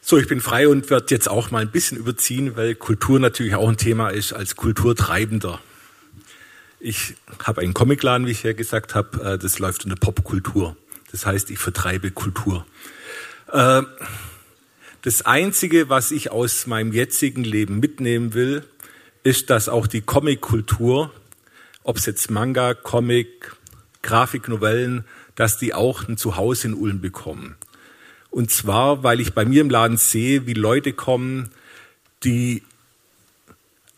So, 0.00 0.18
ich 0.18 0.28
bin 0.28 0.40
frei 0.40 0.68
und 0.68 0.88
werde 0.88 1.06
jetzt 1.10 1.28
auch 1.28 1.50
mal 1.50 1.62
ein 1.62 1.72
bisschen 1.72 1.98
überziehen, 1.98 2.54
weil 2.54 2.76
Kultur 2.76 3.18
natürlich 3.18 3.56
auch 3.56 3.68
ein 3.68 3.76
Thema 3.76 4.10
ist 4.10 4.32
als 4.32 4.54
Kulturtreibender. 4.54 5.60
Ich 6.88 7.16
habe 7.42 7.62
einen 7.62 7.74
Comicladen, 7.74 8.28
wie 8.28 8.30
ich 8.30 8.44
ja 8.44 8.52
gesagt 8.52 8.94
habe, 8.94 9.32
äh, 9.32 9.38
das 9.38 9.58
läuft 9.58 9.82
in 9.82 9.88
der 9.88 9.96
Popkultur. 9.96 10.76
Das 11.10 11.26
heißt, 11.26 11.50
ich 11.50 11.58
vertreibe 11.58 12.12
Kultur. 12.12 12.64
Äh, 13.50 13.82
das 15.02 15.22
Einzige, 15.22 15.88
was 15.88 16.12
ich 16.12 16.30
aus 16.30 16.68
meinem 16.68 16.92
jetzigen 16.92 17.42
Leben 17.42 17.80
mitnehmen 17.80 18.34
will, 18.34 18.64
ist, 19.24 19.50
dass 19.50 19.68
auch 19.68 19.88
die 19.88 20.00
Comickultur, 20.00 21.12
ob 21.82 21.96
es 21.96 22.06
jetzt 22.06 22.30
Manga, 22.30 22.74
Comic, 22.74 23.56
Grafiknovellen, 24.02 25.04
dass 25.34 25.58
die 25.58 25.74
auch 25.74 26.06
ein 26.06 26.16
Zuhause 26.16 26.68
in 26.68 26.74
Ulm 26.74 27.00
bekommen. 27.00 27.56
Und 28.30 28.52
zwar, 28.52 29.02
weil 29.02 29.18
ich 29.18 29.34
bei 29.34 29.44
mir 29.44 29.62
im 29.62 29.70
Laden 29.70 29.96
sehe, 29.96 30.46
wie 30.46 30.54
Leute 30.54 30.92
kommen, 30.92 31.50
die 32.22 32.62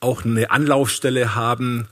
auch 0.01 0.24
eine 0.24 0.51
Anlaufstelle 0.51 1.35
haben, 1.35 1.86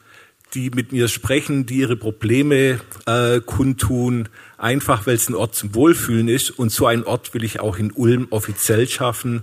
die 0.54 0.70
mit 0.70 0.92
mir 0.92 1.08
sprechen, 1.08 1.66
die 1.66 1.78
ihre 1.78 1.96
Probleme 1.96 2.80
äh, 3.06 3.40
kundtun, 3.40 4.28
einfach 4.58 5.06
weil 5.06 5.16
es 5.16 5.28
ein 5.28 5.34
Ort 5.34 5.54
zum 5.54 5.74
Wohlfühlen 5.74 6.28
ist. 6.28 6.50
Und 6.50 6.70
so 6.70 6.86
einen 6.86 7.04
Ort 7.04 7.34
will 7.34 7.44
ich 7.44 7.60
auch 7.60 7.78
in 7.78 7.92
Ulm 7.92 8.28
offiziell 8.30 8.88
schaffen. 8.88 9.42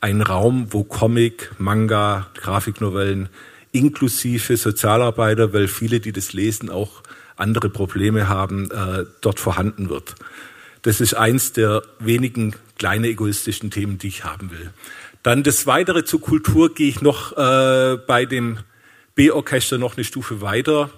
Ein 0.00 0.20
Raum, 0.20 0.68
wo 0.70 0.84
Comic, 0.84 1.52
Manga, 1.58 2.28
Grafiknovellen 2.34 3.28
inklusive 3.72 4.56
Sozialarbeiter, 4.56 5.52
weil 5.52 5.66
viele, 5.66 5.98
die 5.98 6.12
das 6.12 6.32
lesen, 6.32 6.70
auch 6.70 7.02
andere 7.36 7.70
Probleme 7.70 8.28
haben, 8.28 8.70
äh, 8.70 9.04
dort 9.20 9.40
vorhanden 9.40 9.88
wird. 9.88 10.14
Das 10.82 11.00
ist 11.00 11.14
eins 11.14 11.52
der 11.52 11.82
wenigen 11.98 12.54
kleinen 12.78 13.04
egoistischen 13.04 13.70
Themen, 13.70 13.98
die 13.98 14.08
ich 14.08 14.24
haben 14.24 14.50
will. 14.50 14.70
Dann 15.22 15.42
das 15.42 15.66
Weitere 15.66 16.04
zur 16.04 16.20
Kultur 16.20 16.74
gehe 16.74 16.88
ich 16.88 17.00
noch 17.00 17.32
äh, 17.36 17.96
bei 18.06 18.26
dem 18.26 18.58
B-Orchester 19.14 19.78
noch 19.78 19.96
eine 19.96 20.04
Stufe 20.04 20.40
weiter. 20.40 20.90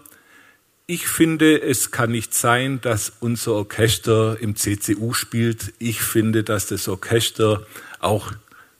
Ich 0.86 1.08
finde, 1.08 1.60
es 1.62 1.90
kann 1.90 2.10
nicht 2.10 2.34
sein, 2.34 2.80
dass 2.80 3.12
unser 3.20 3.54
Orchester 3.54 4.38
im 4.40 4.54
CCU 4.54 5.14
spielt. 5.14 5.72
Ich 5.78 6.02
finde, 6.02 6.44
dass 6.44 6.66
das 6.66 6.88
Orchester 6.88 7.66
auch 8.00 8.32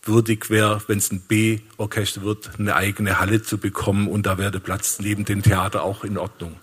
würdig 0.02 0.50
wäre, 0.50 0.82
wenn 0.86 0.98
es 0.98 1.10
ein 1.10 1.20
B-Orchester 1.20 2.22
wird, 2.22 2.50
eine 2.58 2.76
eigene 2.76 3.18
Halle 3.18 3.42
zu 3.42 3.58
bekommen 3.58 4.08
und 4.08 4.26
da 4.26 4.38
wäre 4.38 4.50
der 4.50 4.58
Platz 4.58 4.98
neben 5.00 5.24
dem 5.24 5.42
Theater 5.42 5.82
auch 5.82 6.04
in 6.04 6.18
Ordnung. 6.18 6.56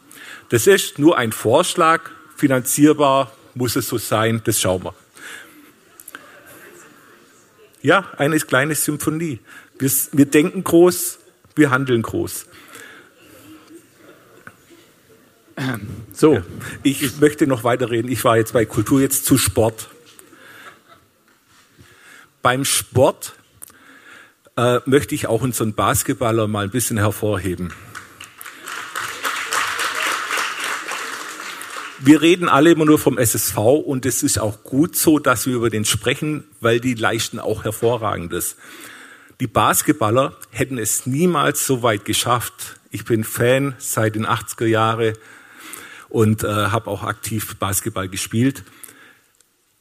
Das 0.49 0.67
ist 0.67 0.99
nur 0.99 1.17
ein 1.17 1.31
Vorschlag, 1.31 2.11
finanzierbar 2.35 3.31
muss 3.55 3.75
es 3.75 3.87
so 3.87 3.97
sein, 3.97 4.41
das 4.43 4.61
schauen 4.61 4.83
wir. 4.83 4.93
Ja, 7.81 8.11
eine 8.17 8.37
kleine 8.39 8.75
Symphonie. 8.75 9.39
Wir, 9.79 9.91
wir 10.11 10.25
denken 10.25 10.63
groß, 10.63 11.19
wir 11.55 11.71
handeln 11.71 12.03
groß. 12.03 12.45
So, 16.13 16.41
ich 16.83 17.19
möchte 17.19 17.47
noch 17.47 17.63
weiterreden. 17.63 18.11
Ich 18.11 18.23
war 18.23 18.37
jetzt 18.37 18.53
bei 18.53 18.65
Kultur, 18.65 19.01
jetzt 19.01 19.25
zu 19.25 19.37
Sport. 19.37 19.89
Beim 22.41 22.65
Sport 22.65 23.33
äh, 24.57 24.79
möchte 24.85 25.15
ich 25.15 25.27
auch 25.27 25.41
unseren 25.41 25.73
Basketballer 25.73 26.47
mal 26.47 26.65
ein 26.65 26.71
bisschen 26.71 26.97
hervorheben. 26.97 27.73
Wir 32.03 32.21
reden 32.21 32.49
alle 32.49 32.71
immer 32.71 32.85
nur 32.85 32.97
vom 32.97 33.19
SSV 33.19 33.57
und 33.57 34.07
es 34.07 34.23
ist 34.23 34.39
auch 34.39 34.63
gut 34.63 34.95
so, 34.95 35.19
dass 35.19 35.45
wir 35.45 35.53
über 35.53 35.69
den 35.69 35.85
sprechen, 35.85 36.45
weil 36.59 36.79
die 36.79 36.95
leisten 36.95 37.39
auch 37.39 37.63
hervorragendes. 37.63 38.55
Die 39.39 39.45
Basketballer 39.47 40.35
hätten 40.49 40.79
es 40.79 41.05
niemals 41.05 41.65
so 41.65 41.83
weit 41.83 42.05
geschafft. 42.05 42.79
Ich 42.89 43.05
bin 43.05 43.23
Fan 43.23 43.75
seit 43.77 44.15
den 44.15 44.25
80er 44.25 44.65
Jahren 44.65 45.13
und 46.11 46.43
äh, 46.43 46.47
habe 46.47 46.89
auch 46.89 47.03
aktiv 47.03 47.55
Basketball 47.55 48.09
gespielt. 48.09 48.63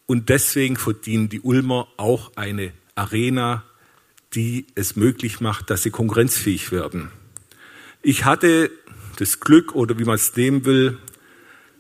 Und 0.07 0.29
deswegen 0.29 0.77
verdienen 0.77 1.29
die 1.29 1.41
Ulmer 1.41 1.89
auch 1.97 2.33
eine 2.37 2.73
Arena, 2.95 3.65
die 4.35 4.67
es 4.75 4.97
möglich 4.97 5.41
macht, 5.41 5.71
dass 5.71 5.83
sie 5.83 5.91
konkurrenzfähig 5.91 6.73
werden. 6.73 7.11
Ich 8.03 8.25
hatte 8.25 8.71
das 9.19 9.41
Glück 9.41 9.75
oder 9.75 9.99
wie 9.99 10.05
man 10.05 10.15
es 10.15 10.35
nehmen 10.35 10.65
will, 10.65 10.99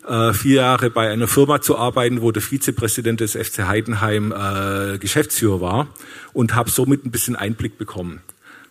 äh, 0.06 0.32
vier 0.32 0.56
Jahre 0.56 0.90
bei 0.90 1.10
einer 1.10 1.28
Firma 1.28 1.60
zu 1.60 1.78
arbeiten, 1.78 2.20
wo 2.20 2.32
der 2.32 2.42
Vizepräsident 2.42 3.20
des 3.20 3.32
FC 3.32 3.66
Heidenheim 3.66 4.32
äh, 4.32 4.98
Geschäftsführer 4.98 5.60
war 5.60 5.94
und 6.32 6.54
habe 6.54 6.70
somit 6.70 7.04
ein 7.04 7.10
bisschen 7.10 7.36
Einblick 7.36 7.78
bekommen. 7.78 8.20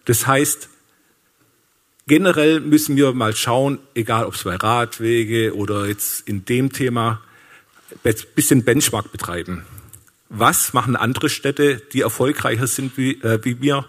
Das 0.06 0.28
heißt, 0.28 0.70
generell 2.10 2.60
müssen 2.60 2.98
wir 2.98 3.14
mal 3.14 3.36
schauen, 3.36 3.77
egal 3.94 4.26
ob 4.26 4.34
es 4.34 4.44
bei 4.44 4.56
Radwege 4.56 5.56
oder 5.56 5.86
jetzt 5.86 6.27
in 6.27 6.44
dem 6.44 6.73
Thema, 6.73 7.22
ein 8.03 8.15
bisschen 8.36 8.65
Benchmark 8.65 9.11
betreiben. 9.11 9.64
Was 10.27 10.73
machen 10.73 10.95
andere 10.95 11.30
Städte, 11.30 11.81
die 11.94 12.02
erfolgreicher 12.02 12.68
sind 12.68 12.98
wie, 12.98 13.14
äh, 13.22 13.40
wie 13.44 13.61
wir 13.61 13.86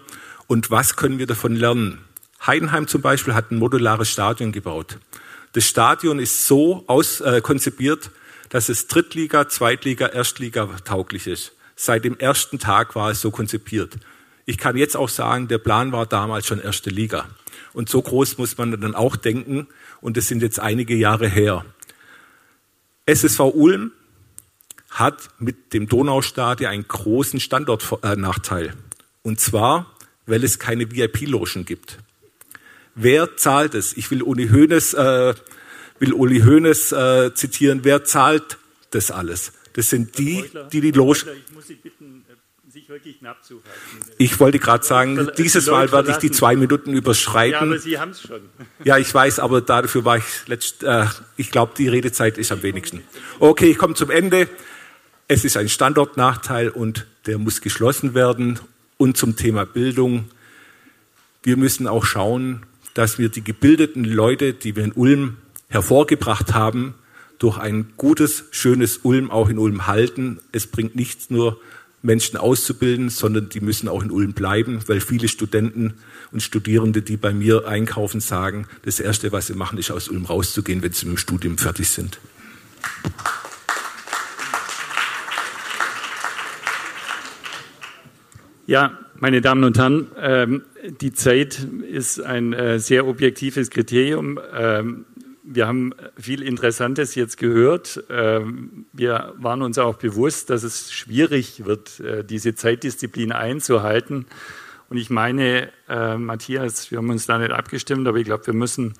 und 0.47 0.71
was 0.71 0.95
können 0.95 1.17
wir 1.17 1.27
davon 1.27 1.55
lernen? 1.55 1.97
Heidenheim 2.45 2.87
zum 2.87 3.01
Beispiel 3.01 3.33
hat 3.33 3.51
ein 3.51 3.57
modulares 3.57 4.09
Stadion 4.09 4.51
gebaut. 4.51 4.97
Das 5.53 5.67
Stadion 5.67 6.19
ist 6.19 6.47
so 6.47 6.83
aus, 6.87 7.21
äh, 7.21 7.41
konzipiert, 7.41 8.11
dass 8.49 8.69
es 8.69 8.87
Drittliga, 8.87 9.49
Zweitliga, 9.49 10.07
Erstliga 10.07 10.69
tauglich 10.85 11.25
ist. 11.25 11.53
Seit 11.75 12.05
dem 12.05 12.17
ersten 12.19 12.59
Tag 12.59 12.95
war 12.95 13.09
es 13.09 13.21
so 13.21 13.31
konzipiert. 13.31 13.97
Ich 14.45 14.57
kann 14.57 14.77
jetzt 14.77 14.95
auch 14.95 15.09
sagen, 15.09 15.47
der 15.47 15.57
Plan 15.57 15.91
war 15.91 16.05
damals 16.05 16.45
schon 16.45 16.59
erste 16.59 16.91
Liga. 16.91 17.27
Und 17.73 17.89
so 17.89 18.01
groß 18.01 18.37
muss 18.37 18.57
man 18.57 18.79
dann 18.79 18.95
auch 18.95 19.15
denken. 19.15 19.67
Und 20.01 20.17
das 20.17 20.27
sind 20.27 20.41
jetzt 20.41 20.59
einige 20.59 20.95
Jahre 20.95 21.27
her. 21.27 21.65
SSV 23.05 23.39
Ulm 23.53 23.91
hat 24.89 25.29
mit 25.39 25.73
dem 25.73 25.87
Donaustadion 25.87 26.69
einen 26.69 26.87
großen 26.87 27.39
Standortnachteil. 27.39 28.73
Und 29.23 29.39
zwar, 29.39 29.95
weil 30.25 30.43
es 30.43 30.59
keine 30.59 30.91
VIP-Logen 30.91 31.65
gibt. 31.65 31.99
Wer 32.93 33.37
zahlt 33.37 33.73
es? 33.73 33.95
Ich 33.95 34.11
will 34.11 34.21
Uni 34.21 34.49
Hoeneß 34.49 34.93
äh, 34.95 35.33
will 36.01 36.13
Uli 36.13 36.41
Hoeneß 36.41 36.91
äh, 36.91 37.33
zitieren, 37.35 37.81
wer 37.83 38.03
zahlt 38.03 38.57
das 38.89 39.11
alles? 39.11 39.53
Das 39.73 39.89
sind 39.89 40.17
die, 40.17 40.43
die 40.73 40.81
die 40.81 40.91
Los... 40.91 41.25
Ich 41.25 41.91
wollte 44.39 44.59
gerade 44.59 44.83
sagen, 44.85 45.29
dieses 45.37 45.67
Mal 45.67 45.91
werde 45.91 46.11
ich 46.11 46.17
die 46.17 46.31
zwei 46.31 46.55
Minuten 46.55 46.93
überschreiten. 46.93 47.51
Ja, 47.53 47.61
aber 47.61 47.79
Sie 47.79 47.99
haben 47.99 48.11
es 48.11 48.21
schon. 48.21 48.41
Ja, 48.83 48.97
ich 48.97 49.13
weiß, 49.13 49.39
aber 49.39 49.61
dafür 49.61 50.05
war 50.05 50.17
ich 50.17 50.47
letzt, 50.47 50.83
äh, 50.83 51.05
ich 51.37 51.51
glaube, 51.51 51.73
die 51.77 51.87
Redezeit 51.87 52.37
ist 52.37 52.51
am 52.51 52.63
wenigsten. 52.63 53.03
Okay, 53.39 53.71
ich 53.71 53.77
komme 53.77 53.93
zum 53.93 54.09
Ende. 54.09 54.49
Es 55.27 55.45
ist 55.45 55.57
ein 55.57 55.69
Standortnachteil 55.69 56.69
und 56.69 57.05
der 57.25 57.37
muss 57.37 57.61
geschlossen 57.61 58.13
werden. 58.13 58.59
Und 58.97 59.17
zum 59.17 59.35
Thema 59.35 59.65
Bildung. 59.65 60.29
Wir 61.43 61.57
müssen 61.57 61.87
auch 61.87 62.05
schauen, 62.05 62.65
dass 62.93 63.17
wir 63.17 63.29
die 63.29 63.43
gebildeten 63.43 64.03
Leute, 64.03 64.53
die 64.53 64.75
wir 64.75 64.83
in 64.83 64.91
Ulm 64.91 65.37
hervorgebracht 65.69 66.53
haben, 66.53 66.93
durch 67.39 67.57
ein 67.57 67.93
gutes, 67.97 68.45
schönes 68.51 68.99
Ulm 69.01 69.31
auch 69.31 69.49
in 69.49 69.57
Ulm 69.57 69.87
halten. 69.87 70.39
Es 70.51 70.67
bringt 70.67 70.95
nichts 70.95 71.31
nur, 71.31 71.59
Menschen 72.01 72.37
auszubilden, 72.37 73.09
sondern 73.09 73.49
die 73.49 73.59
müssen 73.59 73.87
auch 73.87 74.03
in 74.03 74.11
Ulm 74.11 74.33
bleiben, 74.33 74.79
weil 74.87 75.01
viele 75.01 75.27
Studenten 75.27 75.93
und 76.31 76.41
Studierende, 76.41 77.01
die 77.01 77.17
bei 77.17 77.33
mir 77.33 77.67
einkaufen, 77.67 78.21
sagen, 78.21 78.67
das 78.83 78.99
Erste, 78.99 79.31
was 79.31 79.47
sie 79.47 79.53
machen, 79.53 79.77
ist 79.77 79.91
aus 79.91 80.09
Ulm 80.09 80.25
rauszugehen, 80.25 80.81
wenn 80.81 80.91
sie 80.93 81.05
mit 81.05 81.15
dem 81.15 81.17
Studium 81.17 81.57
fertig 81.57 81.89
sind. 81.89 82.19
Ja, 88.65 88.97
meine 89.15 89.41
Damen 89.41 89.63
und 89.63 89.77
Herren, 89.77 90.07
ähm, 90.17 90.63
die 91.01 91.13
Zeit 91.13 91.67
ist 91.91 92.21
ein 92.21 92.53
äh, 92.53 92.79
sehr 92.79 93.05
objektives 93.05 93.69
Kriterium. 93.69 94.39
Wir 95.53 95.67
haben 95.67 95.93
viel 96.17 96.43
Interessantes 96.43 97.15
jetzt 97.15 97.37
gehört. 97.37 98.01
Ähm, 98.09 98.85
wir 98.93 99.33
waren 99.37 99.61
uns 99.61 99.77
auch 99.77 99.95
bewusst, 99.95 100.49
dass 100.49 100.63
es 100.63 100.93
schwierig 100.93 101.65
wird, 101.65 101.99
äh, 101.99 102.23
diese 102.23 102.55
Zeitdisziplin 102.55 103.33
einzuhalten. 103.33 104.27
Und 104.89 104.97
ich 104.97 105.09
meine, 105.09 105.69
äh, 105.89 106.17
Matthias, 106.17 106.89
wir 106.89 106.99
haben 106.99 107.09
uns 107.09 107.25
da 107.25 107.37
nicht 107.37 107.51
abgestimmt, 107.51 108.07
aber 108.07 108.17
ich 108.17 108.25
glaube, 108.25 108.47
wir 108.47 108.53
müssen 108.53 108.93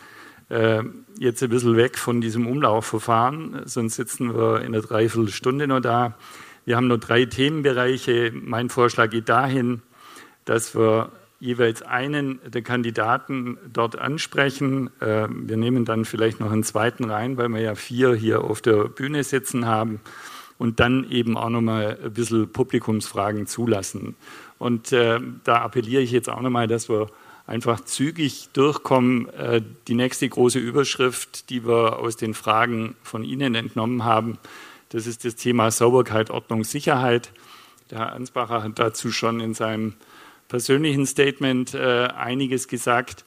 äh, 0.49 0.83
jetzt 1.19 1.41
ein 1.41 1.49
bisschen 1.49 1.77
weg 1.77 1.97
von 1.97 2.19
diesem 2.19 2.47
Umlaufverfahren, 2.47 3.61
sonst 3.65 3.95
sitzen 3.95 4.35
wir 4.35 4.59
in 4.59 4.75
einer 4.75 4.81
Dreiviertelstunde 4.81 5.67
noch 5.67 5.79
da. 5.79 6.17
Wir 6.65 6.75
haben 6.75 6.87
nur 6.87 6.97
drei 6.97 7.25
Themenbereiche. 7.25 8.33
Mein 8.33 8.69
Vorschlag 8.69 9.09
geht 9.09 9.29
dahin, 9.29 9.81
dass 10.43 10.75
wir 10.75 11.11
jeweils 11.41 11.81
einen 11.81 12.39
der 12.45 12.61
Kandidaten 12.61 13.57
dort 13.73 13.97
ansprechen. 13.97 14.91
Äh, 15.01 15.27
wir 15.29 15.57
nehmen 15.57 15.83
dann 15.83 16.05
vielleicht 16.05 16.39
noch 16.39 16.51
einen 16.51 16.63
zweiten 16.63 17.09
rein, 17.09 17.35
weil 17.35 17.49
wir 17.49 17.59
ja 17.59 17.75
vier 17.75 18.13
hier 18.13 18.43
auf 18.43 18.61
der 18.61 18.85
Bühne 18.85 19.23
sitzen 19.23 19.65
haben 19.65 19.99
und 20.59 20.79
dann 20.79 21.09
eben 21.09 21.37
auch 21.37 21.49
nochmal 21.49 21.97
ein 22.01 22.13
bisschen 22.13 22.49
Publikumsfragen 22.51 23.47
zulassen. 23.47 24.15
Und 24.59 24.91
äh, 24.91 25.19
da 25.43 25.63
appelliere 25.63 26.03
ich 26.03 26.11
jetzt 26.11 26.29
auch 26.29 26.41
nochmal, 26.41 26.67
dass 26.67 26.87
wir 26.87 27.07
einfach 27.47 27.81
zügig 27.81 28.49
durchkommen. 28.53 29.27
Äh, 29.29 29.63
die 29.87 29.95
nächste 29.95 30.29
große 30.29 30.59
Überschrift, 30.59 31.49
die 31.49 31.65
wir 31.65 31.97
aus 31.97 32.17
den 32.17 32.35
Fragen 32.35 32.95
von 33.01 33.23
Ihnen 33.23 33.55
entnommen 33.55 34.05
haben, 34.05 34.37
das 34.89 35.07
ist 35.07 35.25
das 35.25 35.35
Thema 35.35 35.71
Sauberkeit, 35.71 36.29
Ordnung, 36.29 36.63
Sicherheit. 36.65 37.31
Der 37.89 37.97
Herr 37.97 38.13
Ansbacher 38.13 38.61
hat 38.61 38.77
dazu 38.77 39.11
schon 39.11 39.39
in 39.39 39.55
seinem 39.55 39.93
persönlichen 40.51 41.05
Statement 41.05 41.73
äh, 41.73 42.09
einiges 42.13 42.67
gesagt. 42.67 43.23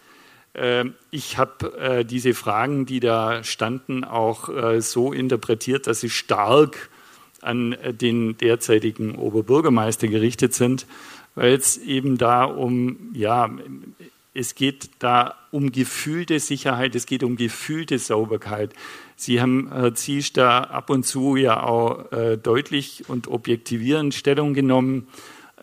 Äh, 0.52 0.84
ich 1.10 1.38
habe 1.38 1.76
äh, 1.78 2.04
diese 2.04 2.34
Fragen, 2.34 2.84
die 2.84 3.00
da 3.00 3.42
standen, 3.42 4.04
auch 4.04 4.50
äh, 4.50 4.82
so 4.82 5.10
interpretiert, 5.10 5.86
dass 5.86 6.00
sie 6.00 6.10
stark 6.10 6.90
an 7.40 7.72
äh, 7.72 7.94
den 7.94 8.36
derzeitigen 8.36 9.14
Oberbürgermeister 9.14 10.06
gerichtet 10.06 10.52
sind, 10.52 10.86
weil 11.34 11.54
es 11.54 11.78
eben 11.78 12.18
da 12.18 12.44
um, 12.44 13.10
ja, 13.14 13.50
es 14.34 14.54
geht 14.54 14.90
da 14.98 15.34
um 15.50 15.72
gefühlte 15.72 16.38
Sicherheit, 16.40 16.94
es 16.94 17.06
geht 17.06 17.22
um 17.22 17.36
gefühlte 17.36 17.98
Sauberkeit. 17.98 18.74
Sie 19.16 19.40
haben, 19.40 19.70
Herr 19.72 19.94
Ziesch, 19.94 20.34
da 20.34 20.60
ab 20.60 20.90
und 20.90 21.06
zu 21.06 21.36
ja 21.36 21.62
auch 21.62 22.12
äh, 22.12 22.36
deutlich 22.36 23.04
und 23.08 23.28
objektivierend 23.28 24.12
Stellung 24.12 24.52
genommen. 24.52 25.08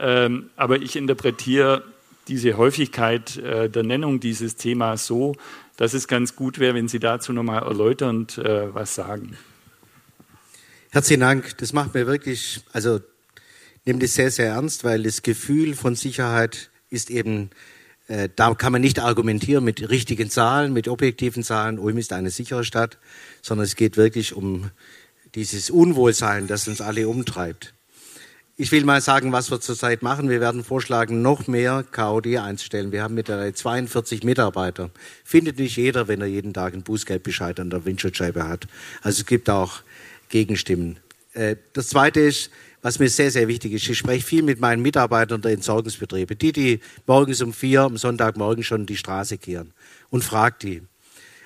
Ähm, 0.02 0.50
aber 0.56 0.82
ich 0.82 0.96
interpretiere 0.96 1.84
diese 2.28 2.58
Häufigkeit 2.58 3.38
äh, 3.38 3.70
der 3.70 3.84
Nennung 3.84 4.20
dieses 4.20 4.56
Themas 4.56 5.06
so, 5.06 5.36
dass 5.78 5.94
es 5.94 6.08
ganz 6.08 6.36
gut 6.36 6.58
wäre, 6.58 6.74
wenn 6.74 6.88
Sie 6.88 7.00
dazu 7.00 7.34
nochmal 7.34 7.62
erläuternd 7.62 8.40
äh, 8.40 8.74
was 8.74 8.96
sagen. 8.96 9.38
Herzlichen 10.90 11.22
Dank. 11.22 11.58
Das 11.60 11.72
macht 11.72 11.94
mir 11.94 12.08
wirklich, 12.08 12.62
also 12.74 13.00
nehme 13.86 14.00
das 14.00 14.16
sehr, 14.16 14.32
sehr 14.32 14.48
ernst, 14.48 14.84
weil 14.84 15.04
das 15.04 15.22
Gefühl 15.22 15.76
von 15.76 15.96
Sicherheit 15.96 16.72
ist 16.90 17.12
eben, 17.12 17.52
äh, 18.08 18.28
da 18.36 18.56
kann 18.56 18.72
man 18.72 18.82
nicht 18.82 19.00
argumentieren 19.00 19.64
mit 19.64 19.90
richtigen 19.90 20.32
Zahlen, 20.32 20.74
mit 20.74 20.88
objektiven 20.88 21.44
Zahlen. 21.44 21.78
Ulm 21.78 22.00
ist 22.00 22.12
eine 22.12 22.32
sichere 22.32 22.64
Stadt, 22.64 22.98
sondern 23.44 23.66
es 23.66 23.76
geht 23.76 23.98
wirklich 23.98 24.34
um 24.34 24.72
dieses 25.36 25.70
Unwohlsein, 25.70 26.48
das 26.48 26.68
uns 26.68 26.82
alle 26.82 27.08
umtreibt. 27.08 27.76
Ich 28.58 28.72
will 28.72 28.84
mal 28.84 29.02
sagen, 29.02 29.32
was 29.32 29.50
wir 29.50 29.62
zurzeit 29.62 30.02
machen. 30.02 30.30
Wir 30.30 30.42
werden 30.42 30.64
vorschlagen, 30.64 31.22
noch 31.22 31.48
mehr 31.48 31.84
KOD 31.90 32.38
einzustellen. 32.38 32.92
Wir 32.92 33.02
haben 33.02 33.16
mittlerweile 33.16 33.54
42 33.54 34.24
Mitarbeiter. 34.24 34.92
Findet 35.24 35.58
nicht 35.58 35.78
jeder, 35.78 36.08
wenn 36.08 36.22
er 36.22 36.28
jeden 36.28 36.54
Tag 36.54 36.74
einen 36.74 36.84
Bußgeldbescheid 36.84 37.60
an 37.60 37.70
der 37.70 37.86
Windschutzscheibe 37.86 38.48
hat. 38.48 38.68
Also 39.02 39.22
es 39.22 39.26
gibt 39.26 39.50
auch 39.50 39.82
Gegenstimmen. 40.30 41.00
Äh, 41.34 41.56
das 41.74 41.88
Zweite 41.88 42.20
ist, 42.20 42.52
was 42.82 43.00
mir 43.00 43.10
sehr, 43.10 43.32
sehr 43.32 43.48
wichtig 43.48 43.74
ist, 43.74 43.88
ich 43.88 43.98
spreche 43.98 44.26
viel 44.26 44.44
mit 44.44 44.60
meinen 44.60 44.82
Mitarbeitern 44.82 45.42
der 45.42 45.52
Entsorgungsbetriebe, 45.52 46.36
die, 46.36 46.52
die 46.52 46.80
morgens 47.08 47.42
um 47.42 47.54
vier 47.54 47.82
am 47.82 47.98
Sonntagmorgen 47.98 48.64
schon 48.64 48.86
die 48.86 48.98
Straße 48.98 49.38
kehren 49.38 49.74
und 50.10 50.24
frage 50.24 50.56
die. 50.62 50.82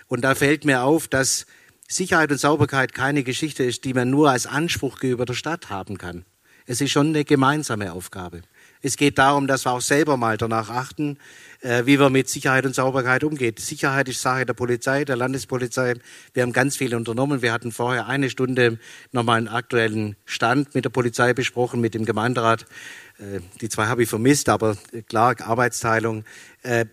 Und 0.08 0.22
da 0.22 0.34
fällt 0.34 0.66
mir 0.66 0.84
auf, 0.84 1.08
dass 1.08 1.46
Sicherheit 1.88 2.32
und 2.32 2.40
Sauberkeit 2.40 2.94
keine 2.94 3.24
Geschichte 3.24 3.64
ist, 3.64 3.84
die 3.84 3.94
man 3.94 4.10
nur 4.10 4.32
als 4.32 4.48
Anspruch 4.48 5.00
gegenüber 5.00 5.26
der 5.26 5.34
Stadt 5.34 5.70
haben 5.70 5.98
kann. 5.98 6.26
Es 6.68 6.82
ist 6.82 6.92
schon 6.92 7.10
eine 7.10 7.26
gemeinsame 7.26 7.94
Aufgabe. 7.94 8.42
Es 8.82 8.98
geht 8.98 9.20
darum, 9.20 9.46
dass 9.46 9.66
wir 9.66 9.72
auch 9.72 9.82
selber 9.82 10.18
mal 10.18 10.38
danach 10.38 10.70
achten, 10.70 11.18
äh, 11.62 11.86
wie 11.86 12.00
wir 12.00 12.10
mit 12.10 12.28
Sicherheit 12.28 12.66
und 12.66 12.74
Sauberkeit 12.74 13.24
umgehen. 13.24 13.54
Sicherheit 13.58 14.10
ist 14.10 14.22
Sache 14.22 14.48
der 14.48 14.54
Polizei, 14.54 15.06
der 15.06 15.16
Landespolizei. 15.16 15.94
Wir 16.34 16.44
haben 16.44 16.54
ganz 16.54 16.76
viel 16.76 16.96
unternommen. 16.96 17.44
Wir 17.44 17.54
hatten 17.54 17.72
vorher 17.72 18.08
eine 18.08 18.32
Stunde 18.32 18.80
nochmal 19.12 19.38
einen 19.38 19.48
aktuellen 19.48 20.16
Stand 20.26 20.74
mit 20.74 20.86
der 20.86 20.90
Polizei 20.90 21.34
besprochen, 21.34 21.82
mit 21.82 21.94
dem 21.94 22.06
Gemeinderat. 22.06 22.66
Äh, 23.20 23.42
die 23.62 23.70
zwei 23.70 23.86
habe 23.86 24.04
ich 24.04 24.10
vermisst, 24.10 24.50
aber 24.50 24.76
klar, 25.08 25.36
Arbeitsteilung. 25.42 26.26
Äh, 26.64 26.86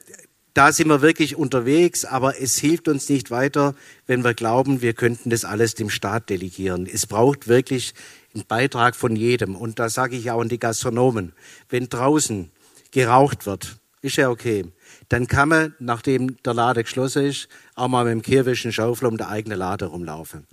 da 0.54 0.70
sind 0.70 0.88
wir 0.88 1.00
wirklich 1.00 1.36
unterwegs, 1.36 2.04
aber 2.04 2.38
es 2.38 2.58
hilft 2.58 2.86
uns 2.88 3.08
nicht 3.08 3.30
weiter, 3.30 3.74
wenn 4.06 4.22
wir 4.22 4.34
glauben, 4.34 4.82
wir 4.82 4.92
könnten 4.92 5.30
das 5.30 5.46
alles 5.46 5.74
dem 5.74 5.88
Staat 5.88 6.28
delegieren. 6.28 6.86
Es 6.86 7.06
braucht 7.06 7.48
wirklich 7.48 7.94
ein 8.34 8.44
Beitrag 8.46 8.96
von 8.96 9.16
jedem. 9.16 9.56
Und 9.56 9.78
da 9.78 9.88
sage 9.88 10.16
ich 10.16 10.30
auch 10.30 10.40
an 10.40 10.48
die 10.48 10.58
Gastronomen, 10.58 11.32
wenn 11.68 11.88
draußen 11.88 12.50
geraucht 12.90 13.46
wird, 13.46 13.76
ist 14.00 14.16
ja 14.16 14.30
okay. 14.30 14.66
Dann 15.08 15.26
kann 15.26 15.48
man, 15.48 15.74
nachdem 15.78 16.42
der 16.42 16.54
Lade 16.54 16.82
geschlossen 16.82 17.26
ist, 17.26 17.48
auch 17.74 17.88
mal 17.88 18.04
mit 18.04 18.12
dem 18.12 18.22
Kehrwischen 18.22 18.72
Schaufel 18.72 19.06
um 19.08 19.16
der 19.16 19.28
eigene 19.28 19.54
Lade 19.54 19.86
rumlaufen. 19.86 20.46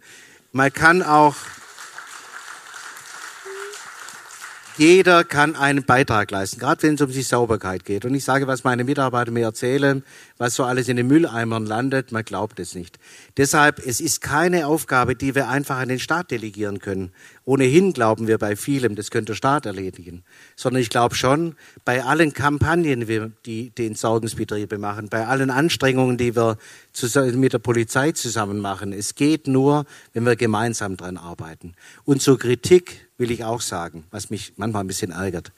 Man 0.52 0.72
kann 0.72 1.02
auch 1.02 1.36
Jeder 4.80 5.26
kann 5.26 5.58
einen 5.58 5.84
Beitrag 5.84 6.32
leisten, 6.32 6.58
gerade 6.58 6.84
wenn 6.84 6.96
es 6.96 7.02
um 7.02 7.12
die 7.12 7.22
Sauberkeit 7.22 7.84
geht. 7.84 8.06
Und 8.06 8.16
ich 8.16 8.24
sage, 8.24 8.48
was 8.48 8.64
meine 8.64 8.86
Mitarbeiter 8.86 9.30
mir 9.30 9.44
erzählen, 9.44 10.06
was 10.38 10.56
so 10.56 10.64
alles 10.64 10.88
in 10.88 10.96
den 10.96 11.06
Mülleimern 11.06 11.66
landet, 11.66 12.14
man 12.14 12.24
glaubt 12.24 12.62
es 12.62 12.76
nicht. 12.76 12.98
Deshalb, 13.36 13.86
es 13.86 14.00
ist 14.00 14.22
keine 14.22 14.68
Aufgabe, 14.68 15.18
die 15.18 15.36
wir 15.36 15.50
einfach 15.50 15.80
an 15.80 15.90
den 15.90 16.00
Staat 16.00 16.32
delegieren 16.32 16.80
können. 16.80 17.12
Ohnehin 17.44 17.92
glauben 17.92 18.28
wir 18.28 18.38
bei 18.38 18.56
vielem, 18.56 18.96
das 18.96 19.12
könnte 19.12 19.34
der 19.34 19.36
Staat 19.36 19.66
erledigen. 19.66 20.24
Sondern 20.56 20.82
ich 20.82 20.90
glaube 20.90 21.14
schon, 21.16 21.56
bei 21.84 22.06
allen 22.06 22.32
Kampagnen, 22.32 23.06
die 23.46 23.72
die 23.72 23.86
Entsorgungsbetriebe 23.86 24.78
machen, 24.78 25.10
bei 25.10 25.28
allen 25.28 25.50
Anstrengungen, 25.50 26.18
die 26.18 26.38
wir 26.38 26.58
mit 27.34 27.52
der 27.52 27.60
Polizei 27.60 28.14
zusammen 28.14 28.60
machen, 28.60 28.94
es 28.94 29.16
geht 29.16 29.46
nur, 29.46 29.84
wenn 30.14 30.26
wir 30.26 30.38
gemeinsam 30.38 30.96
dran 30.96 31.18
arbeiten. 31.18 31.74
Und 32.06 32.22
zur 32.22 32.40
Kritik 32.40 33.09
will 33.20 33.30
ich 33.32 33.44
auch 33.44 33.62
sagen, 33.62 34.06
was 34.10 34.30
mich 34.30 34.54
manchmal 34.56 34.84
ein 34.84 34.88
bisschen 34.88 35.12
ärgert. 35.12 35.52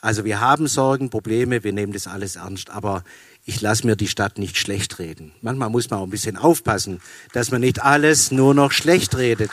Also 0.00 0.24
wir 0.24 0.40
haben 0.40 0.66
Sorgen, 0.66 1.10
Probleme, 1.10 1.64
wir 1.64 1.72
nehmen 1.72 1.92
das 1.92 2.06
alles 2.06 2.36
ernst, 2.36 2.70
aber 2.70 3.04
ich 3.46 3.60
lasse 3.60 3.86
mir 3.86 3.96
die 3.96 4.08
Stadt 4.08 4.38
nicht 4.38 4.56
schlecht 4.56 4.98
reden. 4.98 5.32
Manchmal 5.42 5.70
muss 5.70 5.90
man 5.90 6.00
auch 6.00 6.04
ein 6.04 6.10
bisschen 6.10 6.36
aufpassen, 6.36 7.00
dass 7.32 7.50
man 7.50 7.60
nicht 7.60 7.82
alles 7.82 8.30
nur 8.30 8.54
noch 8.54 8.72
schlecht 8.72 9.16
redet. 9.16 9.50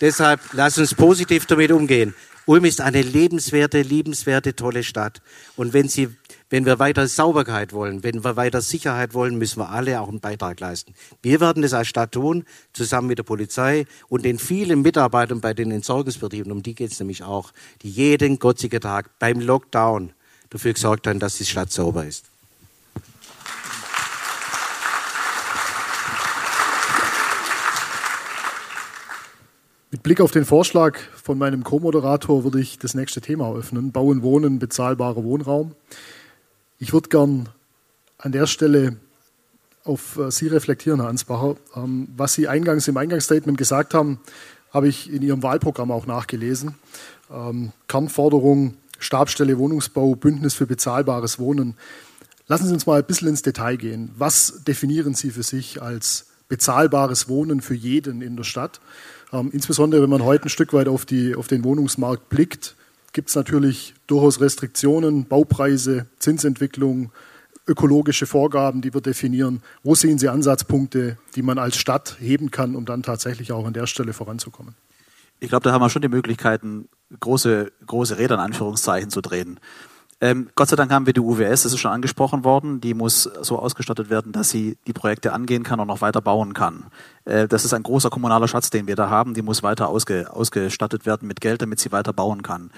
Deshalb 0.00 0.40
lass 0.52 0.78
uns 0.78 0.94
positiv 0.94 1.46
damit 1.46 1.72
umgehen. 1.72 2.14
Ulm 2.46 2.64
ist 2.64 2.80
eine 2.80 3.02
lebenswerte, 3.02 3.82
liebenswerte, 3.82 4.56
tolle 4.56 4.82
Stadt. 4.82 5.22
Und 5.56 5.72
wenn, 5.72 5.88
sie, 5.88 6.08
wenn 6.52 6.66
wir 6.66 6.78
weiter 6.78 7.08
Sauberkeit 7.08 7.72
wollen, 7.72 8.04
wenn 8.04 8.24
wir 8.24 8.36
weiter 8.36 8.60
Sicherheit 8.60 9.14
wollen, 9.14 9.38
müssen 9.38 9.58
wir 9.58 9.70
alle 9.70 9.98
auch 10.02 10.10
einen 10.10 10.20
Beitrag 10.20 10.60
leisten. 10.60 10.92
Wir 11.22 11.40
werden 11.40 11.62
das 11.62 11.72
als 11.72 11.88
Stadt 11.88 12.12
tun, 12.12 12.44
zusammen 12.74 13.08
mit 13.08 13.16
der 13.16 13.22
Polizei 13.22 13.86
und 14.10 14.26
den 14.26 14.38
vielen 14.38 14.82
Mitarbeitern 14.82 15.40
bei 15.40 15.54
den 15.54 15.70
Entsorgungsbetrieben, 15.70 16.52
um 16.52 16.62
die 16.62 16.74
geht 16.74 16.92
es 16.92 17.00
nämlich 17.00 17.22
auch, 17.22 17.52
die 17.80 17.88
jeden 17.88 18.38
gotzigen 18.38 18.82
Tag 18.82 19.18
beim 19.18 19.40
Lockdown 19.40 20.12
dafür 20.50 20.74
gesorgt 20.74 21.06
haben, 21.06 21.20
dass 21.20 21.38
die 21.38 21.46
Stadt 21.46 21.72
sauber 21.72 22.04
ist. 22.04 22.26
Mit 29.90 30.02
Blick 30.02 30.20
auf 30.20 30.32
den 30.32 30.44
Vorschlag 30.44 30.98
von 31.22 31.38
meinem 31.38 31.64
Co-Moderator 31.64 32.44
würde 32.44 32.60
ich 32.60 32.78
das 32.78 32.92
nächste 32.92 33.22
Thema 33.22 33.54
öffnen. 33.54 33.90
Bauen, 33.90 34.22
Wohnen, 34.22 34.58
bezahlbarer 34.58 35.24
Wohnraum. 35.24 35.74
Ich 36.82 36.92
würde 36.92 37.10
gern 37.10 37.48
an 38.18 38.32
der 38.32 38.48
Stelle 38.48 38.96
auf 39.84 40.18
äh, 40.18 40.32
Sie 40.32 40.48
reflektieren, 40.48 40.98
Herr 40.98 41.10
Ansbacher. 41.10 41.54
Ähm, 41.76 42.08
was 42.16 42.34
Sie 42.34 42.48
eingangs 42.48 42.88
im 42.88 42.96
Eingangsstatement 42.96 43.56
gesagt 43.56 43.94
haben, 43.94 44.18
habe 44.72 44.88
ich 44.88 45.08
in 45.08 45.22
Ihrem 45.22 45.44
Wahlprogramm 45.44 45.92
auch 45.92 46.06
nachgelesen. 46.06 46.74
Ähm, 47.30 47.70
Kernforderung, 47.86 48.74
Stabstelle 48.98 49.58
Wohnungsbau, 49.58 50.16
Bündnis 50.16 50.54
für 50.54 50.66
bezahlbares 50.66 51.38
Wohnen. 51.38 51.76
Lassen 52.48 52.66
Sie 52.66 52.74
uns 52.74 52.84
mal 52.84 52.98
ein 52.98 53.06
bisschen 53.06 53.28
ins 53.28 53.42
Detail 53.42 53.76
gehen. 53.76 54.10
Was 54.18 54.64
definieren 54.66 55.14
Sie 55.14 55.30
für 55.30 55.44
sich 55.44 55.80
als 55.80 56.26
bezahlbares 56.48 57.28
Wohnen 57.28 57.60
für 57.60 57.74
jeden 57.74 58.22
in 58.22 58.36
der 58.36 58.42
Stadt? 58.42 58.80
Ähm, 59.32 59.50
insbesondere 59.52 60.02
wenn 60.02 60.10
man 60.10 60.24
heute 60.24 60.46
ein 60.46 60.48
Stück 60.48 60.72
weit 60.72 60.88
auf, 60.88 61.04
die, 61.04 61.36
auf 61.36 61.46
den 61.46 61.62
Wohnungsmarkt 61.62 62.28
blickt, 62.28 62.74
gibt 63.12 63.28
es 63.28 63.36
natürlich 63.36 63.94
durchaus 64.06 64.40
Restriktionen, 64.40 65.26
Baupreise, 65.26 66.06
Zinsentwicklung, 66.18 67.12
ökologische 67.66 68.26
Vorgaben, 68.26 68.80
die 68.80 68.92
wir 68.92 69.00
definieren. 69.00 69.62
Wo 69.82 69.94
sehen 69.94 70.18
Sie 70.18 70.28
Ansatzpunkte, 70.28 71.18
die 71.36 71.42
man 71.42 71.58
als 71.58 71.76
Stadt 71.76 72.16
heben 72.18 72.50
kann, 72.50 72.74
um 72.74 72.84
dann 72.84 73.02
tatsächlich 73.02 73.52
auch 73.52 73.66
an 73.66 73.72
der 73.72 73.86
Stelle 73.86 74.12
voranzukommen? 74.12 74.74
Ich 75.38 75.48
glaube, 75.48 75.64
da 75.64 75.72
haben 75.72 75.82
wir 75.82 75.90
schon 75.90 76.02
die 76.02 76.08
Möglichkeiten, 76.08 76.88
große, 77.18 77.72
große 77.86 78.18
Räder 78.18 78.36
in 78.36 78.40
Anführungszeichen 78.40 79.10
zu 79.10 79.20
drehen. 79.20 79.60
Ähm, 80.22 80.50
Gott 80.54 80.68
sei 80.68 80.76
Dank 80.76 80.92
haben 80.92 81.04
wir 81.04 81.12
die 81.12 81.20
UWS, 81.20 81.64
das 81.64 81.72
ist 81.72 81.80
schon 81.80 81.90
angesprochen 81.90 82.44
worden, 82.44 82.80
die 82.80 82.94
muss 82.94 83.24
so 83.24 83.58
ausgestattet 83.58 84.08
werden, 84.08 84.30
dass 84.30 84.50
sie 84.50 84.78
die 84.86 84.92
Projekte 84.92 85.32
angehen 85.32 85.64
kann 85.64 85.80
und 85.80 85.88
noch 85.88 86.00
weiter 86.00 86.20
bauen 86.20 86.54
kann. 86.54 86.84
Äh, 87.24 87.48
das 87.48 87.64
ist 87.64 87.74
ein 87.74 87.82
großer 87.82 88.08
kommunaler 88.08 88.46
Schatz, 88.46 88.70
den 88.70 88.86
wir 88.86 88.94
da 88.94 89.10
haben, 89.10 89.34
die 89.34 89.42
muss 89.42 89.64
weiter 89.64 89.88
ausge, 89.88 90.32
ausgestattet 90.32 91.06
werden 91.06 91.26
mit 91.26 91.40
Geld, 91.40 91.60
damit 91.60 91.80
sie 91.80 91.90
weiter 91.90 92.12
bauen 92.12 92.44
kann. 92.44 92.70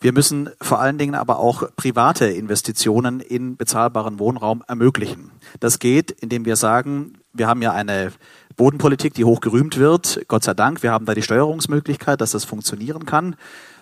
Wir 0.00 0.14
müssen 0.14 0.48
vor 0.62 0.80
allen 0.80 0.96
Dingen 0.96 1.14
aber 1.14 1.38
auch 1.38 1.64
private 1.76 2.28
Investitionen 2.28 3.20
in 3.20 3.58
bezahlbaren 3.58 4.18
Wohnraum 4.18 4.64
ermöglichen. 4.66 5.32
Das 5.60 5.78
geht, 5.78 6.10
indem 6.10 6.46
wir 6.46 6.56
sagen, 6.56 7.18
wir 7.34 7.46
haben 7.46 7.60
ja 7.60 7.72
eine 7.72 8.10
Bodenpolitik, 8.56 9.12
die 9.12 9.26
hoch 9.26 9.42
gerühmt 9.42 9.76
wird. 9.76 10.24
Gott 10.28 10.44
sei 10.44 10.54
Dank, 10.54 10.82
wir 10.82 10.92
haben 10.92 11.04
da 11.04 11.12
die 11.12 11.20
Steuerungsmöglichkeit, 11.20 12.22
dass 12.22 12.30
das 12.30 12.46
funktionieren 12.46 13.04
kann. 13.04 13.36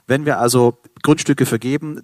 Wenn 0.07 0.27
wir 0.27 0.39
also 0.39 0.79
Grundstücke 1.03 1.47
vergeben, 1.47 2.01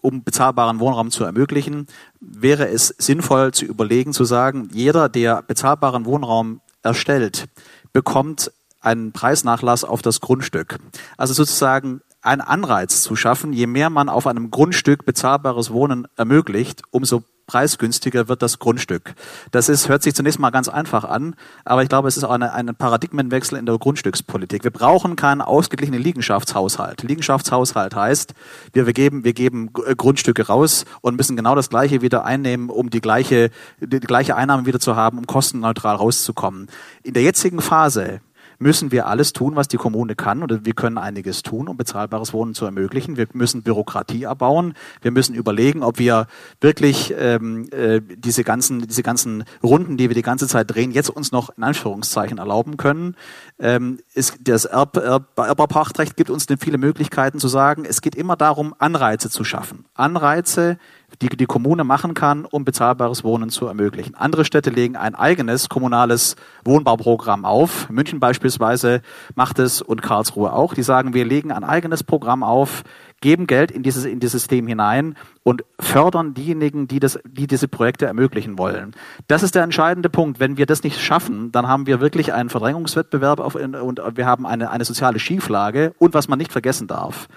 um 0.00 0.24
bezahlbaren 0.24 0.80
Wohnraum 0.80 1.10
zu 1.10 1.24
ermöglichen, 1.24 1.86
wäre 2.20 2.68
es 2.68 2.88
sinnvoll 2.98 3.52
zu 3.52 3.64
überlegen, 3.64 4.12
zu 4.12 4.24
sagen, 4.24 4.68
jeder, 4.72 5.08
der 5.08 5.42
bezahlbaren 5.42 6.04
Wohnraum 6.06 6.60
erstellt, 6.82 7.48
bekommt 7.92 8.52
einen 8.80 9.12
Preisnachlass 9.12 9.84
auf 9.84 10.02
das 10.02 10.20
Grundstück. 10.20 10.78
Also 11.16 11.34
sozusagen 11.34 12.00
einen 12.20 12.40
Anreiz 12.40 13.02
zu 13.02 13.16
schaffen, 13.16 13.52
je 13.52 13.66
mehr 13.66 13.90
man 13.90 14.08
auf 14.08 14.26
einem 14.26 14.50
Grundstück 14.50 15.04
bezahlbares 15.04 15.72
Wohnen 15.72 16.06
ermöglicht, 16.16 16.82
umso 16.90 17.24
preisgünstiger 17.52 18.28
wird 18.28 18.40
das 18.40 18.58
Grundstück. 18.58 19.14
Das 19.50 19.68
ist, 19.68 19.90
hört 19.90 20.02
sich 20.02 20.14
zunächst 20.14 20.38
mal 20.38 20.48
ganz 20.48 20.68
einfach 20.68 21.04
an, 21.04 21.34
aber 21.66 21.82
ich 21.82 21.90
glaube, 21.90 22.08
es 22.08 22.16
ist 22.16 22.24
auch 22.24 22.30
ein 22.30 22.74
Paradigmenwechsel 22.74 23.58
in 23.58 23.66
der 23.66 23.76
Grundstückspolitik. 23.76 24.64
Wir 24.64 24.70
brauchen 24.70 25.16
keinen 25.16 25.42
ausgeglichenen 25.42 26.00
Liegenschaftshaushalt. 26.00 27.02
Liegenschaftshaushalt 27.02 27.94
heißt, 27.94 28.32
wir, 28.72 28.86
wir, 28.86 28.94
geben, 28.94 29.24
wir 29.24 29.34
geben 29.34 29.68
äh, 29.86 29.94
Grundstücke 29.94 30.46
raus 30.46 30.86
und 31.02 31.16
müssen 31.16 31.36
genau 31.36 31.54
das 31.54 31.68
Gleiche 31.68 32.00
wieder 32.00 32.24
einnehmen, 32.24 32.70
um 32.70 32.88
die 32.88 33.02
gleiche, 33.02 33.50
die 33.80 34.00
gleiche 34.00 34.34
Einnahme 34.34 34.64
wieder 34.64 34.80
zu 34.80 34.96
haben, 34.96 35.18
um 35.18 35.26
kostenneutral 35.26 35.96
rauszukommen. 35.96 36.68
In 37.02 37.12
der 37.12 37.22
jetzigen 37.22 37.60
Phase 37.60 38.22
müssen 38.62 38.92
wir 38.92 39.06
alles 39.06 39.32
tun, 39.32 39.56
was 39.56 39.68
die 39.68 39.76
Kommune 39.76 40.14
kann. 40.14 40.42
Oder 40.42 40.64
wir 40.64 40.72
können 40.72 40.96
einiges 40.96 41.42
tun, 41.42 41.68
um 41.68 41.76
bezahlbares 41.76 42.32
Wohnen 42.32 42.54
zu 42.54 42.64
ermöglichen. 42.64 43.16
Wir 43.16 43.26
müssen 43.32 43.62
Bürokratie 43.62 44.26
abbauen. 44.26 44.74
Wir 45.02 45.10
müssen 45.10 45.34
überlegen, 45.34 45.82
ob 45.82 45.98
wir 45.98 46.26
wirklich 46.60 47.12
ähm, 47.18 47.68
äh, 47.72 48.00
diese 48.00 48.44
ganzen 48.44 48.86
diese 48.86 49.02
ganzen 49.02 49.44
Runden, 49.62 49.96
die 49.96 50.08
wir 50.08 50.14
die 50.14 50.22
ganze 50.22 50.46
Zeit 50.46 50.72
drehen, 50.72 50.92
jetzt 50.92 51.10
uns 51.10 51.32
noch 51.32 51.56
in 51.56 51.64
Anführungszeichen 51.64 52.38
erlauben 52.38 52.76
können. 52.76 53.16
Ähm, 53.58 53.98
ist, 54.14 54.38
das 54.42 54.64
Erb, 54.64 54.96
Erb, 54.96 55.38
Erbpachtrecht 55.38 56.16
gibt 56.16 56.30
uns 56.30 56.46
viele 56.60 56.78
Möglichkeiten 56.78 57.38
zu 57.38 57.48
sagen, 57.48 57.84
es 57.84 58.00
geht 58.00 58.14
immer 58.14 58.36
darum, 58.36 58.74
Anreize 58.78 59.30
zu 59.30 59.44
schaffen. 59.44 59.86
Anreize, 59.94 60.78
die 61.28 61.36
die 61.36 61.46
Kommune 61.46 61.84
machen 61.84 62.14
kann, 62.14 62.44
um 62.44 62.64
bezahlbares 62.64 63.24
Wohnen 63.24 63.50
zu 63.50 63.66
ermöglichen. 63.66 64.14
Andere 64.14 64.44
Städte 64.44 64.70
legen 64.70 64.96
ein 64.96 65.14
eigenes 65.14 65.68
kommunales 65.68 66.36
Wohnbauprogramm 66.64 67.44
auf. 67.44 67.88
München 67.90 68.20
beispielsweise 68.20 69.02
macht 69.34 69.58
es 69.58 69.82
und 69.82 70.02
Karlsruhe 70.02 70.52
auch. 70.52 70.74
Die 70.74 70.82
sagen, 70.82 71.14
wir 71.14 71.24
legen 71.24 71.52
ein 71.52 71.64
eigenes 71.64 72.02
Programm 72.02 72.42
auf, 72.42 72.82
geben 73.20 73.46
Geld 73.46 73.70
in 73.70 73.82
dieses, 73.82 74.04
in 74.04 74.20
dieses 74.20 74.42
System 74.42 74.66
hinein 74.66 75.16
und 75.44 75.64
fördern 75.78 76.34
diejenigen, 76.34 76.88
die, 76.88 76.98
das, 76.98 77.18
die 77.24 77.46
diese 77.46 77.68
Projekte 77.68 78.06
ermöglichen 78.06 78.58
wollen. 78.58 78.92
Das 79.28 79.42
ist 79.42 79.54
der 79.54 79.62
entscheidende 79.62 80.10
Punkt. 80.10 80.40
Wenn 80.40 80.56
wir 80.56 80.66
das 80.66 80.82
nicht 80.82 81.00
schaffen, 81.00 81.52
dann 81.52 81.68
haben 81.68 81.86
wir 81.86 82.00
wirklich 82.00 82.32
einen 82.32 82.50
Verdrängungswettbewerb 82.50 83.40
auf, 83.40 83.54
und 83.54 84.00
wir 84.14 84.26
haben 84.26 84.46
eine, 84.46 84.70
eine 84.70 84.84
soziale 84.84 85.18
Schieflage. 85.18 85.94
Und 85.98 86.14
was 86.14 86.28
man 86.28 86.38
nicht 86.38 86.52
vergessen 86.52 86.88
darf, 86.88 87.28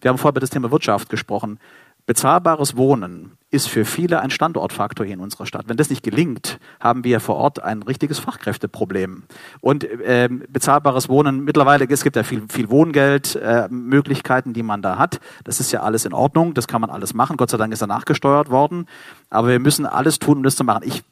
wir 0.00 0.10
haben 0.10 0.18
vorher 0.18 0.32
über 0.32 0.40
das 0.40 0.50
Thema 0.50 0.70
Wirtschaft 0.70 1.08
gesprochen. 1.08 1.58
Bezahlbares 2.06 2.76
Wohnen 2.76 3.38
ist 3.50 3.68
für 3.68 3.86
viele 3.86 4.20
ein 4.20 4.30
Standortfaktor 4.30 5.06
hier 5.06 5.14
in 5.14 5.20
unserer 5.20 5.46
Stadt. 5.46 5.68
Wenn 5.68 5.78
das 5.78 5.88
nicht 5.88 6.02
gelingt, 6.02 6.58
haben 6.80 7.02
wir 7.02 7.18
vor 7.18 7.36
Ort 7.36 7.62
ein 7.62 7.82
richtiges 7.82 8.18
Fachkräfteproblem. 8.18 9.22
Und 9.60 9.84
äh, 9.84 10.28
bezahlbares 10.28 11.08
Wohnen, 11.08 11.44
mittlerweile, 11.44 11.86
es 11.88 12.02
gibt 12.02 12.16
ja 12.16 12.24
viel, 12.24 12.42
viel 12.50 12.68
Wohngeld, 12.68 13.36
äh, 13.36 13.68
Möglichkeiten, 13.70 14.52
die 14.52 14.62
man 14.62 14.82
da 14.82 14.98
hat. 14.98 15.20
Das 15.44 15.60
ist 15.60 15.72
ja 15.72 15.80
alles 15.80 16.04
in 16.04 16.12
Ordnung, 16.12 16.52
das 16.52 16.68
kann 16.68 16.82
man 16.82 16.90
alles 16.90 17.14
machen. 17.14 17.38
Gott 17.38 17.48
sei 17.48 17.56
Dank 17.56 17.72
ist 17.72 17.80
er 17.80 17.86
nachgesteuert 17.86 18.50
worden. 18.50 18.86
Aber 19.30 19.48
wir 19.48 19.60
müssen 19.60 19.86
alles 19.86 20.18
tun, 20.18 20.38
um 20.38 20.42
das 20.42 20.56
zu 20.56 20.64
machen. 20.64 20.82
Ich 20.84 21.04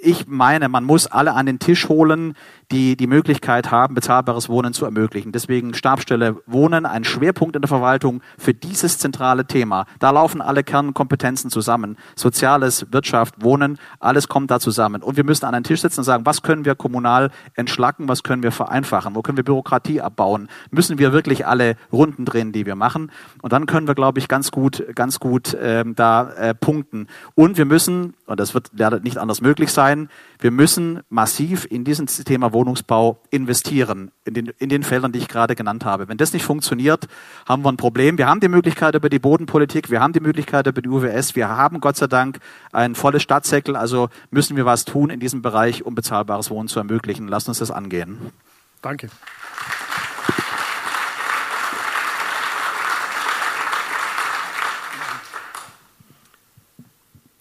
ich 0.00 0.28
meine, 0.28 0.68
man 0.68 0.84
muss 0.84 1.06
alle 1.06 1.32
an 1.32 1.46
den 1.46 1.58
Tisch 1.58 1.88
holen, 1.88 2.36
die 2.70 2.96
die 2.96 3.06
Möglichkeit 3.06 3.70
haben, 3.70 3.94
bezahlbares 3.94 4.48
Wohnen 4.48 4.72
zu 4.72 4.84
ermöglichen. 4.84 5.32
Deswegen 5.32 5.74
Stabstelle 5.74 6.36
Wohnen, 6.46 6.86
ein 6.86 7.04
Schwerpunkt 7.04 7.56
in 7.56 7.62
der 7.62 7.68
Verwaltung 7.68 8.22
für 8.38 8.54
dieses 8.54 8.98
zentrale 8.98 9.46
Thema. 9.46 9.86
Da 9.98 10.10
laufen 10.10 10.40
alle 10.40 10.64
Kernkompetenzen 10.64 11.50
zusammen. 11.50 11.96
Soziales, 12.16 12.86
Wirtschaft, 12.90 13.42
Wohnen, 13.42 13.78
alles 14.00 14.28
kommt 14.28 14.50
da 14.50 14.60
zusammen. 14.60 15.02
Und 15.02 15.16
wir 15.16 15.24
müssen 15.24 15.44
an 15.44 15.54
den 15.54 15.64
Tisch 15.64 15.80
sitzen 15.80 16.00
und 16.00 16.04
sagen, 16.04 16.26
was 16.26 16.42
können 16.42 16.64
wir 16.64 16.74
kommunal 16.74 17.30
entschlacken, 17.54 18.08
was 18.08 18.22
können 18.22 18.42
wir 18.42 18.52
vereinfachen, 18.52 19.14
wo 19.14 19.22
können 19.22 19.36
wir 19.36 19.44
Bürokratie 19.44 20.00
abbauen, 20.00 20.48
müssen 20.70 20.98
wir 20.98 21.12
wirklich 21.12 21.46
alle 21.46 21.76
Runden 21.92 22.24
drehen, 22.24 22.52
die 22.52 22.66
wir 22.66 22.76
machen. 22.76 23.10
Und 23.42 23.52
dann 23.52 23.66
können 23.66 23.86
wir, 23.86 23.94
glaube 23.94 24.18
ich, 24.18 24.28
ganz 24.28 24.50
gut, 24.50 24.84
ganz 24.94 25.20
gut 25.20 25.56
ähm, 25.60 25.94
da 25.94 26.30
äh, 26.30 26.54
punkten. 26.54 27.08
Und 27.34 27.58
wir 27.58 27.64
müssen, 27.64 28.14
und 28.26 28.40
das 28.40 28.54
wird 28.54 28.70
leider 28.76 29.00
nicht 29.00 29.18
anders 29.18 29.40
möglich 29.40 29.70
sein, 29.70 30.08
wir 30.38 30.50
müssen 30.50 31.00
massiv 31.08 31.66
in 31.70 31.84
dieses 31.84 32.24
Thema 32.24 32.52
Wohnungsbau 32.54 33.20
investieren, 33.30 34.10
in 34.24 34.32
den, 34.32 34.46
in 34.58 34.70
den 34.70 34.82
Feldern, 34.82 35.12
die 35.12 35.18
ich 35.18 35.28
gerade 35.28 35.54
genannt 35.54 35.84
habe. 35.84 36.08
Wenn 36.08 36.16
das 36.16 36.32
nicht 36.32 36.44
funktioniert, 36.44 37.06
haben 37.46 37.62
wir 37.62 37.70
ein 37.70 37.76
Problem. 37.76 38.16
Wir 38.16 38.26
haben 38.26 38.40
die 38.40 38.48
Möglichkeit 38.48 38.94
über 38.94 39.10
die 39.10 39.18
Bodenpolitik, 39.18 39.90
wir 39.90 40.00
haben 40.00 40.14
die 40.14 40.20
Möglichkeit 40.20 40.66
über 40.66 40.80
die 40.80 40.88
UWS, 40.88 41.36
wir 41.36 41.50
haben 41.50 41.80
Gott 41.80 41.96
sei 41.96 42.06
Dank 42.06 42.38
ein 42.72 42.94
volles 42.94 43.22
Stadtsäckel, 43.22 43.76
also 43.76 44.08
müssen 44.30 44.56
wir 44.56 44.64
was 44.64 44.86
tun 44.86 45.10
in 45.10 45.20
diesem 45.20 45.42
Bereich, 45.42 45.84
um 45.84 45.94
bezahlbares 45.94 46.50
Wohnen 46.50 46.68
zu 46.68 46.78
ermöglichen. 46.78 47.28
Lasst 47.28 47.48
uns 47.48 47.58
das 47.58 47.70
angehen. 47.70 48.32
Danke. 48.80 49.08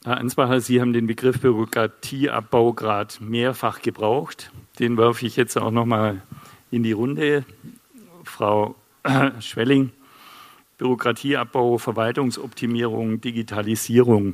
Herr 0.05 0.17
Ansbacher, 0.17 0.59
Sie 0.59 0.81
haben 0.81 0.91
den 0.91 1.07
Begriff 1.07 1.39
Bürokratieabbau 1.39 2.73
gerade 2.73 3.13
mehrfach 3.21 3.81
gebraucht. 3.81 4.51
Den 4.77 4.97
werfe 4.97 5.25
ich 5.25 5.37
jetzt 5.37 5.57
auch 5.57 5.71
noch 5.71 5.85
mal 5.85 6.21
in 6.71 6.83
die 6.83 6.91
Runde. 6.91 7.45
Frau 8.25 8.75
Schwelling, 9.39 9.91
Bürokratieabbau, 10.77 11.77
Verwaltungsoptimierung, 11.77 13.21
Digitalisierung. 13.21 14.33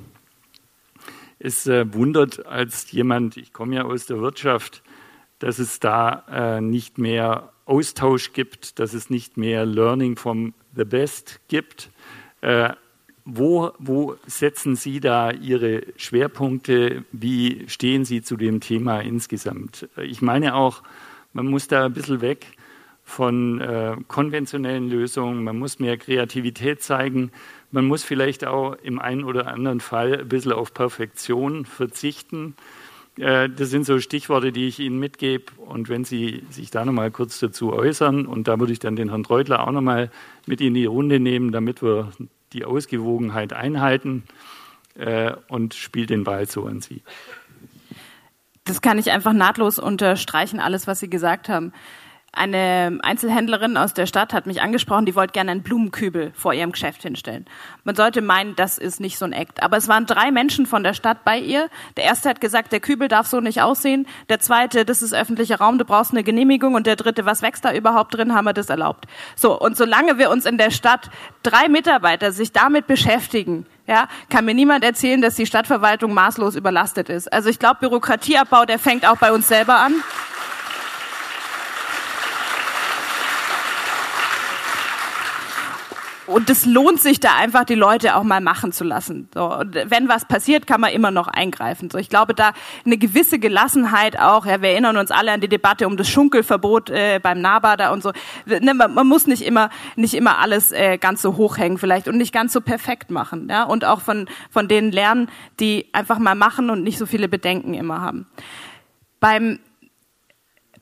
Es 1.37 1.67
äh, 1.67 1.93
wundert 1.93 2.47
als 2.47 2.91
jemand, 2.91 3.37
ich 3.37 3.53
komme 3.53 3.75
ja 3.75 3.83
aus 3.83 4.07
der 4.07 4.19
Wirtschaft, 4.19 4.81
dass 5.37 5.59
es 5.59 5.79
da 5.79 6.23
äh, 6.31 6.61
nicht 6.61 6.97
mehr 6.97 7.53
Austausch 7.65 8.33
gibt, 8.33 8.79
dass 8.79 8.95
es 8.95 9.11
nicht 9.11 9.37
mehr 9.37 9.67
Learning 9.67 10.15
vom 10.15 10.55
the 10.75 10.83
best 10.83 11.41
gibt. 11.47 11.91
Äh, 12.41 12.73
wo, 13.25 13.71
wo 13.79 14.15
setzen 14.25 14.75
Sie 14.75 14.99
da 14.99 15.31
Ihre 15.31 15.83
Schwerpunkte? 15.97 17.03
Wie 17.11 17.65
stehen 17.67 18.05
Sie 18.05 18.21
zu 18.21 18.37
dem 18.37 18.59
Thema 18.59 19.01
insgesamt? 19.01 19.87
Ich 19.97 20.21
meine 20.21 20.55
auch, 20.55 20.83
man 21.33 21.47
muss 21.47 21.67
da 21.67 21.85
ein 21.85 21.93
bisschen 21.93 22.21
weg 22.21 22.47
von 23.03 23.59
äh, 23.59 23.97
konventionellen 24.07 24.89
Lösungen, 24.89 25.43
man 25.43 25.57
muss 25.57 25.79
mehr 25.79 25.97
Kreativität 25.97 26.83
zeigen, 26.83 27.31
man 27.71 27.85
muss 27.85 28.03
vielleicht 28.03 28.45
auch 28.45 28.75
im 28.83 28.99
einen 28.99 29.23
oder 29.23 29.47
anderen 29.47 29.79
Fall 29.79 30.19
ein 30.19 30.29
bisschen 30.29 30.51
auf 30.51 30.73
Perfektion 30.73 31.65
verzichten. 31.65 32.55
Äh, 33.17 33.49
das 33.49 33.69
sind 33.69 33.85
so 33.85 33.99
Stichworte, 33.99 34.51
die 34.51 34.67
ich 34.67 34.79
Ihnen 34.79 34.99
mitgebe. 34.99 35.45
Und 35.57 35.89
wenn 35.89 36.05
Sie 36.05 36.43
sich 36.49 36.71
da 36.71 36.85
nochmal 36.85 37.11
kurz 37.11 37.39
dazu 37.39 37.73
äußern, 37.73 38.25
und 38.25 38.47
da 38.47 38.59
würde 38.59 38.73
ich 38.73 38.79
dann 38.79 38.95
den 38.95 39.09
Herrn 39.09 39.23
Treutler 39.23 39.67
auch 39.67 39.71
nochmal 39.71 40.11
mit 40.45 40.61
in 40.61 40.73
die 40.73 40.85
Runde 40.85 41.19
nehmen, 41.19 41.51
damit 41.51 41.81
wir 41.81 42.11
die 42.53 42.65
Ausgewogenheit 42.65 43.53
einhalten 43.53 44.23
äh, 44.95 45.33
und 45.47 45.73
spielt 45.73 46.09
den 46.09 46.23
Ball 46.23 46.47
so 46.47 46.65
an 46.65 46.81
Sie. 46.81 47.01
Das 48.65 48.81
kann 48.81 48.99
ich 48.99 49.11
einfach 49.11 49.33
nahtlos 49.33 49.79
unterstreichen, 49.79 50.59
alles, 50.59 50.85
was 50.85 50.99
Sie 50.99 51.09
gesagt 51.09 51.49
haben. 51.49 51.73
Eine 52.31 52.99
Einzelhändlerin 53.01 53.75
aus 53.75 53.93
der 53.93 54.05
Stadt 54.05 54.33
hat 54.33 54.45
mich 54.45 54.61
angesprochen, 54.61 55.05
die 55.05 55.15
wollte 55.15 55.33
gerne 55.33 55.51
einen 55.51 55.63
Blumenkübel 55.63 56.31
vor 56.35 56.53
ihrem 56.53 56.71
Geschäft 56.71 57.01
hinstellen. 57.01 57.45
Man 57.83 57.95
sollte 57.95 58.21
meinen, 58.21 58.55
das 58.55 58.77
ist 58.77 58.99
nicht 58.99 59.17
so 59.17 59.25
ein 59.25 59.33
Act. 59.33 59.63
Aber 59.63 59.77
es 59.77 59.87
waren 59.87 60.05
drei 60.05 60.29
Menschen 60.29 60.67
von 60.67 60.83
der 60.83 60.93
Stadt 60.93 61.23
bei 61.23 61.39
ihr. 61.39 61.69
Der 61.97 62.03
erste 62.03 62.29
hat 62.29 62.39
gesagt, 62.39 62.71
der 62.71 62.81
Kübel 62.81 63.07
darf 63.07 63.25
so 63.25 63.39
nicht 63.39 63.61
aussehen. 63.61 64.07
Der 64.29 64.39
zweite, 64.39 64.85
das 64.85 65.01
ist 65.01 65.13
öffentlicher 65.13 65.57
Raum, 65.57 65.79
du 65.79 65.85
brauchst 65.85 66.11
eine 66.11 66.23
Genehmigung. 66.23 66.75
Und 66.75 66.85
der 66.85 66.95
dritte, 66.95 67.25
was 67.25 67.41
wächst 67.41 67.65
da 67.65 67.73
überhaupt 67.73 68.13
drin, 68.13 68.35
haben 68.35 68.45
wir 68.45 68.53
das 68.53 68.69
erlaubt. 68.69 69.05
So, 69.35 69.59
und 69.59 69.75
solange 69.75 70.19
wir 70.19 70.29
uns 70.29 70.45
in 70.45 70.59
der 70.59 70.69
Stadt 70.71 71.09
drei 71.41 71.67
Mitarbeiter 71.67 72.31
sich 72.31 72.51
damit 72.51 72.85
beschäftigen, 72.85 73.65
ja, 73.87 74.07
kann 74.29 74.45
mir 74.45 74.53
niemand 74.53 74.83
erzählen, 74.83 75.19
dass 75.19 75.33
die 75.33 75.47
Stadtverwaltung 75.47 76.13
maßlos 76.13 76.55
überlastet 76.55 77.09
ist. 77.09 77.33
Also 77.33 77.49
ich 77.49 77.57
glaube, 77.57 77.77
Bürokratieabbau, 77.79 78.65
der 78.65 78.77
fängt 78.77 79.07
auch 79.07 79.17
bei 79.17 79.31
uns 79.31 79.47
selber 79.47 79.77
an. 79.79 79.95
Und 86.29 86.47
es 86.51 86.65
lohnt 86.67 87.01
sich 87.01 87.19
da 87.19 87.35
einfach, 87.35 87.63
die 87.63 87.73
Leute 87.75 88.15
auch 88.15 88.21
mal 88.21 88.39
machen 88.39 88.71
zu 88.71 88.83
lassen. 88.83 89.29
So, 89.33 89.51
und 89.51 89.73
wenn 89.85 90.07
was 90.07 90.25
passiert, 90.25 90.67
kann 90.67 90.79
man 90.79 90.91
immer 90.91 91.09
noch 91.09 91.27
eingreifen. 91.27 91.89
So, 91.89 91.97
ich 91.97 92.07
glaube, 92.07 92.35
da 92.35 92.53
eine 92.85 92.97
gewisse 92.97 93.39
Gelassenheit 93.39 94.19
auch. 94.19 94.45
Ja, 94.45 94.61
wir 94.61 94.69
erinnern 94.69 94.97
uns 94.97 95.09
alle 95.09 95.31
an 95.31 95.41
die 95.41 95.47
Debatte 95.47 95.87
um 95.87 95.97
das 95.97 96.07
Schunkelverbot 96.07 96.91
äh, 96.91 97.19
beim 97.21 97.41
Nahbader 97.41 97.91
und 97.91 98.03
so. 98.03 98.11
Ne, 98.45 98.75
man, 98.75 98.93
man, 98.93 99.07
muss 99.07 99.25
nicht 99.25 99.41
immer 99.41 99.71
nicht 99.95 100.13
immer 100.13 100.37
alles 100.37 100.71
äh, 100.71 100.99
ganz 100.99 101.23
so 101.23 101.35
hochhängen 101.35 101.79
vielleicht 101.79 102.07
und 102.07 102.17
nicht 102.17 102.31
ganz 102.31 102.53
so 102.53 102.61
perfekt 102.61 103.09
machen. 103.09 103.47
Ja, 103.49 103.63
und 103.63 103.83
auch 103.83 104.01
von 104.01 104.27
von 104.51 104.67
denen 104.67 104.91
lernen, 104.91 105.29
die 105.59 105.87
einfach 105.93 106.19
mal 106.19 106.35
machen 106.35 106.69
und 106.69 106.83
nicht 106.83 106.99
so 106.99 107.07
viele 107.07 107.27
Bedenken 107.27 107.73
immer 107.73 108.01
haben. 108.01 108.27
Beim 109.19 109.57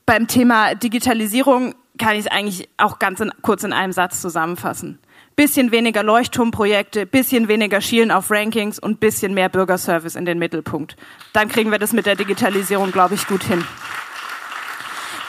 beim 0.06 0.28
Thema 0.28 0.76
Digitalisierung 0.76 1.74
kann 1.98 2.16
ich 2.16 2.26
es 2.26 2.28
eigentlich 2.28 2.68
auch 2.78 3.00
ganz 3.00 3.22
in, 3.22 3.32
kurz 3.42 3.64
in 3.64 3.72
einem 3.72 3.94
Satz 3.94 4.22
zusammenfassen 4.22 5.00
bisschen 5.38 5.72
weniger 5.72 6.02
Leuchtturmprojekte, 6.02 7.06
bisschen 7.06 7.48
weniger 7.48 7.80
Schielen 7.80 8.12
auf 8.12 8.32
Rankings 8.32 8.80
und 8.80 9.00
bisschen 9.00 9.36
mehr 9.36 9.50
Bürgerservice 9.50 10.16
in 10.16 10.26
den 10.26 10.40
Mittelpunkt. 10.40 10.98
Dann 11.32 11.48
kriegen 11.48 11.72
wir 11.72 11.78
das 11.78 11.94
mit 11.94 12.08
der 12.08 12.16
Digitalisierung, 12.16 12.92
glaube 12.92 13.14
ich, 13.14 13.28
gut 13.28 13.44
hin. 13.44 13.64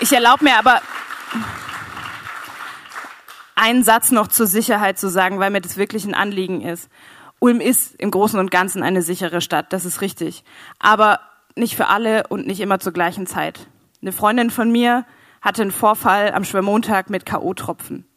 Ich 0.01 0.10
erlaube 0.12 0.44
mir 0.44 0.59
aber 0.59 0.80
einen 3.55 3.85
Satz 3.85 4.10
noch 4.10 4.28
zur 4.28 4.47
Sicherheit 4.47 4.98
zu 4.98 5.10
sagen, 5.10 5.40
weil 5.40 5.51
mir 5.51 5.60
das 5.60 5.76
wirklich 5.76 6.06
ein 6.06 6.14
Anliegen 6.14 6.62
ist. 6.62 6.89
Ulm 7.39 7.60
ist 7.60 7.94
im 7.97 8.10
Großen 8.10 8.40
und 8.40 8.51
Ganzen 8.51 8.82
eine 8.82 9.02
sichere 9.02 9.43
Stadt, 9.43 9.74
das 9.74 9.85
ist 9.85 10.01
richtig. 10.01 10.43
Aber 10.78 11.20
nicht 11.55 11.76
für 11.76 11.89
alle 11.89 12.26
und 12.28 12.47
nicht 12.47 12.60
immer 12.60 12.80
zur 12.80 12.93
gleichen 12.93 13.26
Zeit. 13.26 13.68
Eine 14.01 14.12
Freundin 14.12 14.48
von 14.48 14.72
mir 14.72 15.05
hatte 15.43 15.60
einen 15.60 15.70
Vorfall 15.70 16.32
am 16.32 16.44
Schwermontag 16.44 17.10
mit 17.10 17.26
K.O.-Tropfen. 17.26 18.07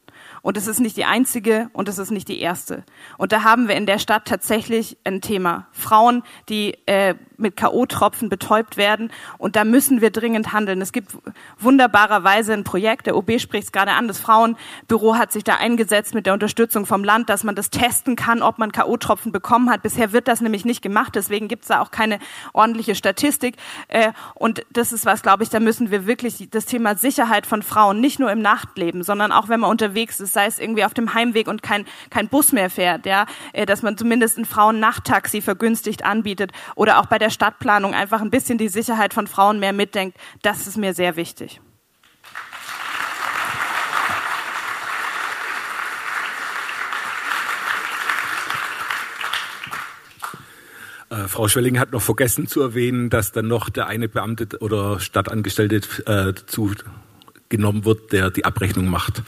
Und 0.42 0.58
es 0.58 0.68
ist 0.68 0.80
nicht 0.80 0.98
die 0.98 1.06
einzige 1.06 1.70
und 1.74 1.88
es 1.88 1.98
ist 1.98 2.12
nicht 2.12 2.28
die 2.28 2.40
erste. 2.40 2.84
Und 3.18 3.32
da 3.32 3.44
haben 3.44 3.68
wir 3.68 3.76
in 3.76 3.86
der 3.86 4.00
Stadt 4.00 4.26
tatsächlich 4.26 4.98
ein 5.04 5.22
Thema. 5.22 5.68
Frauen, 5.72 6.24
die 6.50 6.78
äh, 6.88 7.16
mit 7.42 7.58
K.O.-Tropfen 7.58 8.30
betäubt 8.30 8.78
werden. 8.78 9.12
Und 9.38 9.56
da 9.56 9.64
müssen 9.64 10.02
wir 10.02 10.12
dringend 10.12 10.54
handeln. 10.54 10.82
Es 10.82 10.92
gibt 10.92 11.12
wunderbarerweise 11.60 12.54
ein 12.54 12.64
Projekt, 12.64 13.08
der 13.08 13.18
OB 13.18 13.40
spricht 13.40 13.66
es 13.66 13.72
gerade 13.72 13.92
an, 13.92 14.08
das 14.08 14.20
Frauenbüro 14.20 15.16
hat 15.16 15.32
sich 15.32 15.44
da 15.44 15.56
eingesetzt 15.56 16.14
mit 16.14 16.26
der 16.26 16.34
Unterstützung 16.34 16.86
vom 16.86 17.04
Land, 17.04 17.30
dass 17.30 17.44
man 17.44 17.56
das 17.56 17.70
testen 17.70 18.16
kann, 18.16 18.42
ob 18.42 18.60
man 18.60 18.72
K.O.-Tropfen 18.72 19.32
bekommen 19.32 19.70
hat. 19.70 19.82
Bisher 19.82 20.12
wird 20.12 20.28
das 20.28 20.42
nämlich 20.42 20.66
nicht 20.66 20.82
gemacht, 20.82 21.16
deswegen 21.16 21.48
gibt 21.48 21.64
es 21.64 21.70
da 21.70 21.82
auch 21.82 21.92
keine 21.92 22.20
ordentliche 22.54 22.96
Statistik. 22.96 23.56
Äh, 23.88 24.12
und 24.36 24.64
das 24.72 24.94
ist 24.94 25.06
was, 25.06 25.22
glaube 25.22 25.44
ich, 25.44 25.50
da 25.50 25.60
müssen 25.60 25.92
wir 25.92 26.06
wirklich 26.08 26.50
das 26.52 26.66
Thema 26.66 26.96
Sicherheit 26.96 27.46
von 27.46 27.64
Frauen, 27.64 28.00
nicht 28.00 28.20
nur 28.20 28.32
im 28.32 28.42
Nachtleben, 28.42 29.04
sondern 29.04 29.32
auch 29.32 29.50
wenn 29.50 29.60
man 29.60 29.70
unterwegs 29.70 30.20
ist, 30.20 30.34
sei 30.34 30.46
es 30.46 30.60
irgendwie 30.60 30.86
auf 30.86 30.94
dem 30.94 31.14
Heimweg 31.14 31.48
und 31.48 31.64
kein, 31.64 31.86
kein 32.10 32.28
Bus 32.28 32.52
mehr 32.52 32.70
fährt, 32.70 33.06
ja, 33.06 33.26
äh, 33.54 33.66
dass 33.66 33.82
man 33.82 33.98
zumindest 33.98 34.38
ein 34.38 34.46
Frauen-Nachttaxi 34.46 35.42
vergünstigt 35.42 36.06
anbietet 36.06 36.52
oder 36.76 37.00
auch 37.00 37.08
bei 37.08 37.18
der 37.18 37.30
Stadtplanung 37.32 37.94
einfach 37.94 38.22
ein 38.22 38.30
bisschen 38.30 38.58
die 38.58 38.70
Sicherheit 38.70 39.14
von 39.14 39.28
Frauen 39.28 39.60
mehr 39.60 39.74
mitdenkt. 39.74 40.18
Das 40.42 40.68
ist 40.68 40.78
mir 40.78 40.94
sehr 40.94 41.16
wichtig. 41.16 41.62
Äh, 51.12 51.28
Frau 51.28 51.48
Schwelling 51.48 51.78
hat 51.78 51.92
noch 51.92 52.02
vergessen 52.02 52.48
zu 52.48 52.62
erwähnen, 52.62 53.10
dass 53.10 53.32
dann 53.32 53.48
noch 53.48 53.70
der 53.70 53.88
eine 53.88 54.08
Beamte 54.08 54.48
oder 54.60 55.00
Stadtangestellte 55.00 55.78
äh, 56.06 56.34
dazu 56.34 56.72
genommen 57.50 57.86
wird, 57.86 58.14
der 58.14 58.32
die 58.32 58.46
Abrechnung 58.46 58.88
macht. 58.88 59.22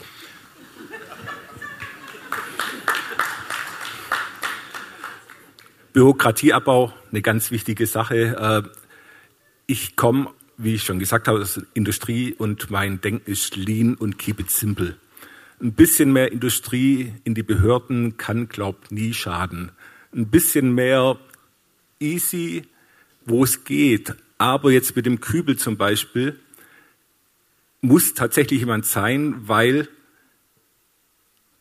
Bürokratieabbau, 5.94 6.92
eine 7.12 7.22
ganz 7.22 7.52
wichtige 7.52 7.86
Sache. 7.86 8.16
Äh, 8.66 8.68
ich 9.66 9.94
komme, 9.94 10.28
wie 10.56 10.74
ich 10.74 10.82
schon 10.82 10.98
gesagt 10.98 11.28
habe, 11.28 11.40
aus 11.40 11.54
der 11.54 11.62
Industrie 11.72 12.34
und 12.36 12.68
mein 12.68 13.00
Denken 13.00 13.30
ist 13.30 13.54
lean 13.54 13.94
und 13.94 14.18
keep 14.18 14.40
it 14.40 14.50
simple. 14.50 14.96
Ein 15.60 15.72
bisschen 15.72 16.12
mehr 16.12 16.32
Industrie 16.32 17.14
in 17.22 17.34
die 17.34 17.44
Behörden 17.44 18.16
kann, 18.16 18.48
glaubt, 18.48 18.90
nie 18.90 19.14
schaden. 19.14 19.70
Ein 20.12 20.26
bisschen 20.26 20.74
mehr 20.74 21.16
easy, 22.00 22.64
wo 23.24 23.44
es 23.44 23.62
geht. 23.62 24.16
Aber 24.36 24.72
jetzt 24.72 24.96
mit 24.96 25.06
dem 25.06 25.20
Kübel 25.20 25.56
zum 25.56 25.76
Beispiel 25.76 26.36
muss 27.82 28.14
tatsächlich 28.14 28.60
jemand 28.60 28.84
sein, 28.84 29.36
weil 29.46 29.88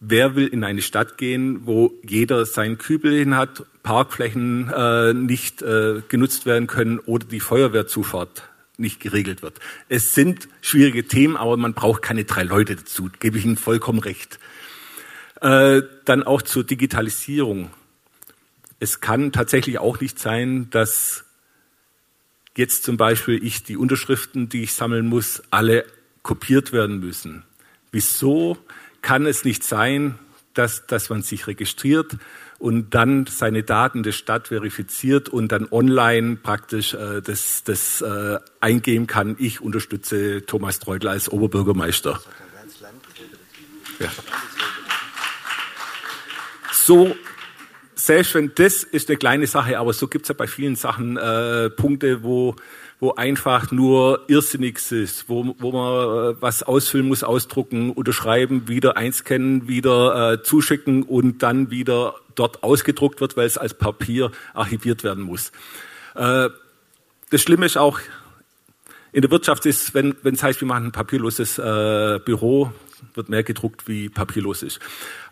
Wer 0.06 0.36
will 0.36 0.48
in 0.48 0.66
eine 0.66 0.82
Stadt 0.82 1.18
gehen, 1.18 1.66
wo 1.66 1.94
jeder 2.06 2.46
seinen 2.46 2.78
Kübel 2.78 3.18
hin 3.18 3.38
hat, 3.38 3.66
Parkflächen 3.84 4.70
äh, 4.70 5.14
nicht 5.14 5.62
äh, 5.62 6.02
genutzt 6.08 6.46
werden 6.46 6.68
können 6.68 7.00
oder 7.00 7.26
die 7.26 7.40
Feuerwehrzufahrt 7.40 8.44
nicht 8.78 9.00
geregelt 9.00 9.42
wird? 9.42 9.60
Es 9.90 10.14
sind 10.14 10.48
schwierige 10.62 11.08
Themen, 11.08 11.38
aber 11.38 11.58
man 11.58 11.74
braucht 11.74 12.02
keine 12.02 12.24
drei 12.24 12.44
Leute 12.44 12.76
dazu, 12.76 13.10
gebe 13.20 13.38
ich 13.38 13.46
Ihnen 13.46 13.58
vollkommen 13.58 14.00
recht. 14.00 14.40
Äh, 15.42 15.82
dann 16.06 16.24
auch 16.24 16.42
zur 16.42 16.64
Digitalisierung. 16.64 17.70
Es 18.80 19.02
kann 19.02 19.32
tatsächlich 19.32 19.80
auch 19.80 20.00
nicht 20.00 20.18
sein, 20.18 20.70
dass 20.70 21.26
jetzt 22.56 22.84
zum 22.84 22.98
Beispiel 22.98 23.44
ich 23.44 23.64
die 23.64 23.78
Unterschriften, 23.78 24.50
die 24.50 24.64
ich 24.64 24.74
sammeln 24.74 25.08
muss, 25.08 25.44
alle 25.52 25.86
kopiert 26.22 26.72
werden 26.72 27.00
müssen. 27.00 27.44
Wieso? 27.92 28.58
kann 29.04 29.28
es 29.28 29.46
nicht 29.46 29.64
sein, 29.64 30.18
dass, 30.56 30.88
dass 30.88 31.12
man 31.12 31.22
sich 31.22 31.46
registriert 31.46 32.18
und 32.64 32.92
dann 32.92 33.26
seine 33.26 33.62
Daten 33.64 34.04
der 34.04 34.14
Stadt 34.14 34.48
verifiziert 34.48 35.28
und 35.28 35.52
dann 35.52 35.68
online 35.70 36.38
praktisch 36.38 36.94
äh, 36.94 37.22
das, 37.22 37.66
das 37.66 38.00
äh, 38.00 38.40
eingeben 38.62 39.06
kann. 39.06 39.36
Ich 39.38 39.60
unterstütze 39.60 40.46
Thomas 40.46 40.80
Treutler 40.80 41.12
als 41.12 41.30
Oberbürgermeister. 41.30 42.22
Ja. 44.00 44.08
So, 46.72 47.14
selbst 47.96 48.34
wenn 48.34 48.54
das 48.56 48.86
ist 48.86 49.10
eine 49.10 49.18
kleine 49.18 49.46
Sache, 49.46 49.78
aber 49.78 49.92
so 49.92 50.08
gibt 50.08 50.24
es 50.24 50.30
ja 50.30 50.36
bei 50.36 50.48
vielen 50.48 50.78
Sachen 50.78 51.18
äh, 51.18 51.70
Punkte, 51.70 52.24
wo 52.24 52.56
wo 53.04 53.16
einfach 53.16 53.70
nur 53.74 54.22
Irrsinniges 54.30 54.94
ist, 54.94 55.28
wo, 55.28 55.56
wo 55.60 55.74
man 55.74 56.36
äh, 56.36 56.42
was 56.42 56.64
ausfüllen 56.64 57.06
muss, 57.06 57.22
ausdrucken, 57.22 57.92
unterschreiben, 57.92 58.70
wieder 58.70 58.96
einscannen, 58.96 59.68
wieder 59.68 60.32
äh, 60.32 60.42
zuschicken 60.42 61.04
und 61.04 61.44
dann 61.44 61.70
wieder 61.70 62.16
dort 62.36 62.64
ausgedruckt 62.64 63.22
wird, 63.22 63.38
weil 63.38 63.46
es 63.46 63.58
als 63.58 63.74
Papier 63.74 64.32
archiviert 64.54 65.04
werden 65.04 65.24
muss. 65.24 65.52
Äh, 66.16 66.50
das 67.30 67.42
Schlimme 67.42 67.66
ist 67.66 67.78
auch, 67.78 68.00
in 69.12 69.22
der 69.22 69.32
Wirtschaft 69.32 69.66
ist, 69.66 69.94
wenn 69.94 70.16
es 70.24 70.44
heißt, 70.44 70.62
wir 70.62 70.68
machen 70.68 70.88
ein 70.88 70.92
papierloses 70.92 71.60
äh, 71.60 72.20
Büro, 72.24 72.72
wird 73.14 73.30
mehr 73.30 73.44
gedruckt, 73.44 73.88
wie 73.88 74.10
papierlos 74.10 74.64
ist. 74.64 74.80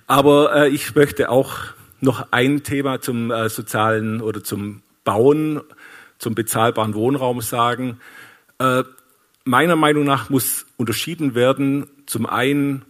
Aber 0.07 0.55
äh, 0.55 0.69
ich 0.69 0.93
möchte 0.93 1.29
auch 1.29 1.55
noch 1.99 2.27
ein 2.31 2.63
Thema 2.63 3.01
zum 3.01 3.31
äh, 3.31 3.49
sozialen 3.49 4.21
oder 4.21 4.43
zum 4.43 4.81
Bauen, 5.03 5.61
zum 6.17 6.35
bezahlbaren 6.35 6.93
Wohnraum 6.93 7.41
sagen. 7.41 7.99
Äh, 8.59 8.83
meiner 9.45 9.75
Meinung 9.75 10.03
nach 10.03 10.29
muss 10.29 10.65
unterschieden 10.77 11.33
werden, 11.33 11.87
zum 12.05 12.25
einen, 12.25 12.83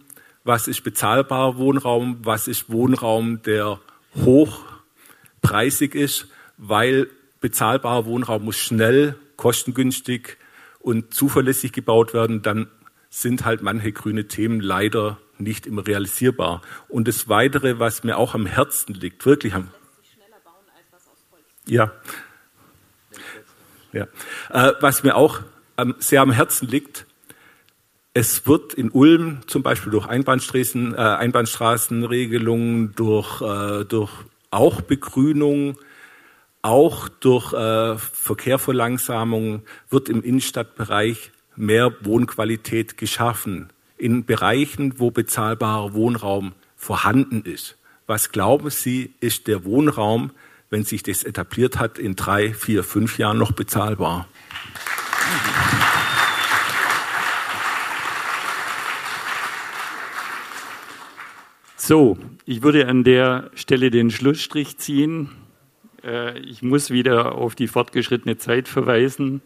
was 0.44 0.68
ist 0.68 0.82
bezahlbarer 0.82 1.56
Wohnraum, 1.56 2.18
was 2.22 2.48
ist 2.48 2.70
Wohnraum, 2.70 3.42
der 3.42 3.78
hochpreisig 4.14 5.94
ist, 5.94 6.28
weil 6.56 7.08
bezahlbarer 7.40 8.06
Wohnraum 8.06 8.44
muss 8.44 8.56
schnell, 8.56 9.16
kostengünstig 9.36 10.38
und 10.78 11.14
zuverlässig 11.14 11.72
gebaut 11.72 12.14
werden, 12.14 12.42
dann 12.42 12.68
sind 13.10 13.44
halt 13.44 13.62
manche 13.62 13.92
grüne 13.92 14.28
Themen 14.28 14.60
leider 14.60 15.18
nicht 15.38 15.66
immer 15.66 15.86
realisierbar. 15.86 16.62
Und 16.88 17.08
das 17.08 17.28
Weitere, 17.28 17.78
was 17.78 18.04
mir 18.04 18.16
auch 18.16 18.34
am 18.34 18.46
Herzen 18.46 18.94
liegt, 18.94 19.26
wirklich 19.26 19.54
am 19.54 19.68
ja. 21.66 21.92
ja. 23.92 24.08
Äh, 24.50 24.72
was 24.80 25.04
mir 25.04 25.14
auch 25.14 25.40
ähm, 25.78 25.94
sehr 25.98 26.20
am 26.20 26.32
Herzen 26.32 26.66
liegt, 26.66 27.06
es 28.14 28.46
wird 28.46 28.74
in 28.74 28.90
Ulm 28.90 29.40
zum 29.46 29.62
Beispiel 29.62 29.90
durch 29.90 30.06
Einbahnstraßen, 30.06 30.94
äh, 30.94 30.98
Einbahnstraßenregelungen, 30.98 32.94
durch, 32.94 33.40
äh, 33.40 33.84
durch 33.84 34.10
auch 34.50 34.82
Begrünung, 34.82 35.78
auch 36.60 37.08
durch 37.08 37.52
äh, 37.54 37.96
Verkehrverlangsamung 37.96 39.62
wird 39.88 40.08
im 40.08 40.22
Innenstadtbereich 40.22 41.32
mehr 41.56 41.94
Wohnqualität 42.02 42.96
geschaffen. 42.96 43.70
In 43.96 44.24
Bereichen, 44.24 44.98
wo 44.98 45.10
bezahlbarer 45.10 45.94
Wohnraum 45.94 46.52
vorhanden 46.76 47.42
ist. 47.44 47.76
Was 48.06 48.30
glauben 48.30 48.70
Sie, 48.70 49.14
ist 49.20 49.46
der 49.46 49.64
Wohnraum, 49.64 50.32
wenn 50.70 50.84
sich 50.84 51.02
das 51.02 51.22
etabliert 51.22 51.78
hat, 51.78 51.98
in 51.98 52.16
drei, 52.16 52.52
vier, 52.52 52.84
fünf 52.84 53.18
Jahren 53.18 53.38
noch 53.38 53.52
bezahlbar? 53.52 54.28
So, 61.84 62.16
ich 62.46 62.62
würde 62.62 62.86
an 62.86 63.02
der 63.02 63.50
Stelle 63.56 63.90
den 63.90 64.12
Schlussstrich 64.12 64.78
ziehen. 64.78 65.30
Äh, 66.04 66.38
ich 66.38 66.62
muss 66.62 66.92
wieder 66.92 67.34
auf 67.34 67.56
die 67.56 67.66
fortgeschrittene 67.66 68.36
Zeit 68.36 68.68
verweisen. 68.68 69.42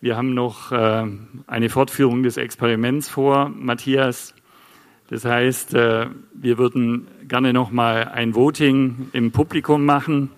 Wir 0.00 0.16
haben 0.16 0.32
noch 0.32 0.70
äh, 0.70 1.06
eine 1.48 1.68
Fortführung 1.68 2.22
des 2.22 2.36
Experiments 2.36 3.08
vor, 3.08 3.48
Matthias. 3.48 4.32
Das 5.08 5.24
heißt, 5.24 5.74
äh, 5.74 6.06
wir 6.34 6.56
würden 6.56 7.08
gerne 7.26 7.52
noch 7.52 7.72
mal 7.72 8.04
ein 8.04 8.36
Voting 8.36 9.08
im 9.12 9.32
Publikum 9.32 9.84
machen. 9.84 10.30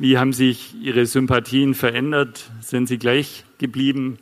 Wie 0.00 0.18
haben 0.18 0.32
sich 0.32 0.74
Ihre 0.82 1.06
Sympathien 1.06 1.72
verändert? 1.72 2.50
Sind 2.62 2.88
sie 2.88 2.98
gleich 2.98 3.44
geblieben? 3.58 4.18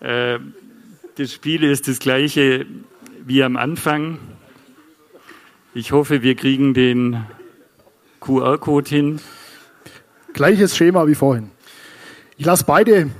Das 0.00 1.32
Spiel 1.32 1.64
ist 1.64 1.88
das 1.88 1.98
gleiche 1.98 2.66
wie 3.26 3.42
am 3.42 3.56
Anfang. 3.56 4.18
Ich 5.76 5.90
hoffe, 5.90 6.22
wir 6.22 6.36
kriegen 6.36 6.72
den 6.72 7.24
QR-Code 8.20 8.88
hin. 8.88 9.20
Gleiches 10.32 10.76
Schema 10.76 11.08
wie 11.08 11.16
vorhin. 11.16 11.50
Ich 12.36 12.46
lasse 12.46 12.62
beide 12.64 13.10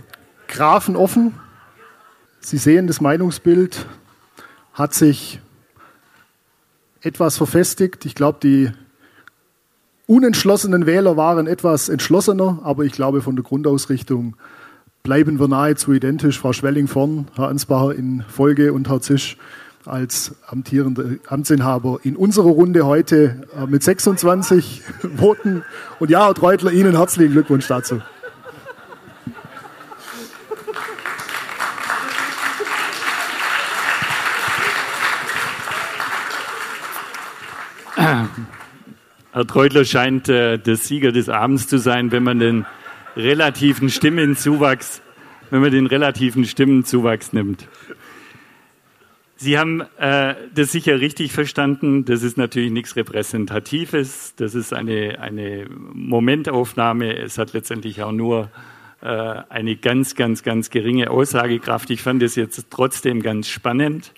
Graphen 0.47 0.94
offen. 0.94 1.35
Sie 2.39 2.59
sehen, 2.59 2.86
das 2.86 3.01
Meinungsbild 3.01 3.86
hat 4.72 4.94
sich 4.94 5.40
etwas 7.01 7.36
verfestigt. 7.39 8.06
Ich 8.06 8.14
glaube, 8.14 8.39
die 8.40 8.70
unentschlossenen 10.06 10.86
Wähler 10.86 11.16
waren 11.16 11.48
etwas 11.48 11.89
entschlossener, 11.89 12.60
aber 12.62 12.85
ich 12.85 12.93
glaube, 12.93 13.20
von 13.20 13.35
der 13.35 13.44
Grundausrichtung 13.44 14.36
bleiben 15.02 15.40
wir 15.40 15.48
nahezu 15.48 15.93
identisch. 15.93 16.39
Frau 16.39 16.52
Schwelling 16.52 16.86
vorn, 16.86 17.26
Herr 17.35 17.48
Ansbacher 17.48 17.97
in 17.97 18.22
Folge 18.28 18.72
und 18.72 18.89
Herr 18.89 19.01
Zisch 19.01 19.39
als 19.86 20.35
amtierender 20.47 21.05
Amtsinhaber 21.27 21.98
in 22.02 22.16
unserer 22.16 22.51
Runde 22.51 22.86
heute 22.86 23.47
äh, 23.56 23.66
mit 23.66 23.82
26 23.82 24.82
Voten. 25.16 25.65
Und 25.98 26.11
ja, 26.11 26.27
Herr 26.27 26.35
Treutler, 26.35 26.73
Ihnen 26.73 26.97
herzlichen 26.97 27.32
Glückwunsch 27.32 27.66
dazu. 27.66 28.01
Herr 39.35 39.47
Treutler 39.48 39.85
scheint 39.85 40.28
äh, 40.28 40.59
der 40.59 40.77
Sieger 40.77 41.11
des 41.11 41.28
Abends 41.28 41.66
zu 41.66 41.78
sein, 41.78 42.12
wenn 42.12 42.23
man 42.23 42.39
den 42.39 42.66
relativen 43.16 43.90
Stimmenzuwachs, 43.90 45.02
wenn 45.51 45.61
man 45.61 45.73
den 45.73 45.86
relativen 45.86 46.44
Stimmenzuwachs 46.44 47.32
nimmt. 47.32 47.66
Sie 49.36 49.59
haben 49.59 49.82
äh, 49.98 50.35
das 50.55 50.73
sicher 50.73 51.01
richtig 51.01 51.32
verstanden. 51.32 52.05
Das 52.05 52.23
ist 52.23 52.39
natürlich 52.39 52.70
nichts 52.70 52.94
Repräsentatives. 52.94 54.35
Das 54.36 54.55
ist 54.55 54.73
eine, 54.73 55.19
eine 55.20 55.66
Momentaufnahme. 55.69 57.16
Es 57.16 57.36
hat 57.36 57.52
letztendlich 57.52 58.02
auch 58.02 58.12
nur 58.12 58.51
äh, 59.01 59.06
eine 59.06 59.77
ganz, 59.77 60.15
ganz, 60.15 60.44
ganz 60.44 60.70
geringe 60.70 61.11
Aussagekraft. 61.11 61.90
Ich 61.90 62.01
fand 62.02 62.23
es 62.23 62.36
jetzt 62.36 62.66
trotzdem 62.70 63.23
ganz 63.23 63.48
spannend. 63.48 64.12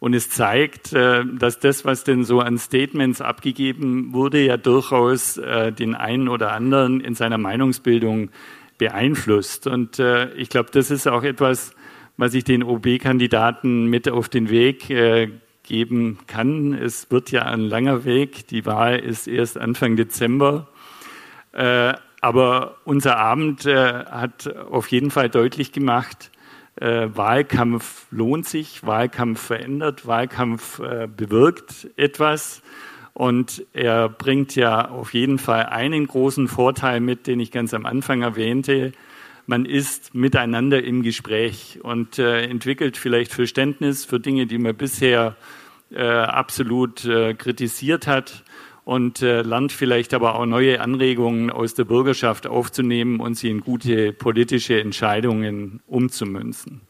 Und 0.00 0.14
es 0.14 0.30
zeigt, 0.30 0.92
äh, 0.92 1.24
dass 1.24 1.58
das, 1.58 1.84
was 1.84 2.04
denn 2.04 2.24
so 2.24 2.40
an 2.40 2.58
Statements 2.58 3.20
abgegeben 3.20 4.12
wurde, 4.12 4.44
ja 4.44 4.56
durchaus 4.56 5.38
äh, 5.38 5.72
den 5.72 5.94
einen 5.94 6.28
oder 6.28 6.52
anderen 6.52 7.00
in 7.00 7.14
seiner 7.14 7.38
Meinungsbildung 7.38 8.28
beeinflusst. 8.76 9.66
Und 9.66 9.98
äh, 9.98 10.32
ich 10.34 10.50
glaube, 10.50 10.70
das 10.72 10.90
ist 10.90 11.08
auch 11.08 11.24
etwas, 11.24 11.74
was 12.18 12.34
ich 12.34 12.44
den 12.44 12.62
OB-Kandidaten 12.62 13.86
mit 13.86 14.10
auf 14.10 14.28
den 14.28 14.50
Weg 14.50 14.92
geben 15.62 16.18
kann. 16.26 16.74
Es 16.74 17.10
wird 17.10 17.30
ja 17.30 17.44
ein 17.44 17.60
langer 17.60 18.04
Weg. 18.04 18.46
Die 18.48 18.66
Wahl 18.66 18.98
ist 18.98 19.26
erst 19.26 19.56
Anfang 19.56 19.96
Dezember. 19.96 20.68
Aber 21.52 22.76
unser 22.84 23.16
Abend 23.16 23.64
hat 23.64 24.54
auf 24.70 24.88
jeden 24.88 25.10
Fall 25.10 25.30
deutlich 25.30 25.72
gemacht, 25.72 26.30
äh, 26.80 27.08
Wahlkampf 27.12 28.06
lohnt 28.10 28.46
sich, 28.46 28.86
Wahlkampf 28.86 29.40
verändert, 29.40 30.06
Wahlkampf 30.06 30.78
äh, 30.78 31.08
bewirkt 31.08 31.88
etwas. 31.96 32.62
Und 33.14 33.64
er 33.72 34.08
bringt 34.08 34.54
ja 34.54 34.88
auf 34.88 35.12
jeden 35.12 35.38
Fall 35.40 35.66
einen 35.66 36.06
großen 36.06 36.46
Vorteil 36.46 37.00
mit, 37.00 37.26
den 37.26 37.40
ich 37.40 37.50
ganz 37.50 37.74
am 37.74 37.84
Anfang 37.84 38.22
erwähnte. 38.22 38.92
Man 39.50 39.64
ist 39.64 40.14
miteinander 40.14 40.84
im 40.84 41.02
Gespräch 41.02 41.78
und 41.82 42.18
äh, 42.18 42.42
entwickelt 42.42 42.98
vielleicht 42.98 43.32
Verständnis 43.32 44.04
für 44.04 44.20
Dinge, 44.20 44.46
die 44.46 44.58
man 44.58 44.76
bisher 44.76 45.36
äh, 45.90 46.02
absolut 46.02 47.06
äh, 47.06 47.32
kritisiert 47.32 48.06
hat 48.06 48.44
und 48.84 49.22
äh, 49.22 49.40
lernt 49.40 49.72
vielleicht 49.72 50.12
aber 50.12 50.34
auch 50.34 50.44
neue 50.44 50.82
Anregungen 50.82 51.48
aus 51.48 51.72
der 51.72 51.86
Bürgerschaft 51.86 52.46
aufzunehmen 52.46 53.20
und 53.20 53.36
sie 53.38 53.48
in 53.48 53.62
gute 53.62 54.12
politische 54.12 54.78
Entscheidungen 54.82 55.80
umzumünzen. 55.86 56.82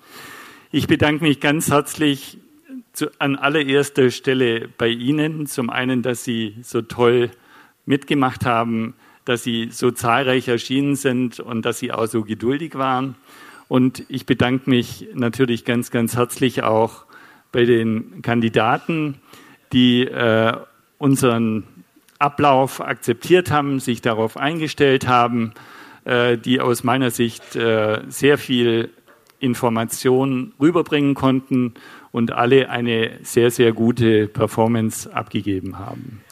Ich 0.72 0.88
bedanke 0.88 1.22
mich 1.22 1.38
ganz 1.38 1.70
herzlich 1.70 2.38
zu, 2.92 3.06
an 3.20 3.36
allererster 3.36 4.10
Stelle 4.10 4.68
bei 4.76 4.88
Ihnen. 4.88 5.46
Zum 5.46 5.70
einen, 5.70 6.02
dass 6.02 6.24
Sie 6.24 6.56
so 6.62 6.82
toll 6.82 7.30
mitgemacht 7.86 8.44
haben, 8.44 8.94
dass 9.28 9.42
Sie 9.42 9.68
so 9.70 9.90
zahlreich 9.90 10.48
erschienen 10.48 10.96
sind 10.96 11.40
und 11.40 11.64
dass 11.64 11.78
Sie 11.78 11.92
auch 11.92 12.06
so 12.06 12.24
geduldig 12.24 12.76
waren. 12.76 13.14
Und 13.68 14.04
ich 14.08 14.24
bedanke 14.24 14.70
mich 14.70 15.08
natürlich 15.14 15.64
ganz, 15.64 15.90
ganz 15.90 16.16
herzlich 16.16 16.62
auch 16.62 17.04
bei 17.52 17.64
den 17.64 18.22
Kandidaten, 18.22 19.20
die 19.72 20.06
äh, 20.06 20.54
unseren 20.96 21.64
Ablauf 22.18 22.80
akzeptiert 22.80 23.50
haben, 23.50 23.80
sich 23.80 24.00
darauf 24.00 24.36
eingestellt 24.36 25.06
haben, 25.06 25.52
äh, 26.04 26.38
die 26.38 26.60
aus 26.60 26.82
meiner 26.82 27.10
Sicht 27.10 27.54
äh, 27.54 28.00
sehr 28.08 28.38
viel 28.38 28.90
Information 29.40 30.52
rüberbringen 30.58 31.14
konnten 31.14 31.74
und 32.10 32.32
alle 32.32 32.70
eine 32.70 33.18
sehr, 33.22 33.50
sehr 33.50 33.72
gute 33.72 34.26
Performance 34.26 35.12
abgegeben 35.14 35.78
haben. 35.78 36.22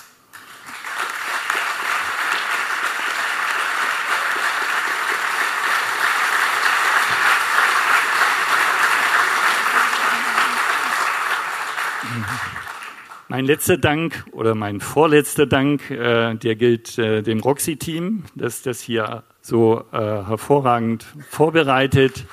Mein 13.28 13.44
letzter 13.44 13.76
Dank 13.76 14.24
oder 14.30 14.54
mein 14.54 14.78
vorletzter 14.78 15.46
Dank, 15.46 15.90
äh, 15.90 16.36
der 16.36 16.54
gilt 16.54 16.96
äh, 16.96 17.22
dem 17.22 17.40
Roxy-Team, 17.40 18.22
das 18.36 18.62
das 18.62 18.80
hier 18.80 19.24
so 19.40 19.84
äh, 19.90 19.96
hervorragend 19.96 21.04
vorbereitet 21.28 22.24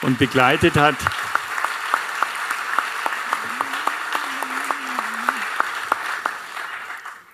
und 0.00 0.18
begleitet 0.18 0.76
hat. 0.76 0.94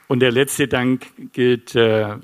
Und 0.08 0.18
der 0.18 0.32
letzte 0.32 0.66
Dank 0.66 1.06
gilt, 1.32 1.76
äh, 1.76 2.16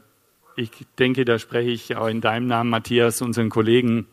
ich 0.56 0.70
denke, 0.98 1.24
da 1.24 1.38
spreche 1.38 1.70
ich 1.70 1.94
auch 1.94 2.08
in 2.08 2.20
deinem 2.20 2.48
Namen, 2.48 2.68
Matthias, 2.68 3.22
unseren 3.22 3.48
Kollegen 3.48 4.08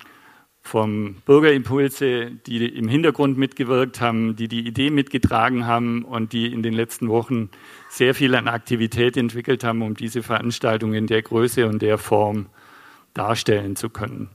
vom 0.68 1.15
Bürgerimpulse, 1.26 2.31
die 2.45 2.68
im 2.68 2.88
Hintergrund 2.88 3.38
mitgewirkt 3.38 4.02
haben, 4.02 4.35
die 4.35 4.48
die 4.48 4.68
Idee 4.68 4.91
mitgetragen 4.91 5.65
haben 5.65 6.03
und 6.03 6.34
die 6.34 6.48
in 6.48 6.61
den 6.61 6.73
letzten 6.73 7.10
Wochen 7.10 7.49
sehr 7.89 8.14
viel 8.14 8.35
an 8.35 8.48
Aktivität 8.48 9.18
entwickelt 9.18 9.64
haben, 9.64 9.81
um 9.81 9.95
diese 9.95 10.22
Veranstaltung 10.22 10.94
in 10.94 11.07
der 11.07 11.22
Größe 11.22 11.68
und 11.68 11.81
der 11.81 11.98
Form 11.98 12.48
darstellen 13.14 13.76
zu 13.76 13.89
können. 13.89 14.30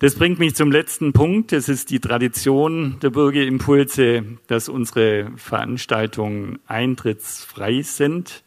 Das 0.00 0.16
bringt 0.16 0.38
mich 0.38 0.54
zum 0.54 0.70
letzten 0.70 1.12
Punkt. 1.12 1.52
Es 1.52 1.68
ist 1.68 1.90
die 1.90 2.00
Tradition 2.00 2.98
der 3.00 3.10
Bürgerimpulse, 3.10 4.24
dass 4.48 4.68
unsere 4.68 5.30
Veranstaltungen 5.36 6.58
eintrittsfrei 6.66 7.80
sind. 7.82 8.42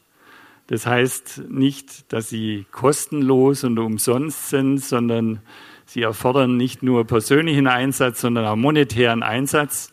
Das 0.68 0.86
heißt 0.86 1.44
nicht, 1.50 2.12
dass 2.12 2.30
sie 2.30 2.66
kostenlos 2.72 3.64
und 3.64 3.80
umsonst 3.80 4.50
sind, 4.50 4.80
sondern 4.80 5.42
sie 5.88 6.02
erfordern 6.02 6.58
nicht 6.58 6.84
nur 6.84 7.06
persönlichen 7.06 7.68
Einsatz, 7.68 8.22
sondern 8.22 8.46
auch 8.46 8.56
monetären 8.56 9.24
Einsatz. 9.24 9.92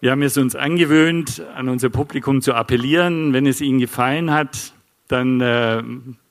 Wir 0.00 0.12
haben 0.12 0.22
es 0.22 0.38
uns 0.38 0.56
angewöhnt, 0.56 1.42
an 1.54 1.68
unser 1.68 1.90
Publikum 1.90 2.40
zu 2.40 2.54
appellieren. 2.54 3.34
Wenn 3.34 3.44
es 3.44 3.60
Ihnen 3.60 3.80
gefallen 3.80 4.30
hat, 4.30 4.72
dann 5.08 5.40
äh, 5.40 5.82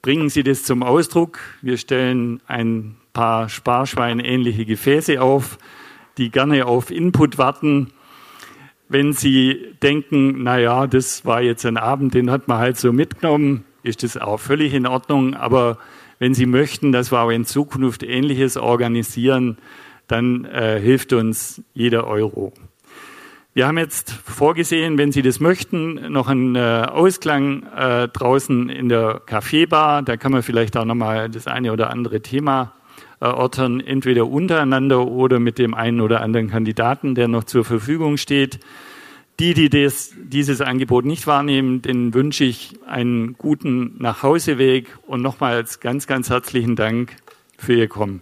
bringen 0.02 0.30
Sie 0.30 0.42
das 0.42 0.64
zum 0.64 0.82
Ausdruck. 0.82 1.40
Wir 1.62 1.78
stellen 1.78 2.42
ein 2.48 2.96
paar 3.14 3.48
Sparschwein-ähnliche 3.50 4.66
Gefäße 4.66 5.22
auf, 5.22 5.60
die 6.18 6.32
gerne 6.32 6.66
auf 6.66 6.90
Input 6.90 7.38
warten. 7.38 7.92
Wenn 8.88 9.14
Sie 9.14 9.76
denken, 9.84 10.42
na 10.44 10.58
ja, 10.58 10.88
das 10.88 11.26
war 11.26 11.42
jetzt 11.42 11.66
ein 11.66 11.78
Abend, 11.78 12.16
den 12.16 12.32
hat 12.32 12.48
man 12.48 12.58
halt 12.58 12.78
so 12.78 12.92
mitgenommen, 12.92 13.66
ist 13.84 14.02
das 14.02 14.18
auch 14.18 14.40
völlig 14.40 14.74
in 14.74 14.88
Ordnung. 14.88 15.36
Aber 15.36 15.78
wenn 16.20 16.34
Sie 16.34 16.46
möchten, 16.46 16.92
dass 16.92 17.12
wir 17.12 17.22
auch 17.22 17.30
in 17.30 17.46
Zukunft 17.46 18.04
Ähnliches 18.04 18.58
organisieren, 18.58 19.58
dann 20.08 20.46
äh, 20.46 20.80
hilft 20.80 21.14
uns 21.14 21.64
jeder 21.74 22.06
Euro. 22.06 22.54
Wir 23.54 23.68
haben 23.68 23.78
jetzt 23.78 24.12
vorgesehen, 24.12 24.98
wenn 24.98 25.12
Sie 25.12 25.22
das 25.22 25.40
möchten, 25.40 26.12
noch 26.12 26.28
einen 26.28 26.56
äh, 26.56 26.86
Ausklang 26.90 27.64
äh, 27.76 28.08
draußen 28.08 28.70
in 28.70 28.90
der 28.90 29.22
Kaffeebar. 29.26 30.04
Da 30.04 30.18
kann 30.18 30.32
man 30.32 30.44
vielleicht 30.44 30.78
auch 30.78 30.86
nochmal 30.86 31.30
das 31.30 31.48
eine 31.48 31.74
oder 31.74 31.90
andere 31.90 32.22
Thema 32.22 32.74
erörtern, 33.20 33.80
entweder 33.80 34.28
untereinander 34.28 35.08
oder 35.08 35.40
mit 35.40 35.58
dem 35.58 35.74
einen 35.74 36.00
oder 36.00 36.22
anderen 36.22 36.50
Kandidaten, 36.50 37.16
der 37.16 37.28
noch 37.28 37.44
zur 37.44 37.66
Verfügung 37.66 38.18
steht. 38.18 38.60
Die, 39.40 39.54
die 39.54 39.70
das, 39.70 40.12
dieses 40.22 40.60
Angebot 40.60 41.06
nicht 41.06 41.26
wahrnehmen, 41.26 41.82
denen 41.82 42.14
wünsche 42.14 42.44
ich 42.44 42.74
einen 42.86 43.38
guten 43.38 43.96
Nachhauseweg 43.98 44.98
und 45.08 45.22
nochmals 45.22 45.80
ganz, 45.80 46.08
ganz 46.08 46.30
herzlichen 46.30 46.76
Dank 46.76 47.16
für 47.58 47.74
Ihr 47.74 47.88
Kommen. 47.88 48.22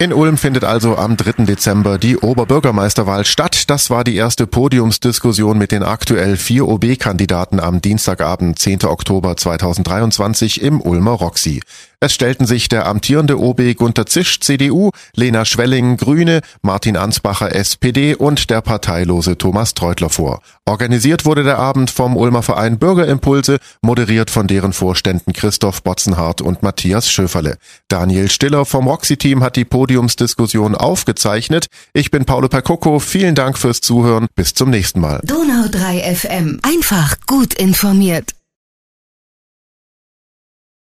In 0.00 0.12
Ulm 0.12 0.36
findet 0.36 0.62
also 0.62 0.96
am 0.96 1.16
3. 1.16 1.44
Dezember 1.44 1.98
die 1.98 2.16
Oberbürgermeisterwahl 2.16 3.24
statt. 3.24 3.68
Das 3.68 3.90
war 3.90 4.04
die 4.04 4.14
erste 4.14 4.46
Podiumsdiskussion 4.46 5.58
mit 5.58 5.72
den 5.72 5.82
aktuell 5.82 6.36
vier 6.36 6.68
OB-Kandidaten 6.68 7.58
am 7.58 7.80
Dienstagabend, 7.80 8.60
10. 8.60 8.84
Oktober 8.84 9.36
2023 9.36 10.62
im 10.62 10.80
Ulmer 10.80 11.14
Roxy. 11.14 11.62
Es 12.00 12.12
stellten 12.12 12.46
sich 12.46 12.68
der 12.68 12.86
amtierende 12.86 13.40
OB 13.40 13.74
Gunter 13.74 14.06
Zisch 14.06 14.38
CDU, 14.38 14.90
Lena 15.16 15.44
Schwelling 15.44 15.96
Grüne, 15.96 16.42
Martin 16.62 16.96
Ansbacher 16.96 17.52
SPD 17.52 18.14
und 18.14 18.50
der 18.50 18.60
parteilose 18.60 19.36
Thomas 19.36 19.74
Treutler 19.74 20.08
vor. 20.08 20.40
Organisiert 20.64 21.24
wurde 21.24 21.42
der 21.42 21.58
Abend 21.58 21.90
vom 21.90 22.16
Ulmer 22.16 22.44
Verein 22.44 22.78
Bürgerimpulse, 22.78 23.58
moderiert 23.82 24.30
von 24.30 24.46
deren 24.46 24.72
Vorständen 24.72 25.32
Christoph 25.32 25.82
Botzenhardt 25.82 26.40
und 26.40 26.62
Matthias 26.62 27.10
Schöferle. 27.10 27.56
Daniel 27.88 28.30
Stiller 28.30 28.64
vom 28.64 28.86
Roxy-Team 28.86 29.42
hat 29.42 29.56
die 29.56 29.64
Podiumsdiskussion 29.64 30.76
aufgezeichnet. 30.76 31.66
Ich 31.94 32.12
bin 32.12 32.24
Paolo 32.24 32.48
Percocco, 32.48 33.00
vielen 33.00 33.34
Dank 33.34 33.58
fürs 33.58 33.80
Zuhören, 33.80 34.28
bis 34.36 34.54
zum 34.54 34.70
nächsten 34.70 35.00
Mal. 35.00 35.20
Donau 35.24 35.66
3 35.68 36.14
FM, 36.14 36.60
einfach 36.62 37.16
gut 37.26 37.54
informiert. 37.54 38.37